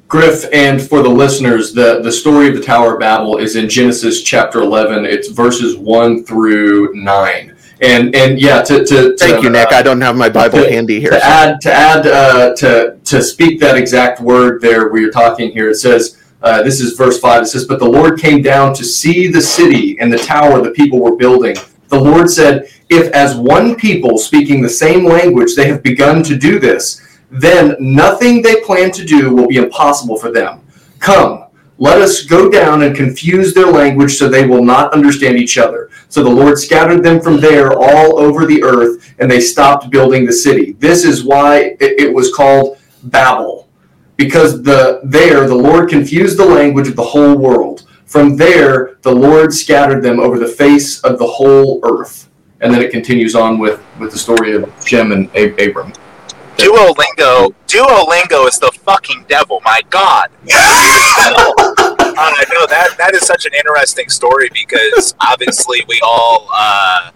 Griff, 0.08 0.46
and 0.54 0.82
for 0.82 1.02
the 1.04 1.10
listeners, 1.10 1.74
the, 1.74 2.02
the 2.02 2.12
story 2.12 2.48
of 2.48 2.56
the 2.56 2.62
Tower 2.62 2.94
of 2.94 3.00
Babel 3.00 3.38
is 3.40 3.58
in 3.58 3.68
Genesis 3.68 4.22
chapter 4.24 4.60
11. 4.62 5.06
It's 5.06 5.30
verses 5.30 5.76
1 5.76 6.24
through 6.24 6.94
9. 6.94 7.56
And 7.80 8.16
and 8.16 8.40
yeah, 8.40 8.64
to, 8.64 8.80
to, 8.80 8.86
to 8.86 9.18
thank 9.18 9.44
you, 9.44 9.52
Nick. 9.52 9.72
uh, 9.72 9.76
I 9.76 9.84
don't 9.84 10.02
have 10.02 10.16
my 10.16 10.30
Bible 10.30 10.64
to- 10.64 10.70
handy 10.70 11.00
here. 11.00 11.12
To 11.12 11.24
add 11.24 11.62
to 11.62 11.72
add 11.72 12.08
uh, 12.08 12.56
to 12.56 12.98
to 13.04 13.22
speak 13.22 13.60
that 13.60 13.78
exact 13.78 14.20
word 14.20 14.62
there 14.62 14.90
where 14.90 15.00
you're 15.00 15.12
talking 15.12 15.52
here, 15.52 15.70
it 15.70 15.76
says 15.76 16.20
uh, 16.42 16.64
this 16.64 16.82
is 16.82 16.94
verse 16.94 17.20
five. 17.20 17.44
It 17.44 17.46
says, 17.46 17.66
"But 17.66 17.78
the 17.78 17.88
Lord 17.88 18.20
came 18.20 18.42
down 18.42 18.74
to 18.74 18.84
see 18.84 19.28
the 19.28 19.42
city 19.42 19.96
and 20.00 20.12
the 20.12 20.18
tower 20.18 20.60
the 20.60 20.72
people 20.72 21.00
were 21.00 21.16
building. 21.16 21.56
The 21.90 22.00
Lord 22.00 22.30
said, 22.30 22.70
If 22.90 23.12
as 23.14 23.36
one 23.36 23.76
people 23.76 24.18
speaking 24.18 24.62
the 24.62 24.70
same 24.70 25.06
language 25.06 25.56
they 25.56 25.68
have 25.68 25.84
begun 25.84 26.24
to 26.24 26.38
do 26.38 26.60
this, 26.60 27.02
then 27.30 27.76
nothing 27.80 28.42
they 28.42 28.62
plan 28.62 28.92
to 28.92 29.06
do 29.06 29.36
will 29.36 29.48
be 29.48 29.58
impossible 29.58 30.18
for 30.18 30.32
them. 30.32 30.62
Come." 31.00 31.44
Let 31.80 32.02
us 32.02 32.24
go 32.24 32.50
down 32.50 32.82
and 32.82 32.96
confuse 32.96 33.54
their 33.54 33.68
language 33.68 34.16
so 34.16 34.28
they 34.28 34.48
will 34.48 34.64
not 34.64 34.94
understand 34.94 35.38
each 35.38 35.60
other. 35.60 35.92
So 36.10 36.24
the 36.24 36.30
Lord 36.30 36.58
scattered 36.58 37.04
them 37.04 37.22
from 37.22 37.40
there 37.40 37.72
all 37.72 38.18
over 38.18 38.48
the 38.48 38.64
earth, 38.64 39.14
and 39.20 39.30
they 39.30 39.40
stopped 39.40 39.92
building 39.92 40.26
the 40.26 40.34
city. 40.34 40.74
This 40.80 41.06
is 41.06 41.24
why 41.24 41.78
it, 41.80 42.12
was 42.12 42.34
called 42.34 42.80
Babel, 43.04 43.70
because 44.16 44.64
the 44.64 45.02
there 45.04 45.48
the 45.48 45.54
Lord 45.54 45.88
confused 45.88 46.38
the 46.38 46.46
language 46.46 46.88
of 46.88 46.96
the 46.96 47.04
whole 47.04 47.38
world. 47.38 47.86
From 48.06 48.38
there, 48.38 48.87
the 49.02 49.14
Lord 49.14 49.54
scattered 49.54 50.04
them 50.04 50.20
over 50.20 50.40
the 50.40 50.48
face 50.48 51.02
of 51.02 51.20
the 51.20 51.28
whole 51.28 51.80
earth. 51.84 52.30
And 52.60 52.74
then 52.74 52.82
it 52.82 52.92
continues 52.92 53.36
on 53.36 53.60
with, 53.60 53.84
with 54.00 54.12
the 54.12 54.18
story 54.18 54.56
of 54.56 54.72
Shem 54.86 55.12
and 55.12 55.30
Ab- 55.36 55.60
Abram. 55.60 55.94
Duolingo, 56.58 57.54
Duolingo 57.68 58.48
is 58.48 58.58
the 58.58 58.72
fucking 58.84 59.26
devil. 59.28 59.62
My 59.64 59.82
God. 59.92 60.30
I 62.20 62.46
know 62.52 62.66
that 62.66 62.98
that 62.98 63.14
is 63.14 63.26
such 63.26 63.46
an 63.46 63.54
interesting 63.54 64.10
story 64.10 64.50
because 64.52 65.14
obviously 65.22 65.86
we 65.88 66.00
all, 66.04 66.50
uh, 66.52 67.12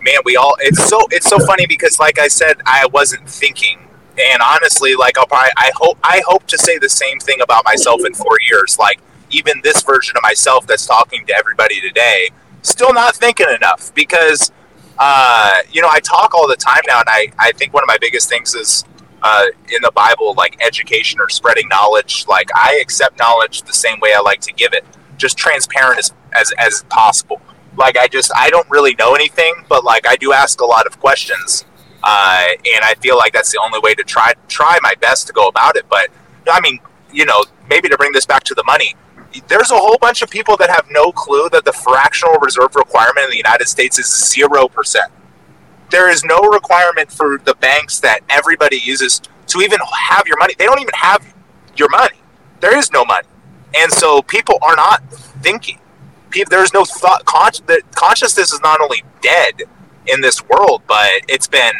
man, 0.00 0.16
we 0.24 0.36
all. 0.36 0.56
It's 0.60 0.88
so 0.88 1.00
it's 1.10 1.28
so 1.28 1.38
funny 1.40 1.66
because, 1.66 1.98
like 1.98 2.18
I 2.18 2.28
said, 2.28 2.62
I 2.64 2.86
wasn't 2.92 3.28
thinking, 3.28 3.78
and 4.18 4.42
honestly, 4.42 4.94
like 4.94 5.18
I'll 5.18 5.26
probably, 5.26 5.50
I 5.58 5.70
hope 5.76 5.98
I 6.02 6.22
hope 6.26 6.46
to 6.46 6.56
say 6.56 6.78
the 6.78 6.88
same 6.88 7.18
thing 7.18 7.42
about 7.42 7.66
myself 7.66 8.06
in 8.06 8.14
four 8.14 8.38
years. 8.48 8.78
Like 8.78 9.00
even 9.32 9.60
this 9.62 9.82
version 9.82 10.16
of 10.16 10.22
myself 10.22 10.66
that's 10.66 10.86
talking 10.86 11.26
to 11.26 11.34
everybody 11.34 11.80
today, 11.80 12.30
still 12.62 12.92
not 12.92 13.16
thinking 13.16 13.48
enough 13.50 13.94
because 13.94 14.52
uh, 14.98 15.62
you 15.70 15.80
know, 15.82 15.88
I 15.90 16.00
talk 16.00 16.34
all 16.34 16.46
the 16.46 16.56
time 16.56 16.82
now, 16.86 17.00
and 17.00 17.08
I, 17.08 17.32
I 17.38 17.52
think 17.52 17.72
one 17.72 17.82
of 17.82 17.88
my 17.88 17.98
biggest 17.98 18.28
things 18.28 18.54
is 18.54 18.84
uh, 19.22 19.46
in 19.74 19.82
the 19.82 19.92
Bible, 19.92 20.34
like 20.34 20.56
education 20.64 21.20
or 21.20 21.28
spreading 21.28 21.68
knowledge. 21.68 22.26
Like 22.28 22.48
I 22.54 22.78
accept 22.80 23.18
knowledge 23.18 23.62
the 23.62 23.72
same 23.72 23.98
way 24.00 24.12
I 24.14 24.20
like 24.20 24.40
to 24.42 24.52
give 24.52 24.72
it, 24.72 24.84
just 25.16 25.36
transparent 25.36 25.98
as, 25.98 26.12
as, 26.32 26.52
as 26.58 26.84
possible. 26.84 27.40
Like 27.76 27.96
I 27.96 28.06
just, 28.06 28.30
I 28.36 28.50
don't 28.50 28.68
really 28.70 28.94
know 28.96 29.14
anything, 29.14 29.54
but 29.68 29.82
like 29.82 30.06
I 30.06 30.16
do 30.16 30.32
ask 30.32 30.60
a 30.60 30.66
lot 30.66 30.86
of 30.86 31.00
questions, 31.00 31.64
uh, 32.04 32.48
and 32.74 32.84
I 32.84 32.94
feel 33.00 33.16
like 33.16 33.32
that's 33.32 33.50
the 33.50 33.60
only 33.64 33.80
way 33.80 33.94
to 33.94 34.04
try 34.04 34.34
try 34.48 34.78
my 34.82 34.94
best 35.00 35.26
to 35.28 35.32
go 35.32 35.48
about 35.48 35.76
it. 35.76 35.86
But 35.88 36.10
I 36.50 36.60
mean, 36.60 36.78
you 37.12 37.24
know, 37.24 37.44
maybe 37.68 37.88
to 37.88 37.96
bring 37.96 38.12
this 38.12 38.26
back 38.26 38.44
to 38.44 38.54
the 38.54 38.64
money, 38.64 38.94
there's 39.48 39.70
a 39.70 39.76
whole 39.76 39.98
bunch 40.00 40.22
of 40.22 40.30
people 40.30 40.56
that 40.58 40.70
have 40.70 40.86
no 40.90 41.12
clue 41.12 41.48
that 41.50 41.64
the 41.64 41.72
fractional 41.72 42.34
reserve 42.40 42.74
requirement 42.76 43.24
in 43.26 43.30
the 43.30 43.36
United 43.36 43.68
States 43.68 43.98
is 43.98 44.06
zero 44.32 44.68
percent. 44.68 45.12
There 45.90 46.10
is 46.10 46.24
no 46.24 46.40
requirement 46.40 47.12
for 47.12 47.38
the 47.44 47.54
banks 47.56 48.00
that 48.00 48.20
everybody 48.30 48.78
uses 48.78 49.20
to 49.48 49.60
even 49.60 49.78
have 50.10 50.26
your 50.26 50.38
money. 50.38 50.54
They 50.58 50.66
don't 50.66 50.80
even 50.80 50.94
have 50.94 51.34
your 51.76 51.88
money. 51.90 52.16
There 52.60 52.76
is 52.76 52.92
no 52.92 53.04
money, 53.04 53.28
and 53.76 53.92
so 53.92 54.22
people 54.22 54.58
are 54.62 54.76
not 54.76 55.02
thinking. 55.42 55.78
Pe- 56.30 56.44
There's 56.50 56.72
no 56.74 56.84
thought. 56.84 57.24
Con- 57.26 57.52
consciousness 57.94 58.52
is 58.52 58.60
not 58.62 58.80
only 58.80 59.04
dead 59.22 59.62
in 60.08 60.20
this 60.20 60.42
world, 60.48 60.82
but 60.88 61.10
it's 61.28 61.46
been 61.48 61.74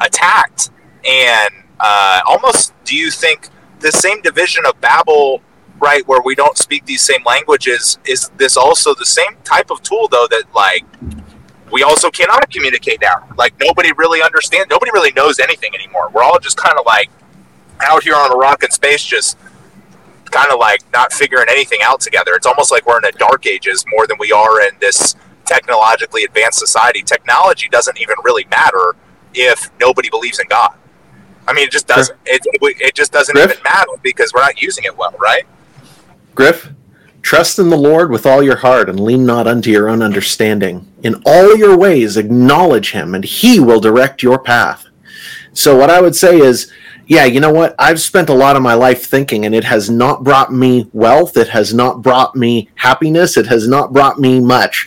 attacked. 0.00 0.70
And 1.08 1.50
uh, 1.80 2.20
almost, 2.26 2.72
do 2.84 2.96
you 2.96 3.10
think 3.10 3.48
the 3.80 3.92
same 3.92 4.22
division 4.22 4.66
of 4.66 4.80
Babel? 4.80 5.42
Right 5.78 6.06
where 6.08 6.22
we 6.24 6.34
don't 6.34 6.56
speak 6.56 6.84
these 6.86 7.02
same 7.02 7.22
languages 7.24 7.98
is 8.06 8.30
this 8.38 8.56
also 8.56 8.94
the 8.94 9.06
same 9.06 9.36
type 9.44 9.70
of 9.70 9.82
tool 9.82 10.08
though 10.08 10.26
that 10.30 10.44
like 10.54 10.84
we 11.70 11.82
also 11.82 12.10
cannot 12.10 12.50
communicate 12.50 13.00
now. 13.00 13.26
Like 13.36 13.54
nobody 13.60 13.92
really 13.92 14.22
understands 14.22 14.68
nobody 14.70 14.90
really 14.92 15.12
knows 15.12 15.38
anything 15.38 15.74
anymore. 15.74 16.10
We're 16.10 16.22
all 16.22 16.38
just 16.38 16.56
kind 16.56 16.78
of 16.78 16.86
like 16.86 17.10
out 17.82 18.02
here 18.02 18.14
on 18.14 18.32
a 18.32 18.36
rock 18.36 18.62
in 18.62 18.70
space 18.70 19.02
just 19.02 19.36
kind 20.30 20.50
of 20.50 20.58
like 20.58 20.80
not 20.92 21.12
figuring 21.12 21.46
anything 21.50 21.80
out 21.82 22.00
together. 22.00 22.34
It's 22.34 22.46
almost 22.46 22.70
like 22.70 22.86
we're 22.86 22.98
in 22.98 23.04
a 23.04 23.12
dark 23.12 23.46
ages 23.46 23.84
more 23.88 24.06
than 24.06 24.16
we 24.18 24.32
are 24.32 24.60
in 24.62 24.74
this 24.80 25.14
technologically 25.44 26.24
advanced 26.24 26.58
society. 26.58 27.02
Technology 27.02 27.68
doesn't 27.68 28.00
even 28.00 28.16
really 28.24 28.44
matter 28.50 28.96
if 29.34 29.70
nobody 29.80 30.08
believes 30.08 30.38
in 30.38 30.46
god. 30.48 30.74
I 31.48 31.52
mean 31.52 31.66
it 31.66 31.70
just 31.70 31.86
doesn't 31.86 32.18
it, 32.26 32.42
it 32.80 32.94
just 32.94 33.12
doesn't 33.12 33.34
Griff? 33.34 33.50
even 33.50 33.62
matter 33.62 33.92
because 34.02 34.32
we're 34.32 34.40
not 34.40 34.60
using 34.60 34.84
it 34.84 34.96
well 34.96 35.14
right 35.20 35.46
Griff, 36.36 36.68
trust 37.22 37.58
in 37.58 37.70
the 37.70 37.78
Lord 37.78 38.10
with 38.10 38.26
all 38.26 38.42
your 38.42 38.56
heart 38.56 38.90
and 38.90 39.00
lean 39.00 39.24
not 39.24 39.46
unto 39.46 39.70
your 39.70 39.88
own 39.88 40.02
understanding. 40.02 40.86
In 41.02 41.22
all 41.24 41.56
your 41.56 41.76
ways, 41.76 42.18
acknowledge 42.18 42.92
him, 42.92 43.14
and 43.14 43.24
he 43.24 43.58
will 43.58 43.80
direct 43.80 44.22
your 44.22 44.38
path. 44.38 44.86
So, 45.54 45.74
what 45.74 45.88
I 45.88 46.02
would 46.02 46.14
say 46.14 46.38
is, 46.38 46.70
yeah, 47.06 47.24
you 47.24 47.40
know 47.40 47.52
what? 47.52 47.74
I've 47.78 48.00
spent 48.00 48.28
a 48.28 48.34
lot 48.34 48.54
of 48.54 48.62
my 48.62 48.74
life 48.74 49.06
thinking, 49.06 49.46
and 49.46 49.54
it 49.54 49.64
has 49.64 49.88
not 49.88 50.24
brought 50.24 50.52
me 50.52 50.90
wealth. 50.92 51.38
It 51.38 51.48
has 51.48 51.72
not 51.72 52.02
brought 52.02 52.36
me 52.36 52.68
happiness. 52.74 53.38
It 53.38 53.46
has 53.46 53.66
not 53.66 53.94
brought 53.94 54.20
me 54.20 54.38
much. 54.38 54.86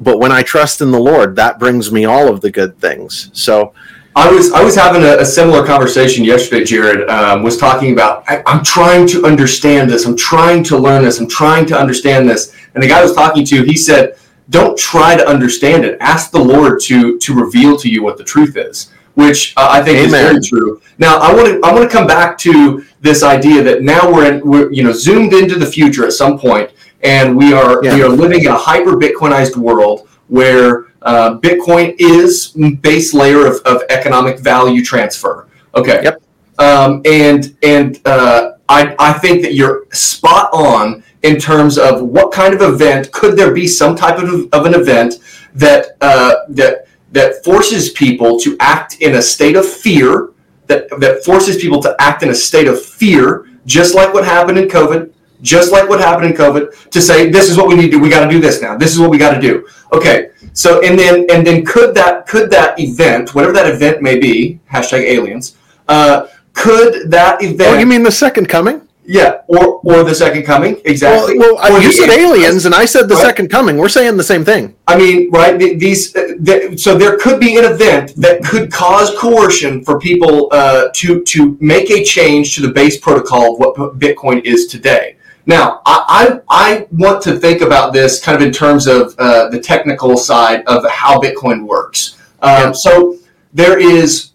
But 0.00 0.20
when 0.20 0.30
I 0.30 0.42
trust 0.42 0.80
in 0.80 0.92
the 0.92 1.00
Lord, 1.00 1.34
that 1.34 1.58
brings 1.58 1.90
me 1.90 2.04
all 2.04 2.28
of 2.28 2.42
the 2.42 2.50
good 2.52 2.78
things. 2.78 3.30
So, 3.32 3.74
I 4.16 4.30
was 4.30 4.52
I 4.52 4.62
was 4.62 4.76
having 4.76 5.02
a, 5.02 5.18
a 5.18 5.24
similar 5.24 5.66
conversation 5.66 6.24
yesterday. 6.24 6.64
Jared 6.64 7.08
um, 7.10 7.42
was 7.42 7.56
talking 7.56 7.92
about 7.92 8.24
I, 8.28 8.42
I'm 8.46 8.62
trying 8.62 9.06
to 9.08 9.24
understand 9.24 9.90
this. 9.90 10.06
I'm 10.06 10.16
trying 10.16 10.62
to 10.64 10.78
learn 10.78 11.02
this. 11.02 11.18
I'm 11.18 11.28
trying 11.28 11.66
to 11.66 11.78
understand 11.78 12.28
this. 12.28 12.54
And 12.74 12.82
the 12.82 12.86
guy 12.86 13.00
I 13.00 13.02
was 13.02 13.14
talking 13.14 13.44
to, 13.46 13.62
he 13.64 13.76
said, 13.76 14.16
"Don't 14.50 14.78
try 14.78 15.16
to 15.16 15.26
understand 15.26 15.84
it. 15.84 15.96
Ask 16.00 16.30
the 16.30 16.38
Lord 16.38 16.80
to 16.82 17.18
to 17.18 17.34
reveal 17.34 17.76
to 17.78 17.88
you 17.88 18.02
what 18.02 18.16
the 18.16 18.24
truth 18.24 18.56
is." 18.56 18.90
Which 19.14 19.54
uh, 19.56 19.68
I 19.70 19.82
think 19.82 19.98
is 19.98 20.10
very 20.10 20.40
true. 20.40 20.80
Now 20.98 21.18
I 21.18 21.34
want 21.34 21.48
to 21.48 21.60
I 21.64 21.72
want 21.72 21.88
to 21.88 21.96
come 21.96 22.06
back 22.06 22.38
to 22.38 22.84
this 23.00 23.22
idea 23.22 23.62
that 23.64 23.82
now 23.82 24.12
we're 24.12 24.32
in, 24.32 24.48
we're 24.48 24.72
you 24.72 24.84
know 24.84 24.92
zoomed 24.92 25.32
into 25.32 25.58
the 25.58 25.66
future 25.66 26.06
at 26.06 26.12
some 26.12 26.38
point, 26.38 26.70
and 27.02 27.36
we 27.36 27.52
are 27.52 27.80
we 27.82 28.02
are 28.02 28.08
living 28.08 28.42
in 28.42 28.48
a 28.48 28.56
hyper 28.56 28.92
Bitcoinized 28.92 29.56
world 29.56 30.08
where 30.28 30.83
uh, 31.04 31.38
Bitcoin 31.38 31.94
is 31.98 32.48
base 32.80 33.14
layer 33.14 33.46
of, 33.46 33.60
of 33.64 33.82
economic 33.90 34.40
value 34.40 34.84
transfer. 34.84 35.48
Okay. 35.74 36.02
Yep. 36.02 36.22
Um, 36.58 37.02
and 37.04 37.56
and 37.62 38.00
uh, 38.06 38.52
I, 38.68 38.94
I 38.98 39.12
think 39.14 39.42
that 39.42 39.54
you're 39.54 39.86
spot 39.92 40.50
on 40.52 41.02
in 41.22 41.38
terms 41.38 41.78
of 41.78 42.02
what 42.02 42.32
kind 42.32 42.54
of 42.54 42.62
event 42.62 43.10
could 43.12 43.36
there 43.36 43.52
be 43.52 43.66
some 43.66 43.96
type 43.96 44.18
of, 44.18 44.48
of 44.52 44.66
an 44.66 44.74
event 44.74 45.14
that 45.54 45.96
uh, 46.00 46.34
that 46.50 46.86
that 47.12 47.44
forces 47.44 47.90
people 47.90 48.38
to 48.40 48.56
act 48.60 49.00
in 49.00 49.16
a 49.16 49.22
state 49.22 49.56
of 49.56 49.66
fear 49.66 50.30
that 50.66 50.88
that 51.00 51.24
forces 51.24 51.56
people 51.56 51.82
to 51.82 51.94
act 51.98 52.22
in 52.22 52.30
a 52.30 52.34
state 52.34 52.66
of 52.66 52.80
fear 52.80 53.46
just 53.66 53.94
like 53.94 54.14
what 54.14 54.24
happened 54.24 54.58
in 54.58 54.68
COVID 54.68 55.12
just 55.42 55.72
like 55.72 55.88
what 55.88 56.00
happened 56.00 56.26
in 56.26 56.32
COVID 56.32 56.90
to 56.90 57.00
say 57.00 57.30
this 57.30 57.50
is 57.50 57.56
what 57.56 57.68
we 57.68 57.74
need 57.74 57.90
to 57.90 57.92
do 57.92 58.00
we 58.00 58.08
got 58.08 58.24
to 58.24 58.30
do 58.30 58.40
this 58.40 58.62
now 58.62 58.76
this 58.76 58.92
is 58.92 58.98
what 58.98 59.10
we 59.10 59.18
got 59.18 59.34
to 59.34 59.40
do 59.40 59.66
okay 59.92 60.30
so 60.54 60.80
and 60.82 60.98
then 60.98 61.26
and 61.30 61.46
then 61.46 61.64
could 61.64 61.94
that 61.94 62.26
could 62.26 62.48
that 62.50 62.78
event 62.80 63.34
whatever 63.34 63.52
that 63.52 63.68
event 63.68 64.00
may 64.00 64.18
be 64.18 64.58
hashtag 64.72 65.00
aliens 65.02 65.56
uh, 65.88 66.26
could 66.54 67.10
that 67.10 67.42
event 67.42 67.76
oh, 67.76 67.78
you 67.78 67.86
mean 67.86 68.02
the 68.02 68.10
second 68.26 68.48
coming? 68.48 68.80
yeah 69.06 69.42
or 69.48 69.80
or 69.84 70.02
the 70.02 70.14
second 70.14 70.44
coming 70.44 70.80
exactly 70.86 71.38
Well, 71.38 71.56
well 71.56 71.82
you 71.82 71.92
said 71.92 72.08
aliens, 72.08 72.64
and 72.64 72.74
I 72.74 72.86
said 72.86 73.06
the 73.06 73.16
Right. 73.16 73.24
second 73.26 73.48
coming. 73.50 73.76
We're 73.76 73.90
saying 73.90 74.16
the 74.16 74.24
same 74.24 74.44
thing. 74.46 74.74
I 74.86 74.96
mean, 74.96 75.30
right? 75.30 75.58
These, 75.58 76.16
uh, 76.16 76.28
th- 76.42 76.80
so 76.80 76.96
there 76.96 77.18
could 77.18 77.38
be 77.38 77.58
an 77.58 77.66
event 77.74 78.14
that 78.16 78.42
could 78.42 78.72
cause 78.72 79.08
coercion 79.18 79.84
for 79.84 79.98
people 79.98 80.48
uh, 80.52 80.88
to 80.94 81.22
to 81.32 81.58
make 81.60 81.90
a 81.90 82.02
change 82.02 82.54
to 82.54 82.62
the 82.66 82.72
base 82.80 82.96
protocol 82.98 83.44
of 83.52 83.58
what 83.60 83.98
Bitcoin 83.98 84.38
is 84.52 84.66
today. 84.68 85.13
Now, 85.46 85.82
I, 85.84 86.04
I 86.08 86.40
I 86.48 86.86
want 86.92 87.22
to 87.24 87.38
think 87.38 87.60
about 87.60 87.92
this 87.92 88.20
kind 88.22 88.36
of 88.36 88.42
in 88.46 88.52
terms 88.52 88.86
of 88.86 89.14
uh, 89.18 89.48
the 89.50 89.60
technical 89.60 90.16
side 90.16 90.64
of 90.66 90.88
how 90.90 91.20
Bitcoin 91.20 91.66
works. 91.66 92.16
Um, 92.40 92.74
So 92.74 93.18
there 93.52 93.78
is 93.78 94.30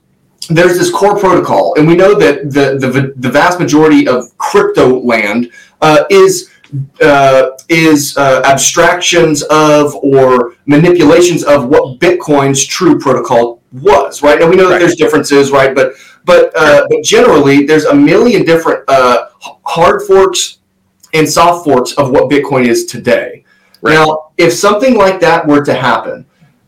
there's 0.49 0.77
this 0.77 0.91
core 0.91 1.17
protocol, 1.19 1.75
and 1.77 1.87
we 1.87 1.95
know 1.95 2.13
that 2.15 2.51
the 2.51 2.77
the, 2.77 3.13
the 3.17 3.29
vast 3.29 3.59
majority 3.59 4.07
of 4.07 4.35
crypto 4.37 4.99
land 4.99 5.51
uh, 5.81 6.03
is 6.09 6.49
uh, 7.01 7.49
is 7.69 8.15
uh, 8.17 8.41
abstractions 8.45 9.41
of 9.49 9.95
or 9.95 10.55
manipulations 10.67 11.43
of 11.43 11.67
what 11.67 11.99
Bitcoin's 11.99 12.63
true 12.65 12.99
protocol 12.99 13.61
was, 13.71 14.21
right? 14.21 14.39
Now 14.39 14.47
we 14.47 14.55
know 14.55 14.67
that 14.67 14.73
Right. 14.73 14.79
there's 14.79 14.95
differences, 14.95 15.49
right? 15.51 15.73
But 15.73 15.93
but 16.25 16.51
uh, 16.55 16.85
but 16.89 17.03
generally, 17.03 17.65
there's 17.65 17.85
a 17.85 17.95
million 17.95 18.45
different 18.45 18.83
uh, 18.87 19.29
hard 19.65 20.03
forks 20.03 20.58
and 21.13 21.27
soft 21.27 21.65
forks 21.65 21.93
of 21.93 22.11
what 22.11 22.29
Bitcoin 22.29 22.65
is 22.65 22.85
today. 22.85 23.43
Right. 23.81 23.93
Now, 23.93 24.31
if 24.37 24.53
something 24.53 24.95
like 24.95 25.19
that 25.21 25.47
were 25.47 25.63
to 25.63 25.73
happen, 25.73 26.25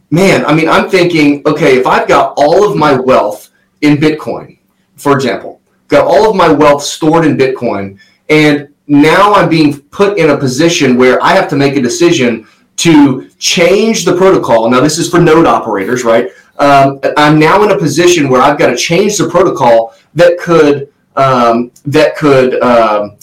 man, 0.09 0.45
I 0.45 0.53
mean, 0.53 0.69
I'm 0.69 0.89
thinking, 0.89 1.41
okay, 1.45 1.77
if 1.77 1.88
I've 1.88 2.07
got 2.07 2.34
all 2.38 2.69
of 2.69 2.77
my 2.77 2.93
wealth 2.93 3.49
in 3.81 3.97
Bitcoin, 3.97 4.59
for 4.95 5.13
example, 5.13 5.61
got 5.88 6.05
all 6.05 6.30
of 6.30 6.35
my 6.35 6.49
wealth 6.49 6.84
stored 6.84 7.26
in 7.26 7.38
Bitcoin, 7.38 7.99
and 8.30 8.69
now 8.88 9.34
I'm 9.34 9.49
being 9.49 9.80
put 9.80 10.18
in 10.18 10.30
a 10.30 10.38
position 10.38 10.97
where 10.97 11.22
I 11.23 11.30
have 11.30 11.49
to 11.49 11.55
make 11.55 11.76
a 11.76 11.81
decision 11.81 12.47
to 12.77 13.30
change 13.38 14.05
the 14.05 14.15
protocol. 14.15 14.69
Now, 14.69 14.80
this 14.80 14.97
is 14.97 15.09
for 15.09 15.19
node 15.19 15.45
operators, 15.45 16.03
right? 16.03 16.30
Um, 16.57 16.99
I'm 17.18 17.39
now 17.39 17.63
in 17.63 17.72
a 17.72 17.77
position 17.77 18.30
where 18.30 18.41
I've 18.41 18.57
got 18.57 18.68
to 18.68 18.76
change 18.76 19.18
the 19.18 19.30
protocol 19.30 19.93
that 20.15 20.38
could 20.39 20.91
um, 21.15 21.72
that 21.85 22.15
could 22.15 22.61
um, 22.61 23.18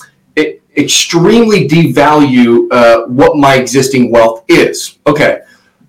extremely 0.79 1.69
devalue 1.69 2.69
uh, 2.71 3.07
what 3.07 3.37
my 3.37 3.55
existing 3.57 4.11
wealth 4.11 4.45
is. 4.49 4.99
Okay. 5.07 5.41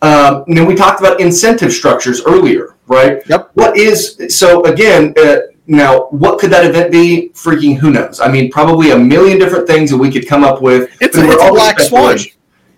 Um, 0.02 0.44
and 0.48 0.68
we 0.68 0.76
talked 0.76 1.00
about 1.00 1.20
incentive 1.20 1.72
structures 1.74 2.22
earlier, 2.26 2.76
right? 2.88 3.22
Yep. 3.28 3.52
What 3.54 3.78
is 3.78 4.18
so 4.30 4.64
again? 4.64 5.14
Uh, 5.22 5.38
now, 5.68 6.08
what 6.10 6.40
could 6.40 6.50
that 6.52 6.66
event 6.66 6.92
be? 6.92 7.30
Freaking 7.36 7.78
who 7.78 7.92
knows? 7.92 8.20
I 8.20 8.32
mean, 8.32 8.50
probably 8.50 8.92
a 8.92 8.98
million 8.98 9.38
different 9.38 9.68
things 9.68 9.92
that 9.92 9.98
we 9.98 10.10
could 10.10 10.28
come 10.28 10.44
up 10.44 10.62
with. 10.62 10.90
It's 11.00 11.16
a- 11.16 11.30
it's 11.30 11.44
a 11.44 11.52
black 11.52 11.80
swan. 11.80 12.18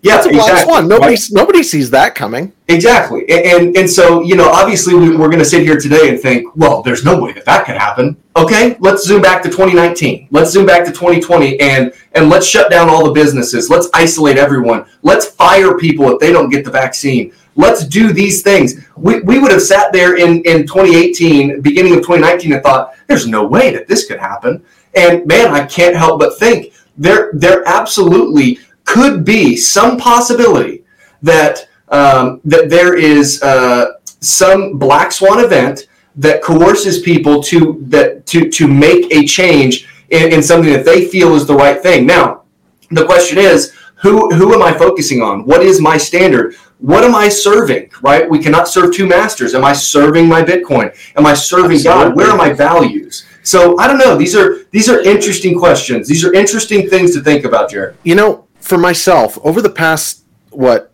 Yeah, 0.03 0.17
It's 0.17 0.25
a 0.25 0.29
black 0.29 0.49
exactly, 0.49 0.73
swan. 0.73 0.87
Nobody, 0.87 1.13
right? 1.13 1.27
nobody 1.31 1.63
sees 1.63 1.91
that 1.91 2.15
coming. 2.15 2.53
Exactly. 2.67 3.21
And, 3.29 3.45
and 3.45 3.77
and 3.77 3.89
so, 3.89 4.21
you 4.21 4.35
know, 4.35 4.49
obviously 4.49 4.95
we, 4.95 5.15
we're 5.15 5.27
going 5.27 5.39
to 5.39 5.45
sit 5.45 5.61
here 5.61 5.79
today 5.79 6.09
and 6.09 6.19
think, 6.19 6.55
well, 6.55 6.81
there's 6.81 7.05
no 7.05 7.19
way 7.21 7.33
that 7.33 7.45
that 7.45 7.65
could 7.65 7.77
happen. 7.77 8.17
Okay, 8.35 8.77
let's 8.79 9.05
zoom 9.05 9.21
back 9.21 9.43
to 9.43 9.49
2019. 9.49 10.29
Let's 10.31 10.51
zoom 10.51 10.65
back 10.65 10.85
to 10.85 10.91
2020 10.91 11.59
and 11.59 11.93
and 12.13 12.29
let's 12.29 12.47
shut 12.47 12.71
down 12.71 12.89
all 12.89 13.05
the 13.05 13.11
businesses. 13.11 13.69
Let's 13.69 13.89
isolate 13.93 14.37
everyone. 14.37 14.85
Let's 15.03 15.27
fire 15.27 15.77
people 15.77 16.09
if 16.11 16.19
they 16.19 16.31
don't 16.31 16.49
get 16.49 16.65
the 16.65 16.71
vaccine. 16.71 17.33
Let's 17.55 17.85
do 17.85 18.13
these 18.13 18.41
things. 18.41 18.83
We, 18.95 19.19
we 19.21 19.37
would 19.37 19.51
have 19.51 19.61
sat 19.61 19.91
there 19.91 20.15
in, 20.15 20.41
in 20.43 20.65
2018, 20.65 21.61
beginning 21.61 21.91
of 21.93 21.99
2019, 21.99 22.53
and 22.53 22.63
thought, 22.63 22.95
there's 23.07 23.27
no 23.27 23.45
way 23.45 23.71
that 23.71 23.87
this 23.87 24.07
could 24.07 24.19
happen. 24.19 24.63
And 24.95 25.27
man, 25.27 25.53
I 25.53 25.65
can't 25.65 25.95
help 25.95 26.19
but 26.19 26.39
think 26.39 26.73
there 26.97 27.31
there 27.33 27.67
absolutely 27.67 28.59
could 28.85 29.23
be 29.23 29.55
some 29.55 29.97
possibility 29.97 30.83
that 31.21 31.67
um, 31.89 32.41
that 32.45 32.69
there 32.69 32.95
is 32.97 33.41
uh, 33.43 33.93
some 34.21 34.77
black 34.77 35.11
swan 35.11 35.43
event 35.43 35.87
that 36.15 36.41
coerces 36.41 36.99
people 36.99 37.41
to 37.43 37.79
that 37.87 38.25
to 38.27 38.49
to 38.49 38.67
make 38.67 39.11
a 39.13 39.25
change 39.25 39.87
in, 40.09 40.33
in 40.33 40.43
something 40.43 40.71
that 40.71 40.85
they 40.85 41.07
feel 41.07 41.35
is 41.35 41.45
the 41.45 41.55
right 41.55 41.81
thing. 41.81 42.05
Now, 42.05 42.43
the 42.89 43.05
question 43.05 43.37
is, 43.37 43.73
who 43.95 44.33
who 44.33 44.53
am 44.53 44.61
I 44.61 44.77
focusing 44.77 45.21
on? 45.21 45.45
What 45.45 45.61
is 45.61 45.79
my 45.79 45.97
standard? 45.97 46.55
What 46.79 47.03
am 47.03 47.13
I 47.13 47.29
serving? 47.29 47.91
Right? 48.01 48.29
We 48.29 48.39
cannot 48.39 48.67
serve 48.67 48.93
two 48.93 49.05
masters. 49.05 49.53
Am 49.53 49.63
I 49.63 49.73
serving 49.73 50.27
my 50.27 50.41
Bitcoin? 50.41 50.95
Am 51.15 51.25
I 51.25 51.33
serving 51.33 51.83
God? 51.83 52.15
Where 52.15 52.29
are 52.29 52.37
my 52.37 52.51
values? 52.51 53.25
So 53.43 53.77
I 53.79 53.87
don't 53.87 53.97
know. 53.97 54.17
These 54.17 54.35
are 54.35 54.63
these 54.71 54.89
are 54.89 55.01
interesting 55.01 55.57
questions. 55.57 56.07
These 56.07 56.25
are 56.25 56.33
interesting 56.33 56.89
things 56.89 57.13
to 57.15 57.21
think 57.21 57.45
about, 57.45 57.69
Jared. 57.71 57.97
You 58.03 58.15
know, 58.15 58.47
for 58.61 58.77
myself, 58.77 59.38
over 59.43 59.61
the 59.61 59.69
past 59.69 60.23
what 60.51 60.93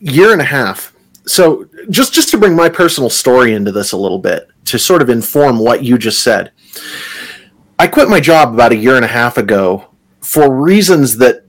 year 0.00 0.32
and 0.32 0.40
a 0.40 0.44
half. 0.44 0.94
So 1.26 1.68
just 1.90 2.14
just 2.14 2.30
to 2.30 2.38
bring 2.38 2.54
my 2.54 2.68
personal 2.68 3.10
story 3.10 3.52
into 3.54 3.72
this 3.72 3.92
a 3.92 3.96
little 3.96 4.18
bit 4.18 4.48
to 4.66 4.78
sort 4.78 5.02
of 5.02 5.10
inform 5.10 5.58
what 5.58 5.82
you 5.82 5.98
just 5.98 6.22
said. 6.22 6.52
I 7.78 7.86
quit 7.86 8.08
my 8.08 8.20
job 8.20 8.52
about 8.54 8.72
a 8.72 8.76
year 8.76 8.96
and 8.96 9.04
a 9.04 9.08
half 9.08 9.38
ago 9.38 9.88
for 10.20 10.52
reasons 10.54 11.18
that 11.18 11.44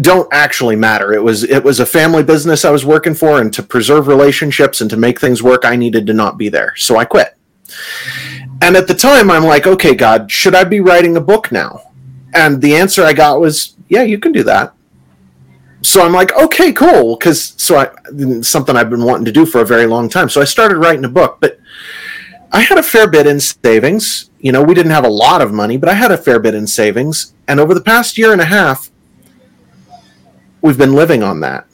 don't 0.00 0.28
actually 0.32 0.76
matter. 0.76 1.12
It 1.12 1.22
was 1.22 1.44
it 1.44 1.62
was 1.62 1.80
a 1.80 1.86
family 1.86 2.22
business 2.22 2.64
I 2.64 2.70
was 2.70 2.86
working 2.86 3.14
for 3.14 3.40
and 3.40 3.52
to 3.54 3.62
preserve 3.62 4.06
relationships 4.06 4.80
and 4.80 4.90
to 4.90 4.96
make 4.96 5.20
things 5.20 5.42
work 5.42 5.64
I 5.64 5.76
needed 5.76 6.06
to 6.06 6.14
not 6.14 6.38
be 6.38 6.48
there. 6.48 6.74
So 6.76 6.96
I 6.96 7.04
quit. 7.04 7.36
And 8.60 8.76
at 8.76 8.86
the 8.86 8.94
time 8.94 9.30
I'm 9.30 9.44
like, 9.44 9.66
"Okay, 9.66 9.94
God, 9.94 10.30
should 10.30 10.54
I 10.54 10.64
be 10.64 10.80
writing 10.80 11.16
a 11.16 11.20
book 11.20 11.52
now?" 11.52 11.90
And 12.34 12.62
the 12.62 12.74
answer 12.76 13.04
I 13.04 13.12
got 13.12 13.40
was, 13.40 13.74
"Yeah, 13.88 14.02
you 14.02 14.18
can 14.18 14.32
do 14.32 14.42
that." 14.44 14.72
So 15.82 16.04
I'm 16.04 16.12
like, 16.12 16.32
okay, 16.36 16.72
cool, 16.72 17.16
because 17.16 17.54
so 17.56 17.76
I 17.76 17.90
something 18.42 18.76
I've 18.76 18.90
been 18.90 19.04
wanting 19.04 19.24
to 19.26 19.32
do 19.32 19.44
for 19.44 19.60
a 19.60 19.66
very 19.66 19.86
long 19.86 20.08
time. 20.08 20.28
So 20.28 20.40
I 20.40 20.44
started 20.44 20.78
writing 20.78 21.04
a 21.04 21.08
book, 21.08 21.38
but 21.40 21.58
I 22.52 22.60
had 22.60 22.78
a 22.78 22.82
fair 22.82 23.08
bit 23.08 23.26
in 23.26 23.40
savings. 23.40 24.30
You 24.40 24.52
know, 24.52 24.62
we 24.62 24.74
didn't 24.74 24.92
have 24.92 25.04
a 25.04 25.10
lot 25.10 25.40
of 25.40 25.52
money, 25.52 25.76
but 25.76 25.88
I 25.88 25.94
had 25.94 26.12
a 26.12 26.16
fair 26.16 26.38
bit 26.38 26.54
in 26.54 26.66
savings, 26.66 27.34
and 27.48 27.58
over 27.60 27.74
the 27.74 27.80
past 27.80 28.16
year 28.16 28.32
and 28.32 28.40
a 28.40 28.46
half, 28.46 28.90
we've 30.60 30.78
been 30.78 30.94
living 30.94 31.22
on 31.22 31.40
that. 31.40 31.66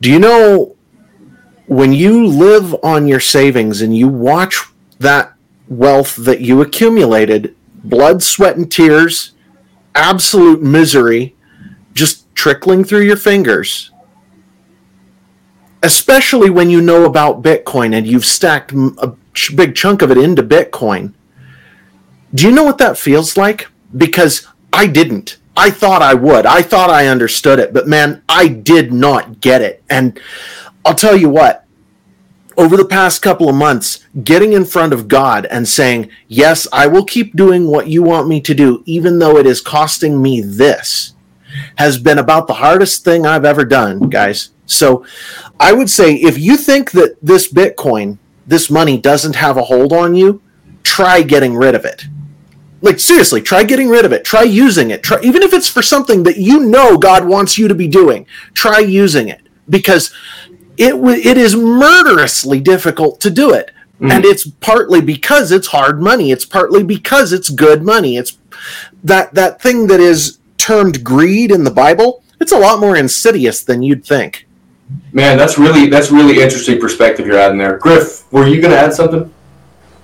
Do 0.00 0.10
you 0.10 0.18
know 0.18 0.76
when 1.66 1.92
you 1.92 2.26
live 2.26 2.74
on 2.82 3.06
your 3.06 3.20
savings 3.20 3.80
and 3.80 3.96
you 3.96 4.08
watch 4.08 4.64
that 4.98 5.34
wealth 5.68 6.16
that 6.16 6.40
you 6.40 6.60
accumulated, 6.60 7.54
blood, 7.84 8.22
sweat, 8.22 8.56
and 8.56 8.70
tears, 8.70 9.32
absolute 9.94 10.62
misery, 10.62 11.36
just 11.94 12.21
trickling 12.34 12.84
through 12.84 13.02
your 13.02 13.16
fingers, 13.16 13.90
especially 15.82 16.50
when 16.50 16.70
you 16.70 16.80
know 16.80 17.04
about 17.04 17.42
Bitcoin 17.42 17.96
and 17.96 18.06
you've 18.06 18.24
stacked 18.24 18.72
a 18.72 19.14
big 19.54 19.74
chunk 19.74 20.02
of 20.02 20.10
it 20.10 20.18
into 20.18 20.42
Bitcoin. 20.42 21.14
Do 22.34 22.46
you 22.46 22.52
know 22.52 22.64
what 22.64 22.78
that 22.78 22.98
feels 22.98 23.36
like? 23.36 23.68
Because 23.96 24.46
I 24.72 24.86
didn't. 24.86 25.38
I 25.56 25.70
thought 25.70 26.00
I 26.00 26.14
would. 26.14 26.46
I 26.46 26.62
thought 26.62 26.88
I 26.88 27.08
understood 27.08 27.58
it, 27.58 27.74
but 27.74 27.86
man, 27.86 28.22
I 28.28 28.48
did 28.48 28.92
not 28.92 29.40
get 29.40 29.60
it. 29.60 29.82
And 29.90 30.18
I'll 30.84 30.94
tell 30.94 31.16
you 31.16 31.28
what, 31.28 31.66
over 32.56 32.76
the 32.76 32.84
past 32.84 33.22
couple 33.22 33.48
of 33.48 33.54
months, 33.54 34.06
getting 34.24 34.52
in 34.52 34.64
front 34.64 34.92
of 34.92 35.08
God 35.08 35.46
and 35.46 35.68
saying, 35.68 36.10
Yes, 36.28 36.66
I 36.72 36.86
will 36.86 37.04
keep 37.04 37.36
doing 37.36 37.66
what 37.66 37.88
you 37.88 38.02
want 38.02 38.28
me 38.28 38.40
to 38.40 38.54
do, 38.54 38.82
even 38.86 39.18
though 39.18 39.36
it 39.36 39.46
is 39.46 39.60
costing 39.60 40.20
me 40.20 40.40
this, 40.40 41.14
has 41.76 41.98
been 41.98 42.18
about 42.18 42.46
the 42.46 42.54
hardest 42.54 43.04
thing 43.04 43.26
I've 43.26 43.44
ever 43.44 43.64
done, 43.64 44.08
guys. 44.08 44.50
So 44.66 45.04
I 45.58 45.72
would 45.72 45.90
say 45.90 46.14
if 46.14 46.38
you 46.38 46.56
think 46.56 46.92
that 46.92 47.16
this 47.22 47.52
Bitcoin, 47.52 48.18
this 48.46 48.70
money 48.70 48.98
doesn't 48.98 49.36
have 49.36 49.56
a 49.56 49.62
hold 49.62 49.92
on 49.92 50.14
you, 50.14 50.42
try 50.82 51.22
getting 51.22 51.54
rid 51.54 51.74
of 51.74 51.84
it. 51.84 52.04
Like 52.80 52.98
seriously, 52.98 53.40
try 53.40 53.62
getting 53.62 53.88
rid 53.88 54.04
of 54.04 54.12
it. 54.12 54.24
Try 54.24 54.42
using 54.42 54.90
it. 54.90 55.02
Try 55.02 55.20
even 55.22 55.42
if 55.42 55.52
it's 55.52 55.68
for 55.68 55.82
something 55.82 56.24
that 56.24 56.36
you 56.36 56.60
know 56.60 56.98
God 56.98 57.26
wants 57.26 57.56
you 57.56 57.68
to 57.68 57.74
be 57.74 57.86
doing. 57.86 58.26
Try 58.54 58.80
using 58.80 59.28
it 59.28 59.40
because 59.68 60.12
it 60.76 60.90
w- 60.90 61.20
it 61.22 61.38
is 61.38 61.54
murderously 61.54 62.60
difficult 62.60 63.20
to 63.20 63.30
do 63.30 63.52
it. 63.52 63.70
Mm. 64.00 64.10
And 64.10 64.24
it's 64.24 64.48
partly 64.48 65.00
because 65.00 65.52
it's 65.52 65.68
hard 65.68 66.02
money. 66.02 66.32
It's 66.32 66.44
partly 66.44 66.82
because 66.82 67.32
it's 67.32 67.50
good 67.50 67.84
money. 67.84 68.16
It's 68.16 68.36
that 69.04 69.32
that 69.34 69.62
thing 69.62 69.86
that 69.86 70.00
is 70.00 70.38
termed 70.62 71.02
greed 71.02 71.50
in 71.50 71.64
the 71.64 71.70
Bible. 71.70 72.22
It's 72.40 72.52
a 72.52 72.58
lot 72.58 72.78
more 72.80 72.96
insidious 72.96 73.64
than 73.64 73.82
you'd 73.82 74.04
think. 74.04 74.46
Man, 75.12 75.36
that's 75.36 75.58
really 75.58 75.88
that's 75.88 76.10
really 76.10 76.40
interesting 76.40 76.78
perspective 76.80 77.26
you're 77.26 77.38
adding 77.38 77.58
there. 77.58 77.78
Griff, 77.78 78.30
were 78.32 78.46
you 78.46 78.60
going 78.60 78.72
to 78.72 78.78
add 78.78 78.92
something? 78.94 79.32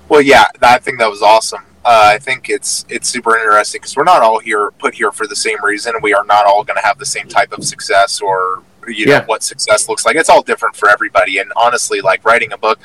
Well, 0.08 0.20
yeah, 0.20 0.46
I 0.62 0.78
think 0.78 0.98
that 0.98 1.10
was 1.10 1.22
awesome. 1.22 1.60
Uh, 1.84 2.10
I 2.14 2.18
think 2.18 2.48
it's 2.50 2.84
it's 2.88 3.08
super 3.08 3.36
interesting 3.36 3.80
because 3.80 3.96
we're 3.96 4.04
not 4.04 4.22
all 4.22 4.38
here 4.40 4.70
put 4.72 4.94
here 4.94 5.12
for 5.12 5.26
the 5.26 5.36
same 5.36 5.62
reason. 5.62 5.94
We 6.02 6.12
are 6.14 6.24
not 6.24 6.44
all 6.46 6.64
going 6.64 6.76
to 6.80 6.86
have 6.86 6.98
the 6.98 7.06
same 7.06 7.28
type 7.28 7.52
of 7.52 7.64
success 7.64 8.20
or 8.20 8.62
you 8.86 9.06
know 9.06 9.12
Yeah. 9.12 9.26
what 9.26 9.42
success 9.42 9.88
looks 9.88 10.04
like. 10.06 10.16
It's 10.16 10.28
all 10.30 10.42
different 10.42 10.74
for 10.74 10.88
everybody. 10.90 11.38
And 11.38 11.52
honestly, 11.56 12.00
like 12.00 12.24
writing 12.24 12.52
a 12.52 12.58
book, 12.58 12.78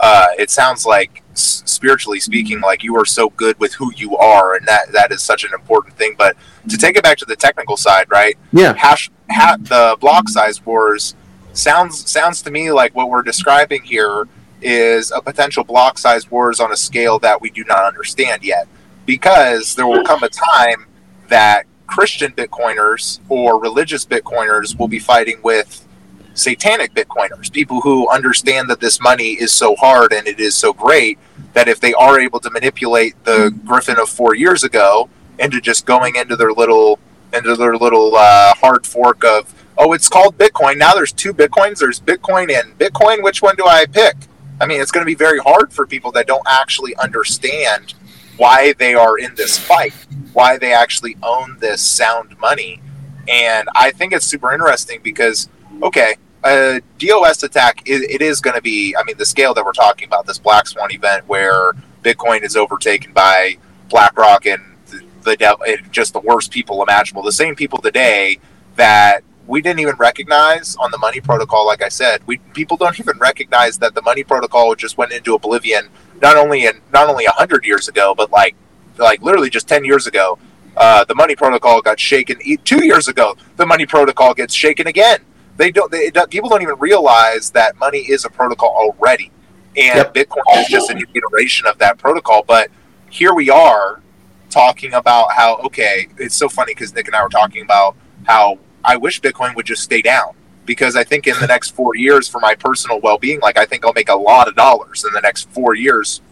uh, 0.00 0.28
it 0.38 0.50
sounds 0.50 0.86
like 0.86 1.22
spiritually 1.34 2.20
speaking, 2.20 2.60
like 2.60 2.82
you 2.82 2.96
are 2.96 3.04
so 3.04 3.28
good 3.30 3.58
with 3.60 3.74
who 3.74 3.92
you 3.94 4.16
are, 4.16 4.54
and 4.54 4.66
that 4.66 4.90
that 4.92 5.12
is 5.12 5.22
such 5.22 5.44
an 5.44 5.52
important 5.52 5.96
thing. 5.96 6.14
But 6.16 6.36
to 6.68 6.78
take 6.78 6.96
it 6.96 7.02
back 7.02 7.18
to 7.18 7.26
the 7.26 7.36
technical 7.36 7.76
side, 7.76 8.10
right? 8.10 8.36
Yeah. 8.52 8.74
hash, 8.74 9.10
ha, 9.30 9.56
the 9.60 9.96
block 10.00 10.28
size 10.28 10.64
wars 10.64 11.14
sounds 11.52 12.10
sounds 12.10 12.42
to 12.42 12.50
me 12.50 12.70
like 12.72 12.94
what 12.94 13.10
we're 13.10 13.22
describing 13.22 13.82
here 13.82 14.26
is 14.62 15.10
a 15.10 15.20
potential 15.20 15.64
block 15.64 15.98
size 15.98 16.30
wars 16.30 16.60
on 16.60 16.72
a 16.72 16.76
scale 16.76 17.18
that 17.18 17.40
we 17.40 17.50
do 17.50 17.64
not 17.64 17.84
understand 17.84 18.42
yet 18.42 18.68
because 19.06 19.74
there 19.74 19.86
will 19.86 20.04
come 20.04 20.22
a 20.22 20.28
time 20.28 20.86
that 21.28 21.64
christian 21.86 22.30
bitcoiners 22.32 23.18
or 23.28 23.60
religious 23.60 24.06
bitcoiners 24.06 24.78
will 24.78 24.86
be 24.86 24.98
fighting 24.98 25.40
with 25.42 25.88
satanic 26.34 26.94
bitcoiners 26.94 27.52
people 27.52 27.80
who 27.80 28.08
understand 28.08 28.68
that 28.70 28.80
this 28.80 29.00
money 29.00 29.32
is 29.32 29.52
so 29.52 29.74
hard 29.76 30.12
and 30.12 30.26
it 30.26 30.38
is 30.40 30.54
so 30.54 30.72
great 30.72 31.18
that 31.52 31.68
if 31.68 31.80
they 31.80 31.92
are 31.94 32.20
able 32.20 32.38
to 32.38 32.50
manipulate 32.50 33.22
the 33.24 33.52
griffin 33.64 33.98
of 33.98 34.08
four 34.08 34.34
years 34.34 34.62
ago 34.62 35.08
into 35.38 35.60
just 35.60 35.86
going 35.86 36.16
into 36.16 36.36
their 36.36 36.52
little 36.52 36.98
into 37.32 37.56
their 37.56 37.76
little 37.76 38.14
uh, 38.16 38.54
hard 38.54 38.86
fork 38.86 39.24
of 39.24 39.52
oh 39.78 39.92
it's 39.92 40.08
called 40.08 40.36
bitcoin. 40.38 40.76
Now 40.76 40.94
there's 40.94 41.12
two 41.12 41.32
bitcoins. 41.32 41.78
There's 41.78 42.00
bitcoin 42.00 42.50
and 42.52 42.78
bitcoin. 42.78 43.22
Which 43.22 43.42
one 43.42 43.56
do 43.56 43.66
i 43.66 43.86
pick? 43.86 44.16
I 44.60 44.66
mean, 44.66 44.80
it's 44.80 44.92
going 44.92 45.02
to 45.02 45.06
be 45.06 45.14
very 45.14 45.38
hard 45.38 45.72
for 45.72 45.86
people 45.86 46.12
that 46.12 46.26
don't 46.26 46.46
actually 46.46 46.94
understand 46.96 47.94
why 48.36 48.74
they 48.74 48.94
are 48.94 49.18
in 49.18 49.34
this 49.34 49.58
fight, 49.58 49.94
why 50.34 50.58
they 50.58 50.72
actually 50.72 51.16
own 51.22 51.56
this 51.60 51.80
sound 51.80 52.38
money. 52.38 52.82
And 53.26 53.68
I 53.74 53.90
think 53.90 54.12
it's 54.12 54.26
super 54.26 54.52
interesting 54.52 55.00
because, 55.02 55.48
okay, 55.82 56.14
a 56.44 56.80
DOS 56.98 57.42
attack, 57.42 57.82
it, 57.86 58.10
it 58.10 58.22
is 58.22 58.40
going 58.40 58.56
to 58.56 58.62
be, 58.62 58.94
I 58.96 59.04
mean, 59.04 59.16
the 59.16 59.26
scale 59.26 59.54
that 59.54 59.64
we're 59.64 59.72
talking 59.72 60.06
about, 60.06 60.26
this 60.26 60.38
Black 60.38 60.66
Swan 60.66 60.90
event 60.92 61.28
where 61.28 61.72
Bitcoin 62.02 62.42
is 62.42 62.56
overtaken 62.56 63.12
by 63.12 63.56
BlackRock 63.88 64.46
and 64.46 64.62
the, 64.86 65.02
the 65.22 65.78
just 65.90 66.12
the 66.12 66.20
worst 66.20 66.50
people 66.50 66.82
imaginable. 66.82 67.22
The 67.22 67.32
same 67.32 67.54
people 67.54 67.78
today 67.78 68.38
that 68.76 69.20
we 69.46 69.60
didn't 69.60 69.80
even 69.80 69.96
recognize 69.96 70.76
on 70.76 70.90
the 70.90 70.98
money 70.98 71.20
protocol. 71.20 71.66
Like 71.66 71.82
I 71.82 71.88
said, 71.88 72.26
we 72.26 72.38
people 72.54 72.76
don't 72.76 72.98
even 72.98 73.18
recognize 73.18 73.78
that 73.78 73.94
the 73.94 74.02
money 74.02 74.22
protocol 74.22 74.74
just 74.74 74.96
went 74.96 75.12
into 75.12 75.34
oblivion. 75.34 75.88
Not 76.22 76.36
only 76.36 76.66
in 76.66 76.80
not 76.92 77.08
only 77.08 77.26
hundred 77.26 77.64
years 77.64 77.88
ago, 77.88 78.14
but 78.16 78.30
like 78.30 78.54
like 78.96 79.22
literally 79.22 79.50
just 79.50 79.68
ten 79.68 79.84
years 79.84 80.06
ago. 80.06 80.38
Uh, 80.76 81.04
the 81.04 81.14
money 81.14 81.34
protocol 81.34 81.82
got 81.82 81.98
shaken. 81.98 82.38
Two 82.64 82.84
years 82.84 83.08
ago, 83.08 83.36
the 83.56 83.66
money 83.66 83.84
protocol 83.84 84.32
gets 84.32 84.54
shaken 84.54 84.86
again. 84.86 85.18
They 85.60 85.70
don't. 85.70 85.92
They, 85.92 86.10
people 86.30 86.48
don't 86.48 86.62
even 86.62 86.78
realize 86.78 87.50
that 87.50 87.78
money 87.78 87.98
is 87.98 88.24
a 88.24 88.30
protocol 88.30 88.70
already, 88.70 89.30
and 89.76 89.96
yep. 89.96 90.14
Bitcoin 90.14 90.42
is 90.56 90.68
just 90.68 90.88
a 90.88 90.94
new 90.94 91.04
iteration 91.12 91.66
of 91.66 91.76
that 91.78 91.98
protocol. 91.98 92.42
But 92.46 92.70
here 93.10 93.34
we 93.34 93.50
are 93.50 94.00
talking 94.48 94.94
about 94.94 95.32
how 95.32 95.56
okay, 95.58 96.08
it's 96.16 96.34
so 96.34 96.48
funny 96.48 96.72
because 96.72 96.94
Nick 96.94 97.08
and 97.08 97.14
I 97.14 97.22
were 97.22 97.28
talking 97.28 97.62
about 97.62 97.94
how 98.24 98.58
I 98.82 98.96
wish 98.96 99.20
Bitcoin 99.20 99.54
would 99.54 99.66
just 99.66 99.82
stay 99.82 100.00
down 100.00 100.34
because 100.64 100.96
I 100.96 101.04
think 101.04 101.26
in 101.26 101.38
the 101.40 101.46
next 101.46 101.74
four 101.74 101.94
years, 101.94 102.26
for 102.26 102.40
my 102.40 102.54
personal 102.54 102.98
well 102.98 103.18
being, 103.18 103.40
like 103.40 103.58
I 103.58 103.66
think 103.66 103.84
I'll 103.84 103.92
make 103.92 104.08
a 104.08 104.14
lot 104.14 104.48
of 104.48 104.56
dollars 104.56 105.04
in 105.04 105.12
the 105.12 105.20
next 105.20 105.50
four 105.50 105.74
years 105.74 106.22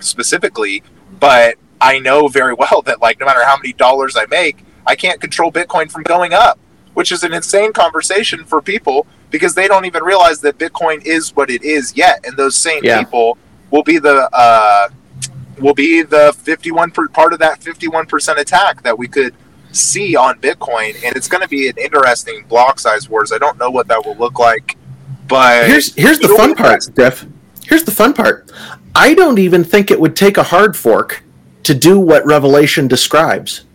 specifically. 0.00 0.82
But 1.20 1.56
I 1.78 1.98
know 1.98 2.28
very 2.28 2.54
well 2.58 2.80
that, 2.86 3.02
like, 3.02 3.20
no 3.20 3.26
matter 3.26 3.44
how 3.44 3.58
many 3.58 3.74
dollars 3.74 4.16
I 4.16 4.24
make, 4.30 4.64
I 4.86 4.96
can't 4.96 5.20
control 5.20 5.52
Bitcoin 5.52 5.90
from 5.90 6.04
going 6.04 6.32
up, 6.32 6.58
which 6.98 7.12
is 7.12 7.22
an 7.22 7.32
insane 7.32 7.72
conversation 7.72 8.44
for 8.44 8.60
people 8.60 9.06
because 9.30 9.54
they 9.54 9.68
don't 9.68 9.84
even 9.84 10.02
realize 10.02 10.40
that 10.40 10.58
Bitcoin 10.58 11.00
is 11.06 11.30
what 11.36 11.48
it 11.48 11.62
is 11.62 11.96
yet. 11.96 12.18
And 12.26 12.36
those 12.36 12.56
same 12.56 12.82
yeah. 12.82 12.98
people 12.98 13.38
will 13.70 13.84
be 13.84 13.98
the, 13.98 14.28
uh, 14.32 14.88
will 15.60 15.74
be 15.74 16.02
the 16.02 16.34
51 16.38 16.90
per, 16.90 17.06
part 17.06 17.32
of 17.32 17.38
that 17.38 17.60
51% 17.60 18.38
attack 18.38 18.82
that 18.82 18.98
we 18.98 19.06
could 19.06 19.32
see 19.70 20.16
on 20.16 20.40
Bitcoin, 20.40 20.96
and 21.04 21.14
it's 21.14 21.28
going 21.28 21.40
to 21.40 21.48
be 21.48 21.68
an 21.68 21.76
interesting 21.78 22.44
block 22.48 22.80
size 22.80 23.08
wars. 23.08 23.30
I 23.30 23.38
don't 23.38 23.58
know 23.58 23.70
what 23.70 23.86
that 23.86 24.04
will 24.04 24.16
look 24.16 24.40
like, 24.40 24.76
but 25.28 25.68
here's 25.68 25.94
here's 25.94 26.18
the 26.18 26.34
fun 26.36 26.56
part, 26.56 26.84
Jeff. 26.96 27.24
Here's 27.64 27.84
the 27.84 27.92
fun 27.92 28.12
part. 28.12 28.50
I 28.96 29.14
don't 29.14 29.38
even 29.38 29.62
think 29.62 29.92
it 29.92 30.00
would 30.00 30.16
take 30.16 30.36
a 30.36 30.42
hard 30.42 30.76
fork 30.76 31.22
to 31.62 31.74
do 31.74 32.00
what 32.00 32.26
Revelation 32.26 32.88
describes. 32.88 33.66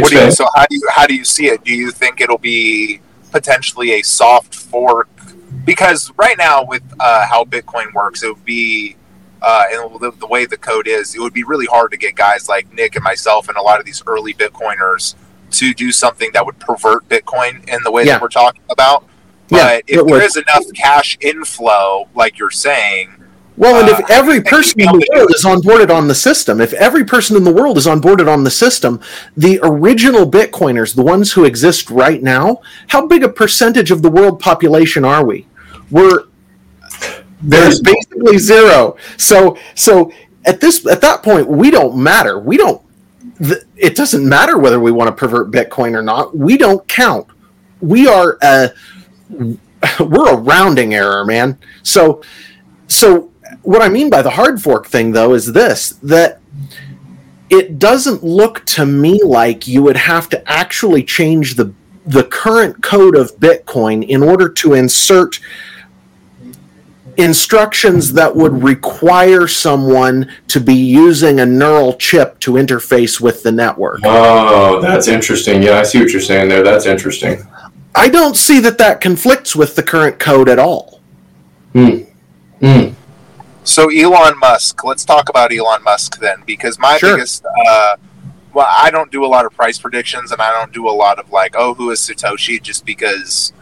What 0.00 0.10
do 0.10 0.18
you, 0.18 0.30
so 0.30 0.46
how 0.54 0.66
do 0.66 0.76
you 0.76 0.88
how 0.90 1.06
do 1.06 1.14
you 1.14 1.24
see 1.24 1.46
it? 1.46 1.64
Do 1.64 1.72
you 1.72 1.90
think 1.90 2.20
it'll 2.20 2.38
be 2.38 3.00
potentially 3.32 3.92
a 3.92 4.02
soft 4.02 4.54
fork? 4.54 5.08
Because 5.64 6.12
right 6.16 6.36
now, 6.38 6.64
with 6.64 6.82
uh, 7.00 7.26
how 7.26 7.44
Bitcoin 7.44 7.92
works, 7.92 8.22
it 8.22 8.28
would 8.28 8.44
be 8.44 8.96
uh, 9.42 9.64
and 9.70 10.00
the, 10.00 10.10
the, 10.12 10.26
way 10.26 10.46
the 10.46 10.56
code 10.56 10.88
is, 10.88 11.14
it 11.14 11.20
would 11.20 11.32
be 11.32 11.44
really 11.44 11.66
hard 11.66 11.90
to 11.90 11.96
get 11.96 12.16
guys 12.16 12.48
like 12.48 12.72
Nick 12.72 12.96
and 12.96 13.04
myself 13.04 13.48
and 13.48 13.56
a 13.56 13.62
lot 13.62 13.78
of 13.78 13.86
these 13.86 14.02
early 14.06 14.34
Bitcoiners 14.34 15.14
to 15.52 15.72
do 15.74 15.92
something 15.92 16.30
that 16.32 16.44
would 16.44 16.58
pervert 16.58 17.08
Bitcoin 17.08 17.68
in 17.68 17.82
the 17.82 17.90
way 17.90 18.04
yeah. 18.04 18.14
that 18.14 18.22
we're 18.22 18.28
talking 18.28 18.62
about. 18.70 19.04
But 19.48 19.56
yeah, 19.86 19.98
if 20.00 20.06
there 20.06 20.22
is 20.22 20.36
enough 20.36 20.64
cash 20.74 21.16
inflow, 21.20 22.08
like 22.14 22.38
you're 22.38 22.50
saying, 22.50 23.12
well, 23.56 23.80
and 23.80 23.88
if 23.88 23.98
uh, 23.98 24.06
every 24.08 24.42
person 24.42 24.80
in 24.80 24.86
the 24.86 25.08
world 25.14 25.30
is 25.34 25.44
onboarded 25.44 25.94
on 25.94 26.08
the 26.08 26.14
system, 26.14 26.60
if 26.60 26.72
every 26.74 27.04
person 27.04 27.36
in 27.36 27.44
the 27.44 27.52
world 27.52 27.78
is 27.78 27.86
onboarded 27.86 28.30
on 28.30 28.44
the 28.44 28.50
system, 28.50 29.00
the 29.36 29.58
original 29.62 30.30
Bitcoiners, 30.30 30.94
the 30.94 31.02
ones 31.02 31.32
who 31.32 31.44
exist 31.44 31.90
right 31.90 32.22
now, 32.22 32.60
how 32.88 33.06
big 33.06 33.22
a 33.24 33.28
percentage 33.28 33.90
of 33.90 34.02
the 34.02 34.10
world 34.10 34.38
population 34.40 35.04
are 35.04 35.24
we? 35.24 35.46
We're 35.90 36.24
there's 37.42 37.80
basically 37.80 38.38
zero. 38.38 38.96
So 39.16 39.56
so 39.74 40.12
at 40.44 40.60
this 40.60 40.86
at 40.86 41.00
that 41.00 41.22
point 41.22 41.48
we 41.48 41.70
don't 41.70 41.96
matter. 41.96 42.38
We 42.38 42.56
don't. 42.56 42.82
it 43.76 43.94
doesn't 43.94 44.26
matter 44.26 44.58
whether 44.58 44.80
we 44.80 44.90
want 44.90 45.08
to 45.08 45.12
pervert 45.12 45.50
Bitcoin 45.50 45.96
or 45.96 46.02
not. 46.02 46.36
We 46.36 46.56
don't 46.56 46.86
count. 46.88 47.26
We 47.80 48.08
are 48.08 48.38
a 48.42 48.70
we're 50.00 50.32
a 50.32 50.36
rounding 50.36 50.94
error, 50.94 51.24
man. 51.24 51.58
So 51.82 52.22
so 52.88 53.30
what 53.62 53.82
I 53.82 53.88
mean 53.88 54.10
by 54.10 54.22
the 54.22 54.30
hard 54.30 54.62
fork 54.62 54.86
thing 54.86 55.12
though 55.12 55.34
is 55.34 55.52
this 55.52 55.90
that 56.02 56.40
it 57.48 57.78
doesn't 57.78 58.24
look 58.24 58.64
to 58.66 58.86
me 58.86 59.20
like 59.22 59.68
you 59.68 59.82
would 59.82 59.96
have 59.96 60.28
to 60.30 60.50
actually 60.50 61.02
change 61.02 61.54
the 61.54 61.72
the 62.04 62.24
current 62.24 62.82
code 62.82 63.16
of 63.16 63.36
Bitcoin 63.36 64.06
in 64.06 64.22
order 64.22 64.48
to 64.48 64.74
insert 64.74 65.40
instructions 67.16 68.12
that 68.12 68.34
would 68.34 68.62
require 68.62 69.48
someone 69.48 70.30
to 70.48 70.60
be 70.60 70.74
using 70.74 71.40
a 71.40 71.46
neural 71.46 71.94
chip 71.94 72.38
to 72.40 72.52
interface 72.52 73.20
with 73.20 73.42
the 73.42 73.50
network. 73.50 74.00
Oh, 74.04 74.80
that's 74.80 75.08
interesting. 75.08 75.62
Yeah, 75.62 75.78
I 75.78 75.82
see 75.82 75.98
what 75.98 76.10
you're 76.10 76.20
saying 76.20 76.48
there. 76.48 76.62
That's 76.62 76.86
interesting. 76.86 77.46
I 77.94 78.08
don't 78.08 78.36
see 78.36 78.60
that 78.60 78.78
that 78.78 79.00
conflicts 79.00 79.56
with 79.56 79.74
the 79.74 79.82
current 79.82 80.18
code 80.18 80.48
at 80.48 80.58
all. 80.58 81.00
Hmm. 81.72 82.02
Hmm. 82.60 82.88
So 83.66 83.90
Elon 83.90 84.38
Musk, 84.38 84.84
let's 84.84 85.04
talk 85.04 85.28
about 85.28 85.52
Elon 85.52 85.82
Musk 85.82 86.20
then, 86.20 86.44
because 86.46 86.78
my 86.78 86.98
sure. 86.98 87.16
biggest, 87.16 87.44
uh, 87.44 87.96
well, 88.54 88.68
I 88.70 88.92
don't 88.92 89.10
do 89.10 89.24
a 89.24 89.26
lot 89.26 89.44
of 89.44 89.52
price 89.54 89.76
predictions, 89.76 90.30
and 90.30 90.40
I 90.40 90.52
don't 90.52 90.72
do 90.72 90.88
a 90.88 90.94
lot 90.94 91.18
of 91.18 91.32
like, 91.32 91.56
oh, 91.58 91.74
who 91.74 91.90
is 91.90 91.98
Satoshi, 91.98 92.62
just 92.62 92.86
because. 92.86 93.52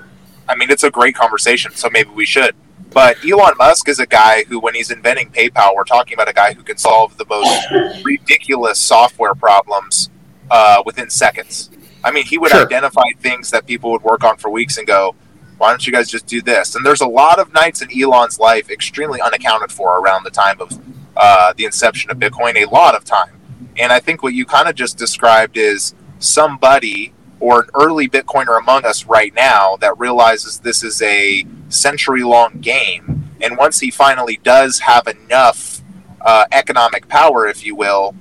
I 0.46 0.56
mean, 0.56 0.70
it's 0.70 0.82
a 0.82 0.90
great 0.90 1.14
conversation, 1.14 1.72
so 1.74 1.88
maybe 1.90 2.10
we 2.10 2.26
should. 2.26 2.54
But 2.92 3.16
Elon 3.24 3.54
Musk 3.56 3.88
is 3.88 3.98
a 3.98 4.06
guy 4.06 4.44
who, 4.44 4.60
when 4.60 4.74
he's 4.74 4.90
inventing 4.90 5.30
PayPal, 5.30 5.74
we're 5.74 5.84
talking 5.84 6.12
about 6.12 6.28
a 6.28 6.34
guy 6.34 6.52
who 6.52 6.62
can 6.62 6.76
solve 6.76 7.16
the 7.16 7.24
most 7.24 8.04
ridiculous 8.04 8.78
software 8.78 9.34
problems 9.34 10.10
uh, 10.50 10.82
within 10.84 11.08
seconds. 11.08 11.70
I 12.04 12.10
mean, 12.10 12.26
he 12.26 12.36
would 12.36 12.50
sure. 12.50 12.66
identify 12.66 13.04
things 13.20 13.50
that 13.52 13.66
people 13.66 13.90
would 13.92 14.02
work 14.02 14.22
on 14.22 14.36
for 14.36 14.50
weeks 14.50 14.76
and 14.76 14.86
go, 14.86 15.14
why 15.58 15.70
don't 15.70 15.86
you 15.86 15.92
guys 15.92 16.10
just 16.10 16.26
do 16.26 16.42
this? 16.42 16.74
And 16.74 16.84
there's 16.84 17.00
a 17.00 17.06
lot 17.06 17.38
of 17.38 17.52
nights 17.52 17.82
in 17.82 17.88
Elon's 17.96 18.38
life 18.38 18.70
extremely 18.70 19.20
unaccounted 19.20 19.70
for 19.70 20.00
around 20.00 20.24
the 20.24 20.30
time 20.30 20.60
of 20.60 20.78
uh, 21.16 21.52
the 21.56 21.64
inception 21.64 22.10
of 22.10 22.18
Bitcoin, 22.18 22.56
a 22.56 22.68
lot 22.70 22.94
of 22.94 23.04
time. 23.04 23.40
And 23.76 23.92
I 23.92 24.00
think 24.00 24.22
what 24.22 24.34
you 24.34 24.46
kind 24.46 24.68
of 24.68 24.74
just 24.74 24.98
described 24.98 25.56
is 25.56 25.94
somebody 26.18 27.12
or 27.40 27.62
an 27.62 27.68
early 27.74 28.08
Bitcoiner 28.08 28.58
among 28.58 28.84
us 28.84 29.06
right 29.06 29.34
now 29.34 29.76
that 29.76 29.98
realizes 29.98 30.60
this 30.60 30.82
is 30.82 31.02
a 31.02 31.44
century 31.68 32.22
long 32.22 32.60
game. 32.60 33.30
And 33.40 33.56
once 33.56 33.80
he 33.80 33.90
finally 33.90 34.38
does 34.42 34.78
have 34.80 35.06
enough 35.06 35.82
uh, 36.20 36.46
economic 36.52 37.08
power, 37.08 37.46
if 37.46 37.64
you 37.66 37.74
will, 37.74 38.14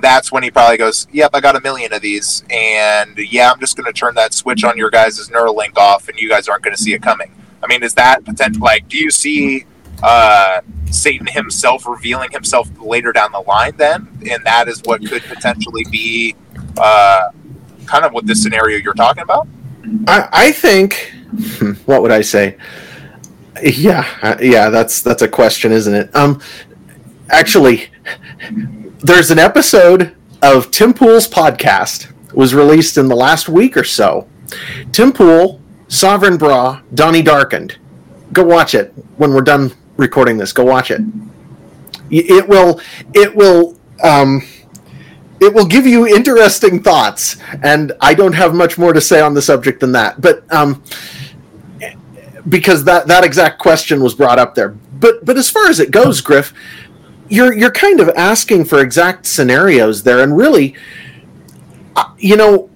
that's 0.00 0.30
when 0.30 0.42
he 0.42 0.50
probably 0.50 0.76
goes, 0.76 1.06
Yep, 1.12 1.30
I 1.34 1.40
got 1.40 1.56
a 1.56 1.60
million 1.60 1.92
of 1.92 2.02
these. 2.02 2.44
And 2.50 3.16
yeah, 3.18 3.50
I'm 3.50 3.60
just 3.60 3.76
going 3.76 3.92
to 3.92 3.98
turn 3.98 4.14
that 4.14 4.34
switch 4.34 4.64
on 4.64 4.76
your 4.76 4.90
guys' 4.90 5.28
Neuralink 5.28 5.76
off, 5.76 6.08
and 6.08 6.18
you 6.18 6.28
guys 6.28 6.48
aren't 6.48 6.62
going 6.62 6.76
to 6.76 6.82
see 6.82 6.92
it 6.94 7.02
coming. 7.02 7.32
I 7.62 7.66
mean, 7.66 7.82
is 7.82 7.94
that 7.94 8.24
potential? 8.24 8.62
Like, 8.62 8.88
do 8.88 8.96
you 8.96 9.10
see 9.10 9.66
uh, 10.02 10.60
Satan 10.90 11.26
himself 11.26 11.86
revealing 11.86 12.30
himself 12.30 12.70
later 12.80 13.12
down 13.12 13.32
the 13.32 13.40
line 13.40 13.76
then? 13.76 14.08
And 14.30 14.44
that 14.44 14.68
is 14.68 14.80
what 14.84 15.04
could 15.06 15.22
potentially 15.24 15.84
be. 15.90 16.34
Uh, 16.76 17.30
kind 17.90 18.04
of 18.04 18.12
what 18.12 18.26
this 18.26 18.42
scenario 18.42 18.78
you're 18.78 18.94
talking 18.94 19.22
about? 19.22 19.48
I, 20.06 20.28
I 20.32 20.52
think. 20.52 21.12
What 21.86 22.02
would 22.02 22.10
I 22.10 22.22
say? 22.22 22.56
Yeah, 23.62 24.04
uh, 24.20 24.36
yeah. 24.40 24.68
That's 24.68 25.00
that's 25.00 25.22
a 25.22 25.28
question, 25.28 25.70
isn't 25.70 25.94
it? 25.94 26.16
Um, 26.16 26.40
actually, 27.28 27.88
there's 29.02 29.30
an 29.30 29.38
episode 29.38 30.14
of 30.42 30.70
Tim 30.70 30.92
Pool's 30.92 31.26
podcast 31.26 32.12
was 32.34 32.54
released 32.54 32.98
in 32.98 33.08
the 33.08 33.16
last 33.16 33.48
week 33.48 33.76
or 33.76 33.84
so. 33.84 34.28
Tim 34.92 35.12
Pool, 35.12 35.60
Sovereign 35.88 36.38
Brah, 36.38 36.82
Donnie 36.94 37.22
Darkened. 37.22 37.78
Go 38.32 38.44
watch 38.44 38.74
it 38.74 38.92
when 39.16 39.32
we're 39.32 39.40
done 39.40 39.72
recording 39.96 40.36
this. 40.36 40.52
Go 40.52 40.64
watch 40.64 40.90
it. 40.90 41.00
It 42.10 42.46
will. 42.48 42.80
It 43.14 43.34
will. 43.34 43.78
Um, 44.02 44.42
it 45.40 45.54
will 45.54 45.66
give 45.66 45.86
you 45.86 46.06
interesting 46.06 46.82
thoughts, 46.82 47.36
and 47.62 47.92
I 48.00 48.14
don't 48.14 48.34
have 48.34 48.54
much 48.54 48.76
more 48.76 48.92
to 48.92 49.00
say 49.00 49.20
on 49.20 49.32
the 49.34 49.42
subject 49.42 49.80
than 49.80 49.92
that. 49.92 50.20
But 50.20 50.50
um, 50.52 50.82
because 52.48 52.84
that 52.84 53.06
that 53.06 53.24
exact 53.24 53.58
question 53.58 54.02
was 54.02 54.14
brought 54.14 54.38
up 54.38 54.54
there. 54.54 54.68
But 54.68 55.24
but 55.24 55.38
as 55.38 55.48
far 55.48 55.68
as 55.68 55.80
it 55.80 55.90
goes, 55.90 56.20
Griff, 56.20 56.52
you're 57.30 57.54
you're 57.54 57.70
kind 57.70 58.00
of 58.00 58.10
asking 58.10 58.64
for 58.66 58.80
exact 58.80 59.24
scenarios 59.24 60.02
there, 60.02 60.20
and 60.20 60.36
really, 60.36 60.74
uh, 61.96 62.12
you 62.18 62.36
know, 62.36 62.68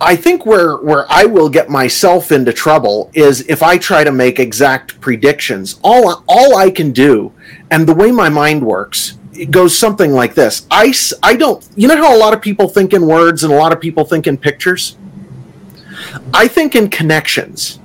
I 0.00 0.16
think 0.16 0.46
where 0.46 0.76
where 0.76 1.04
I 1.10 1.24
will 1.24 1.48
get 1.48 1.68
myself 1.68 2.32
into 2.32 2.52
trouble 2.52 3.10
is 3.12 3.40
if 3.48 3.62
I 3.62 3.76
try 3.76 4.04
to 4.04 4.12
make 4.12 4.38
exact 4.38 5.00
predictions. 5.00 5.78
All 5.82 6.24
all 6.28 6.56
I 6.56 6.70
can 6.70 6.92
do, 6.92 7.32
and 7.70 7.86
the 7.86 7.94
way 7.94 8.12
my 8.12 8.28
mind 8.28 8.64
works, 8.64 9.18
it 9.32 9.50
goes 9.50 9.76
something 9.76 10.12
like 10.12 10.34
this. 10.34 10.66
I 10.70 10.94
I 11.22 11.34
don't. 11.34 11.68
You 11.74 11.88
know 11.88 11.96
how 11.96 12.16
a 12.16 12.18
lot 12.18 12.32
of 12.32 12.40
people 12.40 12.68
think 12.68 12.92
in 12.92 13.04
words 13.04 13.42
and 13.42 13.52
a 13.52 13.56
lot 13.56 13.72
of 13.72 13.80
people 13.80 14.04
think 14.04 14.28
in 14.28 14.38
pictures. 14.38 14.96
I 16.32 16.46
think 16.46 16.76
in 16.76 16.88
connections 16.88 17.80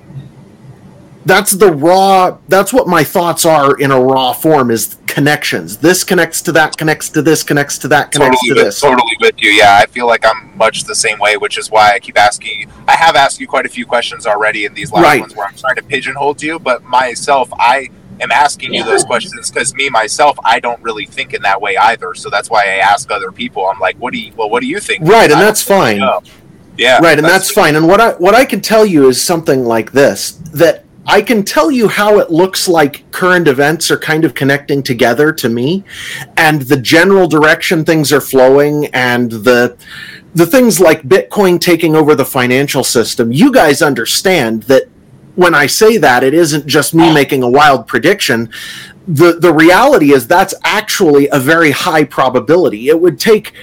that's 1.26 1.52
the 1.52 1.72
raw 1.72 2.38
that's 2.48 2.73
what 2.73 2.88
my 2.88 3.03
thoughts 3.03 3.45
are 3.45 3.80
in 3.80 3.91
a 3.91 3.99
raw 3.99 4.34
form 4.34 4.69
is 4.69 4.98
connections. 5.14 5.77
This 5.77 6.03
connects 6.03 6.41
to 6.41 6.52
that 6.53 6.76
connects 6.76 7.07
to 7.10 7.22
this 7.22 7.44
connects 7.44 7.77
to 7.77 7.88
that 7.90 8.11
connects 8.11 8.40
totally 8.41 8.49
to 8.49 8.65
with, 8.65 8.65
this. 8.65 8.81
totally 8.81 9.18
with 9.22 9.35
you 9.38 9.52
yeah. 9.52 9.77
I 9.81 9.85
feel 9.85 10.07
like 10.07 10.26
i'm 10.26 10.57
much 10.57 10.84
the 10.85 10.95
same 10.95 11.19
way 11.19 11.38
which 11.38 11.57
is 11.60 11.69
why 11.69 11.94
i 11.94 11.99
keep 11.99 12.18
asking 12.18 12.61
you 12.61 12.68
i 12.88 12.95
have 12.95 13.15
asked 13.15 13.40
you 13.40 13.48
quite 13.48 13.65
a 13.68 13.69
few 13.69 13.85
questions 13.85 14.26
already 14.26 14.65
in 14.65 14.73
these 14.73 14.91
last 14.91 15.03
Right. 15.03 15.22
ones 15.22 15.35
where 15.35 15.45
i'm 15.48 15.56
trying 15.56 15.76
to 15.76 15.84
pigeonhole 15.84 16.35
you 16.40 16.57
but 16.57 16.84
myself 16.84 17.48
i 17.60 17.90
am 18.22 18.31
asking 18.31 18.73
you 18.73 18.84
those 18.84 19.03
questions 19.03 19.52
because 19.52 19.73
me 19.76 19.88
myself 19.90 20.35
i 20.44 20.60
don't 20.60 20.81
really 20.81 21.06
think 21.06 21.34
in 21.35 21.41
that 21.44 21.61
way 21.61 21.77
either. 21.77 22.14
So 22.15 22.30
that's 22.31 22.49
why 22.49 22.64
i 22.65 22.76
ask 22.94 23.11
other 23.11 23.31
people. 23.31 23.65
I'm 23.68 23.80
like 23.80 23.95
what 23.98 24.11
do 24.14 24.19
you 24.19 24.34
well 24.35 24.49
what 24.49 24.61
do 24.61 24.68
you 24.68 24.80
think? 24.80 25.03
Right 25.03 25.30
and 25.31 25.40
I 25.41 25.44
that's 25.45 25.61
fine. 25.61 26.02
yeah 26.77 26.99
right 27.02 27.18
and 27.19 27.27
that's 27.34 27.52
fine. 27.52 27.76
And 27.76 27.88
what 27.88 28.02
i 28.02 28.10
what 28.26 28.34
i 28.41 28.45
can 28.45 28.61
tell 28.61 28.85
you 28.85 29.07
is 29.10 29.22
something 29.22 29.64
like 29.76 29.91
this 29.91 30.31
that 30.64 30.85
i 31.06 31.22
can 31.22 31.44
tell 31.44 31.70
you 31.70 31.88
how 31.88 32.20
it 32.20 32.32
looks 32.32 32.68
like 32.68 33.10
current 33.12 33.48
events 33.48 33.92
are 33.92 33.98
kind 33.98 34.26
of 34.26 34.34
connecting 34.34 34.82
together 34.82 35.32
to 35.32 35.50
me 35.50 35.84
and 36.38 36.64
the 36.64 36.78
general 36.78 37.28
direction 37.28 37.84
things 37.84 38.12
are 38.12 38.22
flowing 38.22 38.86
and 38.88 39.32
the 39.32 39.78
the 40.36 40.46
things 40.46 40.80
like 40.80 41.04
bitcoin 41.04 41.60
taking 41.60 41.96
over 41.96 42.16
the 42.16 42.26
financial 42.26 42.84
system. 42.84 43.32
You 43.32 43.52
guys 43.52 43.82
understand 43.82 44.64
that 44.64 44.90
when 45.36 45.56
i 45.56 45.66
say 45.66 45.98
that 45.98 46.24
it 46.24 46.34
isn't 46.34 46.66
just 46.68 46.94
me 46.94 47.14
making 47.14 47.44
a 47.44 47.50
wild 47.50 47.88
prediction. 47.88 48.50
The 49.08 49.34
the 49.34 49.54
reality 49.54 50.14
is 50.14 50.28
that's 50.28 50.54
actually 50.64 51.28
a 51.30 51.40
very 51.40 51.72
high 51.72 52.04
probability. 52.04 52.90
It 52.90 53.00
would 53.00 53.20
take 53.20 53.54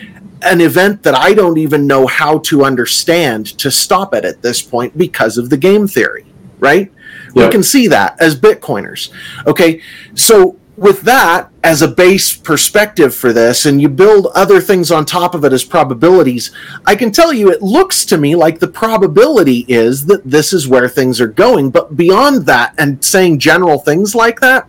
an 0.43 0.61
event 0.61 1.03
that 1.03 1.15
I 1.15 1.35
don't 1.35 1.59
even 1.59 1.87
know 1.87 2.07
how 2.07 2.39
to 2.39 2.65
understand 2.65 3.59
to 3.59 3.71
stop 3.71 4.15
it 4.15 4.25
at 4.25 4.41
this 4.43 4.63
point 4.63 4.97
because 4.97 5.37
of 5.37 5.51
the 5.51 5.57
game 5.57 5.87
theory, 5.87 6.25
right? 6.59 6.91
Yeah. 7.35 7.47
We 7.47 7.51
can 7.53 7.63
see 7.63 7.87
that 7.89 8.21
as 8.21 8.39
Bitcoiners. 8.39 9.11
Okay, 9.47 9.81
so 10.15 10.57
with 10.77 11.03
that 11.03 11.51
as 11.63 11.83
a 11.83 11.89
base 11.89 12.35
perspective 12.35 13.15
for 13.15 13.33
this, 13.35 13.67
and 13.67 13.83
you 13.83 13.89
build 13.89 14.29
other 14.35 14.61
things 14.63 14.91
on 14.91 15.05
top 15.05 15.35
of 15.35 15.45
it 15.45 15.53
as 15.53 15.63
probabilities, 15.63 16.51
I 16.87 16.97
can 16.97 17.13
tell 17.13 17.33
you 17.35 17.51
it 17.51 17.61
looks 17.61 18.07
to 18.07 18.17
me 18.17 18.35
like 18.35 18.59
the 18.61 18.69
probability 18.69 19.67
is 19.69 20.07
that 20.07 20.23
this 20.25 20.53
is 20.55 20.67
where 20.67 20.89
things 20.89 21.21
are 21.21 21.27
going. 21.29 21.71
But 21.71 21.97
beyond 21.97 22.47
that, 22.47 22.75
and 22.79 23.05
saying 23.05 23.41
general 23.41 23.79
things 23.79 24.15
like 24.15 24.41
that, 24.41 24.67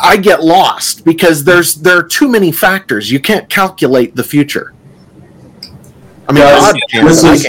I 0.00 0.16
get 0.16 0.42
lost 0.42 1.04
because 1.04 1.44
there's 1.44 1.74
there 1.74 1.98
are 1.98 2.02
too 2.02 2.28
many 2.28 2.52
factors. 2.52 3.10
You 3.10 3.20
can't 3.20 3.48
calculate 3.48 4.14
the 4.14 4.24
future. 4.24 4.72
I 6.28 6.32
mean, 6.32 6.42
Guys, 6.44 6.72
God 6.72 6.80
can, 6.90 7.04
this 7.04 7.22
is- 7.24 7.44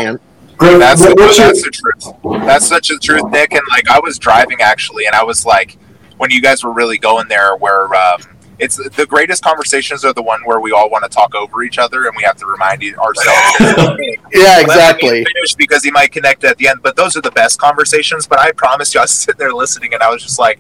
Griff, 0.58 0.80
That's 0.80 1.02
what- 1.02 1.18
the, 1.18 1.34
that's 1.38 1.64
the 1.64 1.72
truth. 1.72 2.46
That's 2.46 2.68
such 2.68 2.90
a 2.92 2.98
truth, 2.98 3.24
Nick. 3.32 3.52
And 3.54 3.62
like 3.70 3.88
I 3.90 4.00
was 4.00 4.18
driving 4.18 4.62
actually, 4.62 5.06
and 5.06 5.16
I 5.16 5.24
was 5.24 5.46
like, 5.46 5.78
when 6.18 6.32
you 6.32 6.42
guys 6.42 6.64
were 6.64 6.74
really 6.74 6.98
going 6.98 7.28
there, 7.28 7.56
where 7.56 7.94
um, 7.96 8.22
it's 8.60 8.78
the 8.78 9.06
greatest 9.06 9.44
conversations 9.44 10.04
are 10.04 10.14
the 10.14 10.22
one 10.24 10.42
where 10.46 10.60
we 10.60 10.72
all 10.72 10.90
want 10.90 11.04
to 11.04 11.10
talk 11.10 11.36
over 11.36 11.62
each 11.62 11.78
other, 11.78 12.08
and 12.08 12.16
we 12.18 12.24
have 12.24 12.38
to 12.38 12.46
remind 12.48 12.82
ourselves. 12.84 13.54
Yeah, 14.34 14.60
exactly. 14.60 15.24
Finish 15.24 15.56
because 15.56 15.84
he 15.84 15.92
might 15.92 16.12
connect 16.12 16.44
at 16.44 16.58
the 16.58 16.68
end. 16.68 16.82
But 16.84 16.96
those 16.96 17.16
are 17.16 17.22
the 17.22 17.32
best 17.32 17.60
conversations. 17.60 18.28
But 18.28 18.40
I 18.40 18.52
promise 18.52 18.94
you, 18.94 19.00
I 19.00 19.04
was 19.04 19.12
sitting 19.26 19.38
there 19.40 19.54
listening, 19.54 19.94
and 19.94 20.02
I 20.04 20.10
was 20.10 20.24
just 20.24 20.40
like. 20.40 20.60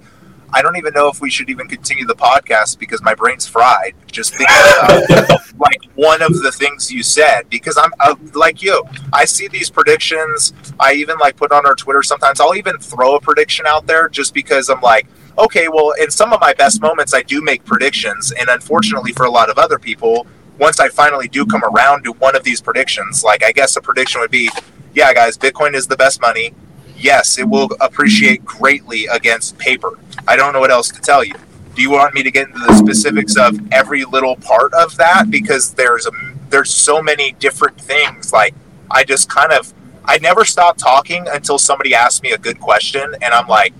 I 0.53 0.61
don't 0.61 0.77
even 0.77 0.93
know 0.93 1.09
if 1.09 1.21
we 1.21 1.29
should 1.29 1.49
even 1.49 1.67
continue 1.67 2.05
the 2.05 2.15
podcast 2.15 2.79
because 2.79 3.01
my 3.01 3.13
brain's 3.13 3.45
fried 3.47 3.93
just 4.11 4.35
thinking 4.35 4.55
about 4.83 5.41
like 5.57 5.83
one 5.95 6.21
of 6.21 6.41
the 6.41 6.51
things 6.51 6.91
you 6.91 7.03
said 7.03 7.49
because 7.49 7.77
I'm 7.77 7.91
uh, 7.99 8.15
like 8.33 8.61
you. 8.61 8.83
I 9.11 9.25
see 9.25 9.47
these 9.47 9.69
predictions. 9.69 10.53
I 10.79 10.93
even 10.93 11.17
like 11.17 11.35
put 11.35 11.51
on 11.51 11.65
our 11.65 11.75
Twitter 11.75 12.03
sometimes. 12.03 12.39
I'll 12.39 12.55
even 12.55 12.77
throw 12.77 13.15
a 13.15 13.21
prediction 13.21 13.65
out 13.67 13.87
there 13.87 14.09
just 14.09 14.33
because 14.33 14.69
I'm 14.69 14.81
like, 14.81 15.07
okay, 15.37 15.67
well, 15.67 15.91
in 15.91 16.09
some 16.09 16.33
of 16.33 16.41
my 16.41 16.53
best 16.53 16.81
moments, 16.81 17.13
I 17.13 17.21
do 17.21 17.41
make 17.41 17.63
predictions, 17.63 18.31
and 18.31 18.49
unfortunately 18.49 19.11
for 19.13 19.25
a 19.25 19.31
lot 19.31 19.49
of 19.49 19.57
other 19.57 19.77
people, 19.77 20.25
once 20.59 20.79
I 20.79 20.89
finally 20.89 21.27
do 21.27 21.45
come 21.45 21.63
around 21.63 22.03
to 22.05 22.13
one 22.13 22.35
of 22.35 22.43
these 22.43 22.61
predictions, 22.61 23.23
like 23.23 23.43
I 23.43 23.51
guess 23.51 23.75
a 23.75 23.81
prediction 23.81 24.21
would 24.21 24.31
be, 24.31 24.49
yeah, 24.93 25.13
guys, 25.13 25.37
Bitcoin 25.37 25.73
is 25.75 25.87
the 25.87 25.97
best 25.97 26.21
money. 26.21 26.53
Yes, 26.97 27.37
it 27.37 27.47
will 27.47 27.69
appreciate 27.79 28.43
greatly 28.43 29.05
against 29.05 29.57
paper. 29.59 29.99
I 30.27 30.35
don't 30.35 30.53
know 30.53 30.59
what 30.59 30.71
else 30.71 30.89
to 30.89 31.01
tell 31.01 31.23
you. 31.23 31.33
Do 31.75 31.81
you 31.81 31.91
want 31.91 32.13
me 32.13 32.23
to 32.23 32.31
get 32.31 32.47
into 32.47 32.59
the 32.59 32.73
specifics 32.73 33.37
of 33.37 33.59
every 33.71 34.03
little 34.03 34.35
part 34.37 34.73
of 34.73 34.97
that? 34.97 35.29
Because 35.29 35.73
there's 35.73 36.07
a 36.07 36.11
there's 36.49 36.73
so 36.73 37.01
many 37.01 37.33
different 37.33 37.79
things. 37.79 38.33
Like 38.33 38.55
I 38.89 39.03
just 39.03 39.29
kind 39.29 39.51
of 39.51 39.73
I 40.05 40.17
never 40.19 40.45
stop 40.45 40.77
talking 40.77 41.27
until 41.27 41.59
somebody 41.59 41.93
asks 41.93 42.21
me 42.23 42.31
a 42.31 42.37
good 42.37 42.59
question, 42.59 43.03
and 43.21 43.33
I'm 43.33 43.47
like, 43.47 43.73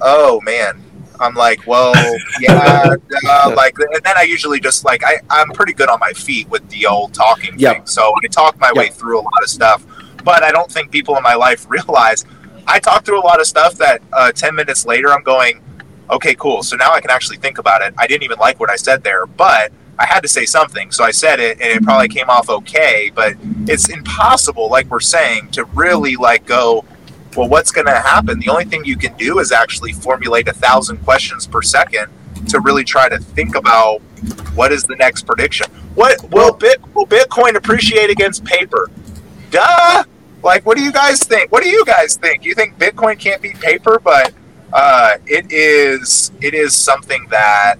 oh 0.00 0.40
man. 0.42 0.84
I'm 1.22 1.34
like, 1.34 1.66
well, 1.66 2.16
yeah, 2.40 2.94
uh, 3.28 3.52
like, 3.54 3.78
and 3.78 4.02
then 4.02 4.16
I 4.16 4.22
usually 4.22 4.58
just 4.58 4.86
like 4.86 5.04
I, 5.04 5.18
I'm 5.28 5.50
pretty 5.50 5.74
good 5.74 5.90
on 5.90 5.98
my 6.00 6.12
feet 6.12 6.48
with 6.48 6.66
the 6.70 6.86
old 6.86 7.12
talking 7.12 7.58
Yep. 7.58 7.74
thing, 7.74 7.86
so 7.86 8.10
I 8.24 8.26
talk 8.28 8.58
my 8.58 8.72
way 8.72 8.88
through 8.88 9.20
a 9.20 9.20
lot 9.20 9.42
of 9.42 9.50
stuff. 9.50 9.84
But 10.24 10.42
I 10.42 10.50
don't 10.50 10.72
think 10.72 10.90
people 10.90 11.18
in 11.18 11.22
my 11.22 11.34
life 11.34 11.66
realize 11.68 12.24
I 12.66 12.78
talk 12.78 13.04
through 13.04 13.20
a 13.20 13.26
lot 13.26 13.38
of 13.38 13.46
stuff 13.46 13.74
that 13.74 14.00
uh, 14.14 14.32
10 14.32 14.54
minutes 14.54 14.86
later 14.86 15.12
I'm 15.12 15.22
going, 15.22 15.60
okay, 16.10 16.34
cool. 16.34 16.62
So 16.62 16.76
now 16.76 16.92
I 16.92 17.00
can 17.00 17.10
actually 17.10 17.38
think 17.38 17.58
about 17.58 17.82
it. 17.82 17.94
I 17.98 18.06
didn't 18.06 18.24
even 18.24 18.38
like 18.38 18.60
what 18.60 18.70
I 18.70 18.76
said 18.76 19.02
there, 19.02 19.26
but 19.26 19.72
I 19.98 20.06
had 20.06 20.20
to 20.20 20.28
say 20.28 20.46
something. 20.46 20.90
So 20.90 21.04
I 21.04 21.10
said 21.10 21.40
it 21.40 21.60
and 21.60 21.70
it 21.70 21.82
probably 21.82 22.08
came 22.08 22.30
off 22.30 22.48
okay, 22.48 23.12
but 23.14 23.34
it's 23.66 23.90
impossible, 23.90 24.70
like 24.70 24.90
we're 24.90 25.00
saying, 25.00 25.50
to 25.52 25.64
really 25.64 26.16
like 26.16 26.46
go, 26.46 26.84
well, 27.36 27.48
what's 27.48 27.70
going 27.70 27.86
to 27.86 27.94
happen? 27.94 28.40
The 28.40 28.48
only 28.48 28.64
thing 28.64 28.84
you 28.84 28.96
can 28.96 29.14
do 29.16 29.38
is 29.38 29.52
actually 29.52 29.92
formulate 29.92 30.48
a 30.48 30.52
thousand 30.52 30.98
questions 31.04 31.46
per 31.46 31.62
second 31.62 32.08
to 32.48 32.60
really 32.60 32.82
try 32.82 33.08
to 33.08 33.18
think 33.18 33.54
about 33.54 34.00
what 34.54 34.72
is 34.72 34.84
the 34.84 34.96
next 34.96 35.26
prediction. 35.26 35.66
What 35.94 36.30
will, 36.30 36.54
Bit, 36.54 36.80
will 36.94 37.06
Bitcoin 37.06 37.54
appreciate 37.54 38.10
against 38.10 38.44
paper? 38.44 38.90
Duh. 39.50 40.04
Like, 40.42 40.64
what 40.64 40.76
do 40.76 40.82
you 40.82 40.92
guys 40.92 41.22
think? 41.22 41.52
What 41.52 41.62
do 41.62 41.68
you 41.68 41.84
guys 41.84 42.16
think? 42.16 42.44
You 42.44 42.54
think 42.54 42.78
Bitcoin 42.78 43.18
can't 43.18 43.42
beat 43.42 43.60
paper? 43.60 44.00
But 44.02 44.32
uh, 44.72 45.14
it 45.26 45.50
is 45.52 46.30
it 46.40 46.54
is 46.54 46.74
something 46.74 47.26
that 47.30 47.76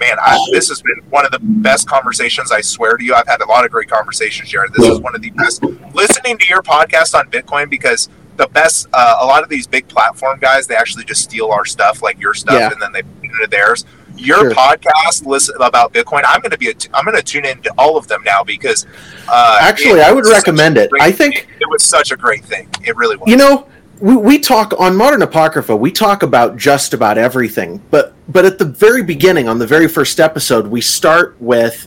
man, 0.00 0.16
I, 0.20 0.36
this 0.52 0.68
has 0.68 0.82
been 0.82 1.00
one 1.10 1.24
of 1.24 1.30
the 1.30 1.38
best 1.40 1.88
conversations. 1.88 2.50
I 2.50 2.60
swear 2.60 2.96
to 2.96 3.04
you, 3.04 3.14
I've 3.14 3.28
had 3.28 3.40
a 3.40 3.46
lot 3.46 3.64
of 3.64 3.70
great 3.70 3.88
conversations, 3.88 4.48
Jared. 4.48 4.72
This 4.72 4.86
is 4.88 4.98
one 5.00 5.14
of 5.14 5.22
the 5.22 5.30
best. 5.30 5.62
Listening 5.94 6.38
to 6.38 6.46
your 6.48 6.60
podcast 6.62 7.14
on 7.16 7.30
Bitcoin 7.30 7.70
because 7.70 8.08
the 8.36 8.48
best. 8.48 8.88
Uh, 8.92 9.18
a 9.20 9.26
lot 9.26 9.42
of 9.44 9.48
these 9.48 9.66
big 9.66 9.86
platform 9.88 10.38
guys, 10.40 10.66
they 10.66 10.74
actually 10.74 11.04
just 11.04 11.22
steal 11.22 11.50
our 11.52 11.64
stuff, 11.64 12.02
like 12.02 12.18
your 12.20 12.34
stuff, 12.34 12.54
Yeah. 12.58 12.72
and 12.72 12.80
then 12.82 12.90
they 12.92 13.02
put 13.02 13.24
it 13.24 13.30
into 13.32 13.46
theirs. 13.48 13.84
Your 14.16 14.40
Sure. 14.40 14.50
podcast, 14.54 15.24
listen 15.24 15.54
about 15.60 15.92
Bitcoin. 15.94 16.22
I'm 16.26 16.40
going 16.40 16.50
to 16.50 16.58
be. 16.58 16.68
A, 16.68 16.74
I'm 16.92 17.04
going 17.04 17.16
to 17.16 17.22
tune 17.22 17.44
into 17.46 17.72
all 17.78 17.96
of 17.96 18.08
them 18.08 18.22
now 18.24 18.42
because. 18.44 18.86
Uh, 19.28 19.58
Actually, 19.62 20.00
I 20.02 20.10
would 20.12 20.26
recommend 20.26 20.76
it. 20.78 20.90
great 20.90 21.02
I 21.02 21.12
think- 21.12 21.48
it 21.60 21.68
was 21.70 21.82
such 21.84 22.10
a 22.12 22.16
great 22.16 22.44
thing. 22.44 22.68
It 22.84 22.94
really 22.96 23.16
was. 23.16 23.28
You 23.28 23.36
know, 23.36 23.68
we, 24.00 24.16
we 24.16 24.38
talk 24.38 24.78
on 24.78 24.96
Modern 24.96 25.22
Apocrypha, 25.22 25.76
we 25.76 25.92
talk 25.92 26.22
about 26.22 26.56
just 26.56 26.94
about 26.94 27.18
everything. 27.18 27.80
But 27.90 28.14
but 28.28 28.44
at 28.44 28.58
the 28.58 28.64
very 28.64 29.02
beginning, 29.02 29.48
on 29.48 29.58
the 29.58 29.66
very 29.66 29.88
first 29.88 30.20
episode, 30.20 30.66
we 30.66 30.80
start 30.80 31.36
with 31.40 31.86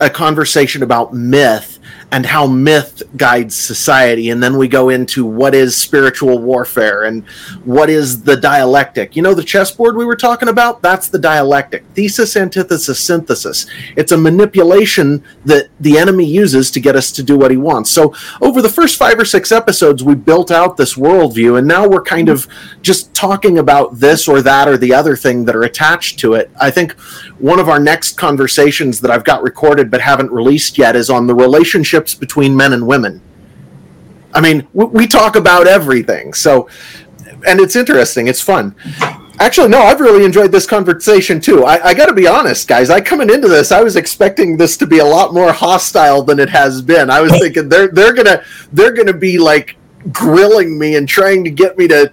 a 0.00 0.10
conversation 0.10 0.82
about 0.82 1.14
myth 1.14 1.73
and 2.10 2.26
how 2.26 2.46
myth 2.46 3.02
guides 3.16 3.54
society. 3.54 4.30
And 4.30 4.42
then 4.42 4.56
we 4.56 4.68
go 4.68 4.88
into 4.88 5.24
what 5.24 5.54
is 5.54 5.76
spiritual 5.76 6.38
warfare 6.38 7.04
and 7.04 7.24
what 7.64 7.90
is 7.90 8.22
the 8.22 8.36
dialectic. 8.36 9.16
You 9.16 9.22
know, 9.22 9.34
the 9.34 9.44
chessboard 9.44 9.96
we 9.96 10.04
were 10.04 10.16
talking 10.16 10.48
about? 10.48 10.82
That's 10.82 11.08
the 11.08 11.18
dialectic. 11.18 11.84
Thesis, 11.94 12.36
antithesis, 12.36 13.00
synthesis. 13.00 13.66
It's 13.96 14.12
a 14.12 14.16
manipulation 14.16 15.24
that 15.44 15.68
the 15.80 15.98
enemy 15.98 16.24
uses 16.24 16.70
to 16.72 16.80
get 16.80 16.96
us 16.96 17.12
to 17.12 17.22
do 17.22 17.36
what 17.38 17.50
he 17.50 17.56
wants. 17.56 17.90
So, 17.90 18.14
over 18.40 18.62
the 18.62 18.68
first 18.68 18.96
five 18.96 19.18
or 19.18 19.24
six 19.24 19.52
episodes, 19.52 20.02
we 20.02 20.14
built 20.14 20.50
out 20.50 20.76
this 20.76 20.94
worldview, 20.94 21.58
and 21.58 21.66
now 21.66 21.86
we're 21.86 22.02
kind 22.02 22.28
of 22.28 22.46
just 22.82 23.12
talking 23.14 23.58
about 23.58 23.98
this 23.98 24.28
or 24.28 24.42
that 24.42 24.68
or 24.68 24.76
the 24.76 24.94
other 24.94 25.16
thing 25.16 25.44
that 25.44 25.56
are 25.56 25.62
attached 25.62 26.18
to 26.20 26.34
it. 26.34 26.50
I 26.60 26.70
think 26.70 26.94
one 27.44 27.60
of 27.60 27.68
our 27.68 27.78
next 27.78 28.16
conversations 28.16 29.02
that 29.02 29.10
I've 29.10 29.22
got 29.22 29.42
recorded 29.42 29.90
but 29.90 30.00
haven't 30.00 30.32
released 30.32 30.78
yet 30.78 30.96
is 30.96 31.10
on 31.10 31.26
the 31.26 31.34
relationships 31.34 32.14
between 32.14 32.56
men 32.56 32.72
and 32.72 32.86
women. 32.86 33.20
I 34.32 34.40
mean, 34.40 34.66
we, 34.72 34.86
we 34.86 35.06
talk 35.06 35.36
about 35.36 35.66
everything. 35.66 36.32
So, 36.32 36.70
and 37.46 37.60
it's 37.60 37.76
interesting. 37.76 38.28
It's 38.28 38.40
fun. 38.40 38.74
Actually, 39.40 39.68
no, 39.68 39.80
I've 39.80 40.00
really 40.00 40.24
enjoyed 40.24 40.52
this 40.52 40.66
conversation 40.66 41.38
too. 41.38 41.66
I, 41.66 41.88
I 41.88 41.92
got 41.92 42.06
to 42.06 42.14
be 42.14 42.26
honest, 42.26 42.66
guys. 42.66 42.88
I 42.88 43.02
coming 43.02 43.28
into 43.28 43.48
this, 43.48 43.72
I 43.72 43.82
was 43.82 43.96
expecting 43.96 44.56
this 44.56 44.78
to 44.78 44.86
be 44.86 45.00
a 45.00 45.04
lot 45.04 45.34
more 45.34 45.52
hostile 45.52 46.22
than 46.22 46.40
it 46.40 46.48
has 46.48 46.80
been. 46.80 47.10
I 47.10 47.20
was 47.20 47.32
thinking 47.32 47.68
they're 47.68 47.88
they're 47.88 48.14
gonna 48.14 48.42
they're 48.72 48.92
gonna 48.92 49.12
be 49.12 49.36
like 49.36 49.76
grilling 50.12 50.78
me 50.78 50.96
and 50.96 51.06
trying 51.06 51.44
to 51.44 51.50
get 51.50 51.76
me 51.76 51.88
to. 51.88 52.10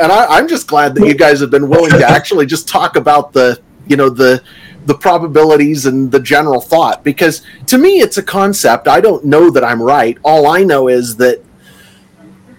And 0.00 0.10
I, 0.10 0.24
I'm 0.38 0.48
just 0.48 0.66
glad 0.66 0.94
that 0.94 1.06
you 1.06 1.14
guys 1.14 1.40
have 1.40 1.50
been 1.50 1.68
willing 1.68 1.90
to 1.90 2.08
actually 2.08 2.46
just 2.46 2.66
talk 2.66 2.96
about 2.96 3.34
the 3.34 3.60
you 3.86 3.96
know 3.96 4.08
the 4.08 4.42
the 4.86 4.94
probabilities 4.94 5.86
and 5.86 6.12
the 6.12 6.20
general 6.20 6.60
thought 6.60 7.02
because 7.02 7.42
to 7.66 7.78
me 7.78 8.00
it's 8.00 8.18
a 8.18 8.22
concept. 8.22 8.86
I 8.86 9.00
don't 9.00 9.24
know 9.24 9.50
that 9.50 9.64
I'm 9.64 9.82
right. 9.82 10.18
All 10.22 10.46
I 10.46 10.62
know 10.62 10.88
is 10.88 11.16
that 11.16 11.42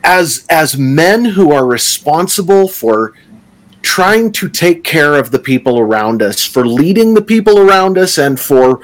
as 0.04 0.46
as 0.50 0.78
men 0.78 1.26
who 1.26 1.52
are 1.52 1.66
responsible 1.66 2.68
for 2.68 3.14
trying 3.82 4.32
to 4.32 4.50
take 4.50 4.84
care 4.84 5.14
of 5.14 5.30
the 5.30 5.40
people 5.40 5.80
around 5.80 6.22
us, 6.22 6.44
for 6.44 6.66
leading 6.66 7.14
the 7.14 7.22
people 7.22 7.60
around 7.60 8.00
us, 8.00 8.18
and 8.18 8.40
for, 8.40 8.82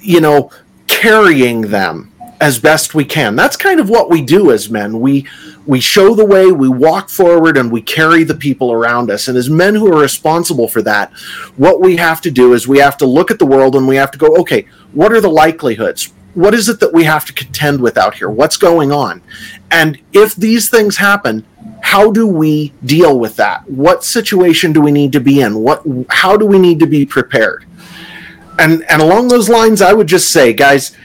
you 0.00 0.20
know, 0.20 0.50
carrying 0.86 1.60
them 1.60 2.09
as 2.40 2.58
best 2.58 2.94
we 2.94 3.04
can. 3.04 3.36
That's 3.36 3.56
kind 3.56 3.78
of 3.78 3.90
what 3.90 4.08
we 4.08 4.22
do 4.22 4.50
as 4.50 4.70
men. 4.70 5.00
We 5.00 5.26
we 5.66 5.78
show 5.78 6.14
the 6.14 6.24
way, 6.24 6.50
we 6.50 6.68
walk 6.68 7.10
forward, 7.10 7.56
and 7.56 7.70
we 7.70 7.82
carry 7.82 8.24
the 8.24 8.34
people 8.34 8.72
around 8.72 9.10
us. 9.10 9.28
And 9.28 9.36
as 9.36 9.50
men 9.50 9.74
who 9.74 9.92
are 9.92 10.00
responsible 10.00 10.66
for 10.66 10.82
that, 10.82 11.12
what 11.56 11.80
we 11.80 11.96
have 11.96 12.20
to 12.22 12.30
do 12.30 12.54
is 12.54 12.66
we 12.66 12.78
have 12.78 12.96
to 12.98 13.06
look 13.06 13.30
at 13.30 13.38
the 13.38 13.46
world 13.46 13.76
and 13.76 13.86
we 13.86 13.96
have 13.96 14.10
to 14.12 14.18
go, 14.18 14.34
okay, 14.36 14.66
what 14.92 15.12
are 15.12 15.20
the 15.20 15.28
likelihoods? 15.28 16.12
What 16.34 16.54
is 16.54 16.68
it 16.68 16.80
that 16.80 16.92
we 16.92 17.04
have 17.04 17.24
to 17.26 17.32
contend 17.32 17.80
with 17.80 17.98
out 17.98 18.14
here? 18.14 18.30
What's 18.30 18.56
going 18.56 18.90
on? 18.90 19.20
And 19.70 20.00
if 20.12 20.34
these 20.34 20.70
things 20.70 20.96
happen, 20.96 21.44
how 21.82 22.10
do 22.10 22.26
we 22.26 22.72
deal 22.84 23.18
with 23.18 23.36
that? 23.36 23.68
What 23.68 24.04
situation 24.04 24.72
do 24.72 24.80
we 24.80 24.92
need 24.92 25.12
to 25.12 25.20
be 25.20 25.40
in? 25.40 25.58
What 25.58 25.82
how 26.08 26.36
do 26.36 26.46
we 26.46 26.58
need 26.58 26.80
to 26.80 26.86
be 26.86 27.04
prepared? 27.04 27.66
And 28.58 28.84
and 28.90 29.02
along 29.02 29.28
those 29.28 29.48
lines, 29.48 29.82
I 29.82 29.92
would 29.92 30.06
just 30.06 30.30
say, 30.30 30.52
guys, 30.52 30.96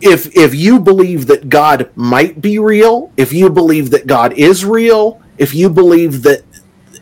if 0.00 0.34
if 0.36 0.54
you 0.54 0.78
believe 0.78 1.26
that 1.26 1.48
God 1.48 1.90
might 1.94 2.40
be 2.40 2.58
real, 2.58 3.12
if 3.16 3.32
you 3.32 3.50
believe 3.50 3.90
that 3.90 4.06
God 4.06 4.32
is 4.34 4.64
real, 4.64 5.20
if 5.38 5.54
you 5.54 5.70
believe 5.70 6.22
that 6.22 6.44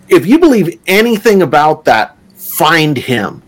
if 0.08 0.26
you 0.26 0.38
believe 0.38 0.80
anything 0.86 1.42
about 1.42 1.84
that, 1.84 2.16
find 2.34 2.96
him. 2.96 3.42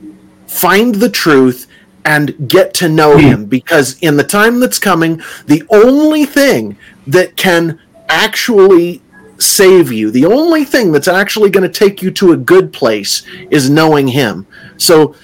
Find 0.47 0.95
the 0.95 1.11
truth 1.11 1.67
and 2.05 2.49
get 2.49 2.75
to 2.75 2.89
know 2.89 3.15
hmm. 3.15 3.21
him 3.21 3.45
because 3.47 3.99
in 4.01 4.17
the 4.17 4.25
time 4.25 4.61
that's 4.61 4.79
coming, 4.79 5.23
the 5.47 5.63
only 5.71 6.25
thing 6.25 6.77
that 7.07 7.37
can 7.37 7.79
actually 8.09 9.03
save 9.39 9.91
you. 9.91 10.11
The 10.11 10.27
only 10.27 10.65
thing 10.65 10.93
that's 10.93 11.09
actually 11.09 11.51
going 11.51 11.71
to 11.71 11.79
take 11.79 12.03
you 12.03 12.11
to 12.13 12.33
a 12.33 12.37
good 12.37 12.73
place 12.73 13.23
is 13.51 13.71
knowing 13.71 14.09
him. 14.09 14.47
So 14.77 15.15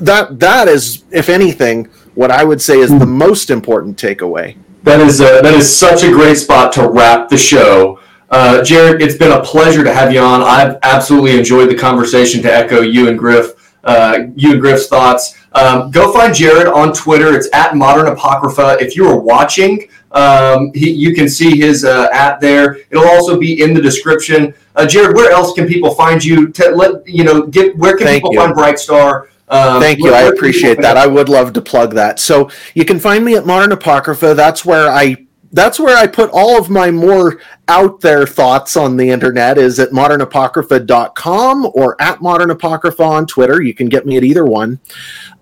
that 0.00 0.38
that 0.38 0.68
is 0.68 1.04
if 1.10 1.28
anything 1.28 1.90
what 2.18 2.32
I 2.32 2.42
would 2.42 2.60
say 2.60 2.80
is 2.80 2.90
the 2.90 3.06
most 3.06 3.48
important 3.48 3.96
takeaway. 3.96 4.56
That 4.82 4.98
is 4.98 5.20
uh, 5.20 5.40
that 5.40 5.54
is 5.54 5.72
such 5.72 6.02
a 6.02 6.10
great 6.10 6.34
spot 6.36 6.72
to 6.72 6.88
wrap 6.88 7.28
the 7.28 7.38
show. 7.38 8.00
Uh, 8.28 8.60
Jared, 8.64 9.00
it's 9.00 9.14
been 9.14 9.30
a 9.30 9.40
pleasure 9.40 9.84
to 9.84 9.94
have 9.94 10.12
you 10.12 10.18
on. 10.18 10.42
I've 10.42 10.78
absolutely 10.82 11.38
enjoyed 11.38 11.70
the 11.70 11.76
conversation. 11.76 12.42
To 12.42 12.52
echo 12.52 12.80
you 12.80 13.08
and 13.08 13.16
Griff, 13.16 13.72
uh, 13.84 14.24
you 14.34 14.50
and 14.50 14.60
Griff's 14.60 14.88
thoughts. 14.88 15.36
Um, 15.52 15.92
go 15.92 16.12
find 16.12 16.34
Jared 16.34 16.66
on 16.66 16.92
Twitter. 16.92 17.36
It's 17.36 17.48
at 17.52 17.76
Modern 17.76 18.08
Apocrypha. 18.08 18.78
If 18.80 18.96
you 18.96 19.06
are 19.06 19.20
watching, 19.20 19.88
um, 20.10 20.72
he, 20.74 20.90
you 20.90 21.14
can 21.14 21.28
see 21.28 21.56
his 21.56 21.84
uh, 21.84 22.08
at 22.12 22.40
there. 22.40 22.78
It'll 22.90 23.08
also 23.08 23.38
be 23.38 23.62
in 23.62 23.74
the 23.74 23.80
description. 23.80 24.54
Uh, 24.74 24.86
Jared, 24.86 25.14
where 25.14 25.30
else 25.30 25.52
can 25.52 25.68
people 25.68 25.94
find 25.94 26.24
you? 26.24 26.48
To 26.48 26.70
let 26.70 27.06
you 27.06 27.22
know, 27.22 27.46
get 27.46 27.76
where 27.76 27.96
can 27.96 28.08
Thank 28.08 28.24
people 28.24 28.32
you. 28.32 28.40
find 28.40 28.56
Brightstar? 28.56 29.28
Um, 29.50 29.80
Thank 29.80 29.98
you. 30.00 30.12
I 30.12 30.22
appreciate 30.22 30.80
that. 30.82 30.96
I 30.96 31.06
would 31.06 31.28
love 31.28 31.52
to 31.54 31.62
plug 31.62 31.94
that. 31.94 32.20
So 32.20 32.50
you 32.74 32.84
can 32.84 32.98
find 32.98 33.24
me 33.24 33.36
at 33.36 33.46
Modern 33.46 33.72
Apocrypha. 33.72 34.34
That's 34.34 34.64
where 34.64 34.90
I 34.90 35.28
that's 35.52 35.80
where 35.80 35.96
I 35.96 36.06
put 36.06 36.30
all 36.30 36.58
of 36.58 36.68
my 36.68 36.90
more 36.90 37.40
out 37.68 38.00
there 38.00 38.26
thoughts 38.26 38.76
on 38.76 38.96
the 38.96 39.08
internet 39.08 39.58
is 39.58 39.78
at 39.78 39.90
modernapocrypha.com 39.90 41.70
or 41.74 42.00
at 42.00 42.20
modern 42.20 42.50
apocrypha 42.50 43.02
on 43.02 43.26
Twitter. 43.26 43.62
You 43.62 43.74
can 43.74 43.88
get 43.88 44.06
me 44.06 44.16
at 44.16 44.24
either 44.24 44.44
one. 44.44 44.78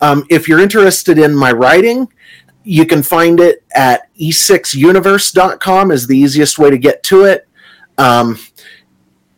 Um, 0.00 0.24
if 0.30 0.48
you're 0.48 0.60
interested 0.60 1.18
in 1.18 1.34
my 1.34 1.52
writing, 1.52 2.08
you 2.62 2.86
can 2.86 3.02
find 3.02 3.40
it 3.40 3.64
at 3.74 4.14
e6universe.com 4.16 5.90
is 5.90 6.06
the 6.06 6.16
easiest 6.16 6.58
way 6.58 6.70
to 6.70 6.78
get 6.78 7.02
to 7.04 7.24
it. 7.24 7.48
Um, 7.98 8.38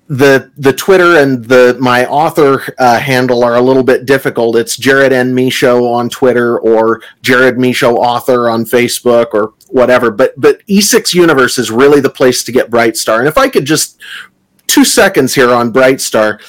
the 0.08 0.50
the 0.56 0.72
Twitter 0.72 1.18
and 1.18 1.44
the 1.44 1.76
my 1.78 2.06
author 2.06 2.62
uh, 2.78 2.98
handle 2.98 3.44
are 3.44 3.56
a 3.56 3.60
little 3.60 3.82
bit 3.82 4.06
difficult. 4.06 4.56
It's 4.56 4.76
Jared 4.76 5.12
N 5.12 5.34
Michaud 5.34 5.86
on 5.86 6.08
Twitter 6.08 6.58
or 6.58 7.02
Jared 7.20 7.58
Michaud 7.58 7.96
author 7.96 8.48
on 8.48 8.64
Facebook 8.64 9.34
or 9.34 9.52
whatever. 9.68 10.10
But 10.10 10.32
but 10.40 10.66
E6 10.66 11.12
Universe 11.12 11.58
is 11.58 11.70
really 11.70 12.00
the 12.00 12.08
place 12.08 12.42
to 12.44 12.52
get 12.52 12.70
Brightstar. 12.70 13.18
And 13.18 13.28
if 13.28 13.36
I 13.36 13.50
could 13.50 13.66
just 13.66 14.00
two 14.66 14.84
seconds 14.84 15.34
here 15.34 15.50
on 15.50 15.74
Brightstar, 15.74 16.40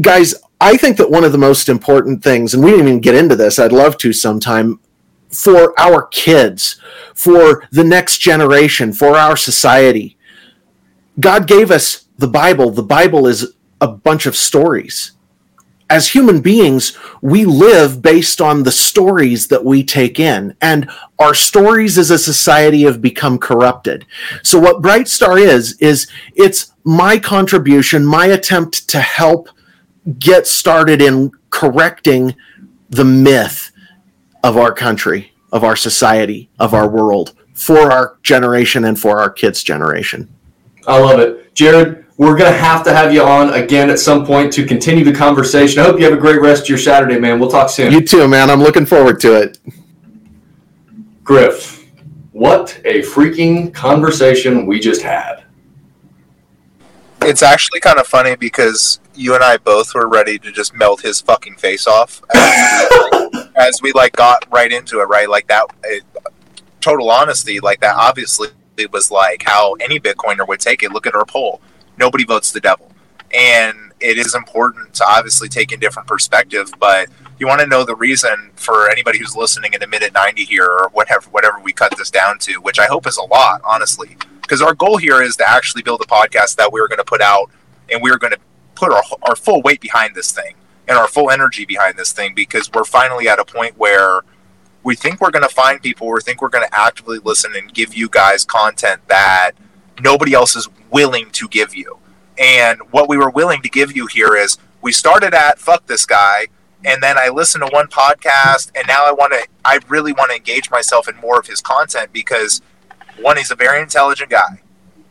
guys, 0.00 0.34
I 0.60 0.76
think 0.76 0.96
that 0.96 1.10
one 1.10 1.22
of 1.22 1.30
the 1.30 1.38
most 1.38 1.68
important 1.68 2.24
things, 2.24 2.54
and 2.54 2.64
we 2.64 2.72
didn't 2.72 2.88
even 2.88 3.00
get 3.00 3.14
into 3.14 3.36
this. 3.36 3.60
I'd 3.60 3.72
love 3.72 3.98
to 3.98 4.12
sometime 4.12 4.80
for 5.28 5.78
our 5.78 6.06
kids, 6.08 6.80
for 7.14 7.68
the 7.70 7.84
next 7.84 8.18
generation, 8.18 8.92
for 8.92 9.16
our 9.16 9.36
society. 9.36 10.18
God 11.20 11.46
gave 11.46 11.70
us 11.70 12.08
the 12.20 12.28
Bible. 12.28 12.70
The 12.70 12.82
Bible 12.82 13.26
is 13.26 13.54
a 13.80 13.88
bunch 13.88 14.26
of 14.26 14.36
stories. 14.36 15.12
As 15.88 16.08
human 16.08 16.40
beings, 16.40 16.96
we 17.20 17.44
live 17.44 18.00
based 18.00 18.40
on 18.40 18.62
the 18.62 18.70
stories 18.70 19.48
that 19.48 19.64
we 19.64 19.82
take 19.82 20.20
in, 20.20 20.54
and 20.60 20.88
our 21.18 21.34
stories 21.34 21.98
as 21.98 22.12
a 22.12 22.18
society 22.18 22.82
have 22.82 23.02
become 23.02 23.38
corrupted. 23.38 24.06
So, 24.44 24.60
what 24.60 24.82
Brightstar 24.82 25.40
is, 25.40 25.76
is 25.80 26.06
it's 26.36 26.72
my 26.84 27.18
contribution, 27.18 28.06
my 28.06 28.26
attempt 28.26 28.88
to 28.90 29.00
help 29.00 29.48
get 30.20 30.46
started 30.46 31.02
in 31.02 31.32
correcting 31.50 32.36
the 32.90 33.04
myth 33.04 33.72
of 34.44 34.56
our 34.56 34.72
country, 34.72 35.32
of 35.52 35.64
our 35.64 35.76
society, 35.76 36.50
of 36.60 36.72
our 36.72 36.88
world 36.88 37.34
for 37.54 37.90
our 37.90 38.16
generation 38.22 38.84
and 38.84 38.98
for 38.98 39.18
our 39.18 39.30
kids' 39.30 39.62
generation. 39.62 40.28
I 40.86 40.98
love 40.98 41.20
it. 41.20 41.54
Jared, 41.54 41.99
we're 42.20 42.36
going 42.36 42.52
to 42.52 42.58
have 42.58 42.84
to 42.84 42.92
have 42.92 43.14
you 43.14 43.22
on 43.22 43.48
again 43.54 43.88
at 43.88 43.98
some 43.98 44.26
point 44.26 44.52
to 44.52 44.66
continue 44.66 45.02
the 45.02 45.12
conversation. 45.12 45.80
I 45.80 45.84
hope 45.84 45.98
you 45.98 46.04
have 46.04 46.12
a 46.12 46.20
great 46.20 46.38
rest 46.42 46.64
of 46.64 46.68
your 46.68 46.76
Saturday, 46.76 47.18
man. 47.18 47.40
We'll 47.40 47.50
talk 47.50 47.70
soon. 47.70 47.90
You 47.90 48.02
too, 48.02 48.28
man. 48.28 48.50
I'm 48.50 48.60
looking 48.60 48.84
forward 48.84 49.20
to 49.20 49.40
it. 49.40 49.58
Griff, 51.24 51.90
what 52.32 52.78
a 52.84 53.00
freaking 53.00 53.72
conversation 53.72 54.66
we 54.66 54.80
just 54.80 55.00
had. 55.00 55.44
It's 57.22 57.42
actually 57.42 57.80
kind 57.80 57.98
of 57.98 58.06
funny 58.06 58.36
because 58.36 59.00
you 59.14 59.34
and 59.34 59.42
I 59.42 59.56
both 59.56 59.94
were 59.94 60.06
ready 60.06 60.38
to 60.40 60.52
just 60.52 60.74
melt 60.74 61.00
his 61.00 61.22
fucking 61.22 61.56
face 61.56 61.86
off 61.86 62.20
as, 62.34 63.48
as 63.56 63.80
we 63.80 63.92
like 63.92 64.14
got 64.14 64.46
right 64.52 64.70
into 64.70 65.00
it, 65.00 65.04
right? 65.04 65.28
Like 65.28 65.48
that. 65.48 65.68
It, 65.84 66.02
total 66.82 67.10
honesty, 67.10 67.60
like 67.60 67.80
that. 67.80 67.96
Obviously, 67.96 68.48
it 68.76 68.92
was 68.92 69.10
like 69.10 69.42
how 69.46 69.72
any 69.80 69.98
Bitcoiner 69.98 70.46
would 70.46 70.60
take 70.60 70.82
it. 70.82 70.92
Look 70.92 71.06
at 71.06 71.14
our 71.14 71.24
poll. 71.24 71.62
Nobody 72.00 72.24
votes 72.24 72.50
the 72.50 72.60
devil, 72.60 72.90
and 73.32 73.92
it 74.00 74.18
is 74.18 74.34
important 74.34 74.94
to 74.94 75.04
obviously 75.06 75.48
take 75.48 75.70
in 75.70 75.78
different 75.78 76.08
perspective. 76.08 76.72
But 76.80 77.08
you 77.38 77.46
want 77.46 77.60
to 77.60 77.66
know 77.68 77.84
the 77.84 77.94
reason 77.94 78.50
for 78.56 78.90
anybody 78.90 79.18
who's 79.18 79.36
listening 79.36 79.74
in 79.74 79.82
a 79.84 79.86
minute 79.86 80.12
ninety 80.12 80.44
here, 80.44 80.66
or 80.66 80.88
whatever, 80.88 81.30
whatever 81.30 81.60
we 81.60 81.72
cut 81.72 81.96
this 81.96 82.10
down 82.10 82.38
to, 82.40 82.54
which 82.54 82.80
I 82.80 82.86
hope 82.86 83.06
is 83.06 83.16
a 83.16 83.22
lot, 83.22 83.60
honestly 83.64 84.16
because 84.50 84.62
our 84.62 84.74
goal 84.74 84.96
here 84.96 85.22
is 85.22 85.36
to 85.36 85.48
actually 85.48 85.80
build 85.80 86.00
a 86.00 86.08
podcast 86.08 86.56
that 86.56 86.72
we're 86.72 86.88
going 86.88 86.98
to 86.98 87.04
put 87.04 87.20
out 87.20 87.48
and 87.88 88.02
we're 88.02 88.18
going 88.18 88.32
to 88.32 88.38
put 88.74 88.92
our, 88.92 89.02
our 89.22 89.36
full 89.36 89.62
weight 89.62 89.80
behind 89.80 90.12
this 90.16 90.32
thing 90.32 90.56
and 90.88 90.98
our 90.98 91.06
full 91.06 91.30
energy 91.30 91.64
behind 91.64 91.96
this 91.96 92.10
thing 92.12 92.34
because 92.34 92.68
we're 92.72 92.82
finally 92.82 93.28
at 93.28 93.38
a 93.38 93.44
point 93.44 93.78
where 93.78 94.22
we 94.82 94.96
think 94.96 95.20
we're 95.20 95.30
going 95.30 95.48
to 95.48 95.54
find 95.54 95.80
people 95.80 96.10
we 96.10 96.20
think 96.20 96.42
we're 96.42 96.48
going 96.48 96.68
to 96.68 96.76
actively 96.76 97.20
listen 97.20 97.52
and 97.54 97.72
give 97.72 97.94
you 97.94 98.08
guys 98.08 98.44
content 98.44 99.00
that 99.06 99.52
nobody 100.02 100.32
else 100.32 100.56
is 100.56 100.68
willing 100.90 101.30
to 101.30 101.48
give 101.48 101.74
you 101.74 101.98
and 102.38 102.80
what 102.90 103.08
we 103.08 103.16
were 103.16 103.30
willing 103.30 103.62
to 103.62 103.68
give 103.68 103.94
you 103.94 104.06
here 104.06 104.34
is 104.36 104.58
we 104.82 104.92
started 104.92 105.34
at 105.34 105.58
fuck 105.58 105.86
this 105.86 106.06
guy 106.06 106.46
and 106.84 107.02
then 107.02 107.16
i 107.18 107.28
listened 107.28 107.62
to 107.64 107.70
one 107.72 107.86
podcast 107.86 108.70
and 108.74 108.86
now 108.86 109.04
i 109.06 109.12
want 109.12 109.32
to 109.32 109.46
i 109.64 109.78
really 109.88 110.12
want 110.12 110.30
to 110.30 110.36
engage 110.36 110.70
myself 110.70 111.08
in 111.08 111.16
more 111.16 111.38
of 111.38 111.46
his 111.46 111.60
content 111.60 112.12
because 112.12 112.62
one, 113.20 113.36
he's 113.36 113.50
a 113.50 113.54
very 113.54 113.80
intelligent 113.80 114.30
guy. 114.30 114.60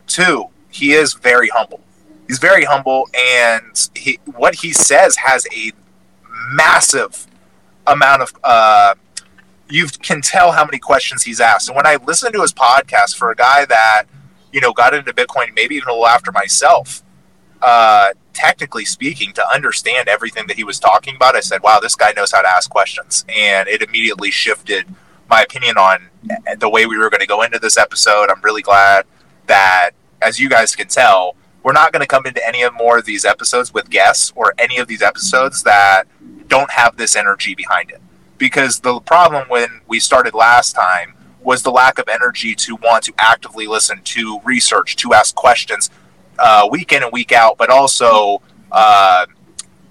Two, 0.08 0.48
he 0.70 0.94
is 0.94 1.14
very 1.14 1.50
humble. 1.50 1.82
He's 2.28 2.40
very 2.40 2.66
humble, 2.66 3.08
and 3.16 3.90
he, 3.96 4.20
what 4.26 4.56
he 4.56 4.72
says 4.72 5.18
has 5.18 5.48
a 5.56 5.72
massive 6.52 7.28
amount 7.88 8.22
of. 8.22 8.34
Uh, 8.44 8.96
you 9.72 9.88
can 10.02 10.22
tell 10.22 10.52
how 10.52 10.66
many 10.66 10.80
questions 10.80 11.24
he's 11.24 11.40
asked. 11.40 11.70
And 11.70 11.76
when 11.76 11.86
I 11.86 11.98
listen 11.98 12.32
to 12.34 12.42
his 12.42 12.54
podcast, 12.54 13.16
for 13.16 13.30
a 13.30 13.36
guy 13.36 13.66
that 13.66 14.04
you 14.52 14.62
know 14.62 14.74
got 14.74 14.94
into 14.94 15.14
Bitcoin, 15.14 15.54
maybe 15.56 15.76
even 15.76 15.90
a 15.90 15.92
little 15.92 16.08
after 16.08 16.32
myself, 16.32 17.04
uh, 17.62 18.10
technically 18.34 18.86
speaking, 18.86 19.34
to 19.34 19.48
understand 19.50 20.08
everything 20.08 20.48
that 20.48 20.56
he 20.56 20.64
was 20.64 20.80
talking 20.80 21.16
about, 21.16 21.36
I 21.36 21.42
said, 21.42 21.62
wow, 21.62 21.80
this 21.82 21.96
guy 21.96 22.14
knows 22.16 22.32
how 22.32 22.42
to 22.42 22.48
ask 22.48 22.70
questions. 22.70 23.26
And 23.28 23.68
it 23.68 23.82
immediately 23.82 24.32
shifted 24.32 24.86
my 25.30 25.42
opinion 25.42 25.78
on 25.78 26.10
the 26.58 26.70
way 26.70 26.86
we 26.86 26.98
were 26.98 27.10
going 27.10 27.20
to 27.20 27.28
go 27.28 27.42
into 27.42 27.60
this 27.60 27.78
episode. 27.78 28.30
I'm 28.30 28.42
really 28.42 28.62
glad 28.62 29.06
that, 29.48 29.92
as 30.22 30.40
you 30.40 30.50
guys 30.50 30.76
can 30.76 30.88
tell, 30.88 31.36
we're 31.64 31.74
not 31.74 31.92
going 31.92 32.02
to 32.02 32.08
come 32.08 32.26
into 32.26 32.46
any 32.48 32.62
of 32.62 32.74
more 32.74 32.98
of 32.98 33.06
these 33.06 33.26
episodes 33.26 33.74
with 33.74 33.90
guests 33.90 34.32
or 34.36 34.54
any 34.58 34.78
of 34.78 34.88
these 34.88 35.02
episodes 35.02 35.64
that 35.64 36.06
don't 36.48 36.72
have 36.72 36.96
this 36.96 37.16
energy 37.16 37.54
behind 37.56 37.92
it. 37.92 38.02
Because 38.38 38.80
the 38.80 39.02
problem 39.02 39.50
when 39.50 39.82
we 39.88 40.00
started 40.00 40.34
last 40.34 40.74
time 40.74 41.14
was 41.42 41.64
the 41.64 41.72
lack 41.72 42.00
of 42.00 42.08
energy 42.10 42.54
to 42.56 42.76
want 42.78 43.04
to 43.06 43.14
actively 43.18 43.68
listen 43.68 44.02
to 44.04 44.40
research, 44.44 44.96
to 44.98 45.14
ask 45.14 45.36
questions 45.36 45.90
uh, 46.40 46.68
week 46.72 46.92
in 46.92 47.04
and 47.04 47.12
week 47.12 47.32
out, 47.32 47.58
but 47.58 47.70
also, 47.70 48.42
uh, 48.72 49.26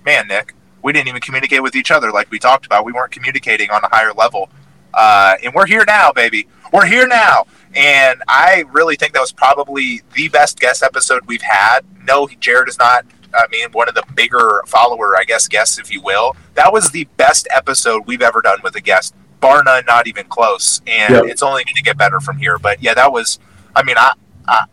man, 0.05 0.27
Nick, 0.29 0.55
we 0.83 0.93
didn't 0.93 1.09
even 1.09 1.21
communicate 1.21 1.63
with 1.63 1.77
each 1.77 1.91
other 1.91 2.11
like 2.11 2.31
we 2.31 2.39
talked 2.39 2.67
about. 2.67 2.85
We 2.85 2.93
weren't 2.93 3.13
communicating 3.13 3.71
on 3.71 3.83
a 3.85 3.89
higher 3.89 4.13
level. 4.13 4.49
Uh, 4.95 5.35
and 5.45 5.53
we're 5.55 5.67
here 5.67 5.85
now, 5.87 6.13
baby. 6.13 6.49
We're 6.73 6.87
here 6.87 7.07
now. 7.07 7.47
And 7.75 8.23
I 8.27 8.65
really 8.73 8.97
think 8.97 9.13
that 9.13 9.21
was 9.21 9.33
probably 9.33 10.03
the 10.15 10.29
best 10.29 10.59
guest 10.59 10.83
episode 10.83 11.27
we've 11.27 11.43
had. 11.43 11.81
No, 12.05 12.29
Jared 12.41 12.69
is 12.69 12.79
not, 12.79 13.05
I 13.35 13.47
mean, 13.51 13.71
one 13.73 13.89
of 13.89 13.95
the 13.95 14.05
bigger 14.15 14.63
follower, 14.67 15.17
I 15.17 15.25
guess, 15.25 15.47
guests, 15.47 15.79
if 15.79 15.93
you 15.93 16.01
will. 16.01 16.37
That 16.55 16.73
was 16.73 16.91
the 16.91 17.05
best 17.17 17.47
episode 17.51 18.07
we've 18.07 18.23
ever 18.23 18.41
done 18.41 18.59
with 18.63 18.75
a 18.77 18.81
guest, 18.81 19.15
bar 19.41 19.63
none, 19.65 19.85
not 19.87 20.07
even 20.07 20.27
close. 20.27 20.81
And 20.87 21.15
yep. 21.15 21.25
it's 21.25 21.43
only 21.43 21.65
going 21.65 21.77
to 21.77 21.83
get 21.83 21.97
better 21.97 22.21
from 22.21 22.39
here. 22.39 22.59
But 22.59 22.83
yeah, 22.83 22.95
that 22.95 23.13
was, 23.13 23.39
I 23.75 23.83
mean, 23.83 23.97
I, 23.99 24.13
I, 24.47 24.65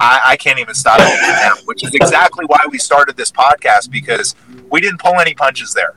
I, 0.00 0.20
I 0.24 0.36
can't 0.36 0.58
even 0.58 0.74
stop 0.74 0.98
it 1.00 1.20
now, 1.22 1.54
which 1.64 1.84
is 1.84 1.94
exactly 1.94 2.44
why 2.46 2.64
we 2.70 2.78
started 2.78 3.16
this 3.16 3.30
podcast 3.30 3.90
because 3.90 4.34
we 4.70 4.80
didn't 4.80 5.00
pull 5.00 5.18
any 5.20 5.34
punches 5.34 5.74
there. 5.74 5.96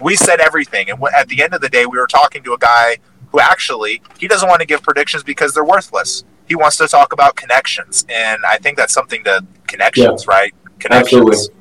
We 0.00 0.16
said 0.16 0.40
everything. 0.40 0.90
And 0.90 1.02
at 1.14 1.28
the 1.28 1.42
end 1.42 1.54
of 1.54 1.60
the 1.60 1.68
day, 1.68 1.86
we 1.86 1.98
were 1.98 2.06
talking 2.06 2.42
to 2.42 2.52
a 2.52 2.58
guy 2.58 2.98
who 3.30 3.40
actually 3.40 4.02
he 4.18 4.28
doesn't 4.28 4.48
want 4.48 4.60
to 4.60 4.66
give 4.66 4.82
predictions 4.82 5.22
because 5.22 5.54
they're 5.54 5.64
worthless. 5.64 6.24
He 6.48 6.54
wants 6.54 6.76
to 6.76 6.86
talk 6.86 7.12
about 7.12 7.34
connections, 7.34 8.06
and 8.08 8.40
I 8.46 8.58
think 8.58 8.76
that's 8.76 8.92
something 8.92 9.24
to 9.24 9.44
connections, 9.66 10.24
yeah. 10.28 10.34
right? 10.34 10.54
Connections. 10.78 11.22
Absolutely. 11.22 11.55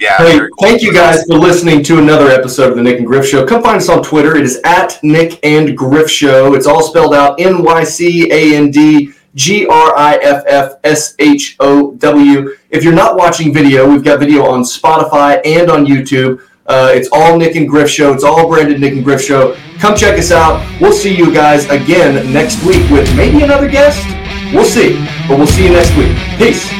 Yeah. 0.00 0.16
Hey, 0.16 0.38
cool. 0.38 0.48
thank 0.62 0.80
you 0.80 0.94
guys 0.94 1.24
for 1.24 1.34
listening 1.34 1.82
to 1.84 1.98
another 1.98 2.30
episode 2.30 2.70
of 2.70 2.76
the 2.78 2.82
Nyc 2.82 2.96
and 2.96 3.06
Griff 3.06 3.26
Show. 3.26 3.46
Come 3.46 3.62
find 3.62 3.76
us 3.76 3.90
on 3.90 4.02
Twitter. 4.02 4.34
It 4.34 4.44
is 4.44 4.58
at 4.64 4.98
Nyc 5.02 5.38
and 5.42 5.76
Griff 5.76 6.10
Show. 6.10 6.54
It's 6.54 6.66
all 6.66 6.82
spelled 6.82 7.14
out 7.14 7.38
N 7.38 7.62
Y 7.62 7.84
C 7.84 8.32
A 8.32 8.56
N 8.56 8.70
D 8.70 9.12
G 9.34 9.66
R 9.66 9.94
I 9.94 10.16
F 10.22 10.42
F 10.46 10.72
S 10.84 11.14
H 11.18 11.56
O 11.60 11.92
W. 11.96 12.56
If 12.70 12.82
you're 12.82 12.94
not 12.94 13.16
watching 13.16 13.52
video, 13.52 13.86
we've 13.86 14.02
got 14.02 14.20
video 14.20 14.46
on 14.46 14.62
Spotify 14.62 15.38
and 15.44 15.70
on 15.70 15.84
YouTube. 15.84 16.40
Uh, 16.64 16.90
it's 16.94 17.10
all 17.12 17.38
Nyc 17.38 17.54
and 17.56 17.68
Griff 17.68 17.90
Show. 17.90 18.14
It's 18.14 18.24
all 18.24 18.48
branded 18.48 18.80
Nyc 18.80 18.92
and 18.92 19.04
Griff 19.04 19.20
Show. 19.20 19.54
Come 19.80 19.94
check 19.94 20.18
us 20.18 20.32
out. 20.32 20.66
We'll 20.80 20.94
see 20.94 21.14
you 21.14 21.30
guys 21.30 21.68
again 21.68 22.32
next 22.32 22.64
week 22.64 22.88
with 22.90 23.14
maybe 23.16 23.42
another 23.42 23.68
guest. 23.68 24.02
We'll 24.54 24.64
see. 24.64 24.94
But 25.28 25.36
we'll 25.36 25.46
see 25.46 25.64
you 25.64 25.72
next 25.72 25.94
week. 25.94 26.16
Peace. 26.38 26.79